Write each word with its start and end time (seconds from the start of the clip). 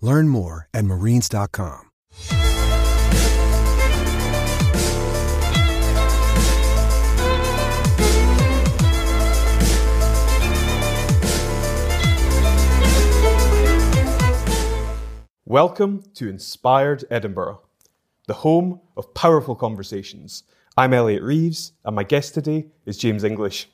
Learn 0.00 0.28
more 0.28 0.68
at 0.72 0.84
marines.com. 0.84 1.86
Welcome 15.44 16.04
to 16.14 16.28
Inspired 16.28 17.04
Edinburgh, 17.10 17.62
the 18.26 18.34
home 18.34 18.80
of 18.98 19.14
powerful 19.14 19.56
conversations. 19.56 20.42
I'm 20.76 20.92
Elliot 20.92 21.22
Reeves, 21.22 21.72
and 21.86 21.96
my 21.96 22.04
guest 22.04 22.34
today 22.34 22.66
is 22.84 22.98
James 22.98 23.24
English. 23.24 23.68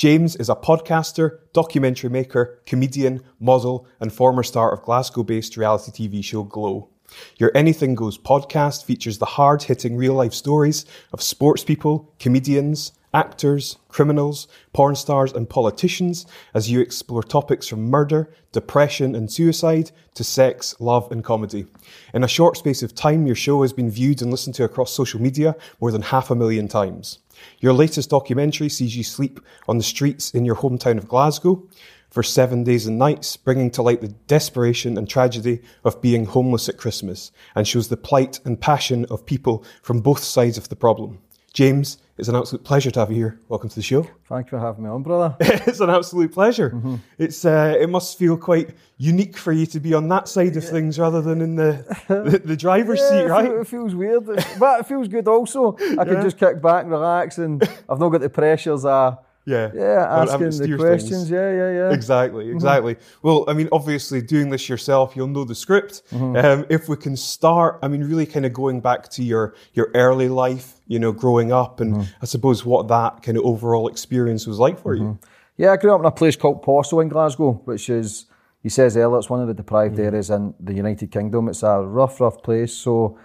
James 0.00 0.34
is 0.36 0.48
a 0.48 0.54
podcaster, 0.54 1.40
documentary 1.52 2.08
maker, 2.08 2.62
comedian, 2.64 3.22
model, 3.38 3.86
and 4.00 4.10
former 4.10 4.42
star 4.42 4.72
of 4.72 4.80
Glasgow 4.80 5.22
based 5.22 5.58
reality 5.58 6.08
TV 6.08 6.24
show 6.24 6.42
Glow. 6.42 6.88
Your 7.36 7.52
Anything 7.54 7.94
Goes 7.94 8.16
podcast 8.16 8.86
features 8.86 9.18
the 9.18 9.26
hard 9.26 9.64
hitting 9.64 9.98
real 9.98 10.14
life 10.14 10.32
stories 10.32 10.86
of 11.12 11.20
sports 11.20 11.64
people, 11.64 12.14
comedians, 12.18 12.92
actors, 13.12 13.76
criminals, 13.88 14.48
porn 14.72 14.96
stars, 14.96 15.34
and 15.34 15.50
politicians 15.50 16.24
as 16.54 16.70
you 16.70 16.80
explore 16.80 17.22
topics 17.22 17.66
from 17.66 17.90
murder, 17.90 18.32
depression, 18.52 19.14
and 19.14 19.30
suicide 19.30 19.90
to 20.14 20.24
sex, 20.24 20.74
love, 20.80 21.12
and 21.12 21.22
comedy. 21.22 21.66
In 22.14 22.24
a 22.24 22.28
short 22.28 22.56
space 22.56 22.82
of 22.82 22.94
time, 22.94 23.26
your 23.26 23.36
show 23.36 23.60
has 23.60 23.74
been 23.74 23.90
viewed 23.90 24.22
and 24.22 24.30
listened 24.30 24.54
to 24.54 24.64
across 24.64 24.94
social 24.94 25.20
media 25.20 25.56
more 25.78 25.92
than 25.92 26.00
half 26.00 26.30
a 26.30 26.34
million 26.34 26.68
times. 26.68 27.18
Your 27.60 27.72
latest 27.72 28.10
documentary 28.10 28.68
sees 28.68 28.96
you 28.96 29.04
sleep 29.04 29.40
on 29.68 29.78
the 29.78 29.84
streets 29.84 30.30
in 30.30 30.44
your 30.44 30.56
hometown 30.56 30.98
of 30.98 31.08
Glasgow 31.08 31.66
for 32.10 32.22
seven 32.22 32.64
days 32.64 32.86
and 32.86 32.98
nights, 32.98 33.36
bringing 33.36 33.70
to 33.70 33.82
light 33.82 34.00
the 34.00 34.08
desperation 34.08 34.98
and 34.98 35.08
tragedy 35.08 35.60
of 35.84 36.02
being 36.02 36.26
homeless 36.26 36.68
at 36.68 36.76
Christmas, 36.76 37.30
and 37.54 37.66
shows 37.66 37.88
the 37.88 37.96
plight 37.96 38.40
and 38.44 38.60
passion 38.60 39.04
of 39.06 39.26
people 39.26 39.64
from 39.82 40.00
both 40.00 40.24
sides 40.24 40.58
of 40.58 40.68
the 40.68 40.76
problem. 40.76 41.20
James, 41.52 41.98
it's 42.20 42.28
an 42.28 42.36
absolute 42.36 42.62
pleasure 42.62 42.90
to 42.90 43.00
have 43.00 43.10
you 43.10 43.16
here. 43.16 43.40
Welcome 43.48 43.70
to 43.70 43.74
the 43.74 43.82
show. 43.82 44.02
Thank 44.28 44.48
you 44.48 44.50
for 44.50 44.60
having 44.60 44.84
me 44.84 44.90
on, 44.90 45.02
brother. 45.02 45.34
it's 45.40 45.80
an 45.80 45.88
absolute 45.88 46.30
pleasure. 46.32 46.78
It's 47.16 47.46
uh, 47.46 47.74
it 47.80 47.88
must 47.88 48.18
feel 48.18 48.36
quite 48.36 48.74
unique 48.98 49.38
for 49.38 49.52
you 49.52 49.64
to 49.66 49.80
be 49.80 49.94
on 49.94 50.06
that 50.08 50.28
side 50.28 50.54
of 50.54 50.62
things 50.62 50.98
rather 50.98 51.22
than 51.22 51.40
in 51.40 51.56
the 51.56 51.82
the, 52.08 52.38
the 52.44 52.56
driver's 52.58 53.00
Yeah, 53.00 53.08
seat, 53.08 53.24
right? 53.24 53.50
It 53.50 53.66
feels 53.66 53.94
weird, 53.94 54.26
but 54.58 54.80
it 54.80 54.86
feels 54.86 55.08
good 55.08 55.26
also. 55.28 55.78
I 55.98 56.04
can 56.04 56.20
just 56.20 56.36
kick 56.36 56.60
back 56.60 56.82
and 56.82 56.90
relax, 56.90 57.38
and 57.38 57.62
I've 57.88 57.98
not 57.98 58.10
got 58.10 58.20
the 58.20 58.28
pressures 58.28 58.84
of 58.84 59.18
Yeah, 59.50 59.70
yeah 59.74 60.22
asking 60.22 60.50
the 60.50 60.76
questions. 60.78 61.10
things. 61.10 61.30
Yeah, 61.30 61.50
yeah, 61.60 61.70
yeah. 61.78 61.92
Exactly, 61.98 62.50
exactly. 62.50 62.96
Well, 63.22 63.44
I 63.48 63.52
mean, 63.52 63.68
obviously, 63.72 64.22
doing 64.22 64.48
this 64.50 64.68
yourself, 64.68 65.14
you'll 65.16 65.34
know 65.36 65.44
the 65.44 65.54
script. 65.54 66.02
Mm-hmm. 66.12 66.36
Um, 66.44 66.66
if 66.70 66.88
we 66.88 66.96
can 66.96 67.16
start, 67.16 67.78
I 67.82 67.88
mean, 67.88 68.02
really 68.04 68.26
kind 68.26 68.46
of 68.46 68.52
going 68.52 68.80
back 68.80 69.08
to 69.10 69.22
your 69.22 69.54
your 69.74 69.90
early 69.94 70.28
life, 70.28 70.80
you 70.86 70.98
know, 70.98 71.12
growing 71.12 71.52
up, 71.52 71.80
and 71.80 71.90
Mm-hmm. 71.90 72.22
I 72.22 72.26
suppose 72.26 72.64
what 72.64 72.88
that 72.88 73.22
kind 73.22 73.36
of 73.36 73.44
overall 73.44 73.88
experience 73.88 74.46
was 74.46 74.58
like 74.58 74.78
for 74.78 74.94
you. 74.94 75.18
Yeah, 75.56 75.72
I 75.72 75.76
grew 75.76 75.92
up 75.94 76.00
in 76.00 76.06
a 76.06 76.10
place 76.10 76.36
called 76.36 76.62
Possil 76.64 77.02
in 77.02 77.08
Glasgow, 77.08 77.60
which 77.64 77.90
is, 77.90 78.26
he 78.62 78.68
says 78.68 78.96
earlier, 78.96 79.18
it's 79.18 79.28
one 79.28 79.40
of 79.42 79.48
the 79.48 79.54
deprived 79.54 79.98
areas 79.98 80.30
in 80.30 80.54
the 80.60 80.72
United 80.72 81.10
Kingdom. 81.10 81.48
It's 81.48 81.62
a 81.62 81.80
rough, 81.82 82.20
rough 82.20 82.42
place, 82.42 82.72
so 82.72 83.18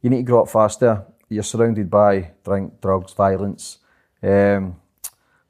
you 0.00 0.10
need 0.10 0.18
to 0.18 0.22
grow 0.22 0.42
up 0.42 0.48
faster. 0.48 1.04
You're 1.28 1.42
surrounded 1.42 1.90
by 1.90 2.30
drink, 2.44 2.80
drugs, 2.80 3.12
violence. 3.12 3.78
Um, 4.22 4.76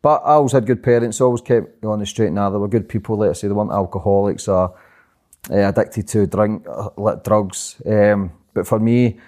but 0.03 0.23
I 0.25 0.33
always 0.33 0.53
had 0.53 0.67
good 0.67 0.83
parents, 0.83 1.21
always 1.21 1.41
kept 1.41 1.83
me 1.83 1.89
on 1.89 2.01
the 2.01 2.07
straight 2.07 2.27
and 2.27 2.35
narrow. 2.35 2.51
They 2.51 2.59
were 2.59 2.69
good 2.69 2.89
people, 2.89 3.17
let's 3.17 3.41
say, 3.41 3.47
they 3.47 3.55
weren't 3.55 3.71
alcoholics 3.71 4.49
or 4.49 4.75
uh, 5.49 5.55
addicted 5.55 6.09
to 6.09 6.27
drink, 6.27 6.67
uh, 6.69 7.15
drugs. 7.17 7.81
Um, 7.87 8.33
but 8.53 8.67
for 8.67 8.81
me, 8.81 9.21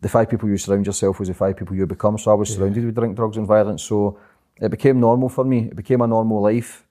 the 0.00 0.08
five 0.08 0.30
people 0.30 0.48
you 0.48 0.56
surround 0.56 0.86
yourself 0.86 1.18
was 1.18 1.28
the 1.28 1.34
five 1.34 1.56
people 1.56 1.76
you 1.76 1.86
become. 1.86 2.16
So 2.16 2.30
I 2.30 2.34
was 2.34 2.48
surrounded 2.48 2.84
with 2.84 2.94
drink, 2.94 3.14
drugs, 3.14 3.36
and 3.36 3.46
violence. 3.46 3.82
So 3.82 4.18
it 4.60 4.70
became 4.70 5.00
normal 5.00 5.28
for 5.28 5.44
me. 5.44 5.66
It 5.66 5.76
became 5.76 6.00
a 6.00 6.06
normal 6.06 6.40
life. 6.40 6.86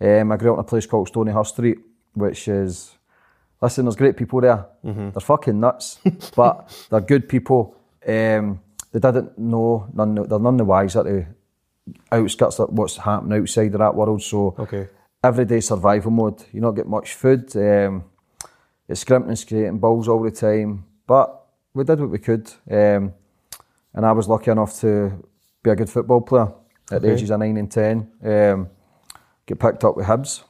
Um, 0.00 0.32
I 0.32 0.36
grew 0.36 0.52
up 0.52 0.58
in 0.58 0.60
a 0.60 0.64
place 0.64 0.86
called 0.86 1.12
Stonyhurst 1.12 1.48
Street, 1.48 1.78
which 2.14 2.48
is 2.48 2.96
listen. 3.60 3.84
There's 3.84 3.96
great 3.96 4.16
people 4.16 4.40
there. 4.40 4.66
They're 5.10 5.20
fucking 5.20 5.60
nuts, 5.60 6.00
but 6.34 6.86
they're 6.90 7.00
good 7.00 7.28
people. 7.28 7.76
Um, 8.06 8.60
they 8.92 8.98
didn't 8.98 9.38
know 9.38 9.88
none. 9.92 10.14
They're 10.14 10.38
none 10.38 10.56
the 10.56 10.64
wiser 10.64 11.04
to 11.04 11.26
outskirts 12.12 12.58
of 12.60 12.70
what's 12.70 12.96
happening 12.96 13.40
outside 13.40 13.74
of 13.74 13.78
that 13.80 13.94
world. 13.94 14.22
So 14.22 14.54
Okay. 14.58 14.88
everyday 15.22 15.60
survival 15.60 16.10
mode. 16.10 16.42
You 16.52 16.60
not 16.60 16.72
get 16.72 16.88
much 16.88 17.14
food. 17.14 17.54
Um, 17.56 18.04
it's 18.88 19.00
scrimping 19.00 19.30
and 19.30 19.38
skating 19.38 19.78
balls 19.78 20.08
all 20.08 20.22
the 20.22 20.30
time. 20.30 20.84
But 21.06 21.44
we 21.74 21.84
did 21.84 22.00
what 22.00 22.10
we 22.10 22.18
could. 22.18 22.50
Um, 22.70 23.12
and 23.94 24.06
I 24.06 24.12
was 24.12 24.28
lucky 24.28 24.50
enough 24.50 24.78
to 24.80 25.12
be 25.62 25.70
a 25.70 25.76
good 25.76 25.90
football 25.90 26.20
player 26.20 26.52
at 26.92 27.02
the 27.02 27.12
ages 27.12 27.30
of 27.30 27.38
9 27.40 27.56
and 27.56 27.70
10. 27.70 28.10
Um, 28.24 28.68
get 29.46 29.58
picked 29.58 29.84
up 29.84 29.96
with 29.96 30.06
Hibs. 30.06 30.42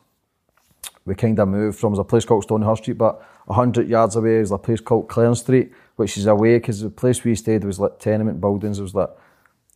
We 1.06 1.14
kind 1.14 1.38
of 1.38 1.48
moved 1.48 1.78
from, 1.78 1.94
a 1.94 2.04
place 2.04 2.24
called 2.24 2.46
Stonyhurst 2.46 2.78
Street, 2.78 2.98
but 2.98 3.22
100 3.46 3.88
yards 3.88 4.16
away 4.16 4.36
is 4.36 4.50
a 4.50 4.58
place 4.58 4.80
called 4.80 5.08
Clarence 5.08 5.40
Street, 5.40 5.72
which 5.96 6.16
is 6.16 6.26
away 6.26 6.58
because 6.58 6.80
the 6.80 6.90
place 6.90 7.24
we 7.24 7.34
stayed 7.34 7.64
was 7.64 7.80
like 7.80 7.98
tenement 7.98 8.40
buildings. 8.40 8.78
It 8.78 8.82
was 8.82 8.94
like 8.94 9.10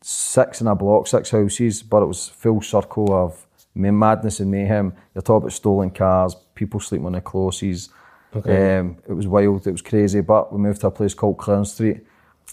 six 0.06 0.60
in 0.60 0.66
a 0.66 0.74
block, 0.74 1.06
six 1.06 1.30
houses, 1.30 1.82
but 1.82 2.02
it 2.02 2.06
was 2.06 2.28
full 2.28 2.60
circle 2.60 3.10
of 3.14 3.46
ma- 3.74 3.90
madness 3.90 4.38
and 4.38 4.50
mayhem. 4.50 4.92
You're 5.14 5.22
talking 5.22 5.44
about 5.44 5.52
stolen 5.52 5.90
cars, 5.90 6.36
people 6.54 6.78
sleeping 6.78 7.06
on 7.06 7.12
the 7.12 7.22
closes. 7.22 7.88
Okay. 8.36 8.78
Um, 8.78 8.98
it 9.08 9.14
was 9.14 9.26
wild, 9.26 9.66
it 9.66 9.72
was 9.72 9.80
crazy, 9.80 10.20
but 10.20 10.52
we 10.52 10.58
moved 10.58 10.82
to 10.82 10.88
a 10.88 10.90
place 10.90 11.14
called 11.14 11.38
Clarence 11.38 11.72
Street. 11.72 12.04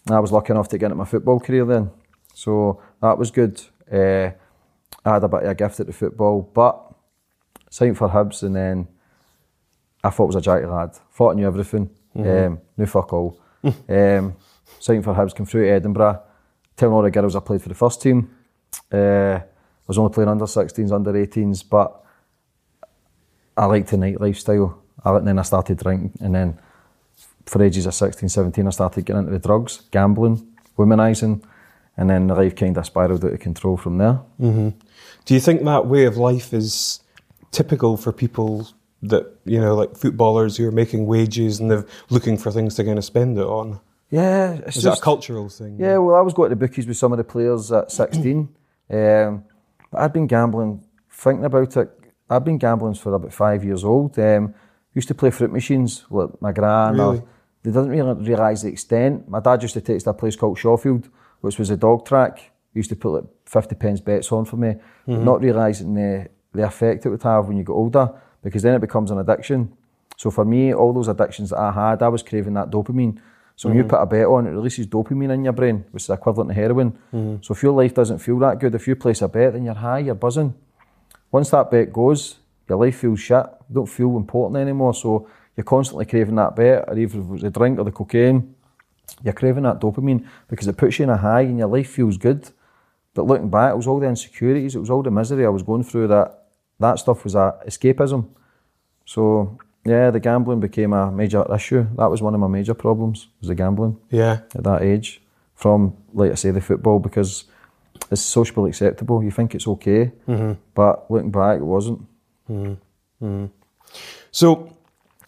And 0.06 0.16
I 0.16 0.20
was 0.20 0.32
lucky 0.32 0.54
enough 0.54 0.70
to 0.70 0.78
get 0.78 0.86
into 0.86 0.96
my 0.96 1.04
football 1.04 1.42
career 1.42 1.66
then. 1.66 1.92
So 2.34 2.82
that 3.02 3.18
was 3.18 3.32
good. 3.32 3.62
Uh, 3.92 4.32
I 5.04 5.14
had 5.14 5.24
a 5.24 5.28
bit 5.28 5.44
of 5.44 5.50
a 5.50 5.56
gift 5.56 5.82
at 5.82 5.88
the 5.88 5.94
football, 5.94 6.50
but 6.54 6.80
signed 7.70 7.98
for 7.98 8.08
Hibs 8.08 8.44
and 8.44 8.56
then 8.56 8.88
I 10.06 10.10
thought 10.10 10.28
was 10.28 10.36
a 10.38 10.42
jacky 10.42 10.68
lad. 10.68 10.96
Thought 11.12 11.32
I 11.32 11.36
knew 11.36 11.48
everything. 11.48 11.90
Um, 12.16 12.62
knew 12.78 12.86
fuck 12.86 13.12
all. 13.12 13.42
um, 13.64 14.36
signed 14.80 15.04
for 15.04 15.14
Hibs, 15.14 15.36
came 15.36 15.46
through 15.46 15.66
to 15.66 15.72
Edinburgh, 15.72 16.22
telling 16.82 16.96
all 16.96 17.04
the 17.04 17.12
girls 17.12 17.36
I 17.36 17.40
played 17.42 17.62
for 17.62 17.70
the 17.70 17.76
first 17.76 18.02
team. 18.02 18.36
Uh, 18.92 19.38
I 19.38 19.44
was 19.88 20.00
only 20.00 20.12
playing 20.12 20.30
under 20.30 20.46
16s, 20.46 20.92
under 20.92 21.14
18s, 21.14 21.64
but 21.70 22.04
I 23.56 23.66
liked 23.66 23.90
the 23.90 23.98
night 23.98 24.20
lifestyle. 24.20 24.82
I, 25.06 25.16
and 25.16 25.28
then 25.28 25.38
I 25.38 25.44
started 25.44 25.78
drinking, 25.78 26.14
and 26.22 26.34
then 26.34 26.58
for 27.46 27.62
ages 27.62 27.86
of 27.86 27.94
16, 27.94 28.30
17, 28.30 28.66
I 28.66 28.70
started 28.72 29.06
getting 29.06 29.20
into 29.20 29.32
the 29.32 29.40
drugs, 29.40 29.84
gambling, 29.92 30.48
womanising, 30.76 31.44
and 31.98 32.10
then 32.10 32.28
the 32.28 32.36
life 32.36 32.56
kind 32.56 32.76
of 32.76 32.86
spiraled 32.86 33.24
out 33.26 33.34
of 33.34 33.40
control 33.40 33.78
from 33.78 34.00
there. 34.00 34.14
hmm 34.38 34.70
Do 35.26 35.34
you 35.36 35.40
think 35.40 35.64
that 35.64 35.86
way 35.86 36.06
of 36.06 36.18
life 36.18 36.52
is 36.52 37.02
typical 37.52 37.96
for 37.96 38.12
people 38.12 38.68
that 39.04 39.26
you 39.46 39.60
know, 39.60 39.76
like 39.76 39.96
footballers 39.96 40.58
who 40.58 40.68
are 40.68 40.72
making 40.72 41.06
wages 41.06 41.60
and 41.60 41.70
they're 41.70 41.86
looking 42.10 42.38
for 42.38 42.52
things 42.52 42.74
to 42.76 42.84
kind 42.84 42.98
of 42.98 43.06
spend 43.06 43.38
it 43.38 43.46
on? 43.46 43.80
Yeah, 44.12 44.52
it's 44.66 44.78
Is 44.78 44.84
just, 44.84 44.96
that 44.98 45.02
a 45.02 45.02
cultural 45.02 45.48
thing? 45.50 45.78
Yeah, 45.80 45.98
well, 45.98 46.16
I 46.18 46.22
was 46.22 46.34
going 46.34 46.50
to 46.50 46.56
the 46.56 46.60
bookies 46.68 46.86
with 46.86 46.98
some 46.98 47.12
of 47.14 47.18
the 47.18 47.24
players 47.24 47.72
at 47.72 47.92
16. 47.92 48.50
um, 48.92 49.44
but 49.90 50.02
I'd 50.02 50.14
been 50.14 50.28
gambling, 50.28 50.84
thinking 51.10 51.46
about 51.46 51.76
it, 51.78 51.90
I'd 52.30 52.44
been 52.44 52.58
gambling 52.58 52.96
for 52.96 53.14
about 53.14 53.34
five 53.34 53.64
years 53.64 53.84
old. 53.84 54.18
Um, 54.20 54.54
used 54.94 55.08
to 55.08 55.16
play 55.16 55.32
fruit 55.32 55.52
machines 55.52 56.06
with 56.10 56.40
my 56.42 56.52
gran. 56.52 57.00
or- 57.00 57.12
Really? 57.14 57.24
they 57.64 57.72
didn't 57.72 57.90
really 57.90 58.14
realise 58.28 58.64
the 58.64 58.70
extent. 58.70 59.30
My 59.30 59.40
dad 59.40 59.62
used 59.62 59.76
to 59.76 59.82
take 59.82 59.98
us 59.98 60.04
to 60.04 60.10
a 60.10 60.14
place 60.14 60.36
called 60.36 60.58
Shawfield, 60.58 61.08
which 61.42 61.58
was 61.60 61.70
a 61.70 61.78
dog 61.78 62.06
track. 62.06 62.40
He 62.74 62.80
used 62.80 62.90
to 62.90 62.96
put 62.96 63.14
like 63.14 63.24
50 63.46 63.76
pence 63.76 64.00
bets 64.02 64.32
on 64.32 64.46
for 64.46 64.58
me, 64.58 64.76
Mhm. 65.08 65.24
not 65.24 65.42
realising 65.42 65.94
the, 65.94 66.28
the 66.54 66.64
effect 66.66 67.06
it 67.06 67.10
would 67.10 67.24
have 67.24 67.48
when 67.48 67.58
you 67.58 67.64
get 67.64 67.74
older, 67.74 68.12
because 68.44 68.64
then 68.64 68.74
it 68.76 68.80
becomes 68.82 69.12
an 69.12 69.20
addiction. 69.20 69.72
So 70.18 70.32
for 70.32 70.44
me, 70.44 70.74
all 70.74 70.92
those 70.92 71.08
addictions 71.08 71.52
that 71.52 71.60
I 71.60 71.72
had, 71.72 72.02
I 72.02 72.08
was 72.10 72.24
craving 72.24 72.54
that 72.56 72.72
dopamine. 72.72 73.20
So 73.62 73.70
when 73.70 73.78
you 73.78 73.84
Mhm. 73.84 73.90
put 73.90 74.02
a 74.02 74.08
bet 74.08 74.26
on, 74.26 74.48
it 74.48 74.52
releases 74.54 74.88
dopamine 74.88 75.30
in 75.30 75.44
your 75.44 75.54
brain, 75.54 75.86
which 75.92 76.02
is 76.06 76.10
equivalent 76.10 76.50
to 76.50 76.56
heroin. 76.56 76.94
Mhm. 77.14 77.46
So 77.46 77.52
if 77.54 77.62
your 77.62 77.74
life 77.74 77.94
doesn't 77.94 78.18
feel 78.18 78.40
that 78.40 78.58
good, 78.60 78.74
if 78.74 78.88
you 78.88 78.96
place 78.96 79.22
a 79.22 79.28
bet, 79.28 79.54
then 79.54 79.64
you're 79.66 79.76
high, 79.76 80.00
you're 80.00 80.16
buzzing. 80.16 80.56
Once 81.32 81.52
that 81.52 81.70
bet 81.70 81.94
goes, 81.94 82.40
your 82.68 82.80
life 82.80 82.96
feels 82.96 83.20
shit. 83.20 83.46
You 83.70 83.76
don't 83.76 83.86
feel 83.86 84.18
important 84.18 84.58
anymore. 84.58 84.96
So 84.96 85.28
you're 85.56 85.64
constantly 85.64 86.06
craving 86.08 86.38
that 86.38 86.56
bet, 86.56 86.86
or 86.90 86.98
even 86.98 87.20
if 87.22 87.28
it 87.28 87.32
was 87.32 87.42
the 87.44 87.52
drink 87.52 87.78
or 87.78 87.84
the 87.86 87.92
cocaine, 87.92 88.56
you're 89.24 89.36
craving 89.36 89.62
that 89.66 89.80
dopamine 89.80 90.24
because 90.48 90.68
it 90.68 90.76
puts 90.76 90.98
you 90.98 91.04
in 91.04 91.12
a 91.12 91.18
high 91.18 91.42
and 91.42 91.60
your 91.60 91.68
life 91.68 91.88
feels 91.88 92.18
good. 92.18 92.50
But 93.14 93.28
looking 93.28 93.50
back, 93.52 93.74
it 93.74 93.78
was 93.78 93.86
all 93.86 94.00
the 94.00 94.08
insecurities, 94.08 94.76
it 94.76 94.80
was 94.80 94.90
all 94.90 95.04
the 95.04 95.12
misery 95.12 95.46
I 95.46 95.50
was 95.50 95.62
going 95.62 95.84
through 95.84 96.08
that 96.08 96.46
that 96.80 96.98
stuff 96.98 97.24
was 97.24 97.36
a 97.36 97.54
escapism. 97.68 98.26
So 99.06 99.58
yeah, 99.86 100.12
the 100.12 100.20
gambling 100.20 100.60
became 100.60 100.94
a 100.94 101.12
major 101.12 101.44
issue. 101.54 101.86
That 101.98 102.10
was 102.12 102.22
one 102.22 102.34
of 102.34 102.40
my 102.40 102.48
major 102.48 102.74
problems, 102.74 103.28
was 103.40 103.48
the 103.48 103.56
gambling. 103.56 103.98
Yeah. 104.10 104.40
At 104.56 104.64
that 104.64 104.82
age. 104.84 105.22
From 105.56 105.94
like 106.14 106.32
I 106.32 106.36
say, 106.36 106.52
the 106.52 106.62
football 106.62 107.00
because 107.00 107.46
it's 108.10 108.22
socially 108.22 108.70
acceptable. 108.70 109.24
You 109.24 109.32
think 109.32 109.54
it's 109.56 109.68
okay. 109.68 110.12
Mhm. 110.28 110.58
But 110.74 111.10
looking 111.12 111.32
back 111.32 111.58
it 111.58 111.64
wasn't. 111.66 112.02
Mhm. 112.50 112.78
Mhm. 113.22 113.50
So 114.32 114.74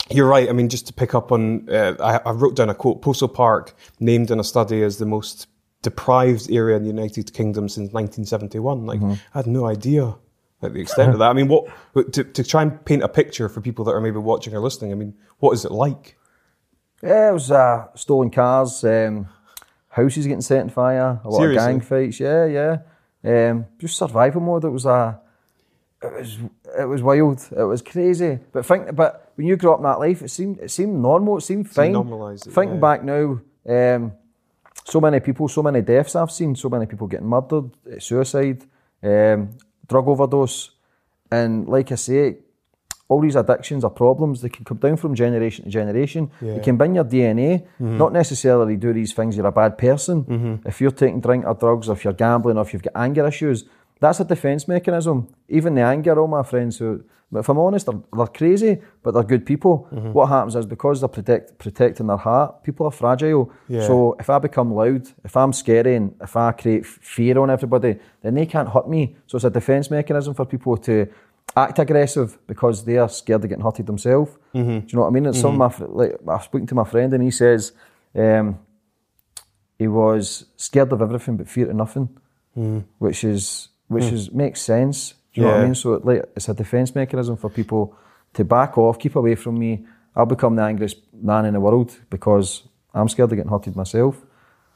you're 0.10 0.28
right. 0.28 0.50
I 0.50 0.54
mean, 0.54 0.70
just 0.70 0.88
to 0.88 0.94
pick 0.94 1.14
up 1.16 1.32
on, 1.32 1.70
uh, 1.70 1.94
I, 2.00 2.30
I 2.30 2.32
wrote 2.32 2.56
down 2.56 2.70
a 2.70 2.74
quote: 2.76 3.02
Possilpark 3.02 3.74
named 4.00 4.32
in 4.32 4.40
a 4.40 4.44
study 4.44 4.82
as 4.84 4.98
the 4.98 5.06
most 5.06 5.48
deprived 5.84 6.50
area 6.52 6.76
in 6.78 6.84
the 6.84 6.90
United 6.90 7.34
Kingdom 7.34 7.68
since 7.70 7.92
1971. 7.94 8.86
Like, 8.86 9.00
Mhm. 9.02 9.20
I 9.34 9.38
had 9.40 9.48
no 9.48 9.66
idea 9.66 10.16
like 10.64 10.74
the 10.74 10.82
extent 10.82 11.14
of 11.14 11.20
that. 11.20 11.30
I 11.30 11.34
mean, 11.34 11.48
what 11.48 11.68
to, 12.14 12.24
to 12.24 12.44
try 12.44 12.62
and 12.62 12.84
paint 12.86 13.04
a 13.04 13.10
picture 13.10 13.50
for 13.50 13.62
people 13.62 13.86
that 13.86 13.92
are 13.92 14.02
maybe 14.02 14.18
watching 14.18 14.56
or 14.56 14.60
listening. 14.60 14.92
I 14.92 14.96
mean, 14.96 15.14
what 15.40 15.52
is 15.52 15.66
it 15.66 15.72
like? 15.72 16.18
Yeah, 17.02 17.30
it 17.30 17.34
was 17.34 17.52
uh, 17.52 17.88
stolen 17.96 18.30
cars, 18.30 18.84
um, 18.84 19.28
houses 19.90 20.26
getting 20.26 20.42
set 20.42 20.62
on 20.62 20.70
fire, 20.70 21.20
a 21.24 21.30
lot 21.30 21.40
Seriously? 21.40 21.58
of 21.58 21.70
gang 21.70 21.82
fights. 21.82 22.20
Yeah, 22.20 22.46
yeah. 22.46 22.78
Um, 23.24 23.66
just 23.78 23.98
survival 23.98 24.42
mode. 24.42 24.64
It 24.64 24.70
was 24.70 24.86
uh, 24.86 25.16
it 26.02 26.14
was 26.14 26.38
it 26.80 26.86
was 26.86 27.02
wild. 27.02 27.48
It 27.52 27.64
was 27.64 27.82
crazy. 27.82 28.40
But 28.52 28.66
think, 28.66 28.96
but 28.96 29.32
when 29.36 29.48
you 29.48 29.56
grew 29.56 29.74
up 29.74 29.80
in 29.80 29.84
that 29.84 30.00
life, 30.00 30.22
it 30.22 30.30
seemed 30.30 30.60
it 30.60 30.72
seemed 30.72 30.96
normal. 30.96 31.38
It 31.38 31.42
seemed 31.42 31.70
fine. 31.70 31.94
normalise 31.94 32.48
it, 32.48 32.54
Thinking 32.54 32.76
yeah. 32.76 32.82
back 32.82 33.04
now, 33.04 33.40
um, 33.68 34.14
so 34.86 35.00
many 35.00 35.20
people, 35.20 35.48
so 35.48 35.64
many 35.64 35.82
deaths 35.82 36.16
I've 36.16 36.32
seen. 36.32 36.56
So 36.56 36.70
many 36.70 36.86
people 36.86 37.08
getting 37.08 37.28
murdered, 37.28 37.72
uh, 37.92 38.00
suicide, 38.00 38.64
um, 39.02 39.50
drug 39.88 40.08
overdose, 40.08 40.72
and 41.32 41.68
like 41.68 41.92
I 41.92 41.96
say, 41.96 42.38
all 43.10 43.20
these 43.22 43.36
addictions 43.36 43.84
are 43.84 43.90
problems. 43.92 44.42
They 44.42 44.50
can 44.50 44.66
come 44.66 44.78
down 44.78 44.96
from 44.98 45.14
generation 45.14 45.66
to 45.66 45.70
generation. 45.72 46.32
Yeah. 46.42 46.54
They 46.56 46.60
can 46.62 46.78
be 46.78 46.86
in 46.86 46.96
your 46.96 47.04
DNA. 47.04 47.64
Mhm. 47.80 47.98
Not 47.98 48.14
necessarily 48.14 48.76
do 48.78 48.94
these 48.94 49.14
things. 49.14 49.36
You're 49.38 49.46
a 49.48 49.52
bad 49.52 49.78
person. 49.78 50.24
Mhm. 50.24 50.68
If 50.68 50.80
you're 50.82 50.92
taking 50.92 51.20
drink 51.20 51.46
or 51.46 51.54
drugs, 51.54 51.90
or 51.90 51.94
if 51.94 52.04
you're 52.04 52.14
gambling, 52.14 52.58
or 52.58 52.62
if 52.62 52.74
you've 52.74 52.82
got 52.82 52.94
anger 52.96 53.28
issues, 53.28 53.66
that's 54.00 54.20
a 54.20 54.26
defence 54.26 54.68
mechanism. 54.68 55.28
Even 55.50 55.76
the 55.76 55.82
anger, 55.82 56.20
all 56.20 56.28
my 56.28 56.44
friends 56.44 56.78
who, 56.80 57.04
but 57.32 57.40
if 57.40 57.50
I'm 57.50 57.58
honest, 57.58 57.86
they're, 57.88 58.02
they're 58.16 58.28
crazy, 58.28 58.82
but 59.02 59.14
they're 59.14 59.24
good 59.24 59.46
people. 59.46 59.88
Mhm. 59.92 60.14
What 60.14 60.28
happens 60.30 60.56
is 60.56 60.66
because 60.66 61.00
they're 61.02 61.08
protect, 61.10 61.58
protecting 61.58 62.08
their 62.08 62.18
heart, 62.18 62.64
people 62.64 62.86
are 62.86 62.92
fragile. 62.92 63.50
Yeah. 63.68 63.88
So 63.88 64.16
if 64.20 64.30
I 64.30 64.38
become 64.40 64.74
loud, 64.74 65.08
if 65.24 65.36
I'm 65.36 65.52
scary, 65.54 65.96
and 65.96 66.14
if 66.22 66.36
I 66.36 66.52
create 66.52 66.86
fear 66.86 67.40
on 67.40 67.50
everybody, 67.50 67.98
then 68.22 68.36
they 68.36 68.46
can't 68.46 68.70
hurt 68.70 68.88
me. 68.88 69.16
So 69.28 69.38
it's 69.38 69.46
a 69.46 69.50
defence 69.50 69.90
mechanism 69.90 70.34
for 70.36 70.46
people 70.46 70.78
to 70.78 71.08
act 71.56 71.80
aggressive 71.80 72.38
because 72.48 72.84
they 72.86 72.98
are 72.98 73.10
scared 73.10 73.44
of 73.44 73.50
getting 73.50 73.64
hurted 73.64 73.86
themselves. 73.88 74.32
Mhm. 74.54 74.82
Do 74.82 74.88
you 74.90 74.96
know 74.98 75.02
what 75.02 75.08
I 75.08 75.12
mean? 75.12 75.26
It's 75.26 75.40
some 75.42 75.54
of 75.54 75.58
my 75.58 75.70
fr- 75.70 75.86
like 75.86 76.16
I've 76.28 76.44
spoken 76.44 76.68
to 76.68 76.76
my 76.76 76.84
friend 76.84 77.14
and 77.14 77.24
he 77.24 77.32
says 77.32 77.72
um, 78.16 78.60
he 79.80 79.88
was 79.88 80.46
scared 80.56 80.92
of 80.94 81.02
everything 81.02 81.38
but 81.38 81.48
fear 81.48 81.70
of 81.70 81.76
nothing, 81.76 82.10
Mm. 82.58 82.84
which 83.00 83.24
is 83.24 83.70
which 83.94 84.06
Mm. 84.06 84.14
is 84.14 84.32
makes 84.32 84.62
sense. 84.62 85.14
Do 85.34 85.42
you 85.42 85.48
know 85.48 85.54
what 85.54 85.62
I 85.62 85.66
mean? 85.66 85.76
So 85.76 85.94
it, 85.94 86.06
like 86.06 86.26
it's 86.36 86.50
a 86.50 86.54
defence 86.54 86.94
mechanism 86.96 87.38
for 87.38 87.50
people 87.50 87.96
to 88.34 88.44
back 88.44 88.78
off, 88.78 89.00
keep 89.00 89.16
away 89.16 89.36
from 89.36 89.58
me. 89.60 89.86
I'll 90.16 90.26
become 90.28 90.56
the 90.56 90.64
angriest 90.64 90.98
man 91.22 91.46
in 91.46 91.54
the 91.54 91.60
world 91.60 91.98
because 92.10 92.64
I'm 92.94 93.10
scared 93.10 93.32
of 93.32 93.38
getting 93.38 93.52
hurted 93.52 93.76
myself. 93.76 94.16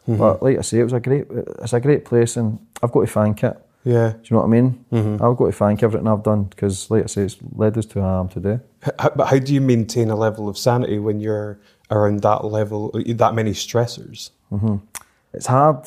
Mhm. 0.08 0.18
But 0.18 0.42
like 0.42 0.58
I 0.58 0.62
say, 0.62 0.80
it 0.80 0.84
was 0.84 0.94
a 0.94 1.00
great 1.00 1.26
it's 1.64 1.74
a 1.74 1.80
great 1.80 2.06
place 2.06 2.38
and 2.38 2.60
I've 2.82 2.92
got 2.92 3.02
to 3.02 3.08
thank 3.08 3.44
it. 3.44 3.56
Yeah. 3.84 4.10
Do 4.14 4.18
you 4.24 4.36
know 4.36 4.42
what 4.42 4.48
I 4.48 4.62
mean? 4.62 4.86
Mhm. 4.92 5.14
I've 5.22 5.38
got 5.38 5.46
to 5.46 5.52
thank 5.52 5.84
everything 5.84 6.08
I've 6.08 6.24
done 6.24 6.44
because, 6.46 6.90
like 6.92 7.04
I 7.04 7.08
say, 7.08 7.22
it's 7.24 7.38
led 7.56 7.78
us 7.78 7.86
to 7.88 8.00
where 8.00 8.08
I 8.10 8.20
am 8.20 8.28
today. 8.28 8.60
H- 8.86 9.12
But 9.16 9.28
how 9.28 9.38
do 9.40 9.54
you 9.54 9.62
maintain 9.62 10.10
a 10.10 10.16
level 10.16 10.50
of 10.50 10.58
sanity 10.58 11.00
when 11.00 11.20
you're 11.20 11.60
around 11.92 12.22
that 12.22 12.44
level, 12.46 12.92
that 13.24 13.34
many 13.36 13.52
stressors? 13.52 14.32
hmm 14.50 14.78
It's 15.34 15.46
hard. 15.48 15.78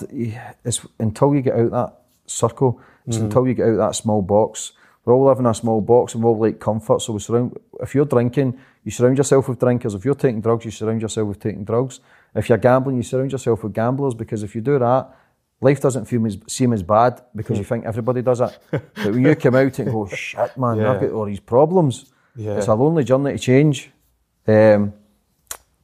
It's 0.65 0.81
until 0.99 1.35
you 1.35 1.43
get 1.43 1.57
out 1.59 1.71
that 1.73 1.93
circle. 2.27 2.79
It's 3.11 3.19
Mhm. 3.19 3.25
until 3.25 3.47
you 3.49 3.55
get 3.55 3.69
out 3.69 3.77
that 3.79 3.95
small 3.97 4.23
box. 4.23 4.73
We're 5.05 5.15
all 5.15 5.25
living 5.27 5.45
in 5.47 5.51
a 5.51 5.55
small 5.55 5.81
box 5.81 6.15
and 6.15 6.23
we 6.23 6.29
all 6.31 6.39
like 6.39 6.61
comfort. 6.61 7.03
So 7.03 7.13
we 7.13 7.19
surround. 7.19 7.57
If 7.81 7.95
you're 7.95 8.05
drinking, 8.05 8.57
you 8.85 8.91
surround 8.91 9.17
yourself 9.19 9.49
with 9.49 9.59
drinkers. 9.59 9.95
If 9.95 10.05
you're 10.05 10.15
taking 10.15 10.41
drugs, 10.41 10.65
you 10.65 10.71
surround 10.71 11.03
yourself 11.03 11.27
with 11.29 11.41
taking 11.41 11.65
drugs. 11.65 12.01
If 12.35 12.49
you're 12.49 12.59
gambling, 12.59 12.97
you 12.97 13.03
surround 13.03 13.33
yourself 13.33 13.65
with 13.65 13.73
gamblers. 13.73 14.15
Because 14.15 14.43
if 14.45 14.55
you 14.55 14.61
do 14.61 14.79
that, 14.79 15.11
life 15.61 15.81
doesn't 15.81 16.05
feel 16.05 16.25
as, 16.27 16.39
seem 16.47 16.73
as 16.73 16.83
bad 16.83 17.21
because 17.35 17.59
you 17.59 17.65
think 17.65 17.85
everybody 17.87 18.23
does 18.23 18.41
it. 18.41 18.57
but 18.71 19.07
when 19.13 19.25
you 19.25 19.35
come 19.35 19.57
out 19.57 19.79
and 19.79 19.91
go, 19.91 20.07
shit, 20.07 20.57
man, 20.57 20.77
Yeah. 20.79 20.93
I've 20.93 21.01
got 21.01 21.11
all 21.13 21.25
these 21.27 21.41
problems. 21.41 22.13
Yeah. 22.37 22.57
It's 22.59 22.69
a 22.69 22.75
lonely 22.75 23.03
journey 23.05 23.33
to 23.33 23.39
change. 23.39 23.91
Um, 24.47 24.93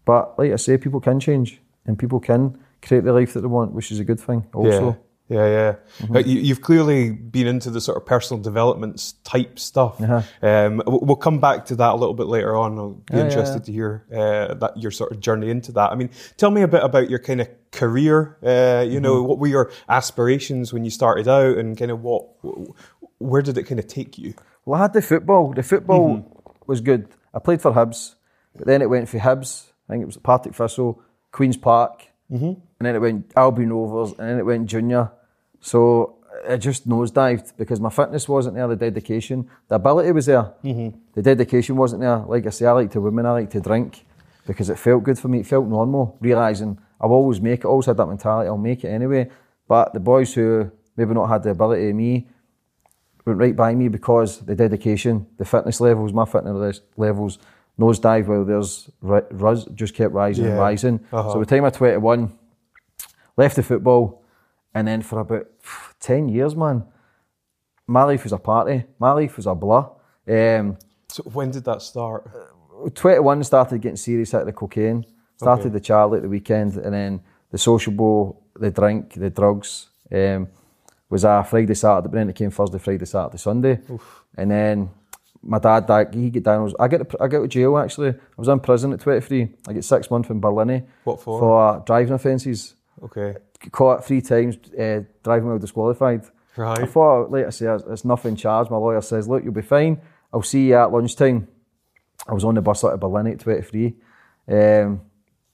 but 0.04 0.38
like 0.38 0.52
I 0.52 0.56
say, 0.56 0.76
people 0.78 1.00
can 1.00 1.18
change 1.20 1.60
and 1.86 1.98
people 1.98 2.20
can 2.20 2.58
create 2.82 3.04
the 3.04 3.12
life 3.12 3.32
that 3.34 3.40
they 3.40 3.46
want, 3.48 3.72
which 3.72 3.90
is 3.90 3.98
a 3.98 4.04
good 4.04 4.20
thing 4.20 4.44
also. 4.54 4.88
Yeah, 4.90 4.94
yeah, 5.28 5.46
yeah. 5.46 5.74
Mhm. 6.00 6.12
But 6.12 6.26
you, 6.26 6.40
you've 6.40 6.60
clearly 6.62 7.10
been 7.10 7.46
into 7.46 7.70
the 7.70 7.80
sort 7.80 7.96
of 7.96 8.06
personal 8.06 8.42
development 8.42 8.94
s- 8.94 9.14
type 9.24 9.58
stuff. 9.58 10.00
Uh-huh. 10.00 10.22
Um, 10.42 10.82
we'll 10.86 11.16
come 11.16 11.40
back 11.40 11.64
to 11.66 11.76
that 11.76 11.92
a 11.94 11.96
little 11.96 12.14
bit 12.14 12.26
later 12.28 12.54
on. 12.56 12.78
I'll 12.78 12.90
be 12.90 13.16
Yeah, 13.16 13.24
interested 13.24 13.60
yeah. 13.60 13.64
to 13.66 13.72
hear 13.72 14.04
uh, 14.12 14.54
that 14.54 14.76
your 14.76 14.90
sort 14.90 15.10
of 15.12 15.20
journey 15.20 15.50
into 15.50 15.72
that. 15.72 15.90
I 15.90 15.94
mean, 15.96 16.10
tell 16.36 16.50
me 16.50 16.62
a 16.62 16.68
bit 16.68 16.82
about 16.84 17.10
your 17.10 17.18
kind 17.18 17.40
of 17.40 17.48
career. 17.72 18.36
Uh, 18.42 18.82
you 18.88 19.00
know, 19.00 19.22
Mhm. 19.22 19.26
what 19.26 19.38
were 19.38 19.48
your 19.48 19.70
aspirations 19.88 20.72
when 20.72 20.84
you 20.84 20.90
started 20.90 21.26
out, 21.28 21.58
and 21.58 21.76
kind 21.76 21.90
of 21.90 22.02
what, 22.02 22.24
where 23.18 23.42
did 23.42 23.58
it 23.58 23.64
kind 23.64 23.80
of 23.80 23.86
take 23.88 24.18
you? 24.18 24.34
Well, 24.64 24.78
I 24.78 24.84
had 24.84 24.92
the 24.92 25.02
football. 25.02 25.52
The 25.54 25.62
football 25.62 26.08
Mhm. 26.18 26.24
was 26.66 26.80
good. 26.80 27.08
I 27.34 27.38
played 27.40 27.60
for 27.62 27.72
Hibs, 27.72 28.14
but 28.56 28.66
then 28.66 28.80
it 28.82 28.88
went 28.90 29.08
for 29.08 29.18
Hibs. 29.18 29.70
I 29.88 29.92
think 29.92 30.02
it 30.02 30.06
was 30.06 30.16
Partick 30.16 30.54
Thistle, 30.54 31.00
Queen's 31.32 31.56
Park, 31.56 32.06
Mhm. 32.32 32.42
and 32.78 32.86
then 32.86 32.94
it 32.96 33.00
went 33.00 33.30
Albion 33.36 33.72
Rovers, 33.72 34.10
and 34.18 34.28
then 34.28 34.38
it 34.38 34.46
went 34.46 34.66
Junior. 34.66 35.10
So 35.66 36.14
it 36.48 36.58
just 36.58 36.88
nosedived 36.88 37.56
because 37.56 37.80
my 37.80 37.90
fitness 37.90 38.28
wasn't 38.28 38.54
there, 38.54 38.68
the 38.68 38.76
dedication, 38.76 39.48
the 39.66 39.74
ability 39.74 40.12
was 40.12 40.26
there. 40.26 40.52
Mhm. 40.62 40.94
The 41.14 41.22
dedication 41.22 41.76
wasn't 41.76 42.02
there. 42.02 42.18
Like 42.18 42.46
I 42.46 42.50
say, 42.50 42.66
I 42.66 42.72
like 42.72 42.92
to 42.92 43.00
women, 43.00 43.26
I 43.26 43.32
like 43.32 43.50
to 43.50 43.60
drink 43.60 44.06
because 44.46 44.70
it 44.70 44.78
felt 44.78 45.02
good 45.02 45.18
for 45.18 45.26
me. 45.26 45.40
It 45.40 45.46
felt 45.46 45.66
normal, 45.66 46.16
realising 46.20 46.78
I'll 47.00 47.10
always 47.10 47.40
make 47.40 47.60
it. 47.60 47.66
I 47.66 47.68
always 47.68 47.86
had 47.86 47.96
that 47.96 48.06
mentality, 48.06 48.46
I'll 48.46 48.56
make 48.70 48.84
it 48.84 48.90
anyway. 48.90 49.28
But 49.66 49.92
the 49.92 49.98
boys 49.98 50.34
who 50.34 50.70
maybe 50.96 51.14
not 51.14 51.26
had 51.26 51.42
the 51.42 51.50
ability 51.50 51.90
of 51.90 51.96
me 51.96 52.28
went 53.24 53.40
right 53.40 53.56
by 53.56 53.74
me 53.74 53.88
because 53.88 54.38
the 54.38 54.54
dedication, 54.54 55.26
the 55.36 55.44
fitness 55.44 55.80
levels, 55.80 56.12
my 56.12 56.26
fitness 56.26 56.80
levels 56.96 57.40
nosedive 57.76 58.28
while 58.28 59.24
rise, 59.32 59.64
just 59.74 59.94
kept 59.94 60.14
rising 60.14 60.46
and 60.46 60.58
rising. 60.58 61.00
Uh-huh. 61.12 61.30
So 61.30 61.34
by 61.34 61.40
the 61.40 61.46
time 61.46 61.64
I 61.64 61.70
21, 61.70 62.30
left 63.36 63.56
the 63.56 63.64
football, 63.64 64.22
and 64.76 64.86
then 64.86 65.00
for 65.02 65.20
about 65.20 65.46
10 66.00 66.28
years, 66.28 66.54
man, 66.54 66.84
my 67.86 68.04
life 68.04 68.24
was 68.24 68.32
a 68.32 68.38
party. 68.38 68.84
My 68.98 69.12
life 69.12 69.36
was 69.36 69.46
a 69.46 69.54
blur. 69.54 69.86
Um, 70.28 70.76
So 71.08 71.22
when 71.32 71.50
did 71.50 71.64
that 71.64 71.80
start? 71.82 72.28
21 72.94 73.42
started 73.44 73.80
getting 73.80 73.96
serious 73.96 74.34
out 74.34 74.42
of 74.42 74.46
the 74.46 74.52
cocaine. 74.52 75.04
Started 75.36 75.66
Okay. 75.66 75.70
the 75.70 75.80
Charlie 75.80 76.18
at 76.18 76.22
the 76.22 76.28
weekend, 76.28 76.76
and 76.76 76.92
then 76.92 77.20
the 77.50 77.58
sociable, 77.58 78.42
the 78.60 78.70
drink, 78.70 79.14
the 79.14 79.30
drugs. 79.30 79.88
Um, 80.12 80.48
was 81.08 81.24
a 81.24 81.42
Friday, 81.44 81.74
Saturday, 81.74 82.08
but 82.08 82.12
then 82.18 82.28
it 82.28 82.34
came 82.36 82.50
Thursday, 82.50 82.78
Friday, 82.78 83.04
Saturday, 83.06 83.38
Sunday, 83.38 83.78
and 84.36 84.50
then 84.50 84.90
my 85.42 85.58
dad, 85.60 85.86
di- 85.86 86.10
he 86.12 86.30
get 86.30 86.42
diagnosed. 86.42 86.74
I 86.80 86.88
get 86.88 87.08
to, 87.08 87.22
I 87.22 87.28
get 87.28 87.38
to 87.40 87.48
jail 87.48 87.78
actually. 87.78 88.10
I 88.10 88.36
was 88.36 88.48
in 88.48 88.58
prison 88.60 88.92
at 88.92 89.00
23. 89.00 89.48
I 89.68 89.72
get 89.72 89.84
six 89.84 90.10
months 90.10 90.30
in 90.30 90.40
Barlinnie. 90.40 90.82
What 91.04 91.20
for? 91.20 91.38
For 91.40 91.82
driving 91.86 92.12
offences. 92.14 92.74
Okay. 93.02 93.36
Caught 93.72 94.04
three 94.04 94.20
times, 94.20 94.56
uh, 94.78 95.00
driving 95.22 95.48
while 95.48 95.58
disqualified. 95.58 96.24
Right. 96.56 96.78
I 96.80 96.86
thought, 96.86 97.30
like 97.30 97.46
I 97.46 97.50
say, 97.50 97.66
it's 97.88 98.04
nothing 98.04 98.36
charged. 98.36 98.70
My 98.70 98.76
lawyer 98.76 99.00
says, 99.00 99.28
look, 99.28 99.44
you'll 99.44 99.52
be 99.52 99.62
fine. 99.62 100.00
I'll 100.32 100.42
see 100.42 100.68
you 100.68 100.74
at 100.76 100.92
lunchtime. 100.92 101.48
I 102.26 102.32
was 102.32 102.44
on 102.44 102.54
the 102.54 102.62
bus 102.62 102.82
out 102.84 102.92
of 102.94 103.00
Barlinnie 103.00 103.32
at 103.32 103.40
23. 103.40 103.94
Um, 104.48 105.00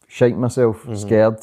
shaking 0.06 0.40
myself, 0.40 0.84
Mhm. 0.84 0.96
scared. 0.96 1.38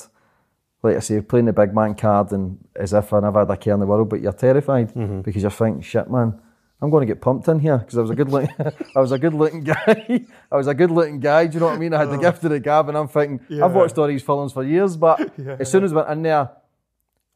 Like 0.81 0.95
I 0.95 0.99
say, 0.99 1.19
playing 1.21 1.45
the 1.47 1.53
big 1.53 1.73
man 1.73 1.93
card 1.95 2.31
and 2.31 2.57
as 2.75 2.93
if 2.93 3.11
I 3.11 3.19
never 3.19 3.39
had 3.39 3.49
a 3.49 3.57
care 3.57 3.73
in 3.73 3.79
the 3.81 3.85
world, 3.85 4.09
but 4.09 4.21
you're 4.21 4.31
terrified 4.31 4.93
Mhm. 4.93 5.23
because 5.23 5.41
you're 5.41 5.51
thinking, 5.51 5.81
shit, 5.81 6.09
man, 6.09 6.39
I'm 6.81 6.89
going 6.89 7.05
to 7.05 7.13
get 7.13 7.21
pumped 7.21 7.47
in 7.49 7.59
here 7.59 7.77
because 7.77 7.97
I 7.97 8.01
was 8.01 8.09
a 8.09 8.15
good 8.15 8.29
looking, 8.29 8.55
I 8.95 8.99
was 8.99 9.11
a 9.11 9.19
good 9.19 9.33
looking 9.33 9.63
guy. 9.63 10.25
I 10.51 10.55
was 10.55 10.67
a 10.67 10.73
good 10.73 10.91
looking 10.91 11.19
guy. 11.19 11.47
Do 11.47 11.55
you 11.55 11.59
know 11.59 11.65
what 11.67 11.75
I 11.75 11.77
mean? 11.79 11.93
I 11.93 11.99
had 11.99 12.09
the 12.09 12.17
gift 12.17 12.43
of 12.45 12.51
the 12.51 12.59
gab, 12.59 12.87
and 12.87 12.97
I'm 12.97 13.07
thinking, 13.09 13.41
Yeah. 13.49 13.65
I've 13.65 13.73
watched 13.73 13.97
all 13.97 14.07
these 14.07 14.23
films 14.23 14.53
for 14.53 14.63
years, 14.63 14.95
but 14.95 15.19
Yeah. 15.37 15.57
as 15.59 15.69
soon 15.69 15.83
as 15.83 15.91
I 15.91 15.95
went 15.97 16.09
in 16.09 16.21
there, 16.23 16.49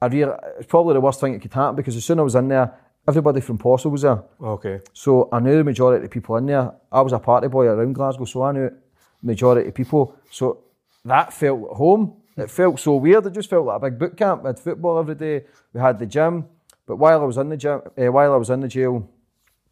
I 0.02 0.08
real 0.08 0.38
it's 0.60 0.68
probably 0.68 0.94
the 0.94 1.02
worst 1.02 1.20
thing 1.20 1.34
that 1.34 1.42
could 1.42 1.54
happen 1.54 1.76
because 1.76 1.96
as 1.96 2.06
soon 2.06 2.20
as 2.20 2.22
I 2.22 2.24
was 2.24 2.36
in 2.36 2.48
there, 2.48 2.74
everybody 3.08 3.42
from 3.42 3.58
Possil 3.58 3.92
was 3.92 4.02
there. 4.04 4.24
Okay. 4.42 4.80
So 4.94 5.30
I 5.32 5.40
knew 5.40 5.58
the 5.58 5.64
majority 5.64 5.98
of 5.98 6.04
the 6.04 6.10
people 6.14 6.36
in 6.38 6.46
there. 6.46 6.72
I 6.92 7.02
was 7.02 7.12
a 7.14 7.20
party 7.20 7.48
boy 7.48 7.66
around 7.66 7.94
Glasgow, 7.94 8.26
so 8.26 8.44
I 8.44 8.52
knew 8.54 8.70
the 8.70 9.28
majority 9.28 9.68
of 9.68 9.74
people. 9.76 10.16
So 10.32 10.60
that 11.06 11.34
felt 11.34 11.72
at 11.72 11.78
home. 11.78 12.16
It 12.36 12.50
felt 12.50 12.80
so 12.80 12.96
weird. 12.96 13.26
It 13.26 13.34
just 13.34 13.50
felt 13.50 13.66
like 13.66 13.78
a 13.78 13.80
big 13.90 14.00
boot 14.00 14.18
camp. 14.18 14.44
We 14.44 14.48
had 14.48 14.60
football 14.60 15.00
every 15.00 15.16
day. 15.16 15.46
We 15.74 15.80
had 15.82 16.00
the 16.00 16.06
gym. 16.06 16.46
But 16.86 16.96
while 16.98 17.22
I 17.22 17.26
was 17.26 17.38
in 17.38 17.50
the 17.50 17.58
gym, 17.58 17.82
uh, 17.98 18.12
while 18.12 18.34
I 18.34 18.38
was 18.38 18.50
in 18.50 18.60
the 18.62 18.68
jail, 18.68 19.08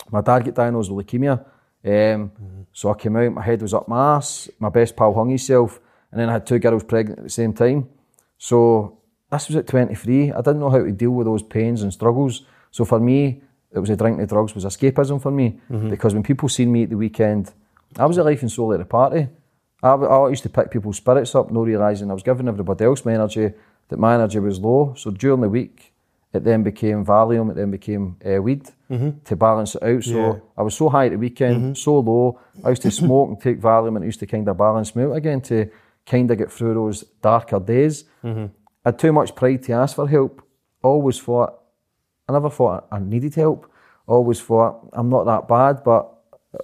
my 0.09 0.21
dad 0.21 0.45
got 0.45 0.55
diagnosed 0.55 0.91
with 0.91 1.05
leukemia. 1.05 1.43
Um, 1.85 2.31
So 2.73 2.89
I 2.89 2.93
came 2.93 3.15
out, 3.17 3.33
my 3.33 3.41
head 3.41 3.61
was 3.61 3.73
up 3.73 3.87
my 3.87 4.15
ass. 4.15 4.49
My 4.59 4.69
best 4.69 4.95
pal 4.95 5.13
hung 5.13 5.29
himself, 5.29 5.79
and 6.11 6.19
then 6.21 6.29
I 6.29 6.33
had 6.33 6.45
two 6.47 6.57
girls 6.59 6.83
pregnant 6.83 7.19
at 7.19 7.25
the 7.25 7.29
same 7.29 7.53
time. 7.53 7.89
So 8.37 8.97
this 9.29 9.47
was 9.47 9.55
at 9.57 9.67
23. 9.67 10.31
I 10.31 10.37
didn't 10.37 10.59
know 10.59 10.69
how 10.69 10.79
to 10.83 10.91
deal 10.91 11.11
with 11.11 11.25
those 11.27 11.43
pains 11.43 11.81
and 11.83 11.91
struggles. 11.91 12.45
So 12.71 12.85
for 12.85 12.99
me, 12.99 13.41
it 13.73 13.79
was 13.79 13.89
a 13.89 13.95
drink 13.95 14.19
and 14.19 14.27
drugs 14.29 14.55
was 14.55 14.65
escapism 14.65 15.21
for 15.21 15.31
me 15.31 15.59
Mhm. 15.69 15.89
because 15.89 16.13
when 16.13 16.23
people 16.23 16.49
seen 16.49 16.71
me 16.71 16.83
at 16.83 16.89
the 16.89 16.97
weekend, 16.97 17.51
I 17.97 18.05
was 18.05 18.17
a 18.17 18.23
life 18.23 18.41
and 18.41 18.51
soul 18.51 18.73
at 18.73 18.79
the 18.79 18.85
party. 18.85 19.27
I, 19.83 19.89
I 19.93 20.29
used 20.29 20.43
to 20.43 20.49
pick 20.49 20.69
people's 20.71 20.97
spirits 20.97 21.35
up, 21.35 21.51
no 21.51 21.63
realising 21.63 22.09
I 22.09 22.13
was 22.13 22.23
giving 22.23 22.47
everybody 22.47 22.85
else 22.85 23.03
my 23.05 23.13
energy, 23.13 23.51
that 23.89 23.99
my 23.99 24.13
energy 24.13 24.39
was 24.39 24.59
low. 24.59 24.93
So 24.95 25.11
during 25.11 25.41
the 25.41 25.49
week, 25.49 25.90
it 26.33 26.43
then 26.43 26.63
became 26.63 27.05
Valium, 27.05 27.49
it 27.51 27.55
then 27.55 27.71
became 27.71 28.15
uh, 28.25 28.41
weed 28.41 28.63
Mhm. 28.89 29.23
to 29.25 29.35
balance 29.35 29.75
it 29.75 29.83
out. 29.83 30.03
So 30.03 30.15
Yeah. 30.15 30.35
I 30.57 30.61
was 30.63 30.75
so 30.75 30.89
high 30.89 31.05
at 31.07 31.11
the 31.11 31.17
weekend, 31.17 31.77
so 31.77 31.99
low. 31.99 32.39
I 32.63 32.69
used 32.69 32.81
to 32.83 32.91
smoke 32.91 33.29
and 33.29 33.41
take 33.41 33.61
Valium 33.61 33.95
and 33.95 34.03
it 34.03 34.07
used 34.07 34.19
to 34.21 34.25
kind 34.27 34.47
of 34.47 34.57
balance 34.57 34.95
me 34.95 35.03
out 35.03 35.15
again 35.15 35.41
to 35.41 35.65
kind 36.05 36.31
of 36.31 36.37
get 36.37 36.51
through 36.51 36.73
those 36.73 37.03
darker 37.21 37.59
days. 37.59 38.05
Mhm. 38.23 38.49
I 38.85 38.89
had 38.89 38.99
too 38.99 39.11
much 39.13 39.35
pride 39.35 39.63
to 39.63 39.73
ask 39.73 39.95
for 39.95 40.07
help. 40.07 40.41
Always 40.83 41.19
thought, 41.19 41.53
I 42.29 42.33
never 42.33 42.49
thought 42.49 42.87
I 42.91 42.99
needed 42.99 43.35
help. 43.35 43.67
Always 44.07 44.41
thought, 44.41 44.89
I'm 44.93 45.09
not 45.09 45.25
that 45.25 45.47
bad. 45.47 45.83
But 45.83 46.09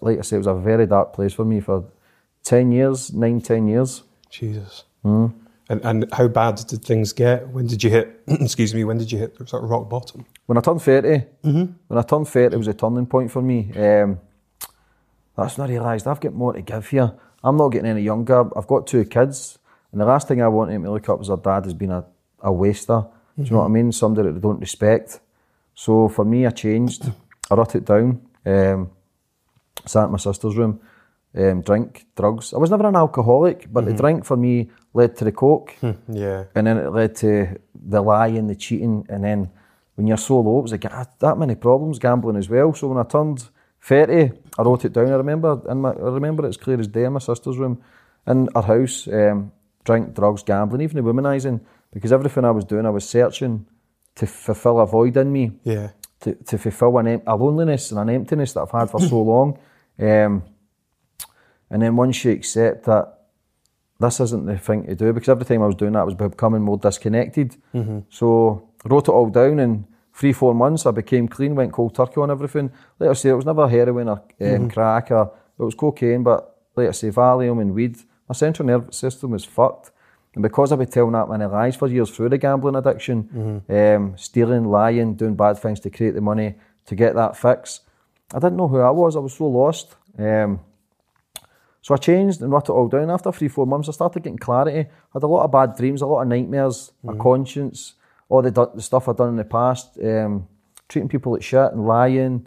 like 0.02 0.18
I 0.18 0.22
say, 0.22 0.36
it 0.38 0.40
was 0.40 0.48
a 0.48 0.54
very 0.54 0.86
dark 0.88 1.14
place 1.14 1.34
for 1.34 1.46
me 1.46 1.60
for 1.60 1.84
10 2.44 2.72
years, 2.72 3.14
nine, 3.14 3.42
10 3.42 3.68
years. 3.68 4.04
Jesus. 4.30 4.86
Mm. 5.06 5.32
And 5.70 5.82
and 5.84 6.06
how 6.14 6.28
bad 6.30 6.56
did 6.68 6.84
things 6.84 7.12
get? 7.14 7.48
When 7.50 7.68
did 7.68 7.84
you 7.84 7.90
hit? 7.90 8.22
excuse 8.28 8.74
me. 8.74 8.84
When 8.86 8.98
did 8.98 9.12
you 9.12 9.18
hit 9.18 9.36
sort 9.48 9.64
of 9.64 9.70
rock 9.70 9.90
bottom? 9.90 10.26
When 10.46 10.58
I 10.58 10.62
turned 10.62 10.82
30, 10.82 11.24
Mhm. 11.44 11.74
when 11.88 12.00
I 12.00 12.02
turned 12.04 12.28
30, 12.28 12.56
it 12.56 12.58
was 12.58 12.68
a 12.68 12.74
turning 12.74 13.06
point 13.06 13.32
for 13.32 13.42
me. 13.42 13.72
Um, 13.76 14.20
that's 15.36 15.58
when 15.58 15.70
I 15.70 15.74
realised 15.74 16.08
I've 16.08 16.22
got 16.22 16.34
more 16.34 16.54
to 16.54 16.62
give 16.62 16.88
here. 16.88 17.12
I'm 17.44 17.58
not 17.58 17.70
getting 17.70 17.90
any 17.90 18.02
younger. 18.02 18.50
I've 18.58 18.68
got 18.68 18.88
two 18.88 19.04
kids. 19.06 19.60
And 19.92 20.02
the 20.02 20.06
last 20.06 20.28
thing 20.28 20.42
I 20.42 20.48
want 20.48 20.72
them 20.72 20.84
to 20.84 20.92
look 20.92 21.08
up 21.10 21.20
as 21.22 21.28
their 21.28 21.38
dad 21.38 21.66
has 21.66 21.74
been 21.74 21.92
a, 21.92 22.06
a 22.40 22.52
waster. 22.52 23.06
Do 23.38 23.44
you 23.44 23.52
know 23.52 23.60
what 23.60 23.66
I 23.66 23.70
mean? 23.70 23.92
Somebody 23.92 24.28
that 24.30 24.34
they 24.34 24.40
don't 24.40 24.60
respect. 24.60 25.20
So 25.76 26.08
for 26.10 26.26
me, 26.26 26.46
I 26.48 26.50
changed. 26.50 27.12
I 27.52 27.56
wrote 27.56 27.76
it 27.76 27.86
down. 27.86 28.22
Um, 28.46 28.90
sat 29.86 30.06
in 30.06 30.12
my 30.12 30.18
sister's 30.18 30.56
room, 30.58 30.80
um, 31.38 31.62
drink, 31.62 32.06
drugs. 32.16 32.54
I 32.54 32.58
was 32.58 32.70
never 32.72 32.88
an 32.88 32.96
alcoholic, 32.96 33.68
but 33.72 33.86
the 33.86 33.92
Mhm. 33.94 33.98
drink 33.98 34.26
for 34.26 34.36
me 34.38 34.70
led 34.94 35.16
to 35.18 35.26
the 35.26 35.32
coke. 35.32 35.76
Yeah. 36.08 36.46
And 36.56 36.66
then 36.68 36.78
it 36.78 36.92
led 36.92 37.16
to 37.18 37.58
the 37.76 38.02
lying, 38.02 38.48
the 38.48 38.56
cheating, 38.56 39.06
and 39.10 39.24
then 39.24 39.50
when 39.96 40.08
you're 40.08 40.18
so 40.18 40.40
low, 40.40 40.60
it 40.60 40.64
was 40.64 40.72
like 40.72 40.86
ah, 40.92 41.06
that 41.20 41.38
many 41.38 41.56
problems, 41.56 42.00
gambling 42.00 42.38
as 42.38 42.50
well. 42.50 42.74
So 42.74 42.88
when 42.88 42.98
I 42.98 43.04
turned 43.08 43.50
30, 43.82 44.32
I 44.58 44.62
wrote 44.64 44.86
it 44.86 44.94
down. 44.94 45.08
I 45.12 45.16
remember, 45.16 45.62
And 45.70 45.86
I 45.86 45.92
remember 45.92 46.46
it 46.46 46.50
as 46.50 46.58
clear 46.58 46.80
as 46.80 46.88
day 46.88 47.04
in 47.06 47.14
my 47.14 47.20
sister's 47.20 47.58
room, 47.58 47.78
in 48.26 48.50
our 48.56 48.64
house, 48.64 49.08
um, 49.08 49.52
drink, 49.86 50.14
drugs, 50.16 50.44
gambling, 50.44 50.82
even 50.82 50.98
the 51.04 51.12
womanising, 51.14 51.60
because 51.94 52.12
everything 52.12 52.46
I 52.46 52.52
was 52.52 52.66
doing, 52.66 52.86
I 52.86 52.90
was 52.90 53.08
searching 53.08 53.66
to 54.16 54.26
fulfil 54.26 54.80
a 54.80 54.86
void 54.86 55.16
in 55.18 55.32
me, 55.32 55.52
Yeah. 55.64 55.90
to, 56.22 56.34
to 56.34 56.58
fulfil 56.58 56.98
an, 56.98 57.08
em- 57.08 57.22
a 57.28 57.36
loneliness 57.36 57.92
and 57.92 58.00
an 58.00 58.10
emptiness 58.10 58.54
that 58.54 58.62
I've 58.62 58.72
had 58.72 58.90
for 58.90 59.00
so 59.00 59.22
long. 59.34 59.58
Um, 60.00 60.44
and 61.70 61.82
then 61.82 61.96
once 61.96 62.24
you 62.24 62.32
accept 62.32 62.86
that 62.86 63.14
this 64.00 64.20
isn't 64.20 64.46
the 64.46 64.58
thing 64.58 64.86
to 64.86 64.96
do, 64.96 65.12
because 65.14 65.30
every 65.30 65.46
time 65.46 65.64
I 65.64 65.66
was 65.66 65.76
doing 65.76 65.94
that, 65.94 66.02
I 66.02 66.04
was 66.04 66.14
becoming 66.16 66.62
more 66.62 66.78
disconnected. 66.78 67.56
Mhm. 67.74 68.04
So 68.10 68.64
I 68.86 68.90
wrote 68.90 69.08
it 69.08 69.12
all 69.12 69.30
down 69.30 69.60
in 69.60 69.86
three, 70.14 70.34
four 70.34 70.54
months. 70.54 70.86
I 70.86 70.92
became 70.92 71.28
clean, 71.28 71.56
went 71.56 71.72
cold 71.74 71.96
turkey 71.96 72.22
on 72.22 72.30
everything. 72.32 72.72
Like 73.00 73.10
I 73.10 73.14
say, 73.14 73.30
it 73.30 73.34
was 73.34 73.46
never 73.46 73.68
heroin 73.68 74.08
or 74.10 74.22
um, 74.42 74.48
Mhm. 74.70 74.74
crack 74.74 75.12
or 75.12 75.32
it 75.60 75.64
was 75.64 75.74
cocaine, 75.76 76.22
but 76.24 76.56
like 76.76 76.88
I 76.90 76.92
say, 76.92 77.10
Valium 77.10 77.60
and 77.60 77.74
weed. 77.74 77.98
My 78.30 78.34
central 78.34 78.68
nervous 78.68 78.98
system 78.98 79.32
was 79.32 79.46
fucked. 79.46 79.92
And 80.36 80.44
because 80.44 80.72
I've 80.72 80.78
been 80.78 80.88
telling 80.90 81.14
that 81.14 81.28
many 81.30 81.46
lies 81.46 81.76
for 81.76 81.88
years 81.88 82.12
through 82.12 82.30
the 82.30 82.38
gambling 82.38 82.76
addiction, 82.76 83.64
um, 83.68 84.14
stealing, 84.18 84.66
lying, 84.66 85.16
doing 85.16 85.34
bad 85.36 85.58
things 85.58 85.80
to 85.80 85.90
create 85.90 86.14
the 86.14 86.22
money 86.22 86.54
to 86.86 86.94
get 86.96 87.16
that 87.16 87.36
fix, 87.36 87.80
I 88.32 88.38
didn't 88.38 88.58
know 88.58 88.68
who 88.68 88.78
I 88.80 88.92
was. 88.92 89.16
I 89.16 89.20
was 89.20 89.34
so 89.34 89.48
lost. 89.48 89.96
Um, 90.20 90.60
so 91.88 91.94
I 91.94 91.98
changed 92.00 92.42
and 92.42 92.52
wrote 92.52 92.66
it 92.68 92.72
all 92.72 92.90
down. 92.90 93.10
After 93.10 93.32
three, 93.32 93.48
four 93.48 93.66
months, 93.66 93.88
I 93.88 93.94
started 93.94 94.22
getting 94.22 94.38
clarity. 94.38 94.80
I 94.80 94.88
had 95.14 95.24
a 95.24 95.28
lot 95.28 95.46
of 95.46 95.54
bad 95.54 95.78
dreams, 95.78 96.02
a 96.02 96.06
lot 96.06 96.22
of 96.22 96.28
nightmares, 96.28 96.92
my 97.02 97.16
conscience, 97.16 97.94
all 98.28 98.42
the, 98.42 98.52
the 98.52 98.82
stuff 98.82 99.08
I'd 99.08 99.16
done 99.16 99.30
in 99.30 99.38
the 99.38 99.46
past, 99.46 99.98
um, 100.04 100.50
treating 100.90 101.08
people 101.08 101.32
like 101.32 101.44
shit 101.44 101.72
and 101.72 101.88
lying. 101.88 102.46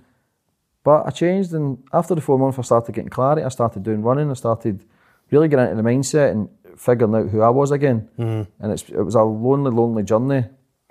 But 0.85 1.07
I 1.07 1.11
changed, 1.11 1.55
and 1.55 1.83
after 1.91 2.15
the 2.15 2.21
four 2.21 2.39
months, 2.39 2.59
I 2.59 2.63
started 2.63 2.95
getting 2.95 3.09
clarity. 3.09 3.43
I 3.43 3.49
started 3.49 3.83
doing 3.83 4.03
running. 4.03 4.31
I 4.31 4.35
started 4.35 4.85
really 5.31 5.49
getting 5.49 5.71
into 5.71 5.83
the 5.83 5.89
mindset 5.89 6.33
and 6.33 6.51
figuring 6.77 7.15
out 7.15 7.31
who 7.31 7.41
I 7.41 7.49
was 7.49 7.71
again. 7.71 8.11
Mhm. 8.19 8.47
And 8.61 8.73
it's, 8.73 8.91
it 8.91 9.03
was 9.03 9.15
a 9.15 9.23
lonely, 9.23 9.71
lonely 9.71 10.03
journey. 10.03 10.45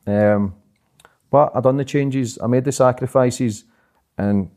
Um, 0.08 0.56
but 1.30 1.52
I 1.54 1.62
done 1.62 1.78
the 1.78 1.86
changes. 1.86 2.40
I 2.42 2.48
made 2.48 2.66
the 2.66 2.72
sacrifices, 2.72 3.66
and 4.18 4.50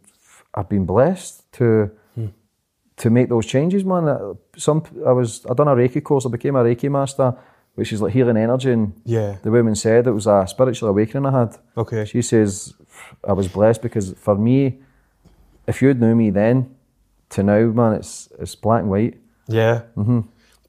I've 0.54 0.70
been 0.70 0.86
blessed 0.86 1.52
to 1.52 1.90
to 3.02 3.10
make 3.10 3.28
those 3.28 3.46
changes, 3.46 3.84
man. 3.84 4.08
Uh, 4.08 4.34
Some 4.56 4.82
I 5.06 5.12
was 5.12 5.44
I 5.50 5.54
done 5.54 5.68
a 5.68 5.74
Reiki 5.76 6.00
course. 6.02 6.26
I 6.26 6.30
became 6.30 6.56
a 6.56 6.62
Reiki 6.64 6.88
master, 6.90 7.34
which 7.76 7.92
is 7.92 8.00
like 8.00 8.12
healing 8.14 8.36
energy. 8.36 8.72
And 8.72 8.92
Yeah. 9.04 9.36
the 9.42 9.50
woman 9.50 9.74
said 9.74 10.06
it 10.06 10.14
was 10.14 10.26
a 10.26 10.44
spiritual 10.46 10.88
awakening 10.90 11.26
I 11.26 11.38
had. 11.40 11.58
Okay. 11.76 12.04
She 12.04 12.22
says 12.22 12.74
I 13.28 13.32
was 13.34 13.48
blessed 13.48 13.82
because 13.82 14.14
for 14.18 14.34
me, 14.36 14.78
if 15.66 15.82
you'd 15.82 16.00
knew 16.00 16.14
me 16.14 16.30
then 16.30 16.66
to 17.30 17.42
now, 17.42 17.72
man, 17.72 17.92
it's 17.94 18.28
it's 18.38 18.54
black 18.56 18.80
and 18.82 18.90
white. 18.90 19.14
Yeah. 19.48 19.80
hmm 19.94 20.20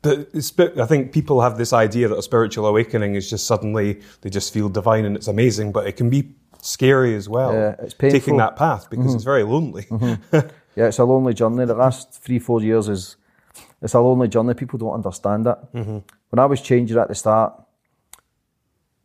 The, 0.01 0.27
it's, 0.33 0.51
I 0.59 0.85
think 0.87 1.11
people 1.13 1.41
have 1.41 1.57
this 1.57 1.71
idea 1.73 2.07
that 2.09 2.17
a 2.17 2.21
spiritual 2.21 2.65
awakening 2.67 3.15
is 3.15 3.29
just 3.31 3.45
suddenly 3.47 3.99
they 4.21 4.29
just 4.29 4.53
feel 4.53 4.69
divine 4.69 5.05
and 5.05 5.15
it's 5.15 5.27
amazing, 5.29 5.71
but 5.73 5.87
it 5.87 5.97
can 5.97 6.09
be 6.09 6.23
scary 6.61 7.15
as 7.15 7.27
well. 7.29 7.53
Yeah, 7.53 7.75
it's 7.85 7.93
painful. 7.93 8.19
taking 8.19 8.37
that 8.37 8.55
path 8.55 8.89
because 8.89 9.11
Mhm. 9.11 9.15
it's 9.15 9.23
very 9.25 9.43
lonely. 9.43 9.83
Mhm. 9.89 10.17
yeah, 10.75 10.88
it's 10.88 11.00
a 11.00 11.03
lonely 11.06 11.34
journey. 11.34 11.65
The 11.65 11.75
last 11.75 12.13
three, 12.24 12.39
four 12.39 12.62
years 12.62 12.88
is 12.89 13.15
it's 13.82 13.94
a 13.94 14.00
lonely 14.00 14.27
journey. 14.27 14.53
People 14.53 14.80
don't 14.80 14.94
understand 14.94 15.46
it. 15.48 15.58
Mhm. 15.74 16.03
When 16.30 16.39
I 16.39 16.46
was 16.46 16.62
changing 16.62 16.98
at 16.98 17.08
the 17.08 17.15
start, 17.15 17.53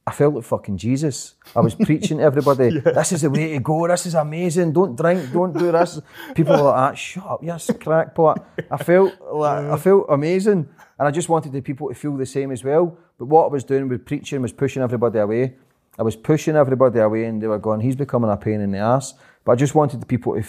I 0.06 0.10
felt 0.10 0.34
like 0.34 0.44
fucking 0.44 0.78
Jesus. 0.78 1.34
I 1.54 1.60
was 1.60 1.74
preaching 1.74 2.16
to 2.16 2.24
everybody, 2.24 2.80
this 2.80 3.12
is 3.12 3.20
the 3.20 3.28
way 3.30 3.52
to 3.52 3.60
go, 3.60 3.86
this 3.86 4.06
is 4.06 4.14
amazing, 4.14 4.72
don't 4.72 4.96
drink, 4.96 5.30
don't 5.32 5.52
do 5.52 5.70
this. 5.70 6.00
People 6.34 6.54
were 6.56 6.62
like, 6.62 6.74
ah, 6.74 6.94
shut 6.94 7.26
up, 7.26 7.40
yes, 7.42 7.70
crackpot. 7.78 8.42
I 8.70 8.78
felt 8.78 9.12
like 9.30 9.66
I 9.66 9.76
felt 9.76 10.06
amazing. 10.08 10.66
And 10.98 11.06
I 11.08 11.10
just 11.10 11.28
wanted 11.28 11.52
the 11.52 11.60
people 11.60 11.88
to 11.88 11.94
feel 11.94 12.16
the 12.16 12.24
same 12.24 12.50
as 12.52 12.64
well. 12.64 12.96
But 13.18 13.26
what 13.26 13.44
I 13.44 13.48
was 13.48 13.64
doing 13.64 13.86
with 13.88 14.06
preaching 14.06 14.40
was 14.40 14.52
pushing 14.52 14.82
everybody 14.82 15.18
away. 15.18 15.56
I 15.98 16.02
was 16.02 16.16
pushing 16.16 16.56
everybody 16.56 17.00
away 17.00 17.24
and 17.26 17.42
they 17.42 17.46
were 17.46 17.58
going, 17.58 17.80
he's 17.80 17.96
becoming 17.96 18.30
a 18.30 18.36
pain 18.38 18.60
in 18.62 18.70
the 18.70 18.78
ass. 18.78 19.12
But 19.44 19.52
I 19.52 19.56
just 19.56 19.74
wanted 19.74 20.00
the 20.00 20.06
people 20.06 20.34
to 20.34 20.42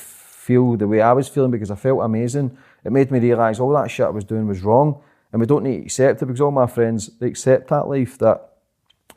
feel 0.49 0.75
the 0.75 0.87
way 0.87 0.99
I 0.99 1.13
was 1.13 1.27
feeling 1.27 1.51
because 1.51 1.69
I 1.69 1.75
felt 1.75 2.01
amazing. 2.01 2.57
It 2.83 2.91
made 2.91 3.11
me 3.11 3.19
realise 3.19 3.59
all 3.59 3.73
that 3.73 3.91
shit 3.91 4.07
I 4.07 4.09
was 4.09 4.23
doing 4.23 4.47
was 4.47 4.63
wrong. 4.63 4.99
And 5.31 5.39
we 5.39 5.45
don't 5.45 5.63
need 5.63 5.77
to 5.77 5.83
accept 5.83 6.23
it 6.23 6.25
because 6.25 6.41
all 6.41 6.49
my 6.49 6.65
friends, 6.65 7.11
they 7.19 7.27
accept 7.27 7.67
that 7.69 7.87
life 7.87 8.17
that 8.17 8.37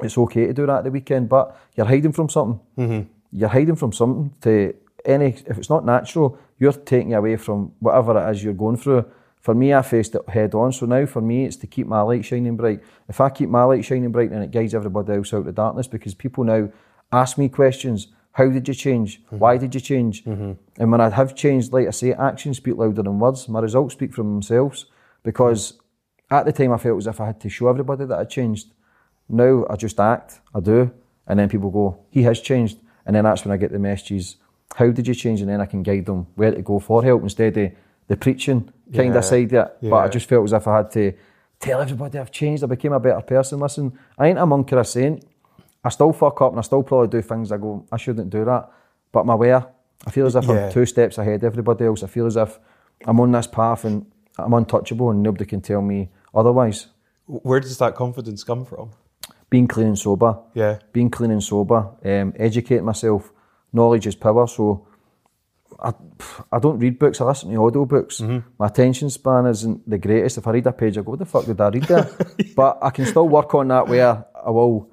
it's 0.02 0.18
okay 0.18 0.46
to 0.48 0.52
do 0.52 0.66
that 0.66 0.78
at 0.80 0.84
the 0.84 0.90
weekend, 0.90 1.30
but 1.30 1.56
you're 1.74 1.86
hiding 1.86 2.12
from 2.12 2.28
something. 2.28 2.60
Mm-hmm. 2.76 3.08
You're 3.32 3.48
hiding 3.48 3.76
from 3.76 3.92
something 3.92 4.34
to 4.42 4.74
any, 5.06 5.28
if 5.46 5.56
it's 5.56 5.70
not 5.70 5.86
natural, 5.86 6.38
you're 6.58 6.74
taking 6.74 7.14
away 7.14 7.36
from 7.36 7.72
whatever 7.78 8.12
it 8.18 8.30
is 8.30 8.44
you're 8.44 8.52
going 8.52 8.76
through. 8.76 9.06
For 9.40 9.54
me, 9.54 9.72
I 9.72 9.80
faced 9.80 10.14
it 10.14 10.28
head 10.28 10.54
on. 10.54 10.70
So 10.72 10.84
now 10.84 11.06
for 11.06 11.22
me, 11.22 11.46
it's 11.46 11.56
to 11.56 11.66
keep 11.66 11.86
my 11.86 12.02
light 12.02 12.26
shining 12.26 12.58
bright. 12.58 12.80
If 13.08 13.22
I 13.22 13.30
keep 13.30 13.48
my 13.48 13.64
light 13.64 13.86
shining 13.86 14.12
bright, 14.12 14.30
then 14.30 14.42
it 14.42 14.50
guides 14.50 14.74
everybody 14.74 15.14
else 15.14 15.32
out 15.32 15.38
of 15.38 15.46
the 15.46 15.52
darkness 15.52 15.88
because 15.88 16.14
people 16.14 16.44
now 16.44 16.68
ask 17.10 17.38
me 17.38 17.48
questions. 17.48 18.08
How 18.32 18.48
did 18.48 18.66
you 18.66 18.74
change? 18.74 19.22
Mm-hmm. 19.24 19.38
Why 19.38 19.56
did 19.58 19.74
you 19.74 19.80
change? 19.80 20.24
Mm-hmm. 20.24 20.52
And 20.78 20.90
when 20.90 21.00
I 21.00 21.10
have 21.10 21.34
changed, 21.34 21.72
like 21.72 21.86
I 21.86 21.90
say, 21.90 22.12
actions 22.12 22.56
speak 22.56 22.76
louder 22.76 23.02
than 23.02 23.18
words. 23.18 23.48
My 23.48 23.60
results 23.60 23.94
speak 23.94 24.14
for 24.14 24.22
themselves 24.22 24.86
because 25.22 25.72
mm-hmm. 25.72 26.34
at 26.34 26.46
the 26.46 26.52
time 26.52 26.72
I 26.72 26.78
felt 26.78 26.98
as 26.98 27.06
if 27.06 27.20
I 27.20 27.26
had 27.26 27.40
to 27.40 27.48
show 27.48 27.68
everybody 27.68 28.06
that 28.06 28.18
I 28.18 28.24
changed. 28.24 28.68
Now 29.28 29.64
I 29.68 29.76
just 29.76 30.00
act, 30.00 30.40
I 30.54 30.60
do, 30.60 30.90
and 31.26 31.38
then 31.38 31.48
people 31.48 31.70
go, 31.70 32.04
he 32.10 32.22
has 32.22 32.40
changed. 32.40 32.78
And 33.06 33.16
then 33.16 33.24
that's 33.24 33.44
when 33.44 33.52
I 33.52 33.56
get 33.56 33.72
the 33.72 33.78
messages, 33.78 34.36
how 34.74 34.90
did 34.90 35.06
you 35.06 35.14
change? 35.14 35.40
And 35.40 35.50
then 35.50 35.60
I 35.60 35.66
can 35.66 35.82
guide 35.82 36.06
them 36.06 36.26
where 36.34 36.50
to 36.50 36.62
go 36.62 36.78
for 36.78 37.02
help 37.02 37.22
instead 37.22 37.56
of 37.56 37.72
the 38.08 38.16
preaching 38.16 38.72
kind 38.94 39.12
Yeah, 39.12 39.18
of 39.18 39.24
side 39.24 39.52
of 39.52 39.66
it. 39.66 39.90
But 39.90 39.96
I 39.96 40.08
just 40.08 40.28
felt 40.28 40.44
as 40.44 40.52
if 40.52 40.66
I 40.66 40.76
had 40.78 40.90
to 40.92 41.12
tell 41.60 41.80
everybody 41.80 42.18
I've 42.18 42.30
changed, 42.30 42.64
I 42.64 42.66
became 42.66 42.92
a 42.92 43.00
better 43.00 43.20
person. 43.20 43.60
Listen, 43.60 43.98
I 44.18 44.28
ain't 44.28 44.38
a 44.38 44.46
monk 44.46 44.72
or 44.72 44.80
a 44.80 44.84
saint. 44.84 45.24
I 45.84 45.88
still 45.88 46.12
fuck 46.12 46.40
up 46.42 46.52
and 46.52 46.58
I 46.58 46.62
still 46.62 46.82
probably 46.82 47.08
do 47.08 47.22
things 47.22 47.50
I 47.50 47.56
go, 47.58 47.84
I 47.90 47.96
shouldn't 47.96 48.30
do 48.30 48.44
that. 48.44 48.68
But 49.10 49.20
I'm 49.20 49.30
aware. 49.30 49.66
I 50.06 50.10
feel 50.10 50.26
as 50.26 50.36
if 50.36 50.44
Yeah. 50.46 50.66
I'm 50.66 50.72
two 50.72 50.86
steps 50.86 51.18
ahead 51.18 51.36
of 51.36 51.44
everybody 51.44 51.84
else. 51.84 52.02
I 52.02 52.06
feel 52.06 52.26
as 52.26 52.36
if 52.36 52.58
I'm 53.06 53.18
on 53.20 53.32
this 53.32 53.46
path 53.46 53.84
and 53.84 54.06
I'm 54.38 54.52
untouchable 54.54 55.10
and 55.10 55.22
nobody 55.22 55.44
can 55.44 55.60
tell 55.60 55.82
me 55.82 56.10
otherwise. 56.34 56.86
Where 57.26 57.60
does 57.60 57.78
that 57.78 57.94
confidence 57.94 58.44
come 58.44 58.64
from? 58.64 58.90
Being 59.50 59.68
clean 59.68 59.88
and 59.88 59.98
sober. 59.98 60.38
Yeah. 60.54 60.78
Being 60.92 61.10
clean 61.10 61.30
and 61.30 61.42
sober. 61.42 61.88
Um, 62.04 62.32
educating 62.36 62.84
myself. 62.84 63.32
Knowledge 63.72 64.06
is 64.06 64.14
power. 64.14 64.46
So 64.46 64.86
I, 65.80 65.92
I 66.50 66.58
don't 66.58 66.78
read 66.78 66.98
books, 66.98 67.20
I 67.20 67.24
listen 67.24 67.50
to 67.52 67.64
audio 67.64 67.84
books. 67.84 68.20
My 68.20 68.66
attention 68.66 69.10
span 69.10 69.46
isn't 69.46 69.88
the 69.88 69.98
greatest. 69.98 70.38
If 70.38 70.46
I 70.46 70.52
read 70.52 70.66
a 70.66 70.72
page, 70.72 70.96
I 70.96 71.02
go, 71.02 71.10
what 71.10 71.18
the 71.18 71.24
fuck 71.26 71.44
did 71.44 71.60
I 71.60 71.68
read 71.68 71.84
there? 71.84 72.08
but 72.56 72.78
I 72.82 72.90
can 72.90 73.04
still 73.06 73.28
work 73.28 73.52
on 73.54 73.68
that 73.68 73.88
where 73.88 74.24
I 74.44 74.50
will, 74.50 74.90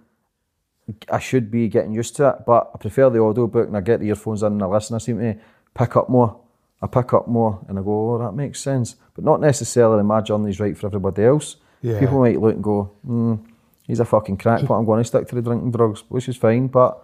I 1.11 1.19
should 1.19 1.51
be 1.51 1.67
getting 1.67 1.93
used 1.93 2.15
to 2.17 2.29
it. 2.29 2.35
But 2.45 2.71
I 2.73 2.77
prefer 2.77 3.09
the 3.09 3.21
audio 3.21 3.47
book 3.47 3.67
and 3.67 3.77
I 3.77 3.81
get 3.81 3.99
the 3.99 4.07
earphones 4.07 4.43
in 4.43 4.53
and 4.53 4.63
I 4.63 4.65
listen. 4.65 4.95
I 4.95 4.99
seem 4.99 5.19
to 5.19 5.35
pick 5.73 5.95
up 5.95 6.09
more. 6.09 6.39
I 6.81 6.87
pick 6.87 7.13
up 7.13 7.27
more 7.27 7.63
and 7.67 7.77
I 7.77 7.81
go, 7.81 8.15
oh, 8.15 8.17
that 8.19 8.33
makes 8.33 8.59
sense. 8.59 8.95
But 9.13 9.23
not 9.23 9.41
necessarily 9.41 10.03
my 10.03 10.21
journey's 10.21 10.59
right 10.59 10.77
for 10.77 10.87
everybody 10.87 11.23
else. 11.23 11.57
Yeah. 11.81 11.99
People 11.99 12.19
might 12.19 12.39
look 12.39 12.55
and 12.55 12.63
go, 12.63 12.91
hmm, 13.05 13.35
he's 13.83 13.99
a 13.99 14.05
fucking 14.05 14.37
crackpot. 14.37 14.77
I'm 14.77 14.85
going 14.85 15.01
to 15.01 15.07
stick 15.07 15.27
to 15.27 15.35
the 15.35 15.41
drinking 15.41 15.71
drugs, 15.71 16.03
which 16.09 16.29
is 16.29 16.37
fine. 16.37 16.67
But 16.67 17.03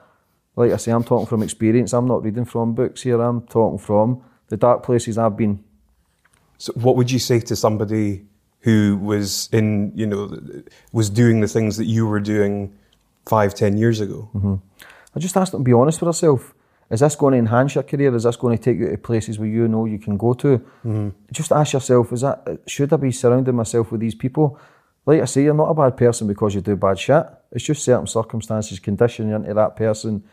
like 0.56 0.72
I 0.72 0.78
say, 0.78 0.92
I'm 0.92 1.04
talking 1.04 1.28
from 1.28 1.44
experience. 1.44 1.94
I'm 1.94 2.08
not 2.08 2.24
reading 2.24 2.46
from 2.46 2.74
books 2.74 3.02
here. 3.02 3.22
I'm 3.22 3.42
talking 3.48 3.80
from 3.80 4.24
the 4.48 4.58
dark 4.58 4.84
places 4.84 5.18
I've 5.18 5.36
been. 5.36 5.64
So, 6.58 6.72
what 6.74 6.96
would 6.96 7.12
you 7.12 7.20
say 7.20 7.40
to 7.42 7.56
somebody 7.56 8.26
who 8.62 8.98
was 8.98 9.50
in, 9.52 9.92
you 9.94 10.08
know, 10.08 10.40
was 10.92 11.10
doing 11.10 11.42
the 11.42 11.48
things 11.48 11.78
that 11.78 11.86
you 11.86 12.08
were 12.08 12.20
doing 12.20 12.74
five, 13.28 13.54
ten 13.54 13.78
years 13.78 14.02
ago? 14.02 14.30
Mm-hmm. 14.36 14.56
I 15.16 15.20
just 15.20 15.38
ask 15.38 15.52
them 15.52 15.62
to 15.62 15.66
be 15.66 15.74
honest 15.74 16.02
with 16.02 16.10
herself. 16.10 16.54
Is 16.90 17.00
this 17.00 17.16
going 17.16 17.32
to 17.32 17.40
enhance 17.40 17.74
your 17.74 17.84
career? 17.84 18.16
Is 18.16 18.24
this 18.24 18.36
going 18.36 18.58
to 18.58 18.64
take 18.64 18.78
you 18.78 18.90
to 18.90 18.98
places 18.98 19.40
where 19.40 19.48
you 19.48 19.68
know 19.68 19.86
you 19.86 19.98
can 19.98 20.18
go 20.18 20.34
to? 20.34 20.60
Mm-hmm. 20.86 21.10
Just 21.32 21.52
ask 21.52 21.74
yourself, 21.74 22.14
is 22.14 22.22
that 22.22 22.60
should 22.68 22.94
I 22.94 22.98
be 22.98 23.12
surrounding 23.12 23.56
myself 23.56 23.92
with 23.92 24.02
these 24.02 24.14
people? 24.14 24.60
Like 25.06 25.22
I 25.22 25.26
say, 25.26 25.44
you're 25.44 25.54
not 25.54 25.70
a 25.70 25.74
bad 25.74 25.98
person 25.98 26.28
because 26.28 26.54
you 26.54 26.62
do 26.62 26.76
bad 26.76 27.00
shit. 27.00 27.26
It's 27.52 27.64
just 27.64 27.84
certain 27.84 28.08
circumstances 28.08 28.80
condition 28.80 29.30
you 29.30 29.36
into 29.36 29.54
that 29.54 29.76
person 29.76 30.24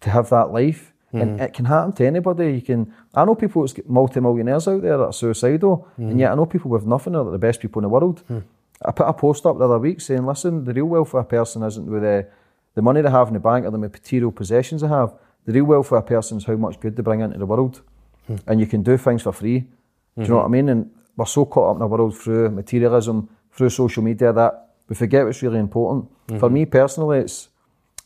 to 0.00 0.10
have 0.10 0.28
that 0.30 0.52
life. 0.52 0.92
And 1.12 1.32
mm-hmm. 1.32 1.42
it 1.42 1.52
can 1.52 1.66
happen 1.66 1.92
to 1.92 2.06
anybody. 2.06 2.52
You 2.54 2.62
can 2.62 2.92
I 3.14 3.24
know 3.24 3.34
people 3.34 3.66
that's 3.66 3.78
multi-millionaires 3.86 4.66
out 4.66 4.80
there 4.80 4.96
that 4.96 5.04
are 5.04 5.12
suicidal, 5.12 5.86
and 5.98 6.18
yet 6.18 6.32
I 6.32 6.34
know 6.34 6.46
people 6.46 6.70
with 6.70 6.86
nothing 6.86 7.12
that 7.12 7.20
are 7.20 7.30
the 7.30 7.38
best 7.38 7.60
people 7.60 7.80
in 7.80 7.84
the 7.84 7.88
world. 7.90 8.20
Hmm. 8.28 8.38
I 8.84 8.92
put 8.92 9.06
a 9.06 9.12
post 9.12 9.44
up 9.44 9.58
the 9.58 9.64
other 9.64 9.78
week 9.78 10.00
saying, 10.00 10.26
listen, 10.26 10.64
the 10.64 10.72
real 10.72 10.86
wealth 10.86 11.14
of 11.14 11.20
a 11.20 11.24
person 11.24 11.62
isn't 11.62 11.86
with 11.86 12.02
the, 12.02 12.26
the 12.74 12.82
money 12.82 13.02
they 13.02 13.10
have 13.10 13.28
in 13.28 13.34
the 13.34 13.40
bank 13.40 13.66
or 13.66 13.70
the 13.70 13.78
material 13.78 14.32
possessions 14.32 14.82
they 14.82 14.88
have. 14.88 15.14
The 15.44 15.52
real 15.52 15.64
wealth 15.64 15.92
of 15.92 15.98
a 15.98 16.02
person 16.02 16.38
is 16.38 16.44
how 16.44 16.56
much 16.56 16.80
good 16.80 16.96
they 16.96 17.02
bring 17.02 17.20
into 17.20 17.38
the 17.38 17.46
world. 17.46 17.82
Hmm. 18.26 18.36
And 18.46 18.60
you 18.60 18.66
can 18.66 18.82
do 18.82 18.96
things 18.96 19.22
for 19.22 19.32
free. 19.32 19.60
Do 19.60 20.22
you 20.22 20.28
know 20.28 20.36
what 20.36 20.42
I 20.42 20.46
hmm. 20.46 20.52
mean? 20.52 20.68
And 20.68 20.90
we're 21.16 21.26
so 21.26 21.44
caught 21.44 21.70
up 21.70 21.76
in 21.76 21.80
the 21.80 21.86
world 21.86 22.16
through 22.16 22.50
materialism, 22.50 23.28
through 23.52 23.70
social 23.70 24.02
media 24.02 24.32
that 24.32 24.74
we 24.88 24.94
forget 24.94 25.24
what's 25.24 25.42
really 25.42 25.58
important. 25.58 26.08
For 26.38 26.48
hmm. 26.48 26.54
me 26.54 26.66
personally, 26.66 27.18
it's 27.18 27.48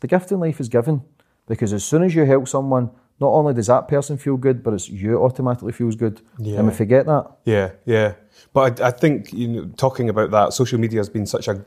the 0.00 0.06
gift 0.06 0.32
in 0.32 0.40
life 0.40 0.60
is 0.60 0.68
given. 0.68 1.02
Because 1.46 1.72
as 1.72 1.84
soon 1.84 2.02
as 2.02 2.14
you 2.14 2.24
help 2.24 2.48
someone, 2.48 2.90
not 3.20 3.28
only 3.28 3.54
does 3.54 3.68
that 3.68 3.88
person 3.88 4.18
feel 4.18 4.36
good, 4.36 4.62
but 4.62 4.74
it's 4.74 4.88
you 4.88 5.22
automatically 5.22 5.72
feels 5.72 5.94
good. 5.94 6.20
Yeah. 6.38 6.58
And 6.58 6.68
we 6.68 6.74
forget 6.74 7.06
that. 7.06 7.30
Yeah, 7.44 7.70
yeah. 7.84 8.14
But 8.52 8.80
I, 8.80 8.88
I 8.88 8.90
think 8.90 9.32
you 9.32 9.48
know, 9.48 9.70
talking 9.76 10.08
about 10.08 10.30
that, 10.32 10.52
social 10.52 10.78
media 10.78 10.98
has 11.00 11.08
been 11.08 11.26
such 11.26 11.48
a 11.48 11.64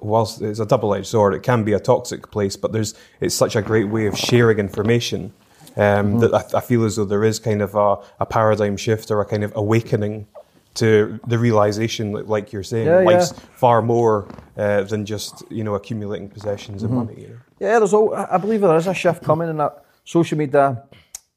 whilst 0.00 0.42
it's 0.42 0.58
a 0.58 0.66
double-edged 0.66 1.06
sword, 1.06 1.34
it 1.34 1.42
can 1.42 1.64
be 1.64 1.72
a 1.72 1.80
toxic 1.80 2.30
place. 2.30 2.56
But 2.56 2.72
there's 2.72 2.94
it's 3.20 3.34
such 3.34 3.56
a 3.56 3.62
great 3.62 3.88
way 3.88 4.06
of 4.06 4.16
sharing 4.18 4.58
information 4.58 5.32
um, 5.76 6.18
that 6.20 6.34
I, 6.34 6.58
I 6.58 6.60
feel 6.60 6.84
as 6.84 6.96
though 6.96 7.04
there 7.04 7.24
is 7.24 7.38
kind 7.38 7.62
of 7.62 7.74
a, 7.74 7.96
a 8.20 8.26
paradigm 8.26 8.76
shift 8.76 9.10
or 9.10 9.20
a 9.20 9.24
kind 9.24 9.44
of 9.44 9.52
awakening 9.56 10.26
to 10.74 11.20
the 11.26 11.38
realization, 11.38 12.12
like 12.12 12.52
you're 12.52 12.62
saying, 12.62 12.86
Yeah, 12.86 13.00
life's 13.00 13.32
yeah. 13.32 13.44
far 13.54 13.82
more 13.82 14.26
uh, 14.56 14.82
than 14.84 15.04
just 15.04 15.44
you 15.50 15.64
know 15.64 15.74
accumulating 15.74 16.28
possessions 16.28 16.82
and 16.82 16.92
money. 16.92 17.22
You 17.22 17.28
know? 17.28 17.38
Yeah, 17.60 17.78
there's 17.78 17.92
all, 17.92 18.14
I 18.14 18.28
I 18.32 18.38
believe 18.38 18.62
there 18.62 18.76
is 18.76 18.86
a 18.86 18.94
shift 18.94 19.22
coming 19.22 19.48
in 19.48 19.58
that 19.58 19.84
social 20.04 20.38
media. 20.38 20.82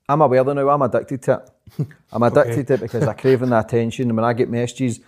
I'm 0.08 0.22
aware 0.22 0.42
of 0.42 0.56
now, 0.56 0.70
I'm 0.70 0.82
addicted 0.82 1.22
to 1.24 1.44
it. 1.80 1.88
I'm 2.12 2.24
addicted 2.24 2.68
to 2.68 2.74
it 2.76 2.82
because 2.82 3.08
I'm 3.08 3.18
craving 3.18 3.50
the 3.50 3.60
attention. 3.60 4.10
And 4.10 4.16
when 4.16 4.24
I 4.24 4.34
get 4.34 4.50
messages, 4.50 5.00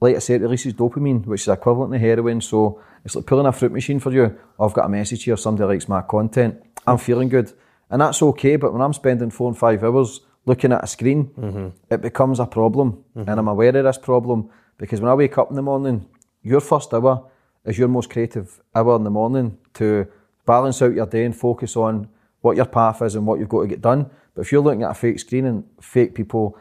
like 0.00 0.16
I 0.16 0.18
said, 0.18 0.40
it 0.40 0.44
releases 0.44 0.74
dopamine, 0.74 1.24
which 1.26 1.42
is 1.42 1.48
equivalent 1.48 1.92
to 1.92 1.98
heroin. 1.98 2.40
So 2.40 2.82
it's 3.04 3.16
like 3.16 3.26
pulling 3.26 3.46
a 3.46 3.52
fruit 3.52 3.72
machine 3.72 4.00
for 4.00 4.12
you. 4.12 4.36
I've 4.58 4.72
got 4.72 4.86
a 4.86 4.88
message 4.88 5.24
here, 5.24 5.36
somebody 5.36 5.74
likes 5.74 5.88
my 5.88 6.02
content. 6.02 6.62
I'm 6.86 6.98
feeling 6.98 7.28
good. 7.28 7.52
And 7.90 8.00
that's 8.00 8.22
okay, 8.22 8.56
but 8.56 8.72
when 8.72 8.82
I'm 8.82 8.92
spending 8.92 9.30
four 9.30 9.48
and 9.48 9.58
five 9.58 9.82
hours 9.84 10.20
looking 10.46 10.72
at 10.72 10.84
a 10.84 10.86
screen, 10.86 11.26
mm-hmm. 11.38 11.68
it 11.90 12.02
becomes 12.02 12.40
a 12.40 12.46
problem. 12.46 13.04
Mm-hmm. 13.16 13.28
And 13.28 13.40
I'm 13.40 13.48
aware 13.48 13.76
of 13.76 13.84
this 13.84 13.98
problem 13.98 14.50
because 14.78 15.00
when 15.00 15.10
I 15.10 15.14
wake 15.14 15.38
up 15.38 15.50
in 15.50 15.56
the 15.56 15.62
morning, 15.62 16.06
your 16.42 16.60
first 16.60 16.92
hour 16.92 17.30
is 17.64 17.78
your 17.78 17.88
most 17.88 18.10
creative 18.10 18.60
hour 18.74 18.96
in 18.96 19.04
the 19.04 19.10
morning 19.10 19.58
to 19.74 20.06
balance 20.44 20.82
out 20.82 20.94
your 20.94 21.06
day 21.06 21.24
and 21.24 21.36
focus 21.36 21.76
on 21.76 22.08
what 22.40 22.56
your 22.56 22.66
path 22.66 23.00
is 23.02 23.14
and 23.14 23.26
what 23.26 23.38
you've 23.38 23.48
got 23.48 23.62
to 23.62 23.68
get 23.68 23.80
done. 23.80 24.10
But 24.34 24.42
if 24.42 24.52
you're 24.52 24.62
looking 24.62 24.82
at 24.82 24.90
a 24.90 24.94
fake 24.94 25.18
screen 25.18 25.46
and 25.46 25.64
fake 25.80 26.14
people 26.14 26.58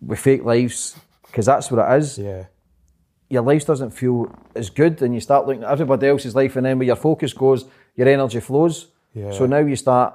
with 0.00 0.20
fake 0.20 0.44
lives, 0.44 0.96
because 1.26 1.46
that's 1.46 1.70
what 1.70 1.90
it 1.90 1.98
is, 1.98 2.18
Yeah, 2.18 2.44
your 3.28 3.42
life 3.42 3.66
doesn't 3.66 3.90
feel 3.90 4.34
as 4.54 4.70
good 4.70 5.02
and 5.02 5.14
you 5.14 5.20
start 5.20 5.46
looking 5.46 5.62
at 5.64 5.70
everybody 5.70 6.06
else's 6.06 6.34
life 6.34 6.56
and 6.56 6.64
then 6.66 6.78
where 6.78 6.86
your 6.86 6.96
focus 6.96 7.32
goes, 7.32 7.66
your 7.94 8.08
energy 8.08 8.40
flows. 8.40 8.88
Yeah. 9.14 9.32
So 9.32 9.46
now 9.46 9.58
you 9.58 9.76
start, 9.76 10.14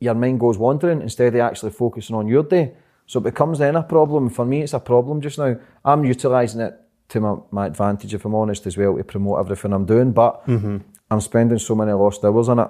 your 0.00 0.14
mind 0.14 0.40
goes 0.40 0.58
wandering 0.58 1.02
instead 1.02 1.34
of 1.34 1.40
actually 1.40 1.70
focusing 1.70 2.16
on 2.16 2.26
your 2.26 2.42
day. 2.42 2.72
So 3.06 3.20
it 3.20 3.24
becomes 3.24 3.58
then 3.58 3.76
a 3.76 3.82
problem. 3.82 4.28
For 4.28 4.44
me, 4.44 4.62
it's 4.62 4.74
a 4.74 4.80
problem 4.80 5.20
just 5.20 5.38
now. 5.38 5.56
I'm 5.84 6.04
utilising 6.04 6.60
it 6.60 6.74
to 7.10 7.20
my, 7.20 7.36
my 7.50 7.66
advantage, 7.66 8.12
if 8.12 8.24
I'm 8.24 8.34
honest, 8.34 8.66
as 8.66 8.76
well, 8.76 8.96
to 8.96 9.04
promote 9.04 9.40
everything 9.40 9.72
I'm 9.72 9.86
doing. 9.86 10.12
But 10.12 10.46
mm-hmm. 10.46 10.78
I'm 11.10 11.20
spending 11.20 11.58
so 11.58 11.74
many 11.74 11.92
lost 11.92 12.24
hours 12.24 12.48
on 12.48 12.58
it 12.58 12.68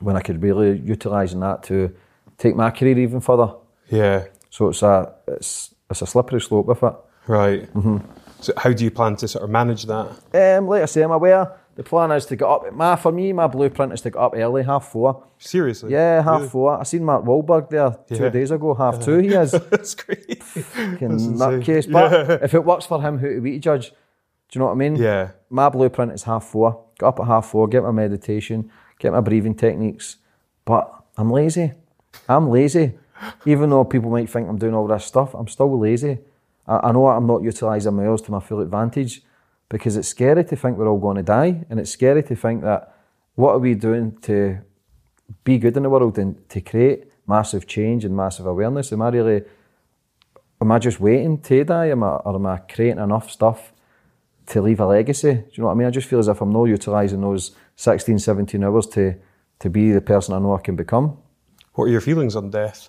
when 0.00 0.16
I 0.16 0.20
could 0.20 0.42
really 0.42 0.78
utilising 0.78 1.40
that 1.40 1.62
to 1.64 1.94
take 2.36 2.56
my 2.56 2.70
career 2.70 2.98
even 2.98 3.20
further. 3.20 3.54
yeah, 3.88 4.24
So 4.50 4.68
it's 4.68 4.82
a 4.82 5.14
it's 5.28 5.74
it's 5.88 6.02
a 6.02 6.06
slippery 6.06 6.40
slope 6.40 6.66
with 6.66 6.82
it. 6.82 6.94
right. 7.26 7.72
Mm-hmm. 7.74 7.98
So 8.44 8.52
how 8.56 8.72
do 8.72 8.84
you 8.84 8.90
plan 8.90 9.16
to 9.16 9.26
sort 9.28 9.44
of 9.44 9.50
manage 9.50 9.84
that? 9.86 10.58
Um, 10.58 10.68
like 10.68 10.82
I 10.82 10.86
say, 10.86 11.02
I'm 11.02 11.10
aware. 11.12 11.50
The 11.76 11.82
plan 11.82 12.12
is 12.12 12.26
to 12.26 12.36
get 12.36 12.46
up. 12.46 12.72
My 12.72 12.94
for 12.94 13.10
me, 13.10 13.32
my 13.32 13.46
blueprint 13.48 13.92
is 13.92 14.00
to 14.02 14.10
get 14.10 14.18
up 14.20 14.34
early, 14.36 14.62
half 14.62 14.86
four. 14.92 15.24
Seriously? 15.38 15.92
Yeah, 15.92 16.22
half 16.22 16.36
Really? 16.40 16.48
four. 16.50 16.78
I 16.78 16.84
seen 16.84 17.04
Mark 17.04 17.24
Wahlberg 17.24 17.70
there 17.70 17.96
two 18.08 18.22
Yeah. 18.24 18.28
days 18.28 18.50
ago. 18.50 18.74
Half 18.74 19.00
two, 19.04 19.18
he 19.18 19.28
is. 19.28 19.50
That's 19.70 19.94
great. 19.94 20.42
Fucking 20.42 21.08
nutcase. 21.38 21.90
But 21.90 22.42
if 22.44 22.54
it 22.54 22.64
works 22.64 22.86
for 22.86 23.00
him, 23.02 23.18
who 23.18 23.34
to 23.34 23.40
we 23.40 23.58
judge? 23.58 23.90
Do 23.90 23.94
you 24.52 24.58
know 24.60 24.66
what 24.66 24.72
I 24.72 24.76
mean? 24.76 24.96
Yeah. 24.96 25.30
My 25.50 25.68
blueprint 25.68 26.12
is 26.12 26.22
half 26.24 26.44
four. 26.44 26.84
Get 26.98 27.06
up 27.06 27.18
at 27.18 27.26
half 27.26 27.46
four. 27.46 27.66
Get 27.66 27.82
my 27.82 27.90
meditation. 27.90 28.70
Get 29.00 29.12
my 29.12 29.20
breathing 29.20 29.54
techniques. 29.56 30.18
But 30.64 30.92
I'm 31.16 31.30
lazy. 31.30 31.72
I'm 32.28 32.48
lazy. 32.50 32.92
Even 33.46 33.70
though 33.70 33.84
people 33.84 34.10
might 34.10 34.28
think 34.30 34.48
I'm 34.48 34.58
doing 34.58 34.74
all 34.74 34.86
this 34.86 35.04
stuff, 35.06 35.34
I'm 35.34 35.48
still 35.48 35.76
lazy. 35.78 36.18
I, 36.66 36.88
I 36.88 36.92
know 36.92 37.06
I'm 37.06 37.26
not 37.26 37.42
utilising 37.42 37.94
my 37.94 38.06
hours 38.06 38.22
to 38.22 38.32
my 38.32 38.40
full 38.40 38.60
advantage 38.60 39.22
because 39.68 39.96
it's 39.96 40.08
scary 40.08 40.44
to 40.44 40.56
think 40.56 40.78
we're 40.78 40.88
all 40.88 40.98
going 40.98 41.16
to 41.16 41.22
die, 41.22 41.64
and 41.68 41.80
it's 41.80 41.90
scary 41.90 42.22
to 42.22 42.36
think 42.36 42.62
that 42.62 42.94
what 43.34 43.52
are 43.52 43.58
we 43.58 43.74
doing 43.74 44.16
to 44.22 44.58
be 45.42 45.58
good 45.58 45.76
in 45.76 45.82
the 45.82 45.90
world 45.90 46.18
and 46.18 46.48
to 46.50 46.60
create 46.60 47.04
massive 47.26 47.66
change 47.66 48.04
and 48.04 48.16
massive 48.16 48.46
awareness? 48.46 48.92
Am 48.92 49.02
I 49.02 49.08
really, 49.08 49.42
am 50.60 50.70
I 50.70 50.78
just 50.78 51.00
waiting 51.00 51.40
to 51.40 51.64
die? 51.64 51.88
Am 51.88 52.02
I, 52.02 52.16
or 52.16 52.36
am 52.36 52.46
I 52.46 52.58
creating 52.58 53.02
enough 53.02 53.30
stuff 53.30 53.72
to 54.46 54.62
leave 54.62 54.80
a 54.80 54.86
legacy. 54.86 55.32
Do 55.34 55.44
you 55.52 55.62
know 55.62 55.66
what 55.66 55.72
I 55.72 55.76
mean? 55.76 55.86
I 55.86 55.90
just 55.90 56.08
feel 56.08 56.18
as 56.18 56.28
if 56.28 56.40
I'm 56.40 56.52
not 56.52 56.64
utilising 56.64 57.20
those 57.20 57.52
16, 57.76 58.18
17 58.18 58.62
hours 58.62 58.86
to, 58.88 59.14
to 59.60 59.70
be 59.70 59.92
the 59.92 60.00
person 60.00 60.34
I 60.34 60.38
know 60.38 60.54
I 60.54 60.60
can 60.60 60.76
become. 60.76 61.16
What 61.74 61.84
are 61.84 61.88
your 61.88 62.00
feelings 62.00 62.36
on 62.36 62.50
death? 62.50 62.88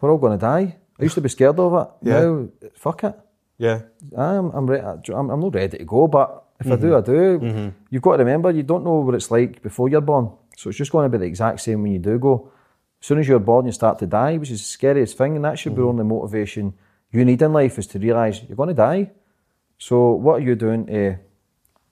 We're 0.00 0.10
all 0.10 0.18
going 0.18 0.38
to 0.38 0.44
die. 0.44 0.76
I 0.98 1.02
used 1.02 1.14
to 1.14 1.20
be 1.20 1.28
scared 1.28 1.58
of 1.58 1.72
it. 1.74 2.08
Yeah. 2.08 2.20
Now, 2.20 2.48
fuck 2.74 3.04
it. 3.04 3.14
Yeah. 3.58 3.82
I'm 4.16 4.50
I'm, 4.50 4.66
re- 4.66 4.80
I'm 4.80 5.30
I'm 5.30 5.40
not 5.40 5.54
ready 5.54 5.78
to 5.78 5.84
go, 5.84 6.06
but 6.08 6.44
if 6.60 6.70
I 6.70 6.76
do, 6.76 6.96
I 6.96 7.00
do. 7.00 7.38
Mm-hmm. 7.38 7.68
You've 7.90 8.02
got 8.02 8.16
to 8.16 8.24
remember, 8.24 8.50
you 8.50 8.64
don't 8.64 8.84
know 8.84 8.98
what 9.00 9.14
it's 9.14 9.30
like 9.30 9.62
before 9.62 9.88
you're 9.88 10.00
born, 10.00 10.32
so 10.56 10.68
it's 10.68 10.78
just 10.78 10.90
going 10.90 11.10
to 11.10 11.18
be 11.18 11.20
the 11.20 11.28
exact 11.28 11.60
same 11.60 11.82
when 11.82 11.92
you 11.92 12.00
do 12.00 12.18
go. 12.18 12.50
As 13.00 13.06
soon 13.06 13.20
as 13.20 13.28
you're 13.28 13.38
born, 13.38 13.66
you 13.66 13.72
start 13.72 14.00
to 14.00 14.06
die, 14.06 14.38
which 14.38 14.50
is 14.50 14.60
the 14.60 14.66
scariest 14.66 15.16
thing, 15.16 15.36
and 15.36 15.44
that 15.44 15.56
should 15.58 15.74
be 15.76 15.82
the 15.82 15.86
only 15.86 16.02
motivation 16.02 16.74
you 17.12 17.24
need 17.24 17.40
in 17.40 17.52
life 17.52 17.78
is 17.78 17.86
to 17.88 17.98
realise 17.98 18.42
you're 18.48 18.56
going 18.56 18.68
to 18.70 18.74
die. 18.74 19.12
So 19.78 20.12
what 20.12 20.40
are 20.40 20.44
you 20.44 20.56
doing 20.56 20.86
to 20.86 21.16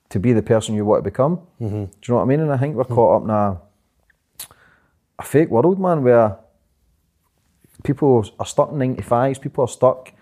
to 0.08 0.20
be 0.20 0.32
the 0.32 0.42
person 0.42 0.74
you 0.74 0.84
want 0.84 1.04
to 1.04 1.10
become? 1.10 1.38
Mm-hmm. 1.60 1.84
Do 1.84 1.90
you 2.02 2.08
know 2.08 2.16
what 2.16 2.22
I 2.22 2.26
mean? 2.26 2.40
And 2.40 2.52
I 2.52 2.56
think 2.56 2.76
we're 2.76 2.84
caught 2.84 3.16
up 3.16 3.22
in 3.24 3.30
a, 3.30 3.60
a 5.18 5.22
fake 5.22 5.48
world, 5.48 5.80
man, 5.80 6.02
where 6.02 6.38
people 7.86 8.26
are 8.38 8.46
stuck 8.46 8.70
in 8.72 8.78
95s, 8.78 9.40
people 9.40 9.64
are 9.64 9.68
stuck 9.68 10.12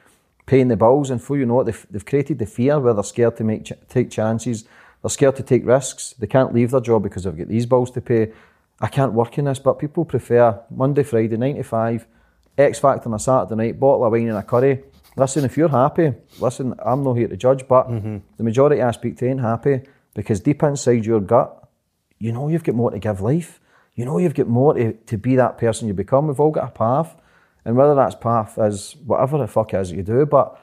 paying 0.46 0.68
the 0.68 0.77
bills, 0.77 1.11
and 1.11 1.18
before 1.18 1.38
you 1.38 1.46
know 1.46 1.61
it, 1.61 1.64
they've, 1.64 1.87
they've 1.90 2.05
created 2.05 2.38
the 2.38 2.46
fear 2.46 2.79
where 2.79 2.92
they're 2.92 3.03
scared 3.03 3.37
to 3.38 3.44
make 3.44 3.64
ch- 3.64 3.72
take 3.88 4.11
chances, 4.11 4.64
they're 5.03 5.11
scared 5.11 5.37
to 5.37 5.42
take 5.42 5.64
risks, 5.66 6.14
they 6.18 6.27
can't 6.27 6.53
leave 6.53 6.70
their 6.70 6.81
job 6.81 7.03
because 7.03 7.24
they've 7.24 7.37
got 7.37 7.48
these 7.48 7.66
bills 7.66 7.90
to 7.90 8.00
pay. 8.00 8.33
I 8.81 8.88
can't 8.88 9.14
work 9.14 9.38
in 9.38 9.46
this, 9.46 9.59
but 9.59 9.79
people 9.79 10.05
prefer 10.05 10.61
Monday, 10.70 11.03
Friday, 11.03 11.37
95, 11.37 12.07
X 12.59 12.79
Factor 12.79 13.09
on 13.09 13.14
a 13.14 13.18
Saturday 13.18 13.55
night, 13.55 13.81
bottle 13.81 14.05
of 14.05 14.12
wine 14.12 14.29
and 14.29 14.38
a 14.38 14.42
curry. 14.42 14.85
Listen, 15.16 15.44
if 15.44 15.57
you're 15.57 15.68
happy, 15.68 16.12
listen, 16.40 16.74
I'm 16.85 17.03
not 17.03 17.14
here 17.14 17.29
to 17.29 17.37
judge, 17.37 17.66
but 17.66 17.88
mm-hmm. 17.88 18.18
the 18.37 18.42
majority 18.42 18.83
I 18.83 18.90
speak 18.90 19.16
to 19.18 19.29
ain't 19.29 19.40
happy 19.40 19.83
because 20.12 20.40
deep 20.40 20.62
inside 20.62 21.07
your 21.07 21.20
gut, 21.20 21.68
you 22.18 22.33
know 22.33 22.48
you've 22.48 22.64
got 22.64 22.74
more 22.74 22.90
to 22.90 22.98
give 22.98 23.20
life. 23.20 23.61
You 23.94 24.05
know 24.05 24.18
you've 24.18 24.35
got 24.35 24.48
more 24.48 24.74
to, 24.74 24.92
to 24.92 25.16
be 25.16 25.37
that 25.37 25.57
person 25.57 25.87
you 25.88 25.94
become. 25.94 26.27
We've 26.27 26.40
all 26.40 26.50
got 26.50 26.68
a 26.68 26.70
path. 26.70 27.16
And 27.64 27.77
whether 27.77 27.94
that's 27.94 28.14
path 28.14 28.59
is 28.59 28.96
whatever 29.05 29.38
the 29.38 29.46
fuck 29.46 29.72
it 29.72 29.81
is 29.81 29.92
you 29.92 30.03
do, 30.03 30.27
but 30.27 30.61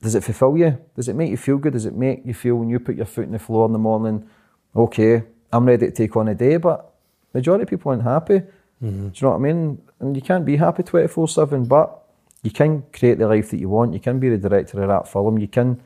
does 0.00 0.14
it 0.14 0.22
fulfill 0.22 0.56
you? 0.56 0.78
Does 0.94 1.08
it 1.08 1.16
make 1.16 1.30
you 1.30 1.36
feel 1.36 1.56
good? 1.56 1.72
Does 1.72 1.86
it 1.86 1.94
make 1.94 2.26
you 2.26 2.34
feel 2.34 2.56
when 2.56 2.68
you 2.68 2.78
put 2.78 2.96
your 2.96 3.06
foot 3.06 3.24
in 3.24 3.32
the 3.32 3.38
floor 3.38 3.66
in 3.66 3.72
the 3.72 3.78
morning, 3.78 4.28
okay, 4.74 5.24
I'm 5.52 5.64
ready 5.64 5.86
to 5.86 5.92
take 5.92 6.16
on 6.16 6.28
a 6.28 6.34
day, 6.34 6.58
but 6.58 6.92
majority 7.32 7.62
of 7.62 7.70
people 7.70 7.90
aren't 7.90 8.02
happy. 8.02 8.42
Mm-hmm. 8.82 9.08
Do 9.08 9.12
you 9.14 9.22
know 9.22 9.30
what 9.30 9.36
I 9.36 9.38
mean? 9.38 9.82
And 10.00 10.14
you 10.14 10.22
can't 10.22 10.44
be 10.44 10.56
happy 10.56 10.82
24 10.82 11.28
7, 11.28 11.64
but 11.64 12.02
you 12.42 12.50
can 12.50 12.84
create 12.92 13.18
the 13.18 13.26
life 13.26 13.50
that 13.50 13.58
you 13.58 13.68
want. 13.68 13.94
You 13.94 14.00
can 14.00 14.20
be 14.20 14.28
the 14.28 14.38
director 14.38 14.82
of 14.82 14.88
that 14.88 15.08
film. 15.08 15.38
You 15.38 15.48
can 15.48 15.82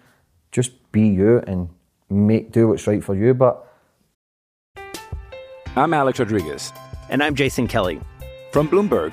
just 0.50 0.90
be 0.90 1.06
you 1.06 1.38
and 1.46 1.68
make 2.08 2.50
do 2.50 2.68
what's 2.68 2.86
right 2.86 3.02
for 3.02 3.14
you. 3.14 3.32
But 3.34 3.66
I'm 5.76 5.94
Alex 5.94 6.18
Rodriguez. 6.18 6.72
And 7.08 7.22
I'm 7.22 7.34
Jason 7.34 7.68
Kelly. 7.68 8.00
From 8.52 8.68
Bloomberg, 8.68 9.12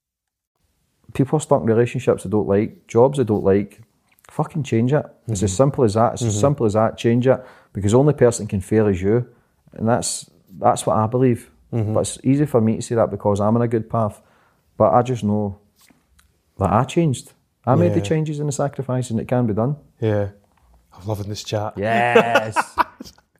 People 1.13 1.37
are 1.37 1.41
stuck 1.41 1.61
in 1.61 1.67
relationships 1.67 2.23
they 2.23 2.29
don't 2.29 2.47
like, 2.47 2.87
jobs 2.87 3.17
they 3.17 3.23
don't 3.23 3.43
like. 3.43 3.81
Fucking 4.29 4.63
change 4.63 4.93
it. 4.93 5.05
It's 5.27 5.43
as 5.43 5.53
simple 5.53 5.83
as 5.83 5.95
that. 5.95 6.13
It's 6.13 6.21
as 6.21 6.39
simple 6.39 6.65
as 6.65 6.73
that. 6.73 6.97
Change 6.97 7.27
it 7.27 7.45
because 7.73 7.91
the 7.91 7.99
only 7.99 8.13
person 8.13 8.47
can 8.47 8.61
fail 8.61 8.87
is 8.87 9.01
you, 9.01 9.27
and 9.73 9.87
that's 9.87 10.29
that's 10.57 10.85
what 10.85 10.95
I 10.95 11.05
believe. 11.07 11.49
But 11.71 12.01
it's 12.01 12.17
easy 12.23 12.45
for 12.45 12.61
me 12.61 12.77
to 12.77 12.81
say 12.81 12.95
that 12.95 13.11
because 13.11 13.41
I'm 13.41 13.55
in 13.57 13.61
a 13.61 13.67
good 13.67 13.89
path. 13.89 14.21
But 14.77 14.93
I 14.93 15.01
just 15.01 15.23
know 15.23 15.59
that 16.59 16.71
I 16.71 16.83
changed. 16.85 17.33
I 17.65 17.75
made 17.75 17.93
the 17.93 18.01
changes 18.01 18.39
and 18.39 18.47
the 18.47 18.53
sacrifice, 18.53 19.09
and 19.09 19.19
it 19.19 19.27
can 19.27 19.47
be 19.47 19.53
done. 19.53 19.75
Yeah. 19.99 20.29
I'm 20.93 21.07
loving 21.07 21.29
this 21.29 21.43
chat. 21.43 21.73
Yes. 21.77 22.75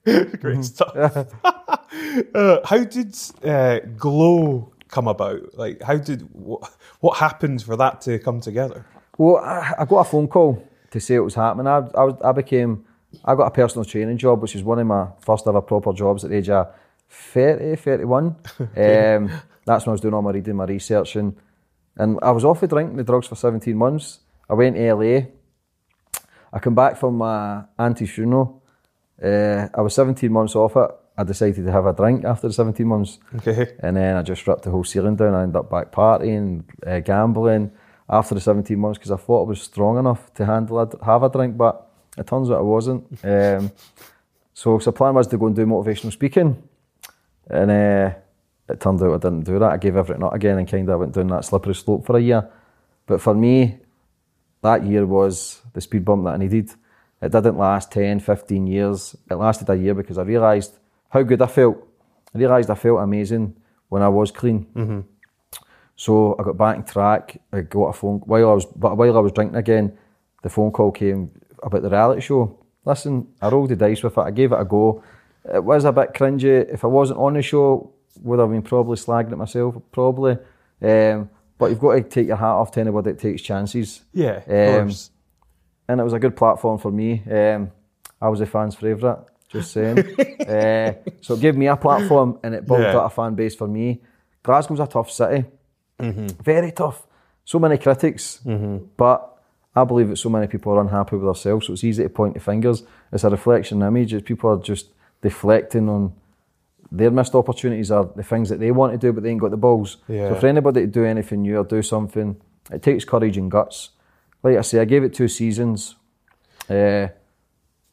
Great 0.40 0.64
stuff. 0.64 0.94
uh, 1.44 2.58
how 2.64 2.84
did 2.84 3.16
uh, 3.44 3.80
Glow 3.96 4.72
come 4.92 5.08
about? 5.08 5.58
Like, 5.58 5.82
how 5.82 5.96
did 5.96 6.22
what, 6.32 6.70
what 7.00 7.18
happened 7.18 7.62
for 7.62 7.76
that 7.76 8.00
to 8.02 8.20
come 8.20 8.40
together? 8.40 8.86
Well, 9.18 9.38
I, 9.38 9.74
I 9.80 9.84
got 9.84 10.00
a 10.00 10.04
phone 10.04 10.28
call 10.28 10.62
to 10.92 11.00
say 11.00 11.16
it 11.16 11.20
was 11.20 11.34
happening. 11.34 11.66
I, 11.66 11.78
I, 11.78 12.04
was, 12.04 12.14
I 12.22 12.30
became, 12.30 12.84
I 13.24 13.34
got 13.34 13.46
a 13.46 13.50
personal 13.50 13.84
training 13.84 14.18
job, 14.18 14.40
which 14.40 14.54
is 14.54 14.62
one 14.62 14.78
of 14.78 14.86
my 14.86 15.08
first 15.20 15.48
ever 15.48 15.60
proper 15.60 15.92
jobs 15.92 16.24
at 16.24 16.30
the 16.30 16.36
age 16.36 16.50
of 16.50 16.72
30, 17.08 17.76
31. 17.76 18.26
um, 18.60 19.30
that's 19.64 19.86
when 19.86 19.88
I 19.88 19.92
was 19.92 20.00
doing 20.00 20.14
all 20.14 20.22
my 20.22 20.30
reading, 20.30 20.56
my 20.56 20.64
research, 20.64 21.16
and, 21.16 21.36
and 21.96 22.18
I 22.22 22.30
was 22.30 22.44
off 22.44 22.62
of 22.62 22.70
drinking 22.70 22.96
the 22.96 23.04
drugs 23.04 23.26
for 23.26 23.34
17 23.34 23.76
months. 23.76 24.20
I 24.48 24.54
went 24.54 24.76
to 24.76 24.94
LA. 24.94 25.20
I 26.52 26.58
come 26.58 26.74
back 26.74 26.98
from 26.98 27.16
my 27.16 27.64
auntie's 27.78 28.10
funeral. 28.10 28.62
Uh, 29.22 29.68
I 29.74 29.80
was 29.80 29.94
17 29.94 30.30
months 30.30 30.54
off 30.54 30.76
it. 30.76 30.90
I 31.22 31.24
decided 31.24 31.64
to 31.64 31.70
have 31.70 31.86
a 31.86 31.92
drink 31.92 32.24
after 32.24 32.48
the 32.48 32.52
17 32.52 32.84
months. 32.84 33.20
Okay. 33.36 33.76
And 33.78 33.96
then 33.96 34.16
I 34.16 34.22
just 34.22 34.44
ripped 34.46 34.64
the 34.64 34.70
whole 34.70 34.82
ceiling 34.82 35.14
down. 35.14 35.34
I 35.34 35.44
ended 35.44 35.56
up 35.56 35.70
back 35.70 35.92
partying, 35.92 36.64
uh, 36.84 36.98
gambling 36.98 37.70
after 38.08 38.34
the 38.34 38.40
17 38.40 38.76
months 38.76 38.98
because 38.98 39.12
I 39.12 39.16
thought 39.16 39.44
I 39.44 39.48
was 39.48 39.62
strong 39.62 39.98
enough 39.98 40.34
to 40.34 40.44
handle 40.44 40.80
a, 40.80 41.04
have 41.04 41.22
a 41.22 41.28
drink, 41.28 41.56
but 41.56 41.88
it 42.18 42.26
turns 42.26 42.50
out 42.50 42.58
I 42.58 42.62
wasn't. 42.62 43.04
Um, 43.22 43.70
so, 44.52 44.80
so 44.80 44.90
the 44.90 44.92
plan 44.92 45.14
was 45.14 45.28
to 45.28 45.38
go 45.38 45.46
and 45.46 45.54
do 45.54 45.64
motivational 45.64 46.12
speaking. 46.12 46.60
And 47.48 47.70
uh, 47.70 48.14
it 48.68 48.80
turned 48.80 49.00
out 49.00 49.14
I 49.14 49.18
didn't 49.18 49.44
do 49.44 49.60
that. 49.60 49.70
I 49.70 49.76
gave 49.76 49.96
everything 49.96 50.24
up 50.24 50.34
again 50.34 50.58
and 50.58 50.68
kind 50.68 50.88
of 50.88 50.98
went 50.98 51.14
down 51.14 51.28
that 51.28 51.44
slippery 51.44 51.76
slope 51.76 52.04
for 52.04 52.16
a 52.16 52.20
year. 52.20 52.50
But 53.06 53.20
for 53.20 53.34
me, 53.34 53.78
that 54.62 54.84
year 54.84 55.06
was 55.06 55.62
the 55.72 55.80
speed 55.80 56.04
bump 56.04 56.24
that 56.24 56.34
I 56.34 56.38
needed. 56.38 56.70
It 57.20 57.30
didn't 57.30 57.58
last 57.58 57.92
10, 57.92 58.18
15 58.18 58.66
years. 58.66 59.14
It 59.30 59.36
lasted 59.36 59.70
a 59.70 59.76
year 59.76 59.94
because 59.94 60.18
I 60.18 60.22
realised 60.22 60.80
how 61.12 61.22
good 61.22 61.42
I 61.42 61.46
felt. 61.46 61.76
I 62.34 62.38
realised 62.38 62.70
I 62.70 62.74
felt 62.74 63.00
amazing 63.00 63.54
when 63.88 64.02
I 64.02 64.08
was 64.08 64.30
clean. 64.30 65.04
So 65.96 66.34
I 66.38 66.42
got 66.42 66.56
back 66.56 66.76
on 66.76 66.84
track. 66.84 67.40
I 67.52 67.60
got 67.60 67.88
a 67.88 67.92
phone 67.92 68.20
while 68.20 68.50
I 68.50 68.54
was, 68.54 68.64
but 68.66 68.96
while 68.96 69.16
I 69.16 69.20
was 69.20 69.32
drinking 69.32 69.56
again, 69.58 69.96
the 70.42 70.48
phone 70.48 70.72
call 70.72 70.90
came 70.90 71.30
about 71.62 71.82
the 71.82 71.90
reality 71.90 72.20
show. 72.22 72.58
Listen, 72.84 73.28
I 73.40 73.48
rolled 73.48 73.70
the 73.70 73.76
dice 73.76 74.02
with 74.02 74.16
it. 74.18 74.20
I 74.20 74.30
gave 74.30 74.52
it 74.52 74.60
a 74.60 74.64
go. 74.64 75.02
It 75.52 75.62
was 75.62 75.84
a 75.84 75.92
bit 75.92 76.14
cringy. 76.14 76.72
If 76.72 76.84
I 76.84 76.88
wasn't 76.88 77.20
on 77.20 77.34
the 77.34 77.42
show, 77.42 77.92
would 78.22 78.40
I've 78.40 78.50
been 78.50 78.62
probably 78.62 78.96
slagging 78.96 79.32
at 79.32 79.38
myself, 79.38 79.76
probably. 79.92 80.38
Um, 80.80 81.28
but 81.58 81.66
you've 81.70 81.78
got 81.78 81.92
to 81.94 82.02
take 82.02 82.26
your 82.26 82.36
hat 82.36 82.46
off 82.46 82.72
to 82.72 82.80
anybody 82.80 83.12
that 83.12 83.20
takes 83.20 83.42
chances. 83.42 84.02
Yeah, 84.12 84.40
of 84.46 84.48
Um, 84.80 84.86
course. 84.86 85.10
and 85.88 86.00
it 86.00 86.04
was 86.04 86.12
a 86.12 86.18
good 86.18 86.36
platform 86.36 86.78
for 86.78 86.90
me. 86.90 87.22
Um, 87.30 87.70
I 88.20 88.28
was 88.28 88.40
a 88.40 88.46
fan's 88.46 88.74
favourite, 88.74 89.18
just 89.52 89.72
saying. 89.72 89.98
uh, 89.98 90.94
so 91.20 91.34
it 91.34 91.40
gave 91.40 91.56
me 91.56 91.66
a 91.68 91.76
platform 91.76 92.38
and 92.42 92.54
it 92.54 92.66
built 92.66 92.80
Yeah. 92.80 92.96
up 92.98 93.12
a 93.12 93.14
fan 93.14 93.34
base 93.34 93.54
for 93.54 93.68
me. 93.68 94.00
Glasgow's 94.42 94.80
a 94.80 94.86
tough 94.86 95.10
city, 95.10 95.44
very 96.00 96.72
tough. 96.72 97.06
So 97.44 97.58
many 97.58 97.76
critics, 97.78 98.40
but 98.96 99.28
I 99.74 99.84
believe 99.84 100.08
that 100.08 100.16
so 100.16 100.28
many 100.28 100.46
people 100.46 100.72
are 100.72 100.80
unhappy 100.80 101.16
with 101.16 101.24
themselves. 101.24 101.66
So 101.66 101.72
it's 101.72 101.84
easy 101.84 102.02
to 102.02 102.08
point 102.08 102.34
the 102.34 102.40
fingers. 102.40 102.82
It's 103.12 103.24
a 103.24 103.30
reflection 103.30 103.82
image. 103.82 104.12
It's 104.14 104.26
people 104.26 104.50
are 104.50 104.58
just 104.62 104.86
deflecting 105.22 105.88
on 105.88 106.12
their 106.90 107.10
missed 107.10 107.34
opportunities 107.34 107.90
are 107.90 108.04
the 108.16 108.22
things 108.22 108.48
that 108.50 108.60
they 108.60 108.70
want 108.70 108.92
to 108.92 108.98
do, 108.98 109.12
but 109.14 109.22
they 109.22 109.30
ain't 109.30 109.40
got 109.40 109.50
the 109.50 109.56
balls. 109.56 109.96
Yeah. 110.08 110.28
So 110.28 110.40
for 110.40 110.46
anybody 110.46 110.82
to 110.82 110.86
do 110.86 111.04
anything 111.04 111.42
new 111.42 111.56
or 111.58 111.64
do 111.64 111.80
something, 111.82 112.36
it 112.70 112.82
takes 112.82 113.04
courage 113.04 113.38
and 113.38 113.50
guts. 113.50 113.90
Like 114.42 114.58
I 114.58 114.60
say, 114.60 114.78
I 114.80 114.84
gave 114.84 115.02
it 115.02 115.14
two 115.14 115.28
seasons, 115.28 115.96
uh, 116.68 117.08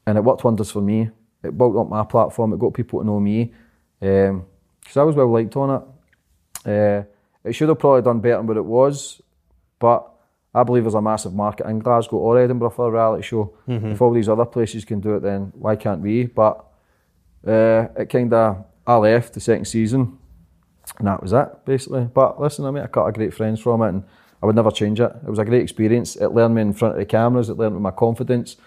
and 0.06 0.17
it 0.17 0.24
worked 0.24 0.43
wonders 0.43 0.72
for 0.72 0.82
me. 0.82 1.12
It 1.43 1.58
built 1.58 1.78
up 1.78 1.89
my 1.89 2.04
platform. 2.04 2.54
It 2.54 2.60
got 2.60 2.73
people 2.73 2.99
to 2.99 3.06
know 3.06 3.19
me. 3.19 3.54
Because 3.99 4.41
because 4.82 4.97
I 4.97 5.04
was 5.04 5.15
well 5.15 5.32
liked 5.32 5.56
on 5.56 5.69
it. 5.82 5.84
Uh, 6.65 7.04
it 7.43 7.54
should 7.54 7.69
have 7.69 7.80
probably 7.80 8.02
done 8.02 8.19
better 8.19 8.38
than 8.38 8.47
what 8.47 8.58
it 8.58 8.65
was, 8.65 9.21
but 9.80 10.10
I 10.54 10.63
believe 10.63 10.84
there's 10.84 10.95
a 10.95 11.02
massive 11.02 11.34
market 11.34 11.67
in 11.67 11.80
Glasgow 11.80 12.17
or 12.17 12.38
Edinburgh 12.38 12.71
for 12.71 12.88
a 12.88 12.91
reality 12.91 13.23
show. 13.23 13.54
Mhm. 13.67 13.91
If 13.91 14.02
all 14.02 14.12
these 14.12 14.28
other 14.28 14.45
places 14.45 14.84
can 14.84 14.99
do 14.99 15.15
it, 15.15 15.21
then 15.21 15.54
why 15.58 15.75
can't 15.75 16.02
we? 16.02 16.25
But 16.25 16.65
uh, 17.47 17.88
it 17.95 18.10
kind 18.10 18.34
of 18.34 18.65
I 18.86 18.95
left 18.97 19.34
the 19.34 19.39
second 19.39 19.65
season, 19.65 20.17
and 20.97 21.08
that 21.08 21.21
was 21.21 21.32
it 21.34 21.47
basically. 21.65 22.10
But 22.13 22.41
listen, 22.41 22.65
I 22.65 22.71
met 22.71 22.86
a 22.86 22.88
couple 22.88 23.08
of 23.10 23.13
great 23.15 23.34
friends 23.34 23.60
from 23.62 23.82
it, 23.84 23.89
and 23.89 24.04
I 24.41 24.45
would 24.45 24.56
never 24.56 24.71
change 24.71 24.99
it. 24.99 25.12
It 25.25 25.30
was 25.30 25.39
a 25.39 25.45
great 25.45 25.62
experience. 25.62 26.15
It 26.15 26.30
learned 26.30 26.56
me 26.56 26.62
in 26.63 26.73
front 26.73 26.95
of 26.95 26.99
the 26.99 27.06
cameras. 27.06 27.49
It 27.49 27.58
learned 27.58 27.75
me 27.75 27.82
my 27.82 27.91
confidence. 27.91 28.58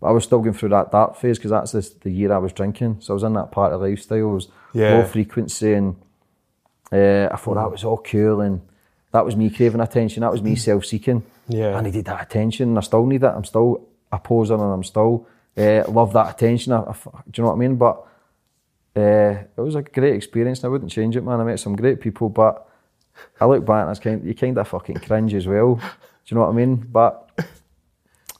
But 0.00 0.08
I 0.08 0.10
was 0.12 0.24
still 0.24 0.40
going 0.40 0.54
through 0.54 0.70
that 0.70 0.90
dark 0.90 1.16
phase 1.16 1.38
because 1.38 1.50
that's 1.50 1.72
the, 1.72 1.94
the 2.02 2.10
year 2.10 2.32
I 2.32 2.38
was 2.38 2.52
drinking. 2.52 2.96
So 3.00 3.12
I 3.12 3.14
was 3.14 3.22
in 3.22 3.34
that 3.34 3.52
part 3.52 3.72
of 3.72 3.80
lifestyle. 3.82 4.18
It 4.18 4.22
was 4.22 4.48
Yeah. 4.72 4.94
low 4.98 5.04
frequency, 5.04 5.74
and 5.74 5.96
uh, 6.92 7.28
I 7.32 7.36
thought 7.36 7.54
that 7.54 7.70
was 7.70 7.84
all 7.84 7.98
cool, 7.98 8.40
and 8.40 8.60
that 9.12 9.24
was 9.24 9.36
me 9.36 9.50
craving 9.50 9.80
attention. 9.80 10.22
That 10.22 10.32
was 10.32 10.42
me 10.42 10.56
self-seeking. 10.56 11.22
Yeah. 11.48 11.76
I 11.76 11.80
needed 11.82 12.04
that 12.06 12.22
attention. 12.22 12.70
and 12.70 12.78
I 12.78 12.80
still 12.82 13.04
need 13.06 13.22
it. 13.22 13.26
I'm 13.26 13.44
still 13.44 13.86
a 14.10 14.18
poser, 14.18 14.54
and 14.54 14.62
I'm 14.62 14.84
still 14.84 15.26
uh, 15.56 15.82
love 15.88 16.12
that 16.14 16.30
attention. 16.34 16.72
I, 16.72 16.78
I 16.80 16.92
do 16.92 16.98
you 17.36 17.42
know 17.42 17.50
what 17.50 17.56
I 17.56 17.58
mean? 17.58 17.76
But 17.76 18.06
uh, 18.96 19.44
it 19.56 19.60
was 19.60 19.74
a 19.74 19.82
great 19.82 20.14
experience, 20.14 20.60
and 20.60 20.66
I 20.66 20.68
wouldn't 20.68 20.90
change 20.90 21.16
it, 21.16 21.22
man. 21.24 21.40
I 21.40 21.44
met 21.44 21.60
some 21.60 21.76
great 21.76 22.00
people, 22.00 22.28
but 22.28 22.66
I 23.40 23.44
look 23.46 23.64
back 23.64 23.82
and 23.82 23.90
it's 23.90 24.00
kind, 24.00 24.24
you 24.24 24.34
kind 24.34 24.56
of 24.58 24.66
fucking 24.68 24.96
cringe 25.00 25.34
as 25.34 25.46
well. 25.46 25.74
Do 25.76 25.82
you 26.26 26.34
know 26.36 26.42
what 26.42 26.50
I 26.50 26.56
mean? 26.56 26.76
But 26.76 27.29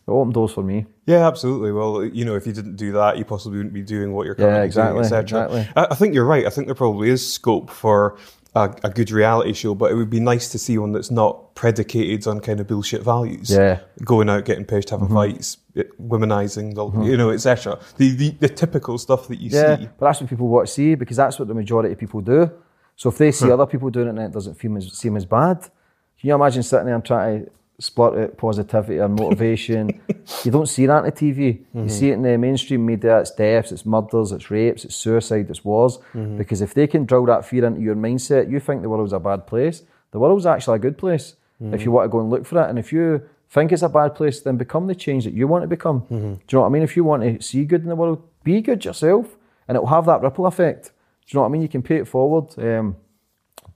it 0.06 0.10
opened 0.10 0.34
doors 0.34 0.52
for 0.52 0.62
me. 0.62 0.86
Yeah, 1.06 1.26
absolutely. 1.26 1.72
Well, 1.72 2.04
you 2.04 2.24
know, 2.24 2.34
if 2.36 2.46
you 2.46 2.52
didn't 2.52 2.76
do 2.76 2.92
that, 2.92 3.18
you 3.18 3.24
possibly 3.24 3.58
wouldn't 3.58 3.74
be 3.74 3.82
doing 3.82 4.12
what 4.12 4.26
you're 4.26 4.34
Yeah, 4.38 4.44
currently 4.46 4.66
exactly, 4.66 4.92
doing, 4.94 5.04
etc. 5.04 5.22
exactly. 5.22 5.68
I, 5.76 5.94
think 5.94 6.14
you're 6.14 6.24
right. 6.24 6.46
I 6.46 6.50
think 6.50 6.66
there 6.66 6.74
probably 6.74 7.10
is 7.10 7.32
scope 7.32 7.70
for 7.70 8.16
a, 8.54 8.74
a 8.82 8.90
good 8.90 9.10
reality 9.12 9.52
show, 9.52 9.74
but 9.74 9.92
it 9.92 9.94
would 9.94 10.10
be 10.10 10.18
nice 10.20 10.48
to 10.50 10.58
see 10.58 10.76
one 10.78 10.92
that's 10.92 11.10
not 11.10 11.54
predicated 11.54 12.26
on 12.26 12.40
kind 12.40 12.58
of 12.60 12.66
bullshit 12.66 13.02
values. 13.02 13.50
Yeah. 13.50 13.80
going 14.04 14.28
out, 14.28 14.44
getting 14.44 14.64
pissed, 14.64 14.90
having 14.90 15.08
Mhm. 15.08 15.14
fights, 15.14 15.58
womanizing, 16.00 16.74
the, 16.74 16.84
Mhm. 16.84 17.06
you 17.06 17.16
know, 17.16 17.30
etc. 17.30 17.78
The, 17.96 18.10
the 18.10 18.30
the 18.40 18.48
typical 18.48 18.98
stuff 18.98 19.28
that 19.28 19.40
you 19.40 19.50
yeah, 19.50 19.76
see. 19.76 19.88
but 19.98 20.06
that's 20.06 20.20
what 20.20 20.30
people 20.30 20.48
want 20.48 20.66
to 20.66 20.72
see 20.72 20.94
because 20.94 21.16
that's 21.16 21.38
what 21.38 21.48
the 21.48 21.54
majority 21.54 21.92
of 21.92 21.98
people 21.98 22.20
do. 22.20 22.50
So 22.96 23.08
if 23.08 23.18
they 23.18 23.32
see 23.32 23.50
other 23.50 23.66
people 23.66 23.88
doing 23.90 24.08
it 24.08 24.10
and 24.10 24.18
it 24.20 24.32
doesn't 24.32 24.56
seem 24.56 24.76
as, 24.76 24.92
seem 24.92 25.16
as 25.16 25.24
bad, 25.24 25.60
can 25.60 26.28
you 26.28 26.34
imagine 26.34 26.62
sitting 26.62 26.86
there 26.86 26.94
and 26.94 27.04
trying 27.04 27.44
to 27.46 27.50
splurt 27.80 28.22
out 28.22 28.36
positivity 28.36 29.00
or 29.00 29.08
motivation? 29.08 30.00
you 30.44 30.50
don't 30.50 30.66
see 30.68 30.86
that 30.86 30.98
on 30.98 31.04
the 31.04 31.12
TV. 31.12 31.60
You 31.74 31.82
Mhm. 31.82 31.90
see 31.90 32.10
it 32.10 32.14
in 32.14 32.22
the 32.22 32.36
mainstream 32.36 32.84
media. 32.86 33.18
It's 33.20 33.30
deaths, 33.30 33.72
it's 33.72 33.84
murders, 33.86 34.32
it's 34.32 34.50
rapes, 34.50 34.84
it's 34.84 34.94
suicide, 34.94 35.46
it's 35.50 35.64
wars. 35.64 35.98
Mhm. 36.14 36.36
Because 36.38 36.60
if 36.62 36.74
they 36.74 36.86
can 36.86 37.04
drill 37.06 37.26
that 37.26 37.44
fear 37.44 37.64
into 37.64 37.80
your 37.80 37.96
mindset, 37.96 38.50
you 38.50 38.60
think 38.60 38.82
the 38.82 38.88
world's 38.88 39.12
a 39.12 39.18
bad 39.20 39.46
place. 39.46 39.82
The 40.12 40.18
world's 40.18 40.46
actually 40.46 40.76
a 40.76 40.80
good 40.80 40.98
place 40.98 41.36
if 41.60 41.80
Mhm. 41.80 41.84
you 41.84 41.90
want 41.92 42.04
to 42.04 42.08
go 42.08 42.20
and 42.20 42.30
look 42.30 42.44
for 42.46 42.60
it. 42.60 42.68
And 42.68 42.78
if 42.78 42.92
you 42.92 43.22
think 43.48 43.72
it's 43.72 43.82
a 43.82 43.88
bad 43.88 44.14
place, 44.14 44.40
then 44.40 44.56
become 44.56 44.86
the 44.86 44.94
change 44.94 45.24
that 45.24 45.34
you 45.34 45.46
want 45.48 45.62
to 45.62 45.68
become. 45.68 46.04
Do 46.08 46.14
you 46.16 46.20
know 46.52 46.60
what 46.60 46.66
I 46.66 46.70
mean? 46.70 46.82
If 46.82 46.96
you 46.96 47.04
want 47.04 47.22
to 47.22 47.40
see 47.42 47.64
good 47.64 47.82
in 47.82 47.88
the 47.88 47.96
world, 47.96 48.18
be 48.44 48.60
good 48.60 48.84
yourself, 48.84 49.36
and 49.68 49.76
it'll 49.76 49.88
have 49.88 50.06
that 50.06 50.22
ripple 50.22 50.46
effect. 50.46 50.92
Do 51.26 51.28
you 51.28 51.38
know 51.38 51.42
what 51.42 51.48
I 51.48 51.52
mean? 51.52 51.62
You 51.62 51.68
can 51.68 51.82
pay 51.82 51.96
it 51.96 52.08
forward, 52.08 52.46
um, 52.58 52.96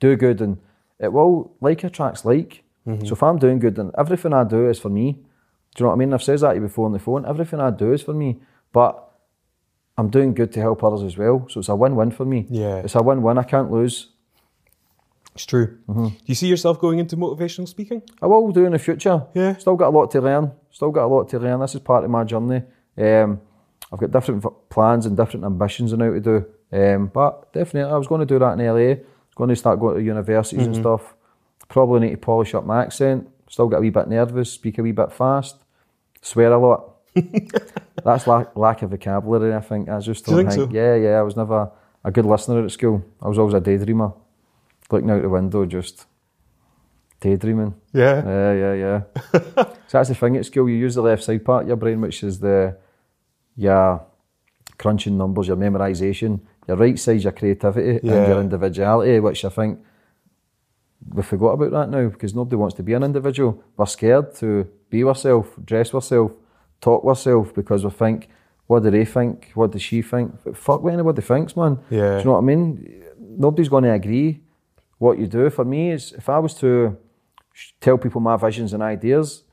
do 0.01 0.17
good, 0.17 0.41
and 0.41 0.57
it 0.99 1.13
will 1.13 1.53
like 1.61 1.85
attracts 1.85 2.25
like. 2.25 2.64
Mhm. 2.87 3.07
So 3.07 3.13
if 3.15 3.23
I'm 3.23 3.39
doing 3.39 3.59
good, 3.59 3.77
then 3.77 3.91
everything 3.97 4.33
I 4.33 4.45
do 4.45 4.69
is 4.69 4.79
for 4.79 4.91
me. 4.91 5.13
Do 5.13 5.19
you 5.79 5.85
know 5.85 5.89
what 5.89 5.95
I 5.95 5.99
mean? 5.99 6.13
I've 6.15 6.23
said 6.23 6.39
that 6.41 6.51
to 6.51 6.55
you 6.57 6.61
before 6.61 6.87
on 6.87 6.93
the 6.93 6.99
phone. 6.99 7.25
Everything 7.27 7.61
I 7.61 7.71
do 7.71 7.93
is 7.93 8.03
for 8.03 8.13
me, 8.15 8.41
but 8.73 9.11
I'm 9.97 10.09
doing 10.09 10.35
good 10.35 10.53
to 10.53 10.61
help 10.61 10.83
others 10.85 11.03
as 11.03 11.17
well. 11.17 11.47
So 11.49 11.61
it's 11.61 11.69
a 11.69 11.75
win-win 11.77 12.11
for 12.11 12.25
me. 12.25 12.47
Yeah. 12.51 12.77
it's 12.79 12.95
a 12.95 13.03
win-win. 13.03 13.39
I 13.39 13.43
can't 13.45 13.71
lose. 13.71 14.11
It's 15.35 15.47
true. 15.47 15.79
Do 15.89 16.13
you 16.27 16.35
see 16.37 16.47
yourself 16.47 16.79
going 16.81 17.01
into 17.01 17.17
motivational 17.17 17.67
speaking? 17.67 18.03
I 18.23 18.27
will 18.27 18.53
do 18.53 18.67
in 18.67 18.73
the 18.73 18.79
future. 18.79 19.25
Yeah. 19.35 19.57
Still 19.57 19.75
got 19.75 19.89
a 19.89 19.97
lot 19.97 20.11
to 20.13 20.21
learn. 20.21 20.53
Still 20.71 20.91
got 20.93 21.07
a 21.07 21.09
lot 21.09 21.29
to 21.31 21.39
learn. 21.41 21.59
This 21.61 21.75
is 21.75 21.81
part 21.81 22.05
of 22.05 22.11
my 22.11 22.23
journey. 22.23 22.63
Um, 22.97 23.41
I've 23.93 23.99
got 23.99 24.13
different 24.13 24.45
plans 24.69 25.07
and 25.07 25.17
different 25.17 25.45
ambitions 25.45 25.93
and 25.93 26.03
how 26.03 26.11
to 26.11 26.21
do. 26.21 26.45
Um, 26.73 27.11
but 27.13 27.53
definitely, 27.53 27.93
I 27.93 27.97
was 27.97 28.07
going 28.07 28.21
to 28.21 28.27
do 28.27 28.39
that 28.39 28.59
in 28.59 28.65
LA. 28.65 28.91
I 28.93 28.99
was 29.01 29.35
going 29.37 29.51
to 29.51 29.57
start 29.57 29.81
going 29.81 29.97
to 29.97 30.03
universities 30.03 30.67
and 30.67 30.75
Mhm. 30.77 30.81
stuff. 30.81 31.15
Probably 31.75 32.07
need 32.07 32.11
to 32.13 32.19
polish 32.19 32.55
up 32.55 32.65
my 32.65 32.83
accent. 32.85 33.29
Still 33.51 33.67
get 33.67 33.79
a 33.79 33.81
wee 33.81 33.91
bit 33.91 34.07
nervous. 34.07 34.53
Speak 34.53 34.79
a 34.79 34.83
wee 34.83 34.93
bit 34.93 35.13
fast. 35.13 35.57
Swear 36.23 36.53
a 36.53 36.57
lot. 36.57 36.99
That's 38.05 38.29
lack, 38.29 38.57
lack 38.57 38.83
of 38.83 38.91
vocabulary. 38.91 39.53
I 39.53 39.61
think. 39.61 39.89
I 39.89 39.99
just 39.99 40.25
Do 40.25 40.37
you 40.37 40.45
don't 40.45 40.53
think 40.53 40.71
so? 40.71 40.73
Yeah, 40.73 40.95
yeah. 40.95 41.19
I 41.19 41.23
was 41.23 41.35
never 41.37 41.73
a 42.05 42.13
good 42.13 42.27
listener 42.27 42.65
at 42.65 42.71
school. 42.71 43.05
I 43.21 43.27
was 43.27 43.41
always 43.41 43.55
a 43.55 43.61
daydreamer. 43.61 44.15
Looking 44.89 45.11
out 45.11 45.23
the 45.23 45.29
window, 45.29 45.67
just 45.67 46.07
daydreaming. 47.19 47.75
Yeah. 47.93 48.23
Yeah, 48.25 48.53
yeah, 48.53 48.75
yeah. 48.75 49.03
so 49.89 49.99
that's 49.99 50.11
the 50.11 50.15
thing 50.15 50.37
at 50.37 50.47
school. 50.47 50.69
You 50.69 50.77
use 50.77 50.95
the 50.95 51.03
left 51.03 51.25
side 51.25 51.45
part 51.45 51.63
of 51.63 51.69
your 51.71 51.77
brain, 51.77 52.01
which 52.01 52.23
is 52.23 52.39
the 52.39 52.77
your 53.57 54.01
crunching 54.79 55.19
numbers, 55.19 55.49
your 55.49 55.57
memorisation. 55.57 56.39
Your 56.69 56.77
right 56.77 56.97
side's 56.97 57.25
your 57.25 57.33
creativity 57.33 57.97
and 57.97 58.29
your 58.29 58.41
individuality, 58.41 59.19
which 59.19 59.45
I 59.45 59.49
think 59.49 59.81
we 61.13 61.23
forgot 61.23 61.53
about 61.53 61.71
that 61.73 61.91
now 61.91 62.09
because 62.09 62.35
nobody 62.35 62.57
wants 62.57 62.75
to 62.77 62.83
be 62.83 62.95
an 62.95 63.03
individual. 63.03 63.63
We're 63.77 63.87
scared 63.87 64.35
to 64.37 64.67
be 64.91 65.05
ourselves, 65.05 65.49
dress 65.65 65.95
ourselves, 65.95 66.35
talk 66.81 67.05
ourselves 67.05 67.53
because 67.53 67.85
we 67.85 67.91
think, 67.91 68.29
what 68.67 68.83
do 68.83 68.91
they 68.91 69.05
think? 69.05 69.51
What 69.55 69.73
does 69.73 69.83
she 69.83 70.01
think? 70.03 70.33
Fuck 70.57 70.83
what 70.83 70.93
anybody 70.95 71.21
thinks, 71.23 71.57
man. 71.57 71.79
Yeah. 71.91 72.15
Do 72.15 72.19
you 72.19 72.25
know 72.25 72.33
what 72.33 72.39
I 72.39 72.43
mean? 72.43 73.03
Nobody's 73.21 73.69
going 73.69 73.85
to 73.85 73.93
agree 73.93 74.41
what 74.99 75.19
you 75.19 75.27
do. 75.27 75.51
For 75.51 75.65
me, 75.65 75.91
is 75.91 76.13
if 76.13 76.29
I 76.29 76.39
was 76.39 76.55
to 76.55 76.97
tell 77.81 77.99
people 77.99 78.21
my 78.21 78.37
visions 78.37 78.73
and 78.73 78.83
ideas, 78.83 79.45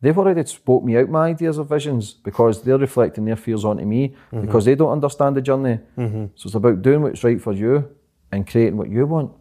they've 0.00 0.16
already 0.16 0.44
spoke 0.46 0.84
me 0.84 0.96
out 0.96 1.08
my 1.08 1.28
ideas 1.28 1.58
or 1.58 1.64
visions 1.64 2.14
because 2.14 2.62
they're 2.62 2.78
reflecting 2.78 3.24
their 3.24 3.36
fears 3.36 3.64
onto 3.64 3.84
me 3.84 4.14
Mhm. 4.32 4.42
because 4.42 4.64
they 4.64 4.74
don't 4.76 4.92
understand 4.92 5.36
the 5.36 5.42
journey. 5.42 5.80
Mhm. 5.98 6.30
So 6.36 6.46
it's 6.46 6.54
about 6.54 6.80
doing 6.82 7.02
what's 7.02 7.24
right 7.24 7.40
for 7.40 7.52
you 7.52 7.84
and 8.32 8.46
creating 8.46 8.76
what 8.78 8.88
you 8.88 9.06
want. 9.06 9.32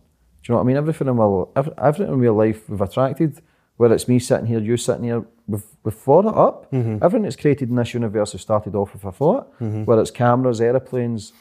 Do 0.43 0.52
you 0.52 0.54
know 0.54 0.58
what 0.58 0.63
I 0.63 0.67
mean? 0.67 0.78
Everything 0.78 1.08
in 1.08 1.15
my 1.15 1.43
every, 1.56 1.73
everything 1.78 2.13
in 2.13 2.19
real 2.19 2.34
life 2.34 2.69
we've 2.69 2.82
attracted, 2.82 3.41
whether 3.78 3.93
it's 3.95 4.08
me 4.08 4.19
sitting 4.19 4.45
here, 4.45 4.60
you 4.60 4.78
sitting 4.78 5.04
here, 5.04 5.25
we've, 5.47 5.63
we've 5.84 5.93
thought 5.93 6.25
it 6.25 6.34
up. 6.36 6.71
Mhm. 6.71 7.04
Everything 7.04 7.23
that's 7.23 7.36
created 7.36 7.69
in 7.69 7.75
this 7.75 7.93
universe 7.93 8.32
has 8.32 8.41
started 8.41 8.75
off 8.75 8.93
with 8.93 9.04
a 9.06 9.12
thought. 9.12 9.58
Mhm. 9.60 9.86
Whether 9.86 10.02
it's 10.02 10.12
cameras, 10.12 10.62
aeroplanes, 10.62 11.34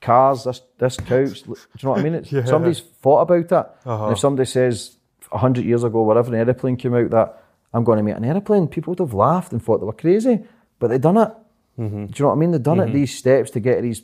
cars, 0.00 0.44
this 0.44 0.60
this 0.78 0.96
couch. 0.98 1.42
Do 1.44 1.50
you 1.50 1.56
know 1.84 1.90
what 1.90 2.00
I 2.00 2.02
mean? 2.02 2.24
Yeah. 2.30 2.44
Somebody's 2.44 2.80
thought 2.80 3.22
about 3.22 3.38
it. 3.44 3.52
Uh-huh. 3.86 4.10
If 4.12 4.18
somebody 4.18 4.46
says 4.46 4.96
a 5.32 5.38
hundred 5.38 5.64
years 5.64 5.82
ago, 5.82 6.02
whatever 6.02 6.28
an 6.32 6.38
aeroplane 6.40 6.76
came 6.76 6.94
out, 6.94 7.10
that 7.10 7.42
I'm 7.72 7.82
going 7.84 7.96
to 7.98 8.04
make 8.04 8.16
an 8.16 8.24
aeroplane, 8.24 8.68
people 8.68 8.92
would 8.92 9.00
have 9.00 9.14
laughed 9.14 9.52
and 9.52 9.60
thought 9.62 9.78
they 9.80 9.86
were 9.86 9.92
crazy, 9.92 10.44
but 10.78 10.88
they've 10.88 11.00
done 11.00 11.16
it. 11.16 11.30
Mhm. 11.78 11.90
Do 11.90 12.12
you 12.16 12.22
know 12.24 12.28
what 12.28 12.32
I 12.34 12.38
mean? 12.38 12.50
They've 12.52 12.62
done 12.62 12.78
it 12.80 12.92
these 12.92 13.16
steps 13.18 13.50
to 13.52 13.60
get 13.60 13.82
these 13.82 14.02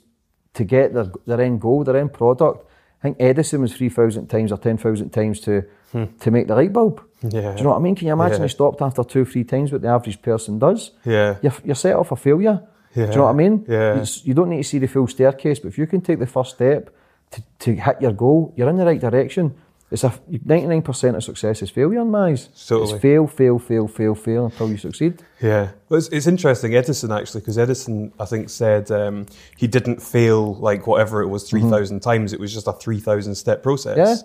to 0.54 0.64
get 0.64 0.92
their 0.94 1.06
their 1.26 1.40
end 1.40 1.60
goal, 1.60 1.84
their 1.84 1.96
end 1.96 2.12
product. 2.12 2.66
I 3.00 3.02
think 3.02 3.16
Edison 3.20 3.60
was 3.62 3.72
three 3.74 3.88
thousand 3.88 4.26
times 4.28 4.52
or 4.52 4.58
ten 4.58 4.76
thousand 4.76 5.10
times 5.10 5.40
to 5.40 5.62
Hmm. 5.92 6.04
to 6.20 6.30
make 6.30 6.46
the 6.46 6.54
light 6.54 6.72
bulb. 6.72 7.00
Yeah. 7.22 7.30
Do 7.52 7.58
you 7.58 7.64
know 7.64 7.70
what 7.70 7.76
I 7.78 7.80
mean? 7.80 7.96
Can 7.96 8.06
you 8.06 8.12
imagine 8.12 8.38
Yeah. 8.38 8.44
he 8.46 8.48
stopped 8.50 8.80
after 8.80 9.02
two, 9.04 9.24
three 9.24 9.42
times 9.44 9.72
what 9.72 9.82
the 9.82 9.88
average 9.88 10.22
person 10.22 10.58
does? 10.58 10.92
Yeah. 11.04 11.34
You're, 11.42 11.52
you're 11.64 11.74
set 11.74 11.96
off 11.96 12.08
for 12.08 12.16
failure. 12.16 12.60
Do 12.94 13.00
Yeah. 13.00 13.10
you 13.10 13.16
know 13.16 13.24
what 13.24 13.30
I 13.30 13.34
mean? 13.34 13.64
Yeah. 13.68 13.92
It's- 13.94 14.24
you 14.24 14.32
don't 14.34 14.50
need 14.50 14.62
to 14.62 14.68
see 14.68 14.78
the 14.78 14.86
full 14.86 15.08
staircase, 15.08 15.58
but 15.58 15.68
if 15.68 15.78
you 15.78 15.86
can 15.88 16.00
take 16.00 16.18
the 16.20 16.26
first 16.26 16.54
step 16.54 16.90
to, 17.32 17.42
to 17.58 17.74
hit 17.74 17.96
your 18.00 18.12
goal, 18.12 18.52
you're 18.56 18.68
in 18.70 18.76
the 18.76 18.84
right 18.86 19.00
direction. 19.00 19.54
It's 19.90 20.04
a 20.04 20.10
99% 20.30 21.16
of 21.16 21.24
success 21.24 21.62
is 21.62 21.70
failure 21.70 22.00
in 22.00 22.10
my 22.10 22.30
eyes. 22.30 22.48
Totally. 22.68 22.92
It's 22.92 23.02
fail, 23.02 23.26
fail, 23.26 23.58
fail, 23.58 23.88
fail, 23.88 24.14
fail 24.14 24.44
until 24.46 24.70
you 24.70 24.76
succeed. 24.76 25.22
Yeah, 25.40 25.70
well, 25.88 25.98
it's, 25.98 26.08
it's 26.08 26.26
interesting, 26.28 26.74
Edison 26.76 27.10
actually, 27.10 27.40
because 27.40 27.58
Edison, 27.58 28.12
I 28.20 28.24
think, 28.24 28.50
said 28.50 28.90
um, 28.92 29.26
he 29.56 29.66
didn't 29.66 30.00
fail 30.00 30.54
like 30.54 30.86
whatever 30.86 31.22
it 31.22 31.28
was 31.28 31.48
3,000 31.50 32.00
times. 32.00 32.32
It 32.32 32.38
was 32.38 32.52
just 32.54 32.68
a 32.68 32.72
3,000 32.72 33.34
step 33.34 33.62
process. 33.64 33.96
Yeah. 33.96 34.16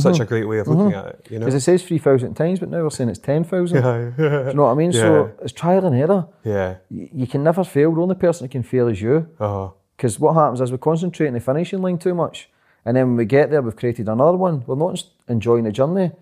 Such 0.00 0.18
Mhm. 0.18 0.20
a 0.20 0.24
great 0.24 0.44
way 0.46 0.60
of 0.60 0.68
looking 0.68 0.92
Mhm. 0.92 0.98
at 0.98 1.06
it, 1.06 1.26
you 1.30 1.38
know? 1.40 1.46
Because 1.46 1.56
it 1.56 1.64
says 1.64 1.82
3,000 1.82 2.34
times, 2.34 2.60
but 2.60 2.68
now 2.68 2.80
we're 2.84 2.90
saying 2.90 3.10
it's 3.10 3.18
10,000. 3.18 3.82
Yeah, 3.82 4.10
Do 4.16 4.22
you 4.48 4.54
know 4.54 4.62
what 4.66 4.70
I 4.70 4.74
mean? 4.74 4.92
So 4.92 5.32
it's 5.42 5.52
trial 5.52 5.84
and 5.84 5.96
error. 5.96 6.28
Yeah. 6.44 6.76
Y- 6.88 7.08
You 7.12 7.26
can 7.26 7.42
never 7.42 7.64
fail. 7.64 7.92
The 7.92 8.00
only 8.00 8.14
person 8.14 8.44
that 8.44 8.52
can 8.52 8.62
fail 8.62 8.86
is 8.86 9.02
you. 9.02 9.26
Uh-huh. 9.40 9.70
Because 9.96 10.20
what 10.20 10.34
happens 10.34 10.60
is 10.60 10.70
we 10.70 10.78
concentrate 10.78 11.26
on 11.26 11.34
the 11.34 11.40
finishing 11.40 11.82
line 11.82 11.98
too 11.98 12.14
much. 12.14 12.48
And 12.84 12.96
then 12.96 13.08
when 13.08 13.16
we 13.16 13.24
get 13.26 13.50
there, 13.50 13.62
we've 13.62 13.76
created 13.76 14.08
another 14.08 14.36
one. 14.38 14.64
We're 14.66 14.76
not 14.76 15.02
enjoying 15.28 15.64
the 15.64 15.72
journey, 15.72 16.12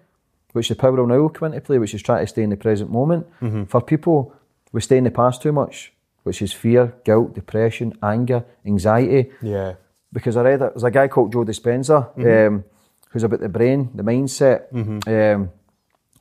which 0.53 0.69
the 0.69 0.75
power 0.75 0.99
of 0.99 1.09
now 1.09 1.19
will 1.19 1.29
come 1.29 1.53
into 1.53 1.61
play, 1.61 1.79
which 1.79 1.95
is 1.95 2.03
trying 2.03 2.25
to 2.25 2.27
stay 2.27 2.43
in 2.43 2.51
the 2.51 2.57
present 2.57 2.91
moment. 2.91 3.27
Mhm. 3.41 3.69
For 3.69 3.81
people, 3.81 4.33
we 4.73 4.81
stay 4.81 4.99
in 4.99 5.05
the 5.05 5.11
past 5.11 5.43
too 5.43 5.53
much, 5.53 5.93
which 6.25 6.43
is 6.43 6.53
fear, 6.53 6.95
guilt, 7.05 7.35
depression, 7.35 7.93
anger, 8.03 8.45
anxiety. 8.67 9.31
Yeah. 9.41 9.75
Because 10.13 10.37
I 10.37 10.43
read 10.43 10.55
it, 10.55 10.59
there's 10.73 10.85
a 10.85 10.91
guy 10.91 11.07
called 11.09 11.33
Joe 11.33 11.45
Dispenza 11.45 12.09
Mhm. 12.17 12.47
um, 12.47 12.65
who's 13.11 13.23
about 13.25 13.41
the 13.41 13.49
brain, 13.49 13.91
the 13.95 14.03
mindset. 14.03 14.71
Mhm. 14.73 15.07
Um, 15.35 15.51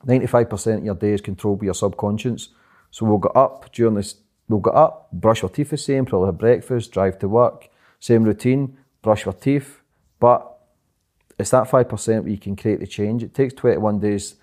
95% 0.06 0.78
of 0.80 0.84
your 0.84 0.94
day 0.94 1.12
is 1.12 1.20
controlled 1.20 1.58
by 1.60 1.64
your 1.66 1.74
subconscious. 1.74 2.48
So 2.90 3.04
we'll 3.06 3.18
get 3.18 3.34
up 3.34 3.70
during 3.72 3.94
this, 3.94 4.14
we'll 4.48 4.60
get 4.60 4.74
up, 4.74 5.08
brush 5.12 5.42
our 5.42 5.50
teeth 5.50 5.70
the 5.70 5.76
same, 5.76 6.04
probably 6.06 6.26
have 6.26 6.38
breakfast, 6.38 6.92
drive 6.92 7.18
to 7.18 7.28
work, 7.28 7.68
same 7.98 8.22
routine, 8.24 8.76
brush 9.02 9.26
our 9.26 9.32
teeth. 9.32 9.77
But 10.20 10.58
it's 11.38 11.50
that 11.50 11.68
five 11.68 11.88
percent 11.88 12.24
where 12.24 12.32
you 12.32 12.38
can 12.38 12.56
create 12.56 12.80
the 12.80 12.86
change. 12.86 13.22
It 13.22 13.34
takes 13.34 13.54
twenty 13.54 13.78
one 13.78 13.98
days 13.98 14.34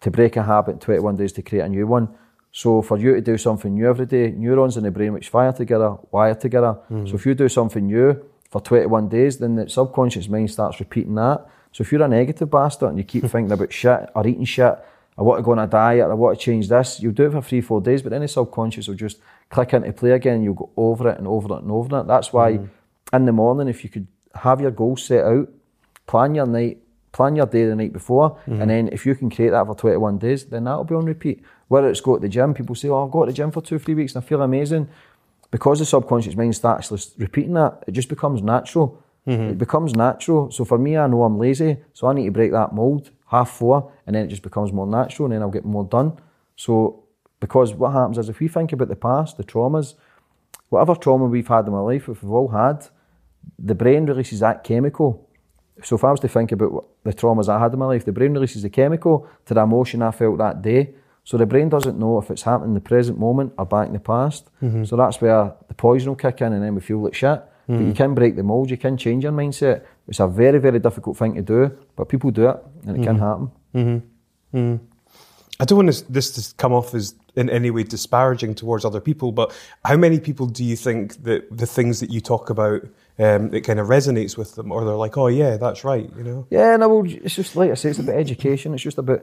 to 0.00 0.10
break 0.10 0.36
a 0.36 0.42
habit, 0.42 0.80
twenty 0.80 1.00
one 1.00 1.16
days 1.16 1.32
to 1.32 1.42
create 1.42 1.62
a 1.62 1.68
new 1.68 1.86
one. 1.86 2.08
So 2.52 2.82
for 2.82 2.98
you 2.98 3.14
to 3.14 3.20
do 3.20 3.38
something 3.38 3.74
new 3.74 3.88
every 3.88 4.06
day, 4.06 4.30
neurons 4.30 4.76
in 4.76 4.84
the 4.84 4.90
brain 4.90 5.12
which 5.12 5.28
fire 5.28 5.52
together, 5.52 5.96
wire 6.10 6.34
together. 6.34 6.78
So 6.88 6.94
mm. 6.94 7.14
if 7.14 7.26
you 7.26 7.34
do 7.34 7.48
something 7.48 7.86
new 7.86 8.24
for 8.50 8.60
21 8.60 9.08
days, 9.08 9.38
then 9.38 9.54
the 9.56 9.68
subconscious 9.68 10.28
mind 10.28 10.50
starts 10.50 10.80
repeating 10.80 11.14
that. 11.16 11.46
So 11.72 11.82
if 11.82 11.92
you're 11.92 12.02
a 12.02 12.08
negative 12.08 12.50
bastard 12.50 12.88
and 12.88 12.98
you 12.98 13.04
keep 13.04 13.22
thinking 13.26 13.52
about 13.52 13.72
shit 13.72 14.08
or 14.14 14.26
eating 14.26 14.44
shit, 14.44 14.78
I 15.18 15.22
want 15.22 15.38
to 15.38 15.42
go 15.42 15.52
on 15.52 15.58
a 15.58 15.66
diet, 15.66 16.10
I 16.10 16.14
want 16.14 16.38
to 16.38 16.44
change 16.44 16.68
this, 16.68 17.00
you'll 17.00 17.12
do 17.12 17.26
it 17.26 17.32
for 17.32 17.42
three, 17.42 17.60
four 17.60 17.80
days, 17.80 18.02
but 18.02 18.10
then 18.10 18.22
the 18.22 18.28
subconscious 18.28 18.88
will 18.88 18.94
just 18.94 19.18
click 19.50 19.72
into 19.74 19.92
play 19.92 20.12
again, 20.12 20.42
you'll 20.42 20.54
go 20.54 20.70
over 20.76 21.10
it 21.10 21.18
and 21.18 21.26
over 21.26 21.54
it 21.54 21.62
and 21.62 21.70
over 21.70 22.00
it. 22.00 22.06
That's 22.06 22.32
why 22.32 22.52
mm. 22.52 22.68
in 23.12 23.24
the 23.24 23.32
morning, 23.32 23.68
if 23.68 23.84
you 23.84 23.90
could 23.90 24.06
have 24.42 24.60
your 24.60 24.70
goals 24.70 25.04
set 25.04 25.24
out, 25.24 25.48
plan 26.06 26.34
your 26.34 26.46
night, 26.46 26.78
plan 27.12 27.36
your 27.36 27.46
day 27.46 27.66
the 27.66 27.74
night 27.74 27.92
before, 27.92 28.38
and 28.46 28.58
mm-hmm. 28.58 28.68
then 28.68 28.88
if 28.92 29.06
you 29.06 29.14
can 29.14 29.30
create 29.30 29.50
that 29.50 29.66
for 29.66 29.74
21 29.74 30.18
days, 30.18 30.44
then 30.46 30.64
that'll 30.64 30.84
be 30.84 30.94
on 30.94 31.04
repeat. 31.04 31.42
Whether 31.68 31.88
it's 31.88 32.00
go 32.00 32.16
to 32.16 32.20
the 32.20 32.28
gym, 32.28 32.54
people 32.54 32.74
say, 32.74 32.88
oh, 32.88 33.04
I've 33.04 33.10
got 33.10 33.26
to 33.26 33.26
the 33.26 33.32
gym 33.32 33.50
for 33.50 33.60
two, 33.60 33.78
three 33.78 33.94
weeks 33.94 34.14
and 34.14 34.24
I 34.24 34.26
feel 34.26 34.42
amazing. 34.42 34.88
Because 35.50 35.78
the 35.78 35.86
subconscious 35.86 36.36
mind 36.36 36.54
starts 36.54 37.14
repeating 37.16 37.54
that, 37.54 37.82
it 37.86 37.92
just 37.92 38.08
becomes 38.08 38.42
natural. 38.42 39.02
Mm-hmm. 39.26 39.50
It 39.50 39.58
becomes 39.58 39.94
natural. 39.94 40.50
So 40.50 40.64
for 40.64 40.78
me, 40.78 40.96
I 40.96 41.06
know 41.06 41.22
I'm 41.22 41.38
lazy, 41.38 41.78
so 41.92 42.06
I 42.06 42.14
need 42.14 42.26
to 42.26 42.30
break 42.30 42.52
that 42.52 42.74
mold, 42.74 43.10
half 43.26 43.50
four, 43.50 43.92
and 44.06 44.14
then 44.14 44.24
it 44.24 44.28
just 44.28 44.42
becomes 44.42 44.72
more 44.72 44.86
natural, 44.86 45.26
and 45.26 45.34
then 45.34 45.42
I'll 45.42 45.50
get 45.50 45.64
more 45.64 45.84
done. 45.84 46.18
So, 46.56 47.04
because 47.40 47.72
what 47.74 47.92
happens 47.92 48.18
is 48.18 48.28
if 48.28 48.40
we 48.40 48.48
think 48.48 48.72
about 48.72 48.88
the 48.88 48.96
past, 48.96 49.36
the 49.36 49.44
traumas, 49.44 49.94
whatever 50.70 50.94
trauma 50.94 51.26
we've 51.26 51.46
had 51.46 51.66
in 51.66 51.74
our 51.74 51.84
life, 51.84 52.08
if 52.08 52.22
we've 52.22 52.32
all 52.32 52.48
had, 52.48 52.88
the 53.58 53.74
brain 53.74 54.06
releases 54.06 54.40
that 54.40 54.64
chemical. 54.64 55.28
So 55.82 55.96
if 55.96 56.04
I 56.04 56.10
was 56.10 56.20
to 56.20 56.28
think 56.28 56.52
about 56.52 56.72
what 56.72 56.84
the 57.04 57.12
traumas 57.12 57.48
I 57.48 57.58
had 57.58 57.72
in 57.72 57.78
my 57.78 57.86
life, 57.86 58.04
the 58.04 58.12
brain 58.12 58.32
releases 58.32 58.62
the 58.62 58.70
chemical 58.70 59.28
to 59.46 59.54
the 59.54 59.60
emotion 59.60 60.02
I 60.02 60.10
felt 60.10 60.38
that 60.38 60.62
day. 60.62 60.94
So 61.24 61.36
the 61.36 61.46
brain 61.46 61.68
doesn't 61.68 61.98
know 61.98 62.18
if 62.18 62.30
it's 62.30 62.42
happening 62.42 62.70
in 62.70 62.74
the 62.74 62.80
present 62.80 63.18
moment 63.18 63.52
or 63.58 63.66
back 63.66 63.88
in 63.88 63.92
the 63.92 64.00
past. 64.00 64.48
Mm-hmm. 64.62 64.84
So 64.84 64.96
that's 64.96 65.20
where 65.20 65.54
the 65.68 65.74
poison 65.74 66.08
will 66.08 66.16
kick 66.16 66.40
in 66.40 66.52
and 66.52 66.62
then 66.62 66.74
we 66.74 66.80
feel 66.80 67.02
like 67.02 67.14
shit. 67.14 67.42
But 67.66 67.74
you 67.74 67.80
mm-hmm. 67.80 67.92
can 67.92 68.14
break 68.14 68.34
the 68.34 68.42
mold, 68.42 68.70
you 68.70 68.78
can 68.78 68.96
change 68.96 69.24
your 69.24 69.32
mindset. 69.32 69.84
It's 70.08 70.20
a 70.20 70.26
very, 70.26 70.58
very 70.58 70.78
difficult 70.78 71.18
thing 71.18 71.34
to 71.34 71.42
do, 71.42 71.78
but 71.96 72.08
people 72.08 72.30
do 72.30 72.48
it 72.48 72.56
and 72.86 72.96
it 72.96 73.04
can 73.04 73.18
mm-hmm. 73.18 73.24
happen. 73.26 73.50
I 75.60 75.64
don't 75.64 75.76
want 75.76 75.88
this, 75.88 76.02
this 76.02 76.30
to 76.32 76.54
come 76.56 76.72
off 76.72 76.94
as 76.94 77.14
in 77.34 77.50
any 77.50 77.70
way 77.70 77.82
disparaging 77.82 78.54
towards 78.54 78.84
other 78.84 79.00
people, 79.00 79.32
but 79.32 79.52
how 79.84 79.96
many 79.96 80.20
people 80.20 80.46
do 80.46 80.64
you 80.64 80.76
think 80.76 81.22
that 81.24 81.56
the 81.56 81.66
things 81.66 82.00
that 82.00 82.10
you 82.10 82.20
talk 82.20 82.50
about 82.50 82.82
um, 83.18 83.52
it 83.52 83.62
kind 83.62 83.80
of 83.80 83.88
resonates 83.88 84.36
with 84.36 84.54
them, 84.54 84.70
or 84.70 84.84
they're 84.84 84.94
like, 84.94 85.16
"Oh 85.16 85.26
yeah, 85.26 85.56
that's 85.56 85.82
right," 85.82 86.08
you 86.16 86.22
know? 86.22 86.46
Yeah, 86.50 86.76
no, 86.76 86.88
well, 86.88 87.04
it's 87.12 87.34
just 87.34 87.56
like 87.56 87.70
I 87.70 87.74
say, 87.74 87.90
it's 87.90 87.98
about 87.98 88.14
education. 88.14 88.74
It's 88.74 88.82
just 88.82 88.98
about 88.98 89.22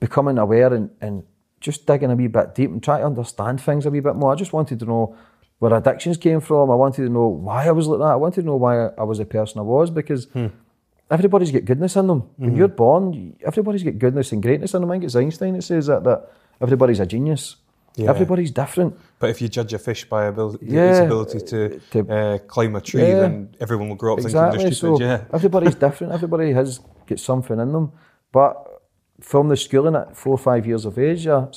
becoming 0.00 0.38
aware 0.38 0.72
and, 0.72 0.90
and 1.00 1.22
just 1.60 1.86
digging 1.86 2.10
a 2.10 2.14
wee 2.14 2.28
bit 2.28 2.54
deep 2.54 2.70
and 2.70 2.82
trying 2.82 3.00
to 3.00 3.06
understand 3.06 3.60
things 3.60 3.84
a 3.84 3.90
wee 3.90 4.00
bit 4.00 4.16
more. 4.16 4.32
I 4.32 4.36
just 4.36 4.54
wanted 4.54 4.78
to 4.80 4.86
know 4.86 5.16
where 5.58 5.74
addictions 5.74 6.16
came 6.16 6.40
from. 6.40 6.70
I 6.70 6.74
wanted 6.74 7.02
to 7.04 7.08
know 7.10 7.26
why 7.26 7.66
I 7.66 7.72
was 7.72 7.86
like 7.86 8.00
that. 8.00 8.12
I 8.12 8.16
wanted 8.16 8.42
to 8.42 8.46
know 8.46 8.56
why 8.56 8.86
I 8.86 9.02
was 9.04 9.18
the 9.18 9.26
person 9.26 9.58
I 9.58 9.62
was 9.62 9.90
because 9.90 10.28
everybody's 11.10 11.50
got 11.52 11.64
goodness 11.64 11.96
in 11.96 12.06
them. 12.06 12.22
When 12.36 12.56
you're 12.56 12.68
born, 12.68 13.36
everybody's 13.44 13.82
got 13.82 13.98
goodness 13.98 14.32
and 14.32 14.42
greatness 14.42 14.74
in 14.74 14.80
them. 14.80 14.90
I 14.90 14.94
think 14.94 15.04
it's 15.04 15.16
Einstein 15.16 15.54
that 15.54 15.62
says 15.62 15.86
that, 15.86 16.04
that 16.04 16.30
everybody's 16.60 17.00
a 17.00 17.06
genius. 17.06 17.56
Yeah. 17.96 18.10
Everybody's 18.10 18.50
different. 18.50 18.94
But 19.18 19.30
if 19.30 19.40
you 19.40 19.48
judge 19.48 19.72
a 19.72 19.78
fish 19.78 20.06
by 20.06 20.26
ability, 20.26 20.66
its 20.66 20.74
Yeah, 20.74 20.98
ability 21.02 21.40
to, 21.40 21.80
to- 21.92 22.08
uh, 22.14 22.38
climb 22.46 22.76
a 22.76 22.80
tree, 22.80 23.00
Yeah. 23.02 23.20
then 23.20 23.54
everyone 23.58 23.88
will 23.88 23.96
grow 23.96 24.14
up 24.14 24.18
Exactly. 24.20 24.58
thinking 24.58 24.64
they're 24.66 24.74
So 24.74 24.96
stupid. 24.96 25.04
yeah. 25.04 25.24
everybody's 25.32 25.74
different. 25.86 26.12
Everybody 26.12 26.52
has 26.52 26.80
got 27.06 27.18
something 27.18 27.58
in 27.58 27.72
them. 27.72 27.92
But 28.32 28.54
from 29.20 29.48
the 29.48 29.56
schooling 29.56 29.96
at 29.96 30.14
four 30.14 30.32
or 30.34 30.38
five 30.38 30.66
years 30.66 30.84
of 30.84 30.98
age, 30.98 31.24
you're 31.24 31.48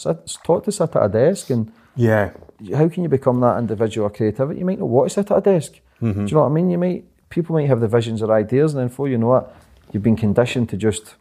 taught 0.46 0.64
to 0.64 0.72
sit 0.72 0.96
at 0.96 1.04
a 1.06 1.10
desk 1.10 1.50
and 1.50 1.72
Yeah. 1.96 2.30
how 2.74 2.88
can 2.88 3.04
you 3.04 3.10
become 3.10 3.42
that 3.42 3.58
individual 3.60 4.10
creativity? 4.10 4.60
You 4.60 4.66
might 4.66 4.80
not 4.80 4.88
want 4.88 5.10
to 5.10 5.14
sit 5.16 5.30
at 5.32 5.38
a 5.40 5.42
desk. 5.42 5.74
Do 6.00 6.08
you 6.08 6.14
know 6.14 6.40
what 6.44 6.46
I 6.46 6.50
mean? 6.54 6.70
You 6.70 6.78
might 6.78 7.04
people 7.30 7.56
might 7.56 7.68
have 7.68 7.80
the 7.80 7.88
visions 7.88 8.22
or 8.22 8.34
ideas, 8.34 8.74
and 8.74 8.82
then 8.82 8.88
before 8.88 9.08
you 9.08 9.18
know 9.18 9.36
it, 9.36 9.46
you've 9.92 10.04
been 10.04 10.16
conditioned 10.16 10.70
to 10.70 10.78
just 10.78 11.16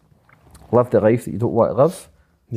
live 0.72 0.90
the 0.90 1.00
life 1.00 1.24
that 1.24 1.32
you 1.32 1.38
don't 1.38 1.52
want 1.52 1.70
to 1.70 1.82
live. 1.82 2.08